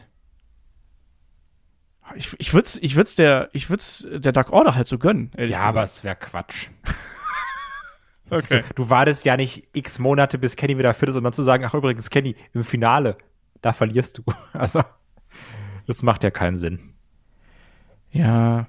Ich, 2.16 2.36
ich 2.38 2.54
würde 2.54 2.66
es 2.66 2.78
ich 2.78 2.96
würd's 2.96 3.16
der, 3.16 3.50
ich 3.54 3.70
würd's 3.70 4.08
der 4.12 4.32
Dark 4.32 4.52
Order 4.52 4.76
halt 4.76 4.88
so 4.88 4.98
gönnen. 4.98 5.32
Ja, 5.36 5.46
gesagt. 5.46 5.64
aber 5.64 5.84
es 5.84 6.04
wäre 6.04 6.16
Quatsch. 6.16 6.68
okay. 8.30 8.62
Du, 8.70 8.74
du 8.76 8.90
wartest 8.90 9.26
ja 9.26 9.38
nicht 9.38 9.68
x 9.74 10.00
Monate, 10.00 10.38
bis 10.38 10.56
Kenny 10.56 10.78
wieder 10.78 10.94
fit 10.94 11.10
ist, 11.10 11.16
um 11.16 11.24
dann 11.24 11.34
zu 11.34 11.44
sagen, 11.44 11.64
ach 11.66 11.74
übrigens, 11.74 12.10
Kenny, 12.10 12.36
im 12.54 12.64
Finale, 12.64 13.18
da 13.62 13.74
verlierst 13.74 14.20
du. 14.20 14.24
Also, 14.54 14.84
das 15.88 16.04
macht 16.04 16.24
ja 16.24 16.30
keinen 16.30 16.58
Sinn. 16.58 16.94
Ja, 18.12 18.68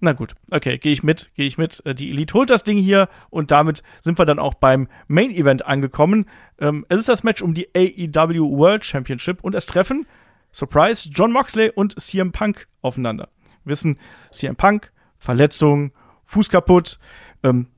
Na 0.00 0.12
gut, 0.12 0.34
okay, 0.50 0.76
gehe 0.76 0.92
ich 0.92 1.02
mit, 1.02 1.30
gehe 1.34 1.46
ich 1.46 1.56
mit. 1.56 1.84
Äh, 1.86 1.94
die 1.94 2.10
Elite 2.10 2.34
holt 2.34 2.50
das 2.50 2.64
Ding 2.64 2.76
hier 2.78 3.08
und 3.30 3.50
damit 3.50 3.82
sind 4.00 4.18
wir 4.18 4.26
dann 4.26 4.38
auch 4.38 4.54
beim 4.54 4.88
Main 5.08 5.30
Event 5.30 5.64
angekommen. 5.64 6.26
Ähm, 6.58 6.84
es 6.88 7.00
ist 7.00 7.08
das 7.08 7.24
Match 7.24 7.40
um 7.40 7.54
die 7.54 7.68
AEW 7.74 8.58
World 8.58 8.84
Championship 8.84 9.42
und 9.42 9.54
es 9.54 9.64
treffen, 9.64 10.06
Surprise, 10.52 11.08
John 11.12 11.32
Moxley 11.32 11.70
und 11.74 11.98
CM 12.00 12.32
Punk 12.32 12.68
aufeinander. 12.82 13.28
Wir 13.64 13.72
wissen, 13.72 13.98
CM 14.30 14.56
Punk, 14.56 14.92
Verletzung, 15.18 15.92
Fuß 16.24 16.50
kaputt, 16.50 16.98
ähm, 17.42 17.68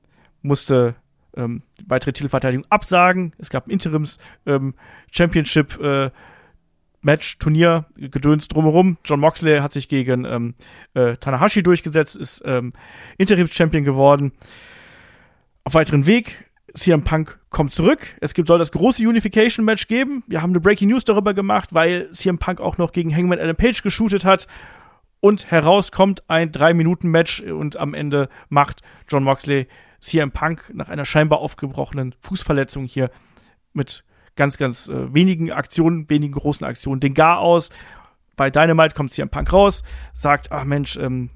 musste 0.41 0.95
ähm, 1.35 1.63
weitere 1.87 2.11
Titelverteidigung 2.11 2.65
absagen. 2.69 3.33
Es 3.37 3.49
gab 3.49 3.67
ein 3.67 3.71
Interims 3.71 4.17
ähm, 4.45 4.75
Championship 5.11 5.79
äh, 5.79 6.11
Match, 7.01 7.37
Turnier, 7.39 7.85
Gedöns 7.95 8.47
drumherum. 8.47 8.97
John 9.05 9.19
Moxley 9.19 9.59
hat 9.59 9.71
sich 9.71 9.87
gegen 9.87 10.25
ähm, 10.25 10.55
äh, 10.93 11.15
Tanahashi 11.17 11.63
durchgesetzt, 11.63 12.15
ist 12.15 12.41
ähm, 12.45 12.73
Interims-Champion 13.17 13.83
geworden. 13.83 14.31
Auf 15.63 15.73
weiteren 15.73 16.05
Weg, 16.05 16.49
CM 16.73 17.03
Punk 17.03 17.39
kommt 17.49 17.71
zurück. 17.71 18.15
Es 18.21 18.33
gibt, 18.33 18.47
soll 18.47 18.59
das 18.59 18.71
große 18.71 19.07
Unification-Match 19.07 19.87
geben. 19.87 20.23
Wir 20.27 20.41
haben 20.41 20.51
eine 20.51 20.59
Breaking 20.59 20.89
News 20.89 21.05
darüber 21.05 21.33
gemacht, 21.33 21.73
weil 21.73 22.09
CM 22.11 22.37
Punk 22.37 22.59
auch 22.61 22.77
noch 22.77 22.91
gegen 22.91 23.15
Hangman 23.15 23.39
Adam 23.39 23.55
Page 23.55 23.81
geshootet 23.81 24.25
hat. 24.25 24.47
Und 25.21 25.51
heraus 25.51 25.91
kommt 25.91 26.29
ein 26.29 26.51
3-Minuten-Match 26.51 27.41
und 27.41 27.77
am 27.77 27.93
Ende 27.93 28.29
macht 28.47 28.81
John 29.09 29.23
Moxley 29.23 29.67
CM 29.99 30.31
Punk 30.31 30.71
nach 30.73 30.89
einer 30.89 31.05
scheinbar 31.05 31.39
aufgebrochenen 31.39 32.15
Fußverletzung 32.21 32.85
hier 32.85 33.11
mit 33.73 34.03
ganz, 34.39 34.57
ganz 34.57 34.87
äh, 34.87 35.13
wenigen 35.13 35.51
Aktionen, 35.51 36.09
wenigen 36.09 36.33
großen 36.33 36.65
Aktionen 36.65 37.01
den 37.01 37.13
Gar 37.13 37.39
aus. 37.39 37.71
Bei 38.37 38.49
Dynamite 38.49 38.95
kommt 38.95 39.11
CM 39.11 39.29
Punk 39.29 39.51
raus, 39.51 39.83
sagt, 40.13 40.49
ach 40.53 40.63
Mensch, 40.63 40.95
ähm, 40.95 41.29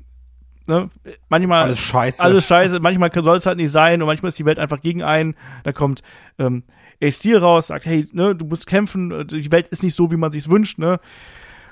ne, 0.68 0.89
manchmal 1.28 1.64
Alles 1.64 1.80
scheiße. 1.82 2.24
alles 2.24 2.47
scheiße, 2.47 2.80
manchmal 2.80 3.12
soll 3.14 3.36
es 3.36 3.45
halt 3.45 3.58
nicht 3.58 3.72
sein 3.72 4.01
und 4.01 4.08
manchmal 4.08 4.30
ist 4.30 4.39
die 4.39 4.45
Welt 4.45 4.58
einfach 4.58 4.80
gegen 4.80 5.04
einen. 5.04 5.36
Da 5.66 5.74
kommt 5.74 6.01
ähm, 6.39 6.64
Ace 7.01 7.18
Steel 7.20 7.39
raus, 7.39 7.68
sagt, 7.68 7.86
hey, 7.86 8.08
ne, 8.14 8.36
du 8.36 8.45
musst 8.45 8.68
kämpfen, 8.68 9.28
die 9.28 9.51
Welt 9.51 9.68
ist 9.68 9.84
nicht 9.84 9.95
so, 9.95 10.10
wie 10.10 10.18
man 10.18 10.32
sich's 10.32 10.49
wünscht, 10.49 10.80
ne? 10.80 11.01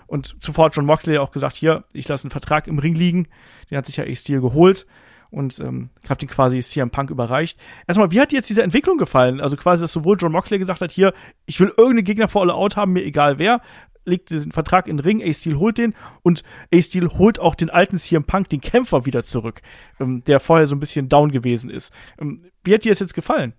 Und 0.08 0.36
zuvor 0.44 0.66
hat 0.66 0.76
John 0.76 0.86
Moxley 0.86 1.18
auch 1.18 1.32
gesagt, 1.32 1.56
hier, 1.56 1.86
ich 1.94 2.06
lasse 2.10 2.26
einen 2.26 2.32
Vertrag 2.32 2.68
im 2.68 2.80
Ring 2.80 2.96
liegen. 2.96 3.30
Den 3.70 3.78
hat 3.78 3.86
sich 3.86 3.96
ja 3.96 4.04
Ace 4.04 4.20
Steel 4.20 4.42
geholt 4.42 4.86
und 5.32 5.60
ähm, 5.60 5.90
habe 6.08 6.20
den 6.20 6.30
quasi 6.30 6.60
CM 6.60 6.92
Punk 6.92 7.10
überreicht. 7.10 7.60
Erstmal, 7.88 8.12
wie 8.12 8.20
hat 8.20 8.32
dir 8.32 8.36
jetzt 8.36 8.50
diese 8.50 8.64
Entwicklung 8.64 8.98
gefallen? 8.98 9.42
Also 9.42 9.56
quasi, 9.56 9.84
dass 9.84 9.94
sowohl 9.94 10.18
John 10.20 10.32
Moxley 10.32 10.60
gesagt 10.60 10.82
hat, 10.82 10.92
hier, 10.92 11.14
ich 11.46 11.60
will 11.60 11.70
irgendeinen 11.70 12.04
Gegner 12.04 12.28
vor 12.28 12.42
All 12.44 12.52
Out 12.52 12.76
haben, 12.76 12.94
mir 12.94 13.04
egal 13.04 13.40
wer, 13.40 13.62
legt 14.06 14.30
diesen 14.30 14.52
Vertrag 14.52 14.88
in 14.88 14.98
den 14.98 15.04
Ring, 15.04 15.24
Ace 15.24 15.40
Steel 15.40 15.58
holt 15.58 15.78
den 15.78 15.96
und 16.22 16.44
Ace 16.74 16.88
Steel 16.88 17.08
holt 17.10 17.40
auch 17.40 17.56
den 17.56 17.70
alten 17.70 17.98
CM 17.98 18.26
Punk, 18.26 18.50
den 18.50 18.62
Kämpfer, 18.62 19.06
wieder 19.06 19.24
zurück, 19.24 19.62
ähm, 20.00 20.24
der 20.26 20.40
vorher 20.40 20.68
so 20.68 20.76
ein 20.76 20.80
bisschen 20.80 21.10
down 21.10 21.32
gewesen 21.32 21.70
ist. 21.70 21.94
Ähm, 22.20 22.46
wie 22.64 22.74
hat 22.74 22.84
dir 22.84 22.92
das 22.92 23.00
jetzt 23.00 23.14
gefallen? 23.14 23.54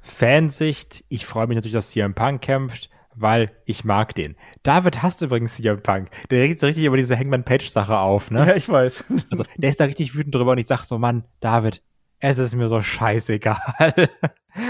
Fansicht, 0.00 1.04
ich 1.08 1.26
freue 1.26 1.46
mich 1.46 1.54
natürlich, 1.54 1.74
dass 1.74 1.90
CM 1.90 2.14
Punk 2.14 2.42
kämpft, 2.42 2.90
weil 3.14 3.52
ich 3.64 3.84
mag 3.84 4.14
den. 4.14 4.36
David 4.62 5.02
hasst 5.02 5.22
übrigens 5.22 5.56
CM 5.56 5.82
Punk. 5.82 6.10
Der 6.30 6.42
regt 6.42 6.58
so 6.58 6.66
richtig 6.66 6.84
über 6.84 6.96
diese 6.96 7.18
Hangman 7.18 7.44
Page 7.44 7.68
Sache 7.68 7.98
auf, 7.98 8.30
ne? 8.30 8.54
ich 8.56 8.68
weiß. 8.68 9.04
Also, 9.30 9.44
der 9.56 9.70
ist 9.70 9.80
da 9.80 9.84
richtig 9.84 10.14
wütend 10.14 10.34
drüber 10.34 10.52
und 10.52 10.58
ich 10.58 10.66
sag 10.66 10.84
so, 10.84 10.98
Mann, 10.98 11.24
David, 11.40 11.82
es 12.18 12.38
ist 12.38 12.54
mir 12.54 12.68
so 12.68 12.80
scheißegal. 12.80 14.08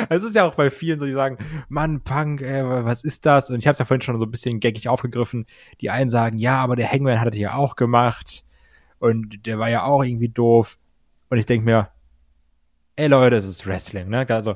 Es 0.08 0.22
ist 0.22 0.36
ja 0.36 0.44
auch 0.44 0.54
bei 0.54 0.70
vielen 0.70 1.00
so, 1.00 1.06
die 1.06 1.12
sagen, 1.12 1.38
Mann, 1.68 2.02
Punk, 2.02 2.40
ey, 2.40 2.62
was 2.64 3.02
ist 3.02 3.26
das? 3.26 3.50
Und 3.50 3.58
ich 3.58 3.66
habe 3.66 3.72
es 3.72 3.80
ja 3.80 3.84
vorhin 3.84 4.00
schon 4.00 4.16
so 4.16 4.26
ein 4.26 4.30
bisschen 4.30 4.60
gaggig 4.60 4.88
aufgegriffen. 4.88 5.44
Die 5.80 5.90
einen 5.90 6.08
sagen, 6.08 6.38
ja, 6.38 6.62
aber 6.62 6.76
der 6.76 6.92
Hangman 6.92 7.20
hat 7.20 7.32
das 7.32 7.38
ja 7.38 7.54
auch 7.54 7.74
gemacht 7.74 8.44
und 9.00 9.44
der 9.44 9.58
war 9.58 9.68
ja 9.68 9.82
auch 9.82 10.04
irgendwie 10.04 10.28
doof. 10.28 10.78
Und 11.30 11.38
ich 11.38 11.46
denk 11.46 11.64
mir, 11.64 11.88
ey 12.94 13.08
Leute, 13.08 13.34
es 13.34 13.44
ist 13.44 13.66
Wrestling, 13.66 14.08
ne? 14.08 14.24
Also, 14.28 14.54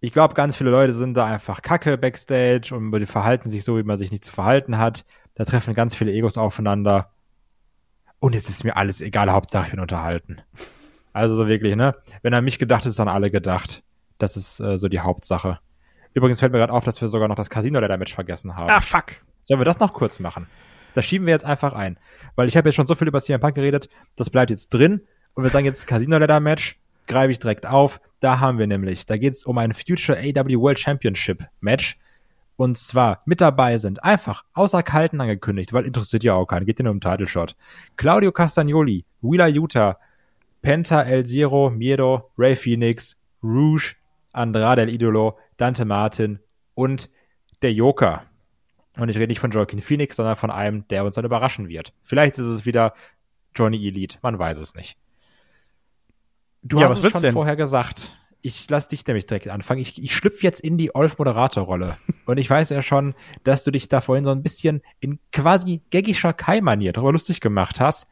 ich 0.00 0.12
glaube, 0.12 0.34
ganz 0.34 0.56
viele 0.56 0.70
Leute 0.70 0.92
sind 0.92 1.14
da 1.14 1.26
einfach 1.26 1.62
kacke 1.62 1.98
backstage 1.98 2.74
und 2.74 2.90
die 2.92 3.06
verhalten 3.06 3.48
sich 3.48 3.64
so, 3.64 3.76
wie 3.76 3.82
man 3.82 3.98
sich 3.98 4.10
nicht 4.10 4.24
zu 4.24 4.32
verhalten 4.32 4.78
hat. 4.78 5.04
Da 5.34 5.44
treffen 5.44 5.74
ganz 5.74 5.94
viele 5.94 6.12
Egos 6.12 6.38
aufeinander. 6.38 7.10
Und 8.18 8.34
jetzt 8.34 8.48
ist 8.48 8.64
mir 8.64 8.76
alles 8.76 9.00
egal, 9.00 9.30
Hauptsache 9.30 9.66
ich 9.66 9.70
bin 9.70 9.80
unterhalten. 9.80 10.40
Also 11.12 11.34
so 11.34 11.48
wirklich, 11.48 11.76
ne? 11.76 11.94
Wenn 12.22 12.34
an 12.34 12.44
mich 12.44 12.58
gedacht 12.58 12.86
ist, 12.86 12.92
ist 12.92 13.00
an 13.00 13.08
alle 13.08 13.30
gedacht. 13.30 13.82
Das 14.18 14.36
ist 14.36 14.60
äh, 14.60 14.76
so 14.76 14.88
die 14.88 15.00
Hauptsache. 15.00 15.58
Übrigens 16.12 16.40
fällt 16.40 16.52
mir 16.52 16.58
gerade 16.58 16.72
auf, 16.72 16.84
dass 16.84 17.00
wir 17.00 17.08
sogar 17.08 17.28
noch 17.28 17.36
das 17.36 17.50
Casino-Leather-Match 17.50 18.14
vergessen 18.14 18.56
haben. 18.56 18.70
Ah, 18.70 18.80
fuck. 18.80 19.22
Sollen 19.42 19.60
wir 19.60 19.64
das 19.64 19.80
noch 19.80 19.92
kurz 19.92 20.18
machen? 20.18 20.46
Das 20.94 21.04
schieben 21.04 21.26
wir 21.26 21.32
jetzt 21.32 21.44
einfach 21.44 21.72
ein. 21.72 21.98
Weil 22.36 22.48
ich 22.48 22.56
habe 22.56 22.68
jetzt 22.68 22.76
schon 22.76 22.86
so 22.86 22.94
viel 22.94 23.08
über 23.08 23.20
CM 23.20 23.40
Punk 23.40 23.54
geredet, 23.54 23.88
das 24.16 24.30
bleibt 24.30 24.50
jetzt 24.50 24.70
drin. 24.70 25.06
Und 25.34 25.44
wir 25.44 25.50
sagen 25.50 25.64
jetzt 25.64 25.86
Casino-Leather-Match, 25.86 26.79
greife 27.10 27.32
ich 27.32 27.38
direkt 27.38 27.66
auf. 27.66 28.00
Da 28.20 28.40
haben 28.40 28.58
wir 28.58 28.66
nämlich, 28.66 29.04
da 29.04 29.16
geht 29.16 29.34
es 29.34 29.44
um 29.44 29.58
ein 29.58 29.74
Future 29.74 30.16
AW 30.16 30.56
World 30.58 30.78
Championship 30.78 31.44
Match. 31.60 31.98
Und 32.56 32.78
zwar 32.78 33.22
mit 33.24 33.40
dabei 33.40 33.78
sind 33.78 34.04
einfach 34.04 34.44
außer 34.54 34.82
Kalten 34.82 35.20
angekündigt, 35.20 35.72
weil 35.72 35.86
interessiert 35.86 36.22
ja 36.22 36.34
auch 36.34 36.46
keinen, 36.46 36.66
geht 36.66 36.78
ja 36.78 36.84
nur 36.84 36.92
um 36.92 37.00
Title 37.00 37.26
Shot. 37.26 37.56
Claudio 37.96 38.32
Castagnoli, 38.32 39.04
Wheeler 39.22 39.48
Utah, 39.48 39.98
Penta 40.62 41.02
El 41.02 41.24
Zero, 41.26 41.70
Miedo, 41.70 42.30
Ray 42.38 42.54
Phoenix, 42.54 43.16
Rouge, 43.42 43.96
Andrade 44.32 44.82
El 44.82 44.90
Idolo, 44.90 45.38
Dante 45.56 45.84
Martin 45.84 46.38
und 46.74 47.10
der 47.62 47.72
Joker. 47.72 48.24
Und 48.96 49.08
ich 49.08 49.16
rede 49.16 49.28
nicht 49.28 49.40
von 49.40 49.50
Joaquin 49.50 49.80
Phoenix, 49.80 50.16
sondern 50.16 50.36
von 50.36 50.50
einem, 50.50 50.86
der 50.88 51.04
uns 51.04 51.14
dann 51.14 51.24
überraschen 51.24 51.68
wird. 51.68 51.92
Vielleicht 52.04 52.38
ist 52.38 52.46
es 52.46 52.66
wieder 52.66 52.92
Johnny 53.54 53.84
Elite, 53.84 54.18
man 54.22 54.38
weiß 54.38 54.58
es 54.58 54.74
nicht. 54.74 54.96
Du 56.62 56.80
Ja, 56.80 56.88
hast 56.88 56.98
was 56.98 57.06
es 57.06 57.12
schon 57.12 57.22
denn? 57.22 57.32
vorher 57.32 57.56
gesagt. 57.56 58.12
Ich 58.42 58.68
lass 58.70 58.88
dich 58.88 59.06
nämlich 59.06 59.26
direkt 59.26 59.48
anfangen. 59.48 59.80
Ich, 59.80 60.02
ich 60.02 60.14
schlüpfe 60.14 60.42
jetzt 60.44 60.60
in 60.60 60.78
die 60.78 60.94
Olf-Moderator-Rolle. 60.94 61.96
Und 62.26 62.38
ich 62.38 62.48
weiß 62.48 62.70
ja 62.70 62.80
schon, 62.82 63.14
dass 63.44 63.64
du 63.64 63.70
dich 63.70 63.88
da 63.88 64.00
vorhin 64.00 64.24
so 64.24 64.30
ein 64.30 64.42
bisschen 64.42 64.82
in 65.00 65.18
quasi 65.32 65.82
gaggischer 65.90 66.32
Kai-Manier 66.32 66.92
darüber 66.92 67.12
lustig 67.12 67.40
gemacht 67.40 67.80
hast, 67.80 68.08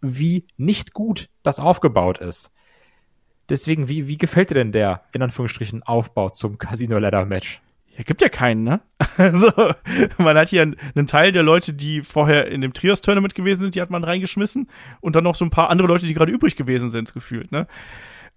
wie 0.00 0.46
nicht 0.56 0.92
gut 0.92 1.28
das 1.42 1.58
aufgebaut 1.58 2.18
ist. 2.18 2.50
Deswegen, 3.48 3.88
wie, 3.88 4.08
wie 4.08 4.18
gefällt 4.18 4.50
dir 4.50 4.54
denn 4.54 4.72
der, 4.72 5.04
in 5.12 5.22
Anführungsstrichen, 5.22 5.82
Aufbau 5.82 6.30
zum 6.30 6.58
Casino-Ladder-Match? 6.58 7.60
Ja, 7.96 8.02
gibt 8.04 8.20
ja 8.20 8.28
keinen, 8.28 8.62
ne? 8.62 8.80
Also, 9.16 9.50
man 10.18 10.36
hat 10.36 10.48
hier 10.48 10.62
einen, 10.62 11.06
Teil 11.06 11.32
der 11.32 11.42
Leute, 11.42 11.72
die 11.72 12.02
vorher 12.02 12.48
in 12.48 12.60
dem 12.60 12.74
Trios-Tournament 12.74 13.34
gewesen 13.34 13.60
sind, 13.60 13.74
die 13.74 13.80
hat 13.80 13.90
man 13.90 14.04
reingeschmissen. 14.04 14.68
Und 15.00 15.16
dann 15.16 15.24
noch 15.24 15.34
so 15.34 15.44
ein 15.44 15.50
paar 15.50 15.70
andere 15.70 15.88
Leute, 15.88 16.06
die 16.06 16.14
gerade 16.14 16.32
übrig 16.32 16.56
gewesen 16.56 16.90
sind, 16.90 17.14
gefühlt, 17.14 17.52
ne? 17.52 17.66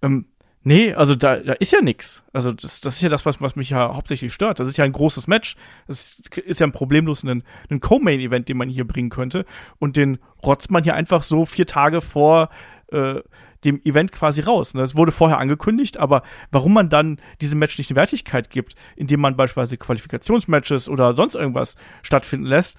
Ähm, 0.02 0.26
nee, 0.62 0.94
also 0.94 1.14
da, 1.14 1.36
da 1.36 1.52
ist 1.54 1.72
ja 1.72 1.82
nix. 1.82 2.22
Also 2.32 2.52
das, 2.52 2.80
das 2.80 2.94
ist 2.94 3.02
ja 3.02 3.10
das, 3.10 3.26
was, 3.26 3.42
was 3.42 3.56
mich 3.56 3.70
ja 3.70 3.94
hauptsächlich 3.94 4.32
stört. 4.32 4.60
Das 4.60 4.68
ist 4.68 4.78
ja 4.78 4.84
ein 4.84 4.92
großes 4.92 5.26
Match. 5.26 5.56
Das 5.86 6.22
ist 6.44 6.60
ja 6.60 6.66
ein 6.66 6.72
problemlos 6.72 7.22
ein, 7.22 7.42
ein 7.68 7.80
Co-Main-Event, 7.80 8.48
den 8.48 8.56
man 8.56 8.70
hier 8.70 8.86
bringen 8.86 9.10
könnte. 9.10 9.44
Und 9.78 9.98
den 9.98 10.18
rotzt 10.42 10.70
man 10.70 10.82
hier 10.82 10.94
einfach 10.94 11.22
so 11.22 11.44
vier 11.44 11.66
Tage 11.66 12.00
vor 12.00 12.48
äh, 12.92 13.22
dem 13.64 13.80
Event 13.84 14.12
quasi 14.12 14.40
raus. 14.40 14.74
Ne? 14.74 14.82
Es 14.82 14.96
wurde 14.96 15.12
vorher 15.12 15.38
angekündigt, 15.38 15.98
aber 15.98 16.22
warum 16.50 16.72
man 16.72 16.88
dann 16.88 17.20
diesem 17.40 17.58
Match 17.58 17.76
nicht 17.78 17.90
eine 17.90 17.96
Wertigkeit 17.96 18.50
gibt, 18.50 18.74
indem 18.96 19.20
man 19.20 19.36
beispielsweise 19.36 19.76
Qualifikationsmatches 19.76 20.88
oder 20.88 21.14
sonst 21.14 21.34
irgendwas 21.34 21.76
stattfinden 22.02 22.46
lässt, 22.46 22.78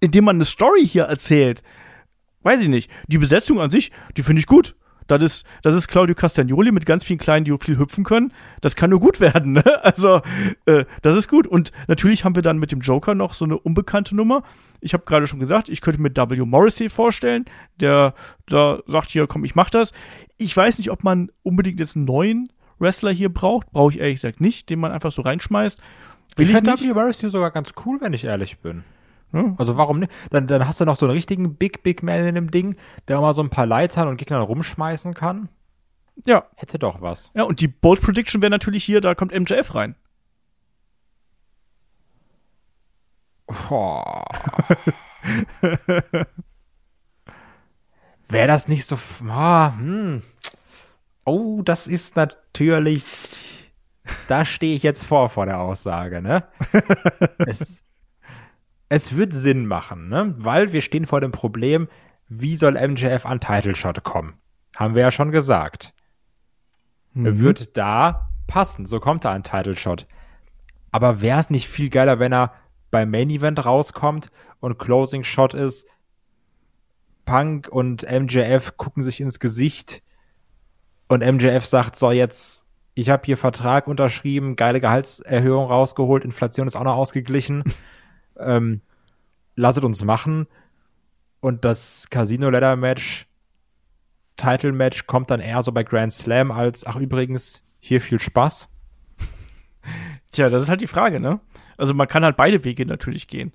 indem 0.00 0.24
man 0.24 0.36
eine 0.36 0.44
Story 0.44 0.86
hier 0.86 1.04
erzählt, 1.04 1.62
weiß 2.42 2.60
ich 2.60 2.68
nicht. 2.68 2.90
Die 3.06 3.18
Besetzung 3.18 3.60
an 3.60 3.70
sich, 3.70 3.92
die 4.16 4.22
finde 4.22 4.40
ich 4.40 4.46
gut. 4.46 4.74
Das 5.08 5.22
ist, 5.22 5.46
das 5.62 5.74
ist 5.74 5.88
Claudio 5.88 6.14
Castagnoli 6.14 6.70
mit 6.70 6.86
ganz 6.86 7.04
vielen 7.04 7.18
Kleinen, 7.18 7.44
die 7.44 7.56
viel 7.58 7.78
hüpfen 7.78 8.04
können. 8.04 8.32
Das 8.60 8.76
kann 8.76 8.90
nur 8.90 9.00
gut 9.00 9.20
werden, 9.20 9.52
ne? 9.52 9.64
Also, 9.82 10.20
äh, 10.66 10.84
das 11.02 11.16
ist 11.16 11.28
gut. 11.28 11.46
Und 11.46 11.72
natürlich 11.88 12.24
haben 12.24 12.36
wir 12.36 12.42
dann 12.42 12.58
mit 12.58 12.70
dem 12.70 12.80
Joker 12.80 13.14
noch 13.14 13.34
so 13.34 13.44
eine 13.44 13.58
unbekannte 13.58 14.14
Nummer. 14.14 14.44
Ich 14.80 14.92
habe 14.92 15.04
gerade 15.04 15.26
schon 15.26 15.40
gesagt, 15.40 15.68
ich 15.68 15.80
könnte 15.80 16.00
mir 16.00 16.10
W. 16.14 16.44
Morrissey 16.44 16.88
vorstellen, 16.88 17.46
der 17.80 18.14
da 18.46 18.78
sagt 18.86 19.10
hier, 19.10 19.26
komm, 19.26 19.44
ich 19.44 19.54
mach 19.54 19.70
das. 19.70 19.92
Ich 20.36 20.56
weiß 20.56 20.78
nicht, 20.78 20.90
ob 20.90 21.02
man 21.02 21.30
unbedingt 21.42 21.80
jetzt 21.80 21.96
einen 21.96 22.04
neuen 22.04 22.52
Wrestler 22.78 23.10
hier 23.10 23.28
braucht. 23.32 23.72
Brauche 23.72 23.92
ich 23.92 23.98
ehrlich 23.98 24.16
gesagt 24.16 24.40
nicht, 24.40 24.70
den 24.70 24.78
man 24.78 24.92
einfach 24.92 25.10
so 25.10 25.22
reinschmeißt. 25.22 25.80
Will 26.36 26.44
ich 26.44 26.50
ich 26.50 26.56
finde 26.56 26.72
nicht. 26.72 26.84
W. 26.84 26.92
Morrissey 26.92 27.30
sogar 27.30 27.50
ganz 27.50 27.72
cool, 27.84 27.98
wenn 28.00 28.12
ich 28.12 28.24
ehrlich 28.24 28.58
bin. 28.58 28.84
Ja. 29.32 29.54
Also 29.58 29.76
warum 29.76 30.00
nicht? 30.00 30.12
Dann, 30.30 30.46
dann 30.46 30.66
hast 30.66 30.80
du 30.80 30.84
noch 30.84 30.96
so 30.96 31.06
einen 31.06 31.14
richtigen 31.14 31.56
Big, 31.56 31.82
Big 31.82 32.02
Man 32.02 32.26
in 32.26 32.34
dem 32.34 32.50
Ding, 32.50 32.76
der 33.08 33.20
mal 33.20 33.34
so 33.34 33.42
ein 33.42 33.50
paar 33.50 33.66
Leitern 33.66 34.08
und 34.08 34.16
Gegnern 34.16 34.42
rumschmeißen 34.42 35.14
kann. 35.14 35.48
Ja, 36.26 36.44
Hätte 36.56 36.78
doch 36.78 37.00
was. 37.00 37.30
Ja, 37.34 37.44
und 37.44 37.60
die 37.60 37.68
Bold 37.68 38.00
Prediction 38.00 38.42
wäre 38.42 38.50
natürlich 38.50 38.84
hier, 38.84 39.00
da 39.00 39.14
kommt 39.14 39.38
MJF 39.38 39.74
rein. 39.74 39.94
Boah. 43.46 44.24
Wäre 48.28 48.48
das 48.48 48.68
nicht 48.68 48.84
so. 48.84 48.98
Ah, 49.28 49.72
hm. 49.76 50.22
Oh, 51.24 51.62
das 51.62 51.86
ist 51.86 52.14
natürlich. 52.16 53.04
Da 54.26 54.44
stehe 54.44 54.74
ich 54.74 54.82
jetzt 54.82 55.04
vor 55.04 55.28
vor 55.28 55.46
der 55.46 55.60
Aussage, 55.60 56.20
ne? 56.22 56.44
es, 57.46 57.82
es 58.88 59.16
wird 59.16 59.32
Sinn 59.32 59.66
machen, 59.66 60.08
ne? 60.08 60.34
Weil 60.38 60.72
wir 60.72 60.82
stehen 60.82 61.06
vor 61.06 61.20
dem 61.20 61.32
Problem, 61.32 61.88
wie 62.28 62.56
soll 62.56 62.72
MJF 62.72 63.26
an 63.26 63.40
Title 63.40 63.74
Shot 63.74 64.02
kommen? 64.04 64.34
Haben 64.76 64.94
wir 64.94 65.02
ja 65.02 65.10
schon 65.10 65.32
gesagt. 65.32 65.92
Er 67.14 67.38
wird 67.38 67.76
da 67.76 68.28
passen, 68.46 68.86
so 68.86 69.00
kommt 69.00 69.24
er 69.24 69.32
an 69.32 69.42
Title 69.42 69.76
Shot. 69.76 70.06
Aber 70.90 71.20
wäre 71.20 71.40
es 71.40 71.50
nicht 71.50 71.68
viel 71.68 71.90
geiler, 71.90 72.18
wenn 72.18 72.32
er 72.32 72.52
beim 72.90 73.10
Main 73.10 73.30
Event 73.30 73.64
rauskommt 73.64 74.30
und 74.60 74.78
Closing 74.78 75.24
Shot 75.24 75.54
ist, 75.54 75.86
Punk 77.24 77.68
und 77.68 78.10
MJF 78.10 78.76
gucken 78.76 79.02
sich 79.02 79.20
ins 79.20 79.38
Gesicht 79.38 80.02
und 81.08 81.24
MJF 81.24 81.66
sagt, 81.66 81.96
so 81.96 82.10
jetzt, 82.10 82.64
ich 82.94 83.10
habe 83.10 83.24
hier 83.26 83.36
Vertrag 83.36 83.86
unterschrieben, 83.86 84.56
geile 84.56 84.80
Gehaltserhöhung 84.80 85.66
rausgeholt, 85.66 86.24
Inflation 86.24 86.66
ist 86.66 86.76
auch 86.76 86.84
noch 86.84 86.96
ausgeglichen, 86.96 87.64
ähm, 88.38 88.80
lasset 89.56 89.84
uns 89.84 90.02
machen 90.04 90.46
und 91.40 91.64
das 91.64 92.08
Casino 92.10 92.50
Ladder 92.50 92.76
Match 92.76 93.26
Title 94.36 94.72
Match 94.72 95.06
kommt 95.06 95.30
dann 95.30 95.40
eher 95.40 95.62
so 95.62 95.72
bei 95.72 95.82
Grand 95.82 96.12
Slam 96.12 96.50
als, 96.52 96.86
ach 96.86 96.96
übrigens, 96.96 97.64
hier 97.80 98.00
viel 98.00 98.20
Spaß. 98.20 98.68
Tja, 100.30 100.48
das 100.48 100.62
ist 100.62 100.68
halt 100.68 100.80
die 100.80 100.86
Frage, 100.86 101.18
ne? 101.18 101.40
Also 101.76 101.92
man 101.94 102.06
kann 102.06 102.24
halt 102.24 102.36
beide 102.36 102.62
Wege 102.64 102.86
natürlich 102.86 103.26
gehen. 103.26 103.52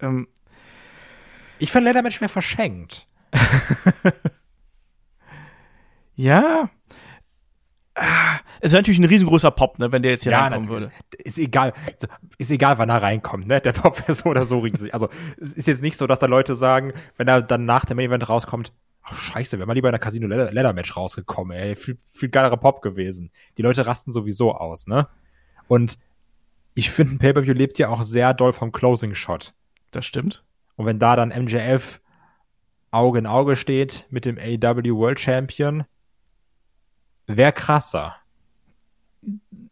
Ähm, 0.00 0.28
Ich 1.58 1.70
fand 1.70 1.84
Ladder 1.84 2.02
Match 2.02 2.20
wäre 2.20 2.30
verschenkt. 2.30 3.06
ja. 6.16 6.70
Ah, 7.94 8.38
Es 8.64 8.70
wäre 8.70 8.80
natürlich 8.80 9.00
ein 9.00 9.04
riesengroßer 9.04 9.50
Pop, 9.50 9.80
ne, 9.80 9.90
wenn 9.90 10.02
der 10.02 10.12
jetzt 10.12 10.22
hier 10.22 10.30
Ja, 10.32 10.42
reinkommen 10.42 10.68
natürlich. 10.68 10.92
würde. 11.10 11.24
Ist 11.24 11.36
egal, 11.38 11.72
ist 12.38 12.50
egal, 12.52 12.78
wann 12.78 12.88
er 12.90 13.02
reinkommt, 13.02 13.48
ne? 13.48 13.60
Der 13.60 13.72
Pop 13.72 13.98
wäre 13.98 14.14
so 14.14 14.26
oder 14.30 14.44
so 14.44 14.60
riesig. 14.60 14.94
Also, 14.94 15.08
es 15.40 15.52
ist 15.52 15.66
jetzt 15.66 15.82
nicht 15.82 15.96
so, 15.96 16.06
dass 16.06 16.20
da 16.20 16.26
Leute 16.26 16.54
sagen, 16.54 16.92
wenn 17.16 17.26
er 17.26 17.42
dann 17.42 17.64
nach 17.64 17.84
dem 17.84 17.96
Main 17.96 18.06
Event 18.06 18.28
rauskommt, 18.28 18.72
ach 19.02 19.14
scheiße, 19.14 19.58
wäre 19.58 19.66
mal 19.66 19.72
lieber 19.72 19.88
in 19.88 19.92
der 19.92 19.98
Casino 19.98 20.28
Ladder 20.28 20.72
Match 20.74 20.96
rausgekommen, 20.96 21.56
ey, 21.56 21.74
viel, 21.74 21.98
viel 22.04 22.28
geilerer 22.28 22.56
Pop 22.56 22.82
gewesen. 22.82 23.32
Die 23.58 23.62
Leute 23.62 23.84
rasten 23.84 24.12
sowieso 24.12 24.54
aus, 24.54 24.86
ne? 24.86 25.08
Und 25.66 25.98
ich 26.74 26.90
finde, 26.90 27.16
ein 27.16 27.18
Pay-Per-View 27.18 27.54
lebt 27.54 27.78
ja 27.78 27.88
auch 27.88 28.04
sehr 28.04 28.32
doll 28.32 28.52
vom 28.52 28.70
Closing 28.70 29.14
Shot. 29.14 29.54
Das 29.90 30.06
stimmt. 30.06 30.44
Und 30.76 30.86
wenn 30.86 31.00
da 31.00 31.16
dann 31.16 31.30
MJF 31.30 32.00
Auge 32.92 33.18
in 33.18 33.26
Auge 33.26 33.56
steht 33.56 34.06
mit 34.10 34.24
dem 34.24 34.38
AW 34.38 34.94
World 34.94 35.18
Champion, 35.18 35.84
wäre 37.26 37.52
krasser. 37.52 38.16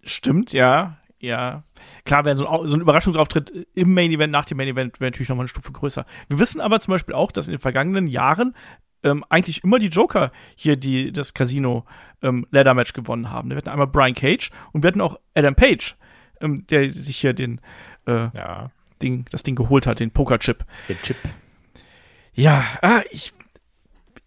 Stimmt, 0.02 0.52
ja. 0.52 0.96
Ja. 1.18 1.64
Klar, 2.04 2.24
wäre 2.24 2.36
so, 2.36 2.44
so 2.64 2.74
ein 2.76 2.80
Überraschungsauftritt 2.80 3.66
im 3.74 3.92
Main 3.92 4.10
Event, 4.10 4.32
nach 4.32 4.46
dem 4.46 4.56
Main 4.56 4.68
Event, 4.68 5.00
wäre 5.00 5.10
natürlich 5.10 5.28
nochmal 5.28 5.44
eine 5.44 5.48
Stufe 5.48 5.70
größer. 5.70 6.06
Wir 6.28 6.38
wissen 6.38 6.60
aber 6.60 6.80
zum 6.80 6.92
Beispiel 6.92 7.14
auch, 7.14 7.30
dass 7.30 7.46
in 7.46 7.52
den 7.52 7.60
vergangenen 7.60 8.06
Jahren 8.06 8.54
ähm, 9.02 9.24
eigentlich 9.28 9.62
immer 9.62 9.78
die 9.78 9.88
Joker 9.88 10.30
hier 10.56 10.76
die, 10.76 11.12
das 11.12 11.34
Casino 11.34 11.84
ähm, 12.22 12.46
Ladder 12.50 12.74
Match 12.74 12.92
gewonnen 12.94 13.30
haben. 13.30 13.50
Wir 13.50 13.56
hatten 13.58 13.68
einmal 13.68 13.86
Brian 13.86 14.14
Cage 14.14 14.50
und 14.72 14.82
wir 14.82 14.88
hatten 14.88 15.00
auch 15.00 15.18
Adam 15.34 15.54
Page, 15.54 15.96
ähm, 16.40 16.66
der 16.68 16.90
sich 16.90 17.18
hier 17.18 17.34
den, 17.34 17.60
äh, 18.06 18.28
Ja. 18.36 18.70
Ding, 19.02 19.24
das 19.30 19.42
Ding 19.42 19.54
geholt 19.56 19.86
hat, 19.86 20.00
den 20.00 20.10
Pokerchip. 20.10 20.64
Der 20.88 21.00
Chip. 21.00 21.16
Ja, 22.34 22.64
ah, 22.82 23.00
ich, 23.10 23.32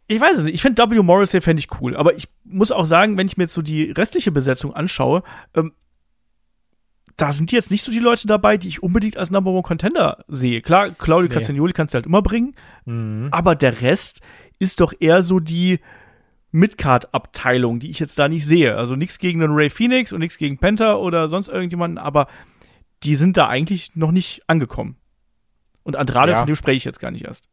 ich 0.07 0.19
weiß 0.19 0.37
es 0.39 0.43
nicht. 0.43 0.53
Ich 0.55 0.61
finde 0.61 0.81
W. 0.89 1.01
Morrissey 1.01 1.41
fände 1.41 1.59
ich 1.59 1.81
cool. 1.81 1.95
Aber 1.95 2.13
ich 2.15 2.27
muss 2.43 2.71
auch 2.71 2.85
sagen, 2.85 3.17
wenn 3.17 3.27
ich 3.27 3.37
mir 3.37 3.43
jetzt 3.45 3.53
so 3.53 3.61
die 3.61 3.91
restliche 3.91 4.31
Besetzung 4.31 4.73
anschaue, 4.75 5.23
ähm, 5.55 5.73
da 7.17 7.31
sind 7.31 7.51
jetzt 7.51 7.69
nicht 7.71 7.83
so 7.83 7.91
die 7.91 7.99
Leute 7.99 8.27
dabei, 8.27 8.57
die 8.57 8.67
ich 8.67 8.81
unbedingt 8.83 9.17
als 9.17 9.29
Number 9.31 9.51
One 9.51 9.61
Contender 9.61 10.23
sehe. 10.27 10.61
Klar, 10.61 10.89
Claudio 10.91 11.29
Nee. 11.29 11.33
Castagnoli 11.35 11.71
kannst 11.73 11.93
du 11.93 11.97
halt 11.97 12.05
immer 12.07 12.21
bringen, 12.23 12.55
Mhm. 12.85 13.29
aber 13.31 13.55
der 13.55 13.81
Rest 13.81 14.21
ist 14.59 14.79
doch 14.79 14.93
eher 14.99 15.21
so 15.23 15.39
die 15.39 15.79
Midcard-Abteilung, 16.51 17.79
die 17.79 17.89
ich 17.89 17.99
jetzt 17.99 18.17
da 18.19 18.27
nicht 18.27 18.45
sehe. 18.45 18.75
Also 18.77 18.95
nichts 18.95 19.19
gegen 19.19 19.39
den 19.39 19.51
Ray 19.51 19.69
Phoenix 19.69 20.11
und 20.13 20.19
nichts 20.19 20.37
gegen 20.37 20.57
Penta 20.57 20.95
oder 20.95 21.27
sonst 21.27 21.49
irgendjemanden, 21.49 21.97
aber 21.97 22.27
die 23.03 23.15
sind 23.15 23.37
da 23.37 23.47
eigentlich 23.47 23.95
noch 23.95 24.11
nicht 24.11 24.43
angekommen. 24.47 24.97
Und 25.83 25.95
Andrade, 25.95 26.31
Ja. 26.33 26.37
von 26.39 26.47
dem 26.47 26.55
spreche 26.55 26.77
ich 26.77 26.85
jetzt 26.85 26.99
gar 26.99 27.11
nicht 27.11 27.25
erst. 27.25 27.49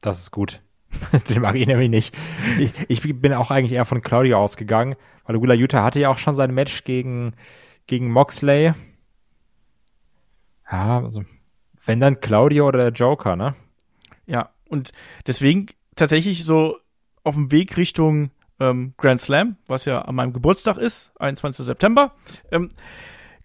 Das 0.00 0.18
ist 0.20 0.30
gut. 0.30 0.60
Den 1.28 1.42
mag 1.42 1.56
ich 1.56 1.66
nämlich 1.66 1.90
nicht. 1.90 2.14
Ich, 2.58 2.72
ich 2.88 3.20
bin 3.20 3.32
auch 3.32 3.50
eigentlich 3.50 3.72
eher 3.72 3.84
von 3.84 4.02
Claudio 4.02 4.38
ausgegangen, 4.38 4.96
weil 5.24 5.40
Willa 5.40 5.54
Utah 5.54 5.82
hatte 5.82 6.00
ja 6.00 6.08
auch 6.08 6.18
schon 6.18 6.34
sein 6.34 6.54
Match 6.54 6.84
gegen, 6.84 7.34
gegen 7.86 8.10
Moxley. 8.10 8.74
Ja, 10.70 11.00
also, 11.00 11.24
wenn 11.84 12.00
dann 12.00 12.20
Claudio 12.20 12.68
oder 12.68 12.78
der 12.78 12.92
Joker, 12.92 13.36
ne? 13.36 13.54
Ja, 14.26 14.50
und 14.68 14.92
deswegen 15.26 15.66
tatsächlich 15.96 16.44
so 16.44 16.78
auf 17.24 17.34
dem 17.34 17.52
Weg 17.52 17.76
Richtung 17.76 18.30
ähm, 18.60 18.94
Grand 18.96 19.20
Slam, 19.20 19.56
was 19.66 19.84
ja 19.84 20.02
an 20.02 20.14
meinem 20.14 20.32
Geburtstag 20.32 20.78
ist, 20.78 21.12
21. 21.18 21.66
September, 21.66 22.14
ähm, 22.50 22.70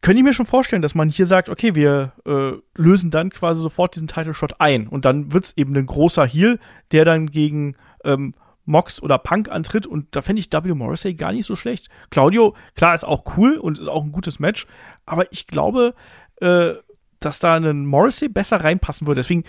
könnte 0.01 0.19
ich 0.19 0.23
mir 0.23 0.33
schon 0.33 0.45
vorstellen, 0.45 0.81
dass 0.81 0.95
man 0.95 1.09
hier 1.09 1.25
sagt, 1.25 1.49
okay, 1.49 1.75
wir 1.75 2.13
äh, 2.25 2.53
lösen 2.75 3.11
dann 3.11 3.29
quasi 3.29 3.61
sofort 3.61 3.95
diesen 3.95 4.07
Title 4.07 4.33
Shot 4.33 4.59
ein 4.59 4.87
und 4.87 5.05
dann 5.05 5.33
wird's 5.33 5.53
eben 5.55 5.75
ein 5.75 5.85
großer 5.85 6.25
Heel, 6.25 6.59
der 6.91 7.05
dann 7.05 7.27
gegen 7.27 7.75
ähm, 8.03 8.33
Mox 8.65 9.01
oder 9.01 9.17
Punk 9.17 9.49
antritt 9.49 9.87
und 9.87 10.15
da 10.15 10.21
fände 10.21 10.39
ich 10.39 10.51
W. 10.51 10.73
Morrissey 10.73 11.15
gar 11.15 11.31
nicht 11.31 11.45
so 11.45 11.55
schlecht. 11.55 11.87
Claudio, 12.09 12.55
klar, 12.75 12.93
ist 12.93 13.05
auch 13.05 13.37
cool 13.37 13.57
und 13.57 13.79
ist 13.79 13.87
auch 13.87 14.03
ein 14.03 14.11
gutes 14.11 14.39
Match, 14.39 14.67
aber 15.05 15.31
ich 15.31 15.47
glaube, 15.47 15.95
äh, 16.41 16.73
dass 17.19 17.39
da 17.39 17.55
ein 17.55 17.85
Morrissey 17.85 18.29
besser 18.29 18.63
reinpassen 18.63 19.07
würde. 19.07 19.21
Deswegen 19.21 19.45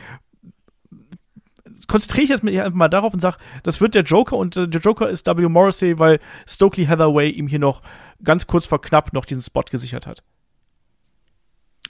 konzentriere 1.88 2.24
ich 2.24 2.30
jetzt 2.30 2.44
einfach 2.44 2.72
mal 2.72 2.88
darauf 2.88 3.12
und 3.12 3.20
sage, 3.20 3.38
das 3.62 3.80
wird 3.80 3.94
der 3.94 4.02
Joker 4.02 4.36
und 4.36 4.56
äh, 4.56 4.68
der 4.68 4.80
Joker 4.80 5.08
ist 5.08 5.26
W. 5.26 5.48
Morrissey, 5.48 5.98
weil 5.98 6.20
Stokely 6.46 6.86
Hathaway 6.86 7.28
ihm 7.30 7.48
hier 7.48 7.58
noch 7.58 7.82
ganz 8.22 8.46
kurz 8.46 8.66
vor 8.66 8.80
knapp 8.80 9.12
noch 9.12 9.24
diesen 9.24 9.42
Spot 9.42 9.62
gesichert 9.62 10.06
hat. 10.06 10.22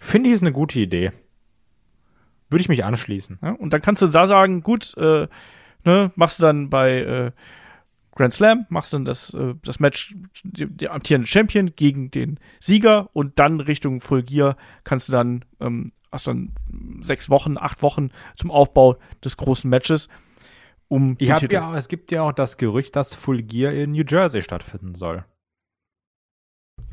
Finde 0.00 0.28
ich 0.28 0.34
ist 0.36 0.42
eine 0.42 0.52
gute 0.52 0.78
Idee. 0.78 1.12
Würde 2.50 2.60
ich 2.62 2.68
mich 2.68 2.84
anschließen. 2.84 3.38
Ja? 3.42 3.50
Und 3.52 3.72
dann 3.72 3.82
kannst 3.82 4.00
du 4.02 4.06
da 4.06 4.26
sagen, 4.26 4.62
gut, 4.62 4.96
äh, 4.96 5.28
ne, 5.84 6.12
machst 6.14 6.38
du 6.38 6.42
dann 6.42 6.70
bei 6.70 6.98
äh, 7.00 7.30
Grand 8.14 8.32
Slam, 8.32 8.66
machst 8.68 8.92
dann 8.92 9.04
das, 9.04 9.32
äh, 9.34 9.54
das 9.62 9.80
Match, 9.80 10.14
der, 10.42 10.66
der 10.68 10.92
amtierende 10.92 11.26
Champion 11.28 11.74
gegen 11.76 12.10
den 12.10 12.40
Sieger 12.58 13.10
und 13.12 13.38
dann 13.38 13.60
Richtung 13.60 14.00
Full 14.00 14.22
Gear 14.22 14.56
kannst 14.84 15.08
du 15.08 15.12
dann, 15.12 15.44
ähm, 15.60 15.92
hast 16.10 16.26
dann 16.26 16.52
sechs 17.00 17.28
Wochen, 17.30 17.58
acht 17.58 17.82
Wochen 17.82 18.10
zum 18.34 18.50
Aufbau 18.50 18.96
des 19.24 19.36
großen 19.36 19.68
Matches. 19.68 20.08
Um 20.88 21.16
Ich 21.18 21.30
hab 21.30 21.38
Titel. 21.40 21.52
ja, 21.54 21.70
auch- 21.70 21.74
es 21.74 21.86
gibt 21.88 22.10
ja 22.10 22.22
auch 22.22 22.32
das 22.32 22.56
Gerücht, 22.56 22.96
dass 22.96 23.14
Full 23.14 23.42
Gear 23.42 23.72
in 23.72 23.92
New 23.92 24.04
Jersey 24.08 24.40
stattfinden 24.40 24.94
soll. 24.94 25.24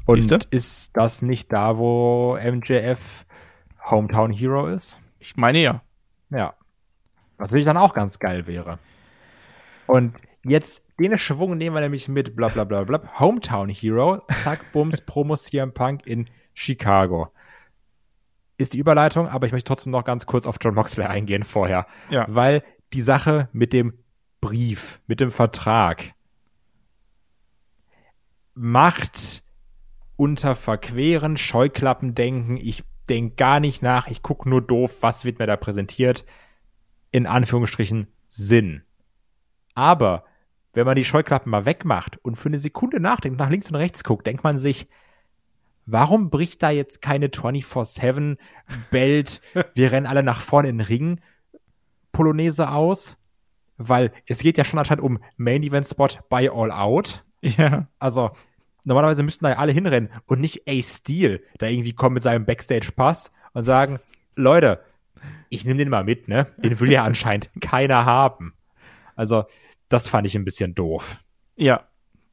Und 0.05 0.21
Siehste? 0.21 0.39
ist 0.51 0.95
das 0.95 1.21
nicht 1.21 1.51
da, 1.51 1.77
wo 1.77 2.37
MJF 2.37 3.25
Hometown 3.89 4.31
Hero 4.31 4.67
ist? 4.67 5.01
Ich 5.19 5.35
meine 5.35 5.59
ja. 5.59 5.81
Ja. 6.29 6.53
Was 7.37 7.49
natürlich 7.49 7.65
dann 7.65 7.77
auch 7.77 7.93
ganz 7.93 8.19
geil 8.19 8.47
wäre. 8.47 8.79
Und 9.87 10.15
jetzt 10.43 10.85
den 10.99 11.17
Schwung 11.17 11.57
nehmen 11.57 11.75
wir 11.75 11.81
nämlich 11.81 12.07
mit 12.07 12.35
bla 12.35 12.47
bla 12.47 12.63
bla 12.63 12.83
bla. 12.83 13.19
Hometown 13.19 13.69
Hero, 13.69 14.21
zack, 14.43 14.59
Bums, 14.71 15.01
Promo 15.01 15.35
CM 15.35 15.73
Punk 15.73 16.05
in 16.05 16.29
Chicago. 16.53 17.29
Ist 18.57 18.73
die 18.73 18.77
Überleitung, 18.77 19.27
aber 19.27 19.47
ich 19.47 19.51
möchte 19.51 19.67
trotzdem 19.67 19.91
noch 19.91 20.05
ganz 20.05 20.25
kurz 20.25 20.45
auf 20.45 20.57
John 20.61 20.75
Moxley 20.75 21.05
eingehen 21.05 21.43
vorher. 21.43 21.87
Ja. 22.09 22.25
Weil 22.29 22.63
die 22.93 23.01
Sache 23.01 23.49
mit 23.51 23.73
dem 23.73 23.97
Brief, 24.39 25.01
mit 25.07 25.19
dem 25.19 25.31
Vertrag 25.31 26.13
macht 28.53 29.43
unter 30.17 30.55
Verqueren, 30.55 31.37
Scheuklappen 31.37 32.15
denken, 32.15 32.57
ich 32.57 32.83
denk 33.09 33.37
gar 33.37 33.59
nicht 33.59 33.81
nach, 33.81 34.07
ich 34.07 34.21
guck 34.21 34.45
nur 34.45 34.61
doof, 34.61 34.97
was 35.01 35.25
wird 35.25 35.39
mir 35.39 35.47
da 35.47 35.57
präsentiert, 35.57 36.25
in 37.11 37.27
Anführungsstrichen 37.27 38.07
Sinn. 38.29 38.83
Aber 39.73 40.25
wenn 40.73 40.85
man 40.85 40.95
die 40.95 41.05
Scheuklappen 41.05 41.49
mal 41.49 41.65
wegmacht 41.65 42.17
und 42.23 42.35
für 42.35 42.49
eine 42.49 42.59
Sekunde 42.59 42.99
nachdenkt, 42.99 43.39
nach 43.39 43.49
links 43.49 43.69
und 43.69 43.75
rechts 43.75 44.03
guckt, 44.03 44.27
denkt 44.27 44.43
man 44.43 44.57
sich, 44.57 44.87
warum 45.85 46.29
bricht 46.29 46.63
da 46.63 46.69
jetzt 46.69 47.01
keine 47.01 47.27
24-7 47.27 48.37
Belt, 48.91 49.41
wir 49.73 49.91
rennen 49.91 50.07
alle 50.07 50.23
nach 50.23 50.41
vorne 50.41 50.69
in 50.69 50.79
den 50.79 50.87
Ring 50.87 51.21
Polonaise 52.11 52.69
aus? 52.69 53.17
Weil 53.77 54.11
es 54.25 54.39
geht 54.39 54.57
ja 54.57 54.63
schon 54.63 54.79
anscheinend 54.79 55.03
um 55.03 55.19
Main 55.37 55.63
Event 55.63 55.87
Spot 55.87 56.07
by 56.29 56.49
All 56.49 56.71
Out. 56.71 57.25
Ja. 57.41 57.87
Also, 57.99 58.31
normalerweise 58.85 59.23
müssten 59.23 59.45
da 59.45 59.51
ja 59.51 59.57
alle 59.57 59.71
hinrennen 59.71 60.09
und 60.25 60.39
nicht 60.39 60.67
Ace 60.67 60.97
Steel 60.99 61.43
da 61.57 61.67
irgendwie 61.67 61.93
kommen 61.93 62.13
mit 62.13 62.23
seinem 62.23 62.45
Backstage-Pass 62.45 63.31
und 63.53 63.63
sagen, 63.63 63.99
Leute, 64.35 64.81
ich 65.49 65.65
nehme 65.65 65.77
den 65.77 65.89
mal 65.89 66.03
mit, 66.03 66.27
ne? 66.27 66.47
Den 66.57 66.79
will 66.79 66.91
ja 66.91 67.03
anscheinend 67.03 67.49
keiner 67.61 68.05
haben. 68.05 68.53
Also, 69.15 69.43
das 69.89 70.07
fand 70.07 70.27
ich 70.27 70.35
ein 70.35 70.45
bisschen 70.45 70.75
doof. 70.75 71.17
Ja. 71.55 71.87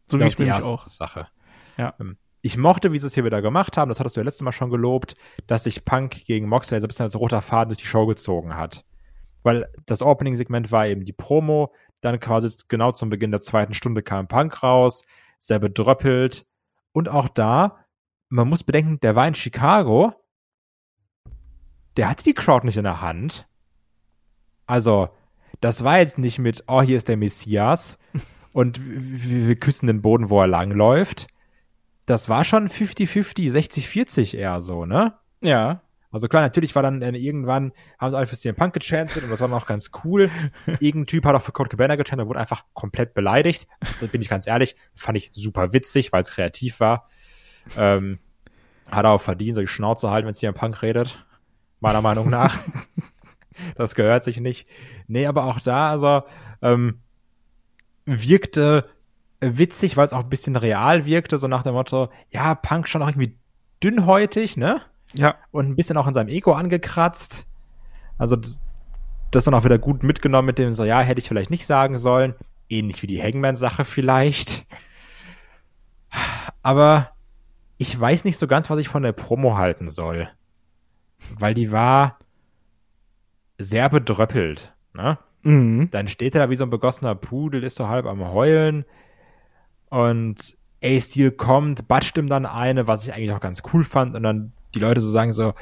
So 0.06 0.18
es 0.18 0.38
mir 0.38 0.44
die 0.44 0.50
erste 0.50 0.64
auch. 0.70 0.82
Sache. 0.82 1.28
Ja. 1.76 1.94
Ähm, 2.00 2.16
Ich 2.42 2.56
mochte, 2.58 2.92
wie 2.92 2.98
sie 2.98 3.06
es 3.06 3.14
hier 3.14 3.24
wieder 3.24 3.40
gemacht 3.40 3.76
haben, 3.76 3.88
das 3.88 4.00
hattest 4.00 4.16
du 4.16 4.20
ja 4.20 4.24
letztes 4.24 4.42
Mal 4.42 4.52
schon 4.52 4.70
gelobt, 4.70 5.14
dass 5.46 5.64
sich 5.64 5.84
Punk 5.84 6.24
gegen 6.26 6.48
Moxley 6.48 6.80
so 6.80 6.86
ein 6.86 6.88
bisschen 6.88 7.04
als 7.04 7.18
roter 7.18 7.40
Faden 7.40 7.68
durch 7.68 7.78
die 7.80 7.86
Show 7.86 8.06
gezogen 8.06 8.56
hat. 8.56 8.84
Weil 9.42 9.70
das 9.86 10.02
Opening-Segment 10.02 10.70
war 10.72 10.86
eben 10.86 11.04
die 11.04 11.12
Promo, 11.12 11.72
Dann 12.00 12.18
quasi 12.20 12.54
genau 12.68 12.90
zum 12.90 13.10
Beginn 13.10 13.30
der 13.30 13.40
zweiten 13.40 13.74
Stunde 13.74 14.02
kam 14.02 14.26
Punk 14.28 14.62
raus, 14.62 15.02
sehr 15.42 15.58
bedröppelt. 15.58 16.46
Und 16.92 17.08
auch 17.08 17.28
da, 17.28 17.84
man 18.28 18.48
muss 18.48 18.64
bedenken, 18.64 19.00
der 19.00 19.16
war 19.16 19.26
in 19.26 19.34
Chicago. 19.34 20.12
Der 21.96 22.08
hatte 22.08 22.24
die 22.24 22.34
Crowd 22.34 22.64
nicht 22.64 22.76
in 22.76 22.84
der 22.84 23.02
Hand. 23.02 23.46
Also, 24.66 25.10
das 25.60 25.84
war 25.84 25.98
jetzt 25.98 26.16
nicht 26.16 26.38
mit, 26.38 26.64
oh, 26.68 26.80
hier 26.80 26.96
ist 26.96 27.08
der 27.08 27.16
Messias 27.16 27.98
und 28.52 28.80
wir 28.82 29.56
küssen 29.56 29.88
den 29.88 30.00
Boden, 30.00 30.30
wo 30.30 30.40
er 30.40 30.46
langläuft. 30.46 31.26
Das 32.06 32.28
war 32.28 32.44
schon 32.44 32.68
50-50, 32.68 33.50
60-40 33.52 34.36
eher 34.36 34.60
so, 34.60 34.86
ne? 34.86 35.18
Ja. 35.40 35.82
Also 36.12 36.28
klar, 36.28 36.42
natürlich 36.42 36.74
war 36.74 36.82
dann 36.82 37.00
äh, 37.02 37.10
irgendwann, 37.16 37.72
haben 37.98 38.10
sie 38.10 38.16
alle 38.16 38.26
für 38.26 38.36
CM 38.36 38.54
Punk 38.54 38.74
gechantet 38.74 39.24
und 39.24 39.30
das 39.30 39.40
war 39.40 39.48
dann 39.48 39.56
auch 39.56 39.66
ganz 39.66 39.90
cool. 40.04 40.30
Irgendein 40.80 41.06
Typ 41.06 41.24
hat 41.24 41.34
auch 41.34 41.42
für 41.42 41.52
Code 41.52 41.70
Cabana 41.70 41.96
gechantet, 41.96 42.28
wurde 42.28 42.38
einfach 42.38 42.64
komplett 42.74 43.14
beleidigt. 43.14 43.66
Das 43.80 44.06
bin 44.08 44.20
ich 44.20 44.28
ganz 44.28 44.46
ehrlich, 44.46 44.76
fand 44.94 45.16
ich 45.16 45.30
super 45.32 45.72
witzig, 45.72 46.12
weil 46.12 46.20
es 46.20 46.30
kreativ 46.30 46.80
war. 46.80 47.08
Ähm, 47.76 48.18
hat 48.90 49.04
er 49.04 49.12
auch 49.12 49.20
verdient, 49.20 49.54
so 49.54 49.60
die 49.62 49.66
Schnauze 49.66 50.10
halten, 50.10 50.26
wenn 50.26 50.34
CM 50.34 50.54
Punk 50.54 50.82
redet. 50.82 51.24
Meiner 51.80 52.02
Meinung 52.02 52.28
nach. 52.28 52.58
das 53.76 53.94
gehört 53.94 54.22
sich 54.22 54.38
nicht. 54.38 54.68
Nee, 55.06 55.26
aber 55.26 55.44
auch 55.44 55.60
da, 55.60 55.90
also, 55.90 56.22
ähm, 56.60 57.00
wirkte 58.04 58.88
witzig, 59.40 59.96
weil 59.96 60.06
es 60.06 60.12
auch 60.12 60.24
ein 60.24 60.30
bisschen 60.30 60.56
real 60.56 61.04
wirkte, 61.04 61.38
so 61.38 61.48
nach 61.48 61.62
dem 61.62 61.74
Motto, 61.74 62.10
ja, 62.30 62.54
Punk 62.54 62.88
schon 62.88 63.02
auch 63.02 63.08
irgendwie 63.08 63.38
dünnhäutig, 63.82 64.56
ne? 64.56 64.82
Ja. 65.14 65.36
Und 65.50 65.68
ein 65.68 65.76
bisschen 65.76 65.96
auch 65.96 66.06
in 66.06 66.14
seinem 66.14 66.28
Ego 66.28 66.52
angekratzt. 66.52 67.46
Also 68.18 68.36
das 69.30 69.44
dann 69.44 69.54
auch 69.54 69.64
wieder 69.64 69.78
gut 69.78 70.02
mitgenommen 70.02 70.46
mit 70.46 70.58
dem 70.58 70.72
so, 70.72 70.84
ja, 70.84 71.00
hätte 71.00 71.20
ich 71.20 71.28
vielleicht 71.28 71.50
nicht 71.50 71.66
sagen 71.66 71.98
sollen. 71.98 72.34
Ähnlich 72.68 73.02
wie 73.02 73.06
die 73.06 73.22
Hangman-Sache 73.22 73.84
vielleicht. 73.84 74.66
Aber 76.62 77.10
ich 77.78 77.98
weiß 77.98 78.24
nicht 78.24 78.38
so 78.38 78.46
ganz, 78.46 78.70
was 78.70 78.78
ich 78.78 78.88
von 78.88 79.02
der 79.02 79.12
Promo 79.12 79.56
halten 79.56 79.88
soll. 79.88 80.28
Weil 81.38 81.54
die 81.54 81.72
war 81.72 82.18
sehr 83.58 83.88
bedröppelt. 83.88 84.74
Ne? 84.94 85.18
Mhm. 85.42 85.90
Dann 85.90 86.08
steht 86.08 86.34
er 86.34 86.42
da 86.42 86.50
wie 86.50 86.56
so 86.56 86.64
ein 86.64 86.70
begossener 86.70 87.14
Pudel, 87.14 87.64
ist 87.64 87.76
so 87.76 87.88
halb 87.88 88.06
am 88.06 88.24
Heulen. 88.24 88.84
Und 89.88 90.56
A-Steel 90.82 91.32
kommt, 91.32 91.88
batscht 91.88 92.16
ihm 92.18 92.28
dann 92.28 92.46
eine, 92.46 92.88
was 92.88 93.04
ich 93.04 93.14
eigentlich 93.14 93.32
auch 93.32 93.40
ganz 93.40 93.62
cool 93.72 93.84
fand. 93.84 94.14
Und 94.14 94.22
dann 94.22 94.52
die 94.74 94.78
Leute 94.78 95.00
so 95.00 95.10
sagen 95.10 95.32
so, 95.32 95.54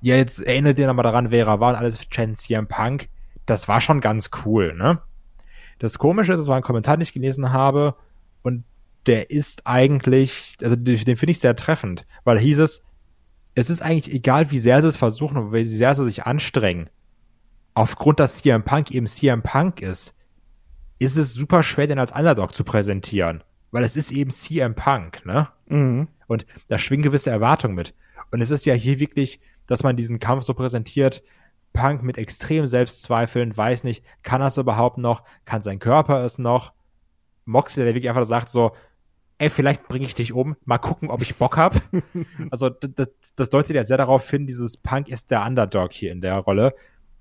ja, 0.00 0.16
jetzt 0.16 0.40
erinnert 0.40 0.78
ihr 0.78 0.86
nochmal 0.86 1.04
daran, 1.04 1.30
wer 1.30 1.46
er 1.46 1.60
war 1.60 1.70
und 1.70 1.76
alles 1.76 2.08
Chen 2.08 2.36
CM 2.36 2.66
Punk. 2.66 3.08
Das 3.46 3.68
war 3.68 3.80
schon 3.80 4.00
ganz 4.00 4.30
cool, 4.44 4.74
ne? 4.74 5.00
Das 5.78 5.98
Komische 5.98 6.32
ist, 6.32 6.38
das 6.38 6.48
war 6.48 6.56
ein 6.56 6.62
Kommentar, 6.62 6.96
den 6.96 7.02
ich 7.02 7.12
gelesen 7.12 7.52
habe 7.52 7.96
und 8.42 8.64
der 9.06 9.30
ist 9.30 9.66
eigentlich, 9.66 10.56
also 10.62 10.76
den, 10.76 10.96
den 10.96 11.16
finde 11.16 11.32
ich 11.32 11.40
sehr 11.40 11.56
treffend, 11.56 12.06
weil 12.24 12.38
hieß 12.38 12.60
es, 12.60 12.84
es 13.54 13.68
ist 13.68 13.82
eigentlich 13.82 14.14
egal, 14.14 14.50
wie 14.50 14.58
sehr 14.58 14.80
sie 14.80 14.88
es 14.88 14.96
versuchen 14.96 15.36
und 15.36 15.52
wie 15.52 15.64
sehr 15.64 15.94
sie 15.94 16.04
sich 16.04 16.24
anstrengen. 16.24 16.88
Aufgrund, 17.74 18.20
dass 18.20 18.38
CM 18.38 18.64
Punk 18.64 18.90
eben 18.90 19.06
CM 19.06 19.42
Punk 19.42 19.80
ist, 19.80 20.14
ist 20.98 21.16
es 21.16 21.34
super 21.34 21.62
schwer, 21.62 21.86
den 21.86 21.98
als 21.98 22.12
Underdog 22.12 22.54
zu 22.54 22.64
präsentieren. 22.64 23.42
Weil 23.70 23.84
es 23.84 23.96
ist 23.96 24.12
eben 24.12 24.30
CM 24.30 24.74
Punk, 24.74 25.24
ne? 25.24 25.48
Mhm. 25.66 26.08
Und 26.26 26.46
da 26.68 26.78
schwingen 26.78 27.02
gewisse 27.02 27.30
Erwartungen 27.30 27.74
mit. 27.74 27.94
Und 28.32 28.40
es 28.40 28.50
ist 28.50 28.66
ja 28.66 28.74
hier 28.74 28.98
wirklich, 28.98 29.40
dass 29.66 29.82
man 29.82 29.96
diesen 29.96 30.18
Kampf 30.18 30.44
so 30.44 30.54
präsentiert, 30.54 31.22
Punk 31.72 32.02
mit 32.02 32.18
extrem 32.18 32.66
Selbstzweifeln, 32.66 33.56
weiß 33.56 33.84
nicht, 33.84 34.04
kann 34.22 34.40
er 34.40 34.48
es 34.48 34.58
überhaupt 34.58 34.98
noch, 34.98 35.22
kann 35.44 35.62
sein 35.62 35.78
Körper 35.78 36.24
es 36.24 36.38
noch. 36.38 36.72
Moxley, 37.44 37.84
der 37.84 37.94
wirklich 37.94 38.10
einfach 38.10 38.24
sagt 38.24 38.48
so, 38.48 38.72
ey, 39.38 39.50
vielleicht 39.50 39.88
bringe 39.88 40.06
ich 40.06 40.14
dich 40.14 40.32
um, 40.32 40.56
mal 40.64 40.78
gucken, 40.78 41.10
ob 41.10 41.22
ich 41.22 41.36
Bock 41.36 41.56
hab. 41.56 41.80
also 42.50 42.68
das, 42.68 43.08
das 43.36 43.50
deutet 43.50 43.76
ja 43.76 43.84
sehr 43.84 43.96
darauf 43.96 44.28
hin, 44.28 44.46
dieses 44.46 44.76
Punk 44.76 45.08
ist 45.08 45.30
der 45.30 45.44
Underdog 45.44 45.92
hier 45.92 46.12
in 46.12 46.20
der 46.20 46.36
Rolle. 46.36 46.74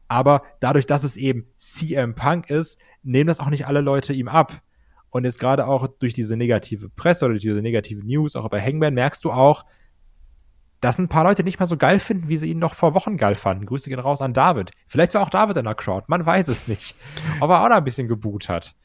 Aber 0.07 0.43
dadurch, 0.59 0.85
dass 0.85 1.03
es 1.03 1.15
eben 1.15 1.45
CM 1.57 2.15
Punk 2.15 2.49
ist, 2.49 2.77
nehmen 3.01 3.27
das 3.27 3.39
auch 3.39 3.49
nicht 3.49 3.67
alle 3.67 3.81
Leute 3.81 4.13
ihm 4.13 4.27
ab. 4.27 4.61
Und 5.09 5.25
jetzt 5.25 5.39
gerade 5.39 5.67
auch 5.67 5.87
durch 5.87 6.13
diese 6.13 6.37
negative 6.37 6.89
Presse 6.89 7.25
oder 7.25 7.33
durch 7.33 7.43
diese 7.43 7.61
negative 7.61 8.05
News, 8.05 8.35
auch 8.35 8.49
bei 8.49 8.61
Hangman, 8.61 8.93
merkst 8.93 9.23
du 9.25 9.31
auch, 9.31 9.65
dass 10.81 10.97
ein 10.97 11.07
paar 11.07 11.23
Leute 11.23 11.43
nicht 11.43 11.59
mehr 11.59 11.67
so 11.67 11.77
geil 11.77 11.99
finden, 11.99 12.27
wie 12.27 12.37
sie 12.37 12.49
ihn 12.49 12.59
noch 12.59 12.73
vor 12.73 12.93
Wochen 12.93 13.15
geil 13.15 13.35
fanden. 13.35 13.67
Grüße 13.67 13.89
gehen 13.89 13.99
raus 13.99 14.21
an 14.21 14.33
David. 14.33 14.71
Vielleicht 14.87 15.13
war 15.13 15.21
auch 15.21 15.29
David 15.29 15.57
in 15.57 15.63
der 15.63 15.75
Crowd, 15.75 16.05
man 16.07 16.25
weiß 16.25 16.47
es 16.47 16.67
nicht. 16.67 16.95
Aber 17.39 17.55
er 17.55 17.63
auch 17.63 17.69
da 17.69 17.77
ein 17.77 17.83
bisschen 17.83 18.07
geboot 18.07 18.49
hat. 18.49 18.75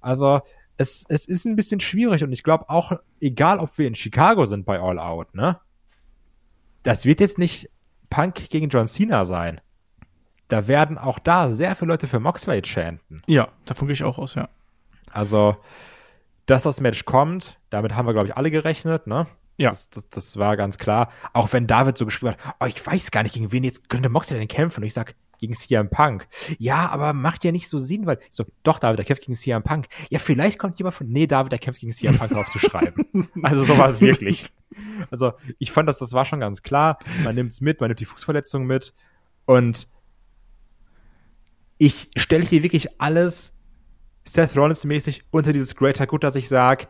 Also, 0.00 0.40
es, 0.76 1.04
es 1.08 1.26
ist 1.26 1.44
ein 1.44 1.56
bisschen 1.56 1.80
schwierig 1.80 2.24
und 2.24 2.32
ich 2.32 2.42
glaube 2.42 2.68
auch, 2.68 2.92
egal 3.20 3.60
ob 3.60 3.78
wir 3.78 3.86
in 3.86 3.94
Chicago 3.94 4.44
sind 4.46 4.66
bei 4.66 4.80
All 4.80 4.98
Out, 4.98 5.34
ne? 5.34 5.60
Das 6.82 7.06
wird 7.06 7.20
jetzt 7.20 7.38
nicht 7.38 7.70
Punk 8.10 8.48
gegen 8.50 8.68
John 8.68 8.88
Cena 8.88 9.24
sein. 9.24 9.60
Da 10.48 10.68
werden 10.68 10.98
auch 10.98 11.18
da 11.18 11.50
sehr 11.50 11.74
viele 11.76 11.92
Leute 11.92 12.06
für 12.08 12.20
Moxley 12.20 12.62
chanten. 12.62 13.22
Ja, 13.26 13.48
davon 13.64 13.86
gehe 13.86 13.94
ich 13.94 14.04
auch 14.04 14.18
aus, 14.18 14.34
ja. 14.34 14.48
Also, 15.10 15.56
dass 16.46 16.64
das 16.64 16.80
Match 16.80 17.04
kommt, 17.04 17.58
damit 17.70 17.94
haben 17.94 18.06
wir, 18.06 18.12
glaube 18.12 18.28
ich, 18.28 18.36
alle 18.36 18.50
gerechnet, 18.50 19.06
ne? 19.06 19.26
Ja. 19.56 19.70
Das, 19.70 19.88
das, 19.90 20.08
das 20.10 20.36
war 20.36 20.56
ganz 20.56 20.78
klar. 20.78 21.10
Auch 21.32 21.52
wenn 21.52 21.66
David 21.66 21.96
so 21.96 22.04
geschrieben 22.04 22.32
hat, 22.32 22.56
oh, 22.60 22.66
ich 22.66 22.84
weiß 22.84 23.10
gar 23.10 23.22
nicht, 23.22 23.34
gegen 23.34 23.52
wen 23.52 23.64
jetzt 23.64 23.88
könnte 23.88 24.08
Moxley 24.08 24.38
denn 24.38 24.48
kämpfen. 24.48 24.80
Und 24.80 24.86
ich 24.86 24.94
sag, 24.94 25.14
gegen 25.38 25.54
CM 25.54 25.90
Punk. 25.90 26.26
Ja, 26.58 26.88
aber 26.88 27.12
macht 27.12 27.44
ja 27.44 27.52
nicht 27.52 27.68
so 27.68 27.78
Sinn, 27.78 28.06
weil, 28.06 28.18
so, 28.30 28.44
doch, 28.62 28.78
David, 28.78 28.98
der 28.98 29.04
kämpft 29.04 29.24
gegen 29.24 29.36
CM 29.36 29.62
Punk. 29.62 29.88
Ja, 30.10 30.18
vielleicht 30.18 30.58
kommt 30.58 30.78
jemand 30.78 30.94
von, 30.94 31.08
nee, 31.08 31.26
David, 31.26 31.52
der 31.52 31.58
kämpft 31.58 31.80
gegen 31.80 31.92
CM 31.92 32.16
Punk 32.16 32.34
aufzuschreiben. 32.34 33.28
also 33.42 33.64
so 33.64 33.76
war 33.76 33.88
es 33.88 34.00
wirklich. 34.00 34.52
Also, 35.10 35.32
ich 35.58 35.70
fand, 35.70 35.88
dass 35.88 35.98
das 35.98 36.12
war 36.12 36.24
schon 36.24 36.40
ganz 36.40 36.62
klar. 36.62 36.98
Man 37.22 37.34
nimmt's 37.34 37.60
mit, 37.60 37.80
man 37.80 37.88
nimmt 37.88 38.00
die 38.00 38.06
Fußverletzung 38.06 38.64
mit. 38.64 38.94
Und 39.44 39.86
ich 41.78 42.10
stelle 42.16 42.44
hier 42.44 42.62
wirklich 42.62 43.00
alles 43.00 43.54
Seth 44.24 44.56
Rollins-mäßig 44.56 45.24
unter 45.30 45.52
dieses 45.52 45.76
Greater 45.76 46.06
Good, 46.06 46.24
dass 46.24 46.36
ich 46.36 46.48
sag, 46.48 46.88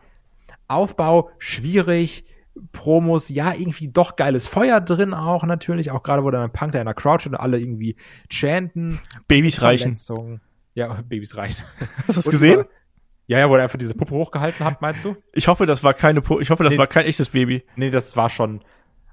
Aufbau 0.67 1.29
schwierig, 1.37 2.25
Promos, 2.71 3.29
ja, 3.29 3.53
irgendwie 3.53 3.89
doch 3.89 4.15
geiles 4.15 4.47
Feuer 4.47 4.79
drin 4.81 5.13
auch 5.13 5.43
natürlich, 5.43 5.91
auch 5.91 6.03
gerade 6.03 6.23
wo 6.23 6.31
dann 6.31 6.43
ein 6.43 6.51
Punk 6.53 6.71
da 6.71 6.79
in 6.79 6.85
der 6.85 6.93
Crowd 6.93 7.21
steht 7.21 7.33
und 7.33 7.39
alle 7.39 7.59
irgendwie 7.59 7.95
chanten. 8.31 8.99
Babys 9.27 9.61
reichen. 9.61 9.95
Ja, 10.73 10.93
Babys 11.07 11.35
reichen. 11.37 11.63
Hast 12.07 12.09
du 12.09 12.13
das 12.13 12.25
Und 12.25 12.31
gesehen? 12.31 12.53
über- 12.61 12.69
Ja, 13.27 13.39
ja, 13.39 13.49
wo 13.49 13.55
er 13.55 13.63
einfach 13.63 13.79
diese 13.79 13.93
Puppe 13.95 14.13
hochgehalten 14.13 14.65
hat, 14.65 14.81
meinst 14.81 15.03
du? 15.03 15.15
Ich 15.33 15.47
hoffe, 15.47 15.65
das 15.65 15.83
war 15.83 15.93
keine, 15.93 16.21
Po- 16.21 16.39
ich 16.39 16.49
hoffe, 16.49 16.63
das 16.63 16.73
Nee. 16.73 16.77
war 16.79 16.87
kein 16.87 17.05
echtes 17.05 17.29
Baby. 17.29 17.63
Nee, 17.75 17.89
das 17.89 18.15
war 18.15 18.29
schon, 18.29 18.61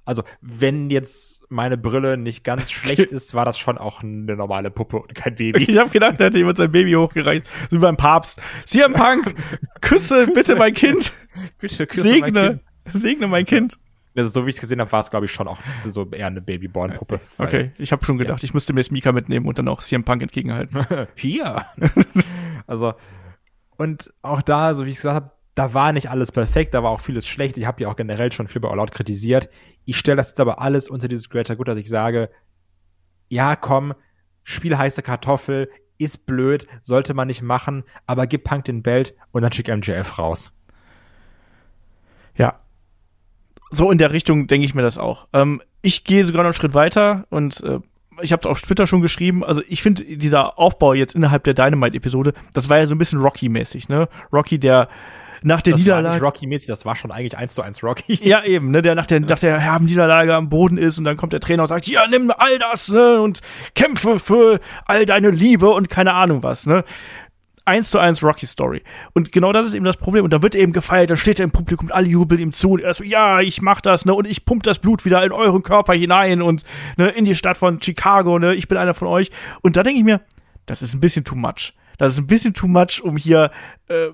also 0.05 0.23
wenn 0.41 0.91
jetzt 0.91 1.43
meine 1.49 1.77
Brille 1.79 2.17
nicht 2.19 2.45
ganz 2.45 2.71
schlecht 2.71 3.11
ist, 3.13 3.35
war 3.35 3.45
das 3.45 3.59
schon 3.59 3.79
auch 3.79 4.03
eine 4.03 4.37
normale 4.37 4.71
Puppe 4.71 4.99
und 4.99 5.15
kein 5.15 5.35
Baby. 5.35 5.65
Ich 5.65 5.79
habe 5.79 5.91
gedacht, 5.91 6.19
da 6.21 6.25
hätte 6.27 6.39
jemand 6.39 6.59
sein 6.59 6.71
Baby 6.71 6.93
hochgereicht, 6.93 7.47
so 7.71 7.77
wie 7.77 7.81
beim 7.81 7.97
Papst. 7.97 8.41
CM 8.67 8.93
Punk, 8.95 9.35
küsse 9.81 10.27
bitte 10.27 10.57
mein 10.57 10.75
Kind, 10.75 11.13
Bitte 11.59 11.87
küsse 11.87 12.05
mein 12.05 12.13
segne, 12.35 12.49
Kind. 12.51 12.61
segne 12.93 13.27
mein 13.27 13.45
Kind. 13.45 13.79
Also, 14.15 14.31
so 14.31 14.47
wie 14.47 14.51
ich 14.51 14.57
es 14.57 14.61
gesehen 14.61 14.81
habe, 14.81 14.93
war 14.93 15.01
es, 15.01 15.11
glaube 15.11 15.27
ich, 15.27 15.33
schon 15.33 15.49
auch 15.49 15.59
so 15.87 16.07
eher 16.11 16.27
eine 16.27 16.43
Babyborn-Puppe. 16.43 17.21
Okay, 17.39 17.73
ich 17.79 17.93
habe 17.93 18.05
schon 18.05 18.19
gedacht, 18.19 18.45
ich 18.45 18.53
müsste 18.53 18.75
mir 18.75 18.81
das 18.81 18.91
Mika 18.91 19.11
mitnehmen 19.11 19.47
und 19.47 19.59
dann 19.59 19.69
auch 19.69 19.81
CM 19.81 20.05
Punk 20.05 20.23
entgegenhalten. 20.23 20.87
Hier. 21.17 21.65
also, 22.67 22.93
und 23.79 24.13
auch 24.21 24.43
da, 24.43 24.75
so 24.75 24.85
wie 24.85 24.91
ich 24.91 24.97
gesagt 24.97 25.15
habe, 25.15 25.33
da 25.55 25.75
war 25.75 25.93
nicht 25.93 26.11
alles 26.11 26.31
perfekt, 26.33 26.75
da 26.75 26.83
war 26.83 26.91
auch 26.91 27.01
vieles 27.01 27.27
schlecht. 27.27 27.57
Ich 27.57 27.67
habe 27.67 27.83
ja 27.83 27.89
auch 27.89 27.97
generell 27.97 28.33
schon 28.33 28.49
viel 28.49 28.61
bei 28.61 28.69
All 28.69 28.81
Out 28.81 28.93
kritisiert. 28.93 29.49
Ich 29.85 29.99
stelle 29.99 30.17
das 30.17 30.29
jetzt 30.29 30.41
aber 30.41 30.61
alles 30.61 30.89
unter 30.89 31.09
dieses 31.09 31.29
Greater 31.31 31.57
Good, 31.57 31.69
dass 31.69 31.79
ich 31.79 31.89
sage, 31.89 32.31
ja, 33.31 33.57
komm, 33.57 33.95
spiel 34.45 34.77
heiße 34.77 35.03
Kartoffel, 35.03 35.71
ist 35.99 36.27
blöd, 36.27 36.67
sollte 36.83 37.15
man 37.15 37.29
nicht 37.29 37.43
machen, 37.43 37.85
aber 38.07 38.27
gib 38.27 38.45
Punk 38.45 38.65
den 38.65 38.83
Belt 38.83 39.15
und 39.31 39.43
dann 39.43 39.53
schick 39.53 39.69
MJF 39.69 40.19
raus. 40.19 40.53
Ja. 42.37 42.57
So 43.75 43.91
in 43.91 43.97
der 43.97 44.13
Richtung 44.13 44.47
denke 44.47 44.67
ich 44.67 44.75
mir 44.75 44.83
das 44.83 44.99
auch. 44.99 45.27
Ähm, 45.33 45.63
ich 45.81 46.05
gehe 46.05 46.25
sogar 46.25 46.43
noch 46.43 46.49
einen 46.49 46.55
Schritt 46.55 46.75
weiter 46.75 47.25
und 47.31 47.63
äh, 47.65 47.79
ich 48.21 48.33
habe 48.33 48.41
es 48.41 48.47
auf 48.47 48.61
Twitter 48.61 48.87
schon 48.87 49.01
geschrieben. 49.01 49.43
Also 49.43 49.63
ich 49.67 49.83
finde 49.83 50.05
dieser 50.05 50.59
Aufbau 50.59 50.93
jetzt 50.93 51.15
innerhalb 51.15 51.45
der 51.45 51.55
Dynamite-Episode, 51.55 52.35
das 52.53 52.69
war 52.69 52.79
ja 52.79 52.87
so 52.87 52.95
ein 52.95 52.99
bisschen 52.99 53.21
Rocky-mäßig, 53.21 53.89
ne? 53.89 54.09
Rocky, 54.31 54.59
der 54.59 54.89
nach 55.43 55.63
der 55.63 55.73
Das 55.73 55.81
war 55.87 55.97
nicht 55.97 56.03
Niederlage. 56.03 56.25
Rocky-mäßig, 56.25 56.69
das 56.69 56.85
war 56.85 56.95
schon 56.97 57.11
eigentlich 57.11 57.37
eins 57.37 57.55
zu 57.55 57.63
eins 57.63 57.83
Rocky. 57.83 58.21
Ja, 58.23 58.45
eben, 58.45 58.71
ne, 58.71 58.83
der 58.83 58.95
nach 58.95 59.07
der, 59.07 59.21
nach 59.21 59.39
der 59.39 59.59
herben 59.59 59.87
Niederlage 59.87 60.35
am 60.35 60.51
Boden 60.51 60.77
ist 60.77 60.99
und 60.99 61.05
dann 61.05 61.17
kommt 61.17 61.33
der 61.33 61.41
Trainer 61.41 61.63
und 61.63 61.69
sagt, 61.69 61.87
ja, 61.89 62.07
nimm 62.07 62.31
all 62.31 62.59
das, 62.59 62.91
ne, 62.91 63.21
und 63.21 63.41
kämpfe 63.75 64.19
für 64.19 64.61
all 64.85 65.07
deine 65.07 65.31
Liebe 65.31 65.71
und 65.71 65.89
keine 65.89 66.15
Ahnung 66.15 66.43
was, 66.43 66.67
ne. 66.67 66.85
Eins 67.65 67.91
zu 67.91 67.99
eins 67.99 68.23
Rocky 68.23 68.47
Story. 68.47 68.83
Und 69.13 69.33
genau 69.33 69.53
das 69.53 69.67
ist 69.67 69.75
eben 69.75 69.85
das 69.85 69.97
Problem. 69.97 70.25
Und 70.25 70.33
da 70.33 70.43
wird 70.43 70.55
eben 70.55 70.73
gefeiert, 70.73 71.11
dann 71.11 71.17
steht 71.17 71.39
er 71.39 71.45
im 71.45 71.51
Publikum 71.51 71.89
und 71.89 71.93
alle 71.93 72.09
jubeln 72.09 72.41
ihm 72.41 72.53
zu. 72.53 72.73
Und 72.73 72.83
er 72.83 72.95
so, 72.95 73.05
ja, 73.05 73.41
ich 73.41 73.63
mach 73.63 73.81
das, 73.81 74.05
ne, 74.05 74.15
und 74.15 74.27
ich 74.27 74.45
pump 74.45 74.63
das 74.65 74.79
Blut 74.79 75.05
wieder 75.05 75.25
in 75.25 75.33
euren 75.33 75.63
Körper 75.63 75.95
hinein 75.95 76.43
und, 76.43 76.65
ne, 76.97 77.09
in 77.09 77.25
die 77.25 77.35
Stadt 77.35 77.57
von 77.57 77.81
Chicago, 77.81 78.39
ne, 78.39 78.55
ich 78.55 78.69
bin 78.69 78.79
einer 78.79 78.95
von 78.95 79.09
euch. 79.09 79.31
Und 79.61 79.77
da 79.77 79.83
denke 79.83 79.99
ich 79.99 80.05
mir, 80.05 80.21
das 80.67 80.83
ist 80.83 80.95
ein 80.95 81.01
bisschen 81.01 81.25
too 81.25 81.37
much. 81.37 81.75
Das 81.99 82.13
ist 82.15 82.19
ein 82.19 82.27
bisschen 82.27 82.55
too 82.55 82.67
much, 82.67 83.03
um 83.03 83.17
hier 83.17 83.51
äh, 83.89 84.09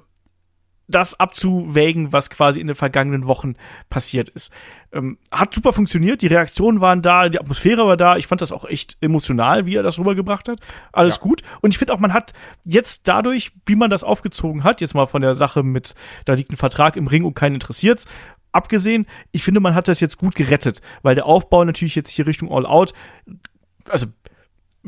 das 0.88 1.20
abzuwägen, 1.20 2.12
was 2.12 2.30
quasi 2.30 2.60
in 2.60 2.66
den 2.66 2.74
vergangenen 2.74 3.26
Wochen 3.26 3.54
passiert 3.90 4.30
ist. 4.30 4.52
Ähm, 4.90 5.18
hat 5.30 5.54
super 5.54 5.72
funktioniert, 5.72 6.22
die 6.22 6.26
Reaktionen 6.28 6.80
waren 6.80 7.02
da, 7.02 7.28
die 7.28 7.38
Atmosphäre 7.38 7.86
war 7.86 7.98
da. 7.98 8.16
Ich 8.16 8.26
fand 8.26 8.40
das 8.40 8.52
auch 8.52 8.64
echt 8.64 8.96
emotional, 9.00 9.66
wie 9.66 9.76
er 9.76 9.82
das 9.82 9.98
rübergebracht 9.98 10.48
hat. 10.48 10.60
Alles 10.92 11.16
ja. 11.16 11.22
gut. 11.22 11.42
Und 11.60 11.70
ich 11.70 11.78
finde 11.78 11.92
auch, 11.92 12.00
man 12.00 12.14
hat 12.14 12.32
jetzt 12.64 13.06
dadurch, 13.06 13.52
wie 13.66 13.76
man 13.76 13.90
das 13.90 14.02
aufgezogen 14.02 14.64
hat, 14.64 14.80
jetzt 14.80 14.94
mal 14.94 15.06
von 15.06 15.22
der 15.22 15.34
Sache 15.34 15.62
mit, 15.62 15.94
da 16.24 16.32
liegt 16.32 16.52
ein 16.52 16.56
Vertrag 16.56 16.96
im 16.96 17.06
Ring 17.06 17.24
und 17.24 17.34
keinen 17.34 17.54
interessiert's, 17.54 18.06
abgesehen, 18.50 19.06
ich 19.30 19.42
finde, 19.42 19.60
man 19.60 19.74
hat 19.74 19.88
das 19.88 20.00
jetzt 20.00 20.16
gut 20.16 20.34
gerettet, 20.34 20.80
weil 21.02 21.14
der 21.14 21.26
Aufbau 21.26 21.64
natürlich 21.64 21.94
jetzt 21.94 22.10
hier 22.10 22.26
Richtung 22.26 22.50
All 22.50 22.64
Out, 22.64 22.94
also 23.88 24.06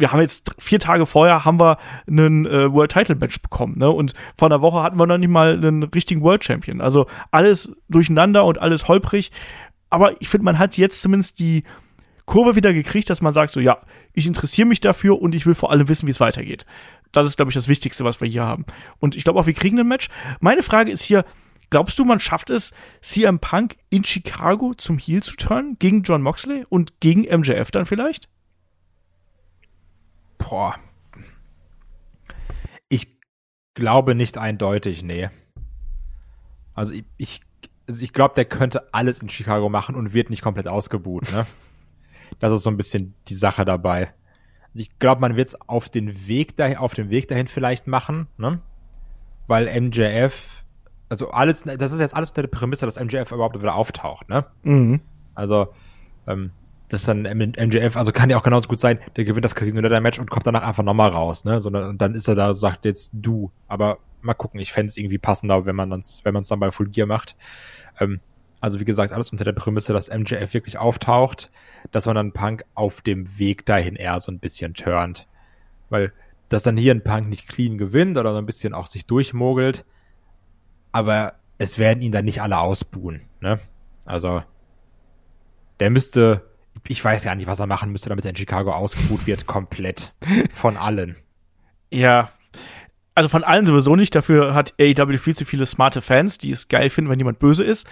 wir 0.00 0.12
haben 0.12 0.20
jetzt 0.20 0.50
vier 0.58 0.78
Tage 0.78 1.06
vorher 1.06 1.44
haben 1.44 1.60
wir 1.60 1.78
einen 2.06 2.46
äh, 2.46 2.72
World 2.72 2.92
Title 2.92 3.16
Match 3.16 3.40
bekommen, 3.40 3.78
ne? 3.78 3.90
Und 3.90 4.14
vor 4.36 4.48
einer 4.48 4.62
Woche 4.62 4.82
hatten 4.82 4.98
wir 4.98 5.06
noch 5.06 5.18
nicht 5.18 5.30
mal 5.30 5.52
einen 5.52 5.82
richtigen 5.82 6.22
World 6.22 6.44
Champion. 6.44 6.80
Also 6.80 7.06
alles 7.30 7.72
durcheinander 7.88 8.44
und 8.44 8.58
alles 8.58 8.88
holprig. 8.88 9.30
Aber 9.90 10.20
ich 10.20 10.28
finde, 10.28 10.44
man 10.44 10.58
hat 10.58 10.76
jetzt 10.76 11.02
zumindest 11.02 11.38
die 11.38 11.64
Kurve 12.24 12.54
wieder 12.54 12.72
gekriegt, 12.72 13.10
dass 13.10 13.22
man 13.22 13.34
sagt 13.34 13.52
so, 13.52 13.60
ja, 13.60 13.78
ich 14.12 14.26
interessiere 14.26 14.68
mich 14.68 14.80
dafür 14.80 15.20
und 15.20 15.34
ich 15.34 15.46
will 15.46 15.54
vor 15.54 15.72
allem 15.72 15.88
wissen, 15.88 16.06
wie 16.06 16.12
es 16.12 16.20
weitergeht. 16.20 16.64
Das 17.10 17.26
ist, 17.26 17.36
glaube 17.36 17.50
ich, 17.50 17.54
das 17.54 17.66
Wichtigste, 17.66 18.04
was 18.04 18.20
wir 18.20 18.28
hier 18.28 18.44
haben. 18.44 18.64
Und 19.00 19.16
ich 19.16 19.24
glaube 19.24 19.40
auch, 19.40 19.46
wir 19.46 19.54
kriegen 19.54 19.80
ein 19.80 19.88
Match. 19.88 20.08
Meine 20.38 20.62
Frage 20.62 20.92
ist 20.92 21.02
hier, 21.02 21.24
glaubst 21.70 21.98
du, 21.98 22.04
man 22.04 22.20
schafft 22.20 22.50
es, 22.50 22.72
CM 23.00 23.40
Punk 23.40 23.76
in 23.90 24.04
Chicago 24.04 24.74
zum 24.74 24.98
Heel 24.98 25.24
zu 25.24 25.34
turnen 25.34 25.76
gegen 25.80 26.02
John 26.02 26.22
Moxley 26.22 26.64
und 26.68 27.00
gegen 27.00 27.22
MJF 27.22 27.72
dann 27.72 27.84
vielleicht? 27.84 28.28
Boah. 30.40 30.74
Ich 32.88 33.18
glaube 33.74 34.14
nicht 34.14 34.38
eindeutig, 34.38 35.02
nee. 35.02 35.30
Also 36.74 36.94
ich, 36.94 37.04
ich, 37.18 37.40
also 37.88 38.02
ich 38.02 38.12
glaube, 38.12 38.34
der 38.34 38.46
könnte 38.46 38.92
alles 38.92 39.22
in 39.22 39.28
Chicago 39.28 39.68
machen 39.68 39.94
und 39.94 40.12
wird 40.12 40.30
nicht 40.30 40.42
komplett 40.42 40.68
ausgebuht, 40.68 41.30
ne? 41.32 41.46
Das 42.38 42.52
ist 42.52 42.62
so 42.62 42.70
ein 42.70 42.76
bisschen 42.76 43.14
die 43.26 43.34
Sache 43.34 43.64
dabei. 43.64 44.14
Ich 44.72 44.98
glaube, 45.00 45.20
man 45.20 45.34
wird 45.34 45.48
es 45.48 45.60
auf 45.68 45.88
den 45.88 46.28
Weg 46.28 46.56
dahin, 46.56 46.76
auf 46.76 46.94
dem 46.94 47.10
Weg 47.10 47.26
dahin 47.26 47.48
vielleicht 47.48 47.88
machen, 47.88 48.28
ne? 48.38 48.62
Weil 49.48 49.68
MJF, 49.80 50.46
also 51.08 51.32
alles, 51.32 51.64
das 51.64 51.90
ist 51.90 51.98
jetzt 52.00 52.14
alles 52.14 52.30
unter 52.30 52.42
der 52.42 52.48
Prämisse, 52.48 52.86
dass 52.86 53.00
MJF 53.00 53.32
überhaupt 53.32 53.60
wieder 53.60 53.74
auftaucht, 53.74 54.28
ne? 54.28 54.46
Mhm. 54.62 55.00
Also, 55.34 55.74
ähm, 56.28 56.52
das 56.90 57.04
dann 57.04 57.22
MJF, 57.22 57.96
also 57.96 58.12
kann 58.12 58.30
ja 58.30 58.36
auch 58.36 58.42
genauso 58.42 58.68
gut 58.68 58.80
sein, 58.80 58.98
der 59.16 59.24
gewinnt 59.24 59.44
das 59.44 59.54
Casino 59.54 59.80
Leather 59.80 60.00
Match 60.00 60.18
und 60.18 60.28
kommt 60.28 60.46
danach 60.46 60.62
einfach 60.62 60.82
nochmal 60.82 61.10
raus, 61.10 61.44
ne? 61.44 61.60
Sondern 61.60 61.96
dann 61.96 62.14
ist 62.14 62.28
er 62.28 62.34
da, 62.34 62.52
sagt 62.52 62.84
jetzt 62.84 63.12
du. 63.14 63.50
Aber 63.68 63.98
mal 64.20 64.34
gucken, 64.34 64.60
ich 64.60 64.72
fände 64.72 64.88
es 64.88 64.96
irgendwie 64.96 65.18
passender, 65.18 65.64
wenn 65.66 65.76
man 65.76 65.92
es 65.92 66.24
wenn 66.24 66.34
dann 66.34 66.60
bei 66.60 66.70
Full 66.70 66.90
Gear 66.90 67.06
macht. 67.06 67.36
Ähm, 68.00 68.20
also 68.60 68.78
wie 68.80 68.84
gesagt, 68.84 69.12
alles 69.12 69.30
unter 69.30 69.44
der 69.44 69.52
Prämisse, 69.52 69.92
dass 69.92 70.10
MJF 70.10 70.52
wirklich 70.52 70.78
auftaucht, 70.78 71.50
dass 71.92 72.06
man 72.06 72.16
dann 72.16 72.32
Punk 72.32 72.64
auf 72.74 73.00
dem 73.00 73.38
Weg 73.38 73.64
dahin 73.64 73.96
eher 73.96 74.20
so 74.20 74.30
ein 74.30 74.38
bisschen 74.38 74.74
turnt. 74.74 75.26
Weil, 75.88 76.12
dass 76.48 76.64
dann 76.64 76.76
hier 76.76 76.92
ein 76.92 77.02
Punk 77.02 77.28
nicht 77.28 77.48
clean 77.48 77.78
gewinnt 77.78 78.18
oder 78.18 78.32
so 78.32 78.38
ein 78.38 78.46
bisschen 78.46 78.74
auch 78.74 78.86
sich 78.86 79.06
durchmogelt, 79.06 79.86
aber 80.92 81.34
es 81.58 81.78
werden 81.78 82.02
ihn 82.02 82.12
dann 82.12 82.24
nicht 82.24 82.42
alle 82.42 82.58
ausbuhen, 82.58 83.22
ne? 83.40 83.60
Also, 84.04 84.42
der 85.78 85.90
müsste 85.90 86.49
ich 86.88 87.04
weiß 87.04 87.24
gar 87.24 87.34
nicht, 87.34 87.46
was 87.46 87.60
er 87.60 87.66
machen 87.66 87.92
müsste, 87.92 88.08
damit 88.08 88.24
er 88.24 88.30
in 88.30 88.36
Chicago 88.36 88.72
ausgebucht 88.72 89.26
wird, 89.26 89.46
komplett. 89.46 90.14
Von 90.52 90.76
allen. 90.76 91.16
Ja. 91.90 92.30
Also 93.14 93.28
von 93.28 93.44
allen 93.44 93.66
sowieso 93.66 93.96
nicht. 93.96 94.14
Dafür 94.14 94.54
hat 94.54 94.74
AEW 94.80 95.18
viel 95.18 95.36
zu 95.36 95.44
viele 95.44 95.66
smarte 95.66 96.00
Fans, 96.00 96.38
die 96.38 96.50
es 96.50 96.68
geil 96.68 96.90
finden, 96.90 97.10
wenn 97.10 97.18
jemand 97.18 97.38
böse 97.38 97.64
ist. 97.64 97.86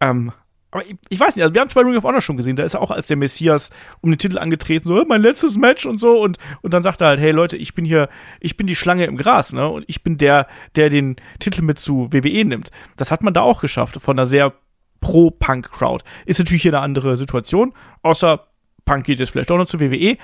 Ähm, 0.00 0.32
aber 0.70 0.84
ich, 0.84 0.96
ich, 1.08 1.18
weiß 1.18 1.34
nicht, 1.34 1.42
also 1.42 1.52
wir 1.52 1.60
haben 1.60 1.68
es 1.68 1.74
bei 1.74 1.80
Ring 1.80 1.96
of 1.96 2.04
Honor 2.04 2.20
schon 2.20 2.36
gesehen, 2.36 2.54
da 2.54 2.62
ist 2.62 2.74
er 2.74 2.80
auch 2.80 2.92
als 2.92 3.08
der 3.08 3.16
Messias 3.16 3.70
um 4.02 4.10
den 4.10 4.18
Titel 4.18 4.38
angetreten, 4.38 4.86
so, 4.86 5.04
mein 5.04 5.20
letztes 5.20 5.56
Match 5.56 5.84
und 5.84 5.98
so, 5.98 6.20
und, 6.20 6.38
und 6.62 6.72
dann 6.72 6.82
sagt 6.82 7.00
er 7.00 7.08
halt, 7.08 7.20
hey 7.20 7.32
Leute, 7.32 7.56
ich 7.56 7.74
bin 7.74 7.84
hier, 7.84 8.08
ich 8.38 8.56
bin 8.56 8.68
die 8.68 8.76
Schlange 8.76 9.04
im 9.06 9.16
Gras, 9.16 9.52
ne, 9.52 9.68
und 9.68 9.84
ich 9.88 10.04
bin 10.04 10.16
der, 10.16 10.46
der 10.76 10.88
den 10.88 11.16
Titel 11.40 11.62
mit 11.62 11.78
zu 11.80 12.12
WWE 12.12 12.44
nimmt. 12.44 12.70
Das 12.96 13.10
hat 13.10 13.22
man 13.22 13.34
da 13.34 13.40
auch 13.40 13.60
geschafft, 13.60 14.00
von 14.00 14.16
einer 14.16 14.26
sehr 14.26 14.52
Pro-Punk-Crowd. 15.00 16.04
Ist 16.26 16.38
natürlich 16.38 16.62
hier 16.62 16.72
eine 16.72 16.82
andere 16.82 17.16
Situation, 17.16 17.72
außer 18.02 18.46
Punk 18.84 19.04
geht 19.04 19.20
jetzt 19.20 19.30
vielleicht 19.30 19.50
auch 19.50 19.58
noch 19.58 19.66
zur 19.66 19.80
WWE, 19.80 20.16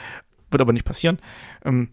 wird 0.51 0.61
aber 0.61 0.73
nicht 0.73 0.85
passieren. 0.85 1.19
Ähm, 1.65 1.91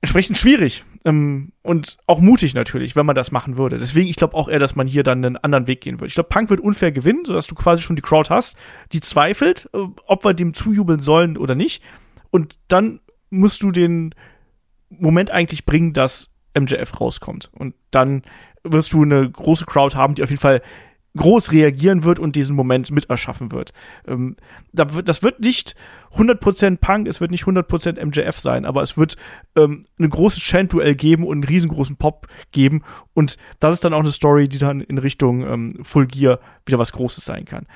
entsprechend 0.00 0.38
schwierig 0.38 0.84
ähm, 1.04 1.52
und 1.62 1.96
auch 2.06 2.20
mutig 2.20 2.54
natürlich, 2.54 2.96
wenn 2.96 3.06
man 3.06 3.16
das 3.16 3.32
machen 3.32 3.58
würde. 3.58 3.78
Deswegen, 3.78 4.08
ich 4.08 4.16
glaube 4.16 4.34
auch 4.34 4.48
eher, 4.48 4.58
dass 4.58 4.76
man 4.76 4.86
hier 4.86 5.02
dann 5.02 5.24
einen 5.24 5.36
anderen 5.36 5.66
Weg 5.66 5.80
gehen 5.80 6.00
würde. 6.00 6.08
Ich 6.08 6.14
glaube, 6.14 6.28
Punk 6.28 6.50
wird 6.50 6.60
unfair 6.60 6.92
gewinnen, 6.92 7.24
sodass 7.24 7.46
du 7.46 7.54
quasi 7.54 7.82
schon 7.82 7.96
die 7.96 8.02
Crowd 8.02 8.30
hast, 8.30 8.56
die 8.92 9.00
zweifelt, 9.00 9.68
äh, 9.72 9.78
ob 10.06 10.24
wir 10.24 10.34
dem 10.34 10.54
zujubeln 10.54 11.00
sollen 11.00 11.36
oder 11.36 11.54
nicht. 11.54 11.82
Und 12.30 12.54
dann 12.68 13.00
musst 13.30 13.62
du 13.62 13.70
den 13.70 14.14
Moment 14.90 15.30
eigentlich 15.30 15.64
bringen, 15.64 15.92
dass 15.92 16.30
MJF 16.58 17.00
rauskommt. 17.00 17.50
Und 17.52 17.74
dann 17.90 18.22
wirst 18.64 18.92
du 18.92 19.02
eine 19.02 19.30
große 19.30 19.66
Crowd 19.66 19.96
haben, 19.96 20.14
die 20.14 20.22
auf 20.22 20.30
jeden 20.30 20.40
Fall 20.40 20.62
groß 21.16 21.52
reagieren 21.52 22.04
wird 22.04 22.18
und 22.18 22.36
diesen 22.36 22.54
Moment 22.54 22.90
mit 22.90 23.10
erschaffen 23.10 23.52
wird. 23.52 23.72
Ähm, 24.06 24.36
das 24.72 25.22
wird 25.22 25.40
nicht 25.40 25.74
100% 26.14 26.78
Punk, 26.78 27.08
es 27.08 27.20
wird 27.20 27.30
nicht 27.30 27.44
100% 27.44 28.04
MJF 28.04 28.38
sein, 28.38 28.64
aber 28.64 28.82
es 28.82 28.96
wird 28.96 29.16
ähm, 29.56 29.84
ein 29.98 30.10
großes 30.10 30.40
Chant-Duell 30.40 30.94
geben 30.94 31.24
und 31.24 31.38
einen 31.38 31.44
riesengroßen 31.44 31.96
Pop 31.96 32.28
geben 32.52 32.82
und 33.14 33.36
das 33.60 33.74
ist 33.74 33.84
dann 33.84 33.94
auch 33.94 34.00
eine 34.00 34.12
Story, 34.12 34.48
die 34.48 34.58
dann 34.58 34.80
in 34.80 34.98
Richtung 34.98 35.46
ähm, 35.46 35.78
Full 35.82 36.06
Gear 36.06 36.40
wieder 36.66 36.78
was 36.78 36.92
Großes 36.92 37.24
sein 37.24 37.44
kann. 37.44 37.66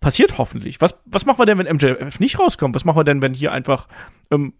Passiert 0.00 0.38
hoffentlich. 0.38 0.80
Was, 0.80 0.96
was 1.06 1.26
machen 1.26 1.40
wir 1.40 1.46
denn, 1.46 1.58
wenn 1.58 1.74
MJF 1.74 2.20
nicht 2.20 2.38
rauskommt? 2.38 2.74
Was 2.74 2.84
machen 2.84 2.98
wir 2.98 3.04
denn, 3.04 3.20
wenn 3.20 3.34
hier 3.34 3.52
einfach 3.52 3.88
ähm, 4.30 4.52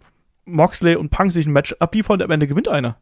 Moxley 0.45 0.97
und 0.97 1.11
Punk 1.11 1.33
sich 1.33 1.47
ein 1.47 1.53
Match 1.53 1.77
abliefern 1.79 2.15
und 2.15 2.23
am 2.23 2.31
Ende 2.31 2.49
gewinnt 2.49 2.69
einer? 2.69 2.99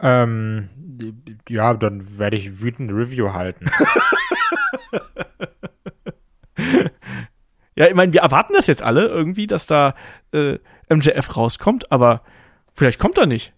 Ähm, 0.00 0.68
ja, 1.48 1.74
dann 1.74 2.18
werde 2.18 2.36
ich 2.36 2.60
wütend 2.60 2.92
Review 2.92 3.32
halten. 3.32 3.70
ja, 7.74 7.86
ich 7.86 7.94
meine, 7.94 8.12
wir 8.12 8.20
erwarten 8.20 8.54
das 8.54 8.66
jetzt 8.66 8.82
alle 8.82 9.06
irgendwie, 9.06 9.46
dass 9.46 9.66
da 9.66 9.94
äh, 10.32 10.58
MJF 10.88 11.36
rauskommt, 11.36 11.90
aber 11.92 12.22
vielleicht 12.72 12.98
kommt 12.98 13.18
er 13.18 13.26
nicht. 13.26 13.52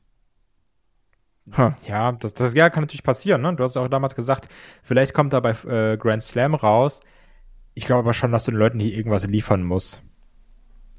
Huh. 1.57 1.73
Ja, 1.87 2.13
das, 2.13 2.35
das 2.35 2.55
ja, 2.55 2.71
kann 2.71 2.85
natürlich 2.85 3.03
passieren. 3.03 3.43
Ne? 3.43 3.55
Du 3.55 3.63
hast 3.65 3.77
auch 3.77 3.89
damals 3.89 4.15
gesagt, 4.15 4.49
vielleicht 4.83 5.13
kommt 5.15 5.33
er 5.33 5.41
bei 5.43 5.51
äh, 5.67 5.97
Grand 5.97 6.23
Slam 6.23 6.55
raus. 6.55 7.01
Ich 7.75 7.87
glaube 7.87 8.01
aber 8.01 8.15
schon, 8.15 8.33
dass 8.33 8.45
du 8.45 8.53
den 8.53 8.59
Leuten 8.59 8.81
hier 8.81 8.95
irgendwas 8.97 9.27
liefern 9.27 9.63
musst. 9.63 10.03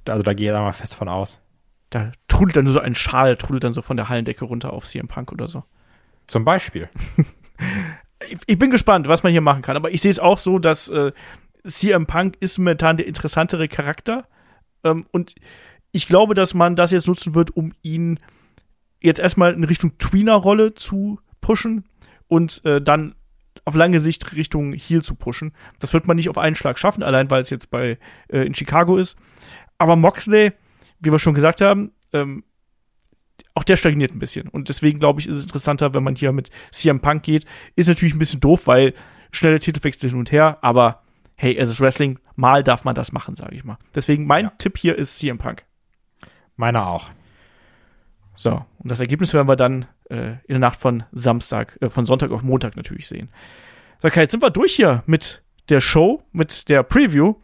Also 0.07 0.22
da 0.22 0.34
gehe 0.34 0.52
ich 0.52 0.53
da 0.53 0.62
mal 0.62 0.74
fest 0.74 0.95
von 0.95 1.10
aus. 1.10 1.41
Da 1.90 2.12
trudelt 2.28 2.57
dann 2.57 2.66
nur 2.66 2.74
so 2.74 2.80
ein 2.80 2.95
Schal, 2.95 3.38
trudelt 3.38 3.64
dann 3.64 3.74
so 3.74 3.82
von 3.82 3.98
der 3.98 4.10
Hallendecke 4.10 4.45
runter 4.45 4.74
auf 4.74 4.86
CM 4.86 5.07
Punk 5.07 5.32
oder 5.32 5.48
so. 5.48 5.64
Zum 6.27 6.45
Beispiel. 6.45 6.89
ich, 8.27 8.38
ich, 8.45 8.60
bin 8.60 8.72
gespannt, 8.72 9.07
was 9.07 9.23
man 9.23 9.31
hier 9.31 9.41
machen 9.41 9.61
kann. 9.61 9.77
Aber 9.77 9.91
ich 9.91 10.02
sehe 10.02 10.11
es 10.11 10.19
auch 10.19 10.38
so, 10.38 10.60
dass 10.60 10.89
äh, 10.89 11.11
CM 11.65 12.06
Punk 12.06 12.38
ist 12.39 12.57
momentan 12.57 12.97
der 12.97 13.07
interessantere 13.07 13.68
Charakter. 13.68 14.27
Ähm, 14.84 15.06
und 15.11 15.35
ich 15.91 16.07
glaube, 16.07 16.34
dass 16.34 16.53
man 16.53 16.76
das 16.76 16.91
jetzt 16.91 17.07
nutzen 17.07 17.35
wird, 17.35 17.56
um 17.56 17.73
ihn 17.81 18.19
jetzt 19.02 19.19
erstmal 19.19 19.53
in 19.53 19.64
Richtung 19.64 19.97
Tweener-Rolle 19.97 20.73
zu 20.73 21.19
pushen 21.41 21.85
und 22.27 22.64
äh, 22.65 22.81
dann 22.81 23.15
auf 23.64 23.76
lange 23.76 23.99
Sicht 23.99 24.35
Richtung 24.35 24.73
Heel 24.73 25.02
zu 25.02 25.15
pushen. 25.15 25.53
Das 25.80 25.93
wird 25.93 26.07
man 26.07 26.18
nicht 26.18 26.30
auf 26.30 26.38
einen 26.38 26.56
Schlag 26.56 26.77
schaffen, 26.77 27.03
allein 27.03 27.31
weil 27.31 27.41
es 27.41 27.49
jetzt 27.49 27.69
bei 27.72 27.97
äh, 28.27 28.45
in 28.45 28.53
Chicago 28.53 28.97
ist. 28.97 29.18
Aber 29.77 29.95
Moxley, 29.95 30.53
wie 30.99 31.11
wir 31.11 31.19
schon 31.19 31.34
gesagt 31.34 31.61
haben, 31.61 31.91
ähm, 32.14 32.43
auch 33.56 33.64
der 33.64 33.77
stagniert 33.77 34.14
ein 34.14 34.19
bisschen. 34.19 34.48
Und 34.49 34.69
deswegen 34.69 34.99
glaube 34.99 35.22
ich, 35.22 35.27
ist 35.27 35.38
es 35.38 35.44
interessanter, 35.44 35.94
wenn 35.94 36.03
man 36.03 36.15
hier 36.15 36.32
mit 36.32 36.49
CM 36.72 36.99
Punk 36.99 37.23
geht. 37.23 37.45
Ist 37.76 37.88
natürlich 37.88 38.14
ein 38.14 38.19
bisschen 38.19 38.41
doof, 38.41 38.68
weil 38.68 38.94
schnelle 39.32 39.60
Titelwechsel 39.60 40.10
hin 40.10 40.19
und 40.19 40.32
her, 40.32 40.60
aber 40.61 41.02
hey, 41.36 41.56
es 41.57 41.69
ist 41.69 41.82
Wrestling, 41.82 42.19
mal 42.36 42.64
darf 42.64 42.84
man 42.84 42.95
das 42.95 43.11
machen, 43.11 43.36
sage 43.36 43.56
ich 43.56 43.64
mal. 43.64 43.77
Deswegen 43.94 44.27
mein 44.27 44.45
ja. 44.45 44.53
Tipp 44.57 44.77
hier 44.77 44.95
ist 44.98 45.18
CM 45.18 45.38
Punk. 45.38 45.65
Meiner 46.56 46.88
auch. 46.88 47.10
So, 48.36 48.65
und 48.80 48.91
das 48.91 48.99
Ergebnis 48.99 49.34
werden 49.34 49.48
wir 49.48 49.56
dann 49.56 49.86
äh, 50.10 50.32
in 50.32 50.49
der 50.49 50.60
Nacht 50.60 50.80
von 50.80 51.03
Samstag, 51.11 51.77
äh, 51.82 51.90
von 51.90 52.06
Sonntag 52.06 52.32
auf 52.32 52.44
Montag 52.44 52.76
natürlich 52.76 53.07
sehen. 53.07 53.30
So, 54.02 54.10
okay, 54.10 54.22
jetzt 54.22 54.32
sind 54.32 54.44
wir 54.44 54.49
durch 54.49 54.76
hier 54.76 55.03
mit 55.06 55.41
der 55.69 55.80
Show, 55.80 56.23
mit 56.32 56.69
der 56.69 56.84
Preview. 56.84 57.36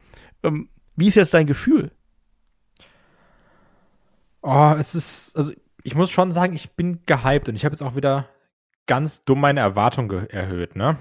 Ähm, 0.43 0.69
wie 0.95 1.07
ist 1.07 1.15
jetzt 1.15 1.33
dein 1.33 1.47
Gefühl? 1.47 1.91
Oh, 4.41 4.75
es 4.77 4.95
ist, 4.95 5.37
also 5.37 5.53
ich 5.83 5.95
muss 5.95 6.11
schon 6.11 6.31
sagen, 6.31 6.53
ich 6.53 6.71
bin 6.71 7.05
gehypt 7.05 7.49
und 7.49 7.55
ich 7.55 7.65
habe 7.65 7.73
jetzt 7.73 7.81
auch 7.81 7.95
wieder 7.95 8.29
ganz 8.87 9.23
dumm 9.23 9.41
meine 9.41 9.59
Erwartungen 9.59 10.29
erhöht, 10.29 10.75
ne? 10.75 10.97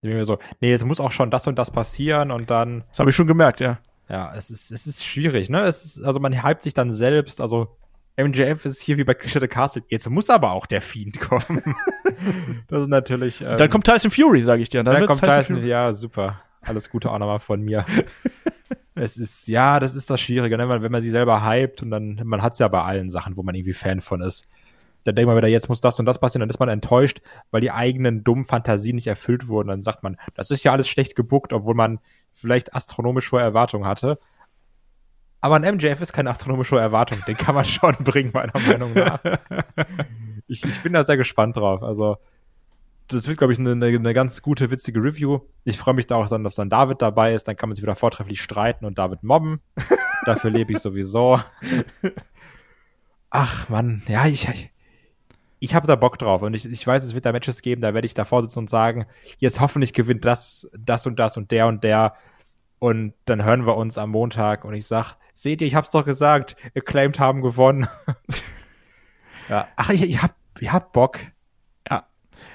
Ich 0.00 0.08
bin 0.08 0.16
mir 0.16 0.24
so, 0.24 0.38
nee, 0.60 0.72
es 0.72 0.84
muss 0.84 1.00
auch 1.00 1.12
schon 1.12 1.30
das 1.30 1.46
und 1.46 1.58
das 1.58 1.70
passieren 1.70 2.30
und 2.30 2.50
dann. 2.50 2.84
Das 2.90 3.00
habe 3.00 3.10
ich 3.10 3.16
schon 3.16 3.26
gemerkt, 3.26 3.60
ja. 3.60 3.78
Ja, 4.08 4.32
es 4.34 4.50
ist, 4.50 4.70
es 4.70 4.86
ist 4.86 5.04
schwierig, 5.04 5.50
ne? 5.50 5.62
Es 5.62 5.84
ist, 5.84 6.04
also 6.04 6.20
man 6.20 6.44
hypt 6.44 6.62
sich 6.62 6.72
dann 6.72 6.92
selbst, 6.92 7.40
also 7.40 7.76
MJF 8.16 8.64
ist 8.64 8.80
hier 8.80 8.98
wie 8.98 9.04
bei 9.04 9.14
Clash 9.14 9.36
of 9.36 9.42
the 9.42 9.48
Castle. 9.48 9.82
Jetzt 9.88 10.08
muss 10.10 10.28
aber 10.30 10.52
auch 10.52 10.66
der 10.66 10.82
Fiend 10.82 11.20
kommen. 11.20 11.62
das 12.68 12.82
ist 12.82 12.88
natürlich. 12.88 13.42
Ähm, 13.42 13.56
dann 13.56 13.70
kommt 13.70 13.86
Tyson 13.86 14.10
Fury, 14.10 14.44
sage 14.44 14.62
ich 14.62 14.68
dir. 14.68 14.82
Dann, 14.82 14.94
dann 14.96 15.06
kommt 15.06 15.20
Tyson, 15.20 15.56
Tyson 15.56 15.66
Ja, 15.66 15.92
super. 15.92 16.42
Alles 16.62 16.90
Gute 16.90 17.10
auch 17.10 17.18
nochmal 17.18 17.38
von 17.38 17.62
mir. 17.62 17.86
es 18.98 19.16
ist, 19.16 19.48
ja, 19.48 19.80
das 19.80 19.94
ist 19.94 20.10
das 20.10 20.20
Schwierige, 20.20 20.56
ne? 20.56 20.68
wenn 20.68 20.92
man 20.92 21.02
sie 21.02 21.10
selber 21.10 21.46
hypt 21.48 21.82
und 21.82 21.90
dann, 21.90 22.20
man 22.24 22.42
hat's 22.42 22.58
ja 22.58 22.68
bei 22.68 22.82
allen 22.82 23.10
Sachen, 23.10 23.36
wo 23.36 23.42
man 23.42 23.54
irgendwie 23.54 23.72
Fan 23.74 24.00
von 24.00 24.20
ist. 24.20 24.46
Dann 25.04 25.14
denkt 25.14 25.28
man 25.28 25.36
wieder, 25.36 25.48
jetzt 25.48 25.68
muss 25.68 25.80
das 25.80 25.98
und 25.98 26.06
das 26.06 26.18
passieren, 26.18 26.40
dann 26.40 26.50
ist 26.50 26.58
man 26.58 26.68
enttäuscht, 26.68 27.20
weil 27.50 27.60
die 27.60 27.70
eigenen 27.70 28.24
dummen 28.24 28.44
Fantasien 28.44 28.96
nicht 28.96 29.06
erfüllt 29.06 29.48
wurden. 29.48 29.68
Dann 29.68 29.82
sagt 29.82 30.02
man, 30.02 30.16
das 30.34 30.50
ist 30.50 30.64
ja 30.64 30.72
alles 30.72 30.88
schlecht 30.88 31.16
gebuckt, 31.16 31.52
obwohl 31.52 31.74
man 31.74 32.00
vielleicht 32.34 32.74
astronomisch 32.74 33.30
hohe 33.32 33.40
Erwartungen 33.40 33.86
hatte. 33.86 34.18
Aber 35.40 35.56
ein 35.56 35.76
MJF 35.76 36.00
ist 36.00 36.12
keine 36.12 36.30
astronomische 36.30 36.78
Erwartung, 36.78 37.18
den 37.26 37.36
kann 37.36 37.54
man 37.54 37.64
schon 37.64 37.94
bringen, 38.00 38.32
meiner 38.32 38.58
Meinung 38.58 38.94
nach. 38.94 39.20
Ich, 40.50 40.64
ich 40.64 40.82
bin 40.82 40.94
da 40.94 41.04
sehr 41.04 41.18
gespannt 41.18 41.58
drauf. 41.58 41.82
Also, 41.82 42.16
das 43.08 43.26
wird, 43.26 43.38
glaube 43.38 43.52
ich, 43.52 43.58
eine, 43.58 43.72
eine 43.72 44.14
ganz 44.14 44.42
gute, 44.42 44.70
witzige 44.70 45.02
Review. 45.02 45.40
Ich 45.64 45.78
freue 45.78 45.94
mich 45.94 46.06
da 46.06 46.16
auch 46.16 46.28
dann, 46.28 46.44
dass 46.44 46.54
dann 46.54 46.70
David 46.70 47.02
dabei 47.02 47.34
ist. 47.34 47.48
Dann 47.48 47.56
kann 47.56 47.68
man 47.68 47.74
sich 47.74 47.82
wieder 47.82 47.96
vortrefflich 47.96 48.40
streiten 48.40 48.84
und 48.84 48.98
David 48.98 49.22
mobben. 49.22 49.60
Dafür 50.24 50.50
lebe 50.50 50.72
ich 50.72 50.78
sowieso. 50.78 51.40
Ach, 53.30 53.68
Mann, 53.68 54.02
ja, 54.08 54.26
ich, 54.26 54.48
ich, 54.48 54.70
ich 55.58 55.74
habe 55.74 55.86
da 55.86 55.96
Bock 55.96 56.18
drauf. 56.18 56.42
Und 56.42 56.54
ich, 56.54 56.66
ich 56.66 56.86
weiß, 56.86 57.02
es 57.02 57.14
wird 57.14 57.24
da 57.24 57.32
Matches 57.32 57.62
geben, 57.62 57.80
da 57.80 57.94
werde 57.94 58.06
ich 58.06 58.14
davor 58.14 58.42
sitzen 58.42 58.60
und 58.60 58.70
sagen, 58.70 59.06
jetzt 59.38 59.60
hoffentlich 59.60 59.92
gewinnt 59.92 60.24
das, 60.24 60.70
das 60.78 61.06
und 61.06 61.18
das 61.18 61.36
und 61.36 61.50
der 61.50 61.66
und 61.66 61.84
der. 61.84 62.14
Und 62.78 63.14
dann 63.24 63.44
hören 63.44 63.66
wir 63.66 63.76
uns 63.76 63.98
am 63.98 64.10
Montag 64.10 64.64
und 64.64 64.74
ich 64.74 64.86
sag, 64.86 65.16
seht 65.34 65.60
ihr, 65.60 65.66
ich 65.66 65.74
hab's 65.74 65.90
doch 65.90 66.04
gesagt, 66.04 66.56
Acclaimed 66.76 67.18
haben 67.18 67.42
gewonnen. 67.42 67.88
ja. 69.48 69.66
Ach, 69.76 69.90
ich, 69.90 70.02
ich 70.02 70.22
hab, 70.22 70.34
ich 70.60 70.70
hab 70.70 70.92
Bock. 70.92 71.18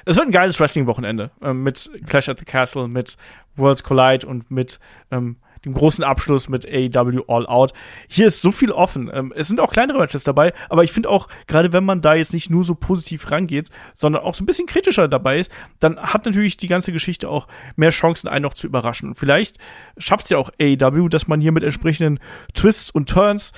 Es 0.06 0.16
wird 0.16 0.28
ein 0.28 0.32
geiles 0.32 0.60
Wrestling-Wochenende 0.60 1.32
ähm, 1.42 1.64
mit 1.64 1.90
Clash 2.08 2.30
at 2.30 2.40
the 2.40 2.46
Castle, 2.46 2.88
mit 2.88 3.16
Worlds 3.56 3.84
Collide 3.84 4.28
und 4.28 4.50
mit 4.52 4.80
ähm, 5.12 5.38
dem 5.66 5.74
großen 5.74 6.04
Abschluss 6.04 6.50
mit 6.50 6.66
AEW 6.66 7.24
All 7.28 7.46
Out. 7.46 7.74
Hier 8.08 8.28
ist 8.28 8.42
so 8.42 8.52
viel 8.52 8.72
offen. 8.72 9.10
Ähm, 9.14 9.34
es 9.36 9.48
sind 9.48 9.60
auch 9.60 9.72
kleinere 9.72 10.00
Matches 10.00 10.24
dabei, 10.24 10.54
aber 10.70 10.84
ich 10.84 10.92
finde 10.92 11.10
auch, 11.10 11.28
gerade 11.48 11.72
wenn 11.74 11.86
man 11.86 12.02
da 12.02 12.16
jetzt 12.16 12.34
nicht 12.34 12.50
nur 12.50 12.64
so 12.64 12.76
positiv 12.76 13.32
rangeht, 13.32 13.70
sondern 13.94 14.24
auch 14.24 14.34
so 14.34 14.44
ein 14.44 14.46
bisschen 14.46 14.68
kritischer 14.68 15.08
dabei 15.08 15.40
ist, 15.40 15.52
dann 15.80 15.98
hat 16.00 16.26
natürlich 16.26 16.58
die 16.58 16.68
ganze 16.68 16.92
Geschichte 16.92 17.30
auch 17.30 17.48
mehr 17.76 17.92
Chancen, 17.92 18.28
einen 18.28 18.44
noch 18.44 18.54
zu 18.54 18.68
überraschen. 18.68 19.10
Und 19.10 19.16
vielleicht 19.16 19.58
schafft 19.98 20.26
es 20.26 20.32
ja 20.32 20.38
auch 20.38 20.52
AEW, 20.62 21.08
dass 21.08 21.28
man 21.28 21.40
hier 21.40 21.52
mit 21.52 21.64
entsprechenden 21.64 22.20
Twists 22.54 22.92
und 22.92 23.10
Turns 23.10 23.54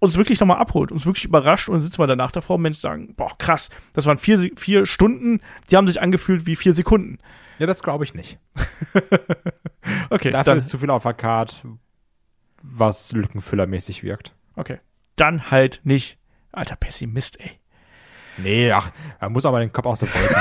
uns 0.00 0.16
wirklich 0.16 0.40
nochmal 0.40 0.58
abholt, 0.58 0.90
uns 0.90 1.06
wirklich 1.06 1.26
überrascht 1.26 1.68
und 1.68 1.80
sitzen 1.80 1.98
wir 1.98 2.06
danach 2.06 2.32
davor 2.32 2.56
und 2.56 2.62
Mensch 2.62 2.78
sagen, 2.78 3.14
boah, 3.14 3.36
krass, 3.38 3.70
das 3.92 4.06
waren 4.06 4.18
vier, 4.18 4.50
vier 4.56 4.86
Stunden, 4.86 5.40
die 5.70 5.76
haben 5.76 5.86
sich 5.86 6.02
angefühlt 6.02 6.46
wie 6.46 6.56
vier 6.56 6.72
Sekunden. 6.72 7.18
Ja, 7.58 7.66
das 7.66 7.82
glaube 7.82 8.04
ich 8.04 8.14
nicht. 8.14 8.38
okay. 10.10 10.30
Dafür 10.30 10.52
dann, 10.52 10.58
ist 10.58 10.70
zu 10.70 10.78
viel 10.78 10.90
auf 10.90 11.02
der 11.02 11.12
Karte, 11.14 11.78
was 12.62 13.12
lückenfüllermäßig 13.12 14.02
wirkt. 14.02 14.34
Okay. 14.56 14.78
Dann 15.16 15.50
halt 15.50 15.80
nicht. 15.84 16.18
Alter 16.52 16.76
Pessimist, 16.76 17.38
ey. 17.38 17.60
Nee, 18.38 18.72
ach, 18.72 18.90
man 19.20 19.32
muss 19.32 19.44
aber 19.44 19.60
den 19.60 19.72
Kopf 19.72 19.86
aus 19.86 20.00
der 20.00 20.08
Wolken 20.12 20.36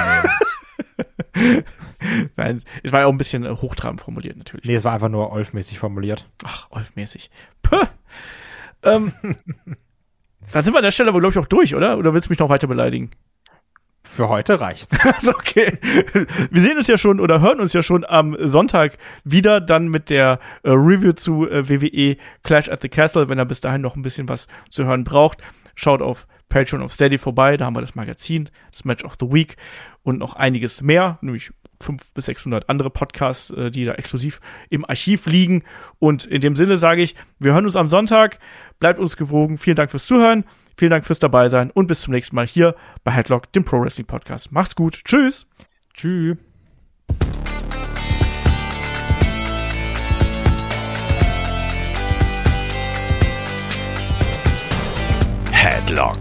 nehmen. 1.35 1.65
Nein, 2.37 2.61
es 2.83 2.91
war 2.91 3.01
ja 3.01 3.05
auch 3.05 3.11
ein 3.11 3.17
bisschen 3.17 3.47
hochtrabend 3.61 3.99
formuliert, 3.99 4.37
natürlich. 4.37 4.65
Nee, 4.65 4.75
es 4.75 4.85
war 4.85 4.93
einfach 4.93 5.09
nur 5.09 5.31
Olf-mäßig 5.31 5.77
formuliert. 5.77 6.29
Ach, 6.45 6.67
Olf-mäßig. 6.71 7.29
Puh. 7.61 7.85
Ähm, 8.83 9.11
dann 10.51 10.63
sind 10.63 10.73
wir 10.73 10.77
an 10.77 10.83
der 10.83 10.91
Stelle 10.91 11.09
aber, 11.09 11.19
glaube 11.19 11.33
ich, 11.33 11.39
auch 11.39 11.45
durch, 11.45 11.75
oder? 11.75 11.97
Oder 11.97 12.13
willst 12.13 12.29
du 12.29 12.31
mich 12.31 12.39
noch 12.39 12.49
weiter 12.49 12.67
beleidigen? 12.67 13.11
Für 14.03 14.29
heute 14.29 14.59
reicht's. 14.59 15.05
also 15.13 15.31
okay. 15.31 15.77
Wir 16.49 16.61
sehen 16.61 16.77
uns 16.77 16.87
ja 16.87 16.97
schon 16.97 17.19
oder 17.19 17.41
hören 17.41 17.59
uns 17.59 17.73
ja 17.73 17.81
schon 17.81 18.05
am 18.05 18.35
Sonntag 18.39 18.97
wieder, 19.23 19.61
dann 19.61 19.89
mit 19.89 20.09
der 20.09 20.39
äh, 20.63 20.71
Review 20.71 21.11
zu 21.11 21.47
äh, 21.49 21.69
WWE 21.69 22.17
Clash 22.43 22.69
at 22.69 22.81
the 22.81 22.89
Castle. 22.89 23.29
Wenn 23.29 23.37
er 23.37 23.45
bis 23.45 23.61
dahin 23.61 23.81
noch 23.81 23.95
ein 23.95 24.01
bisschen 24.01 24.29
was 24.29 24.47
zu 24.69 24.85
hören 24.85 25.03
braucht, 25.03 25.39
schaut 25.75 26.01
auf 26.01 26.27
Patreon 26.47 26.81
of 26.81 26.93
Steady 26.93 27.17
vorbei. 27.17 27.57
Da 27.57 27.65
haben 27.65 27.75
wir 27.75 27.81
das 27.81 27.95
Magazin, 27.95 28.49
das 28.71 28.85
Match 28.85 29.03
of 29.03 29.15
the 29.19 29.31
Week 29.31 29.57
und 30.03 30.17
noch 30.17 30.35
einiges 30.35 30.81
mehr, 30.81 31.19
nämlich 31.21 31.51
500 31.81 32.13
bis 32.13 32.25
600 32.25 32.69
andere 32.69 32.89
Podcasts, 32.89 33.51
äh, 33.51 33.71
die 33.71 33.85
da 33.85 33.93
exklusiv 33.93 34.41
im 34.69 34.85
Archiv 34.85 35.25
liegen. 35.25 35.63
Und 35.99 36.25
in 36.25 36.41
dem 36.41 36.55
Sinne 36.55 36.77
sage 36.77 37.01
ich, 37.01 37.15
wir 37.39 37.53
hören 37.53 37.65
uns 37.65 37.75
am 37.75 37.89
Sonntag. 37.89 38.39
Bleibt 38.79 38.99
uns 38.99 39.17
gewogen. 39.17 39.57
Vielen 39.57 39.75
Dank 39.75 39.91
fürs 39.91 40.05
Zuhören. 40.05 40.43
Vielen 40.77 40.91
Dank 40.91 41.05
fürs 41.05 41.19
dabei 41.19 41.49
sein 41.49 41.71
und 41.71 41.87
bis 41.87 42.01
zum 42.01 42.13
nächsten 42.13 42.35
Mal 42.35 42.47
hier 42.47 42.75
bei 43.03 43.11
Headlock, 43.11 43.51
dem 43.51 43.65
Pro 43.65 43.81
Wrestling 43.81 44.07
Podcast. 44.07 44.51
Macht's 44.51 44.75
gut. 44.75 45.03
Tschüss. 45.03 45.45
Tschüss. 45.93 46.37
Headlock, 55.51 56.19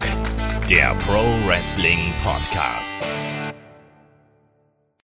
der 0.69 0.95
Pro 1.07 1.23
Wrestling 1.47 2.13
Podcast. 2.25 3.01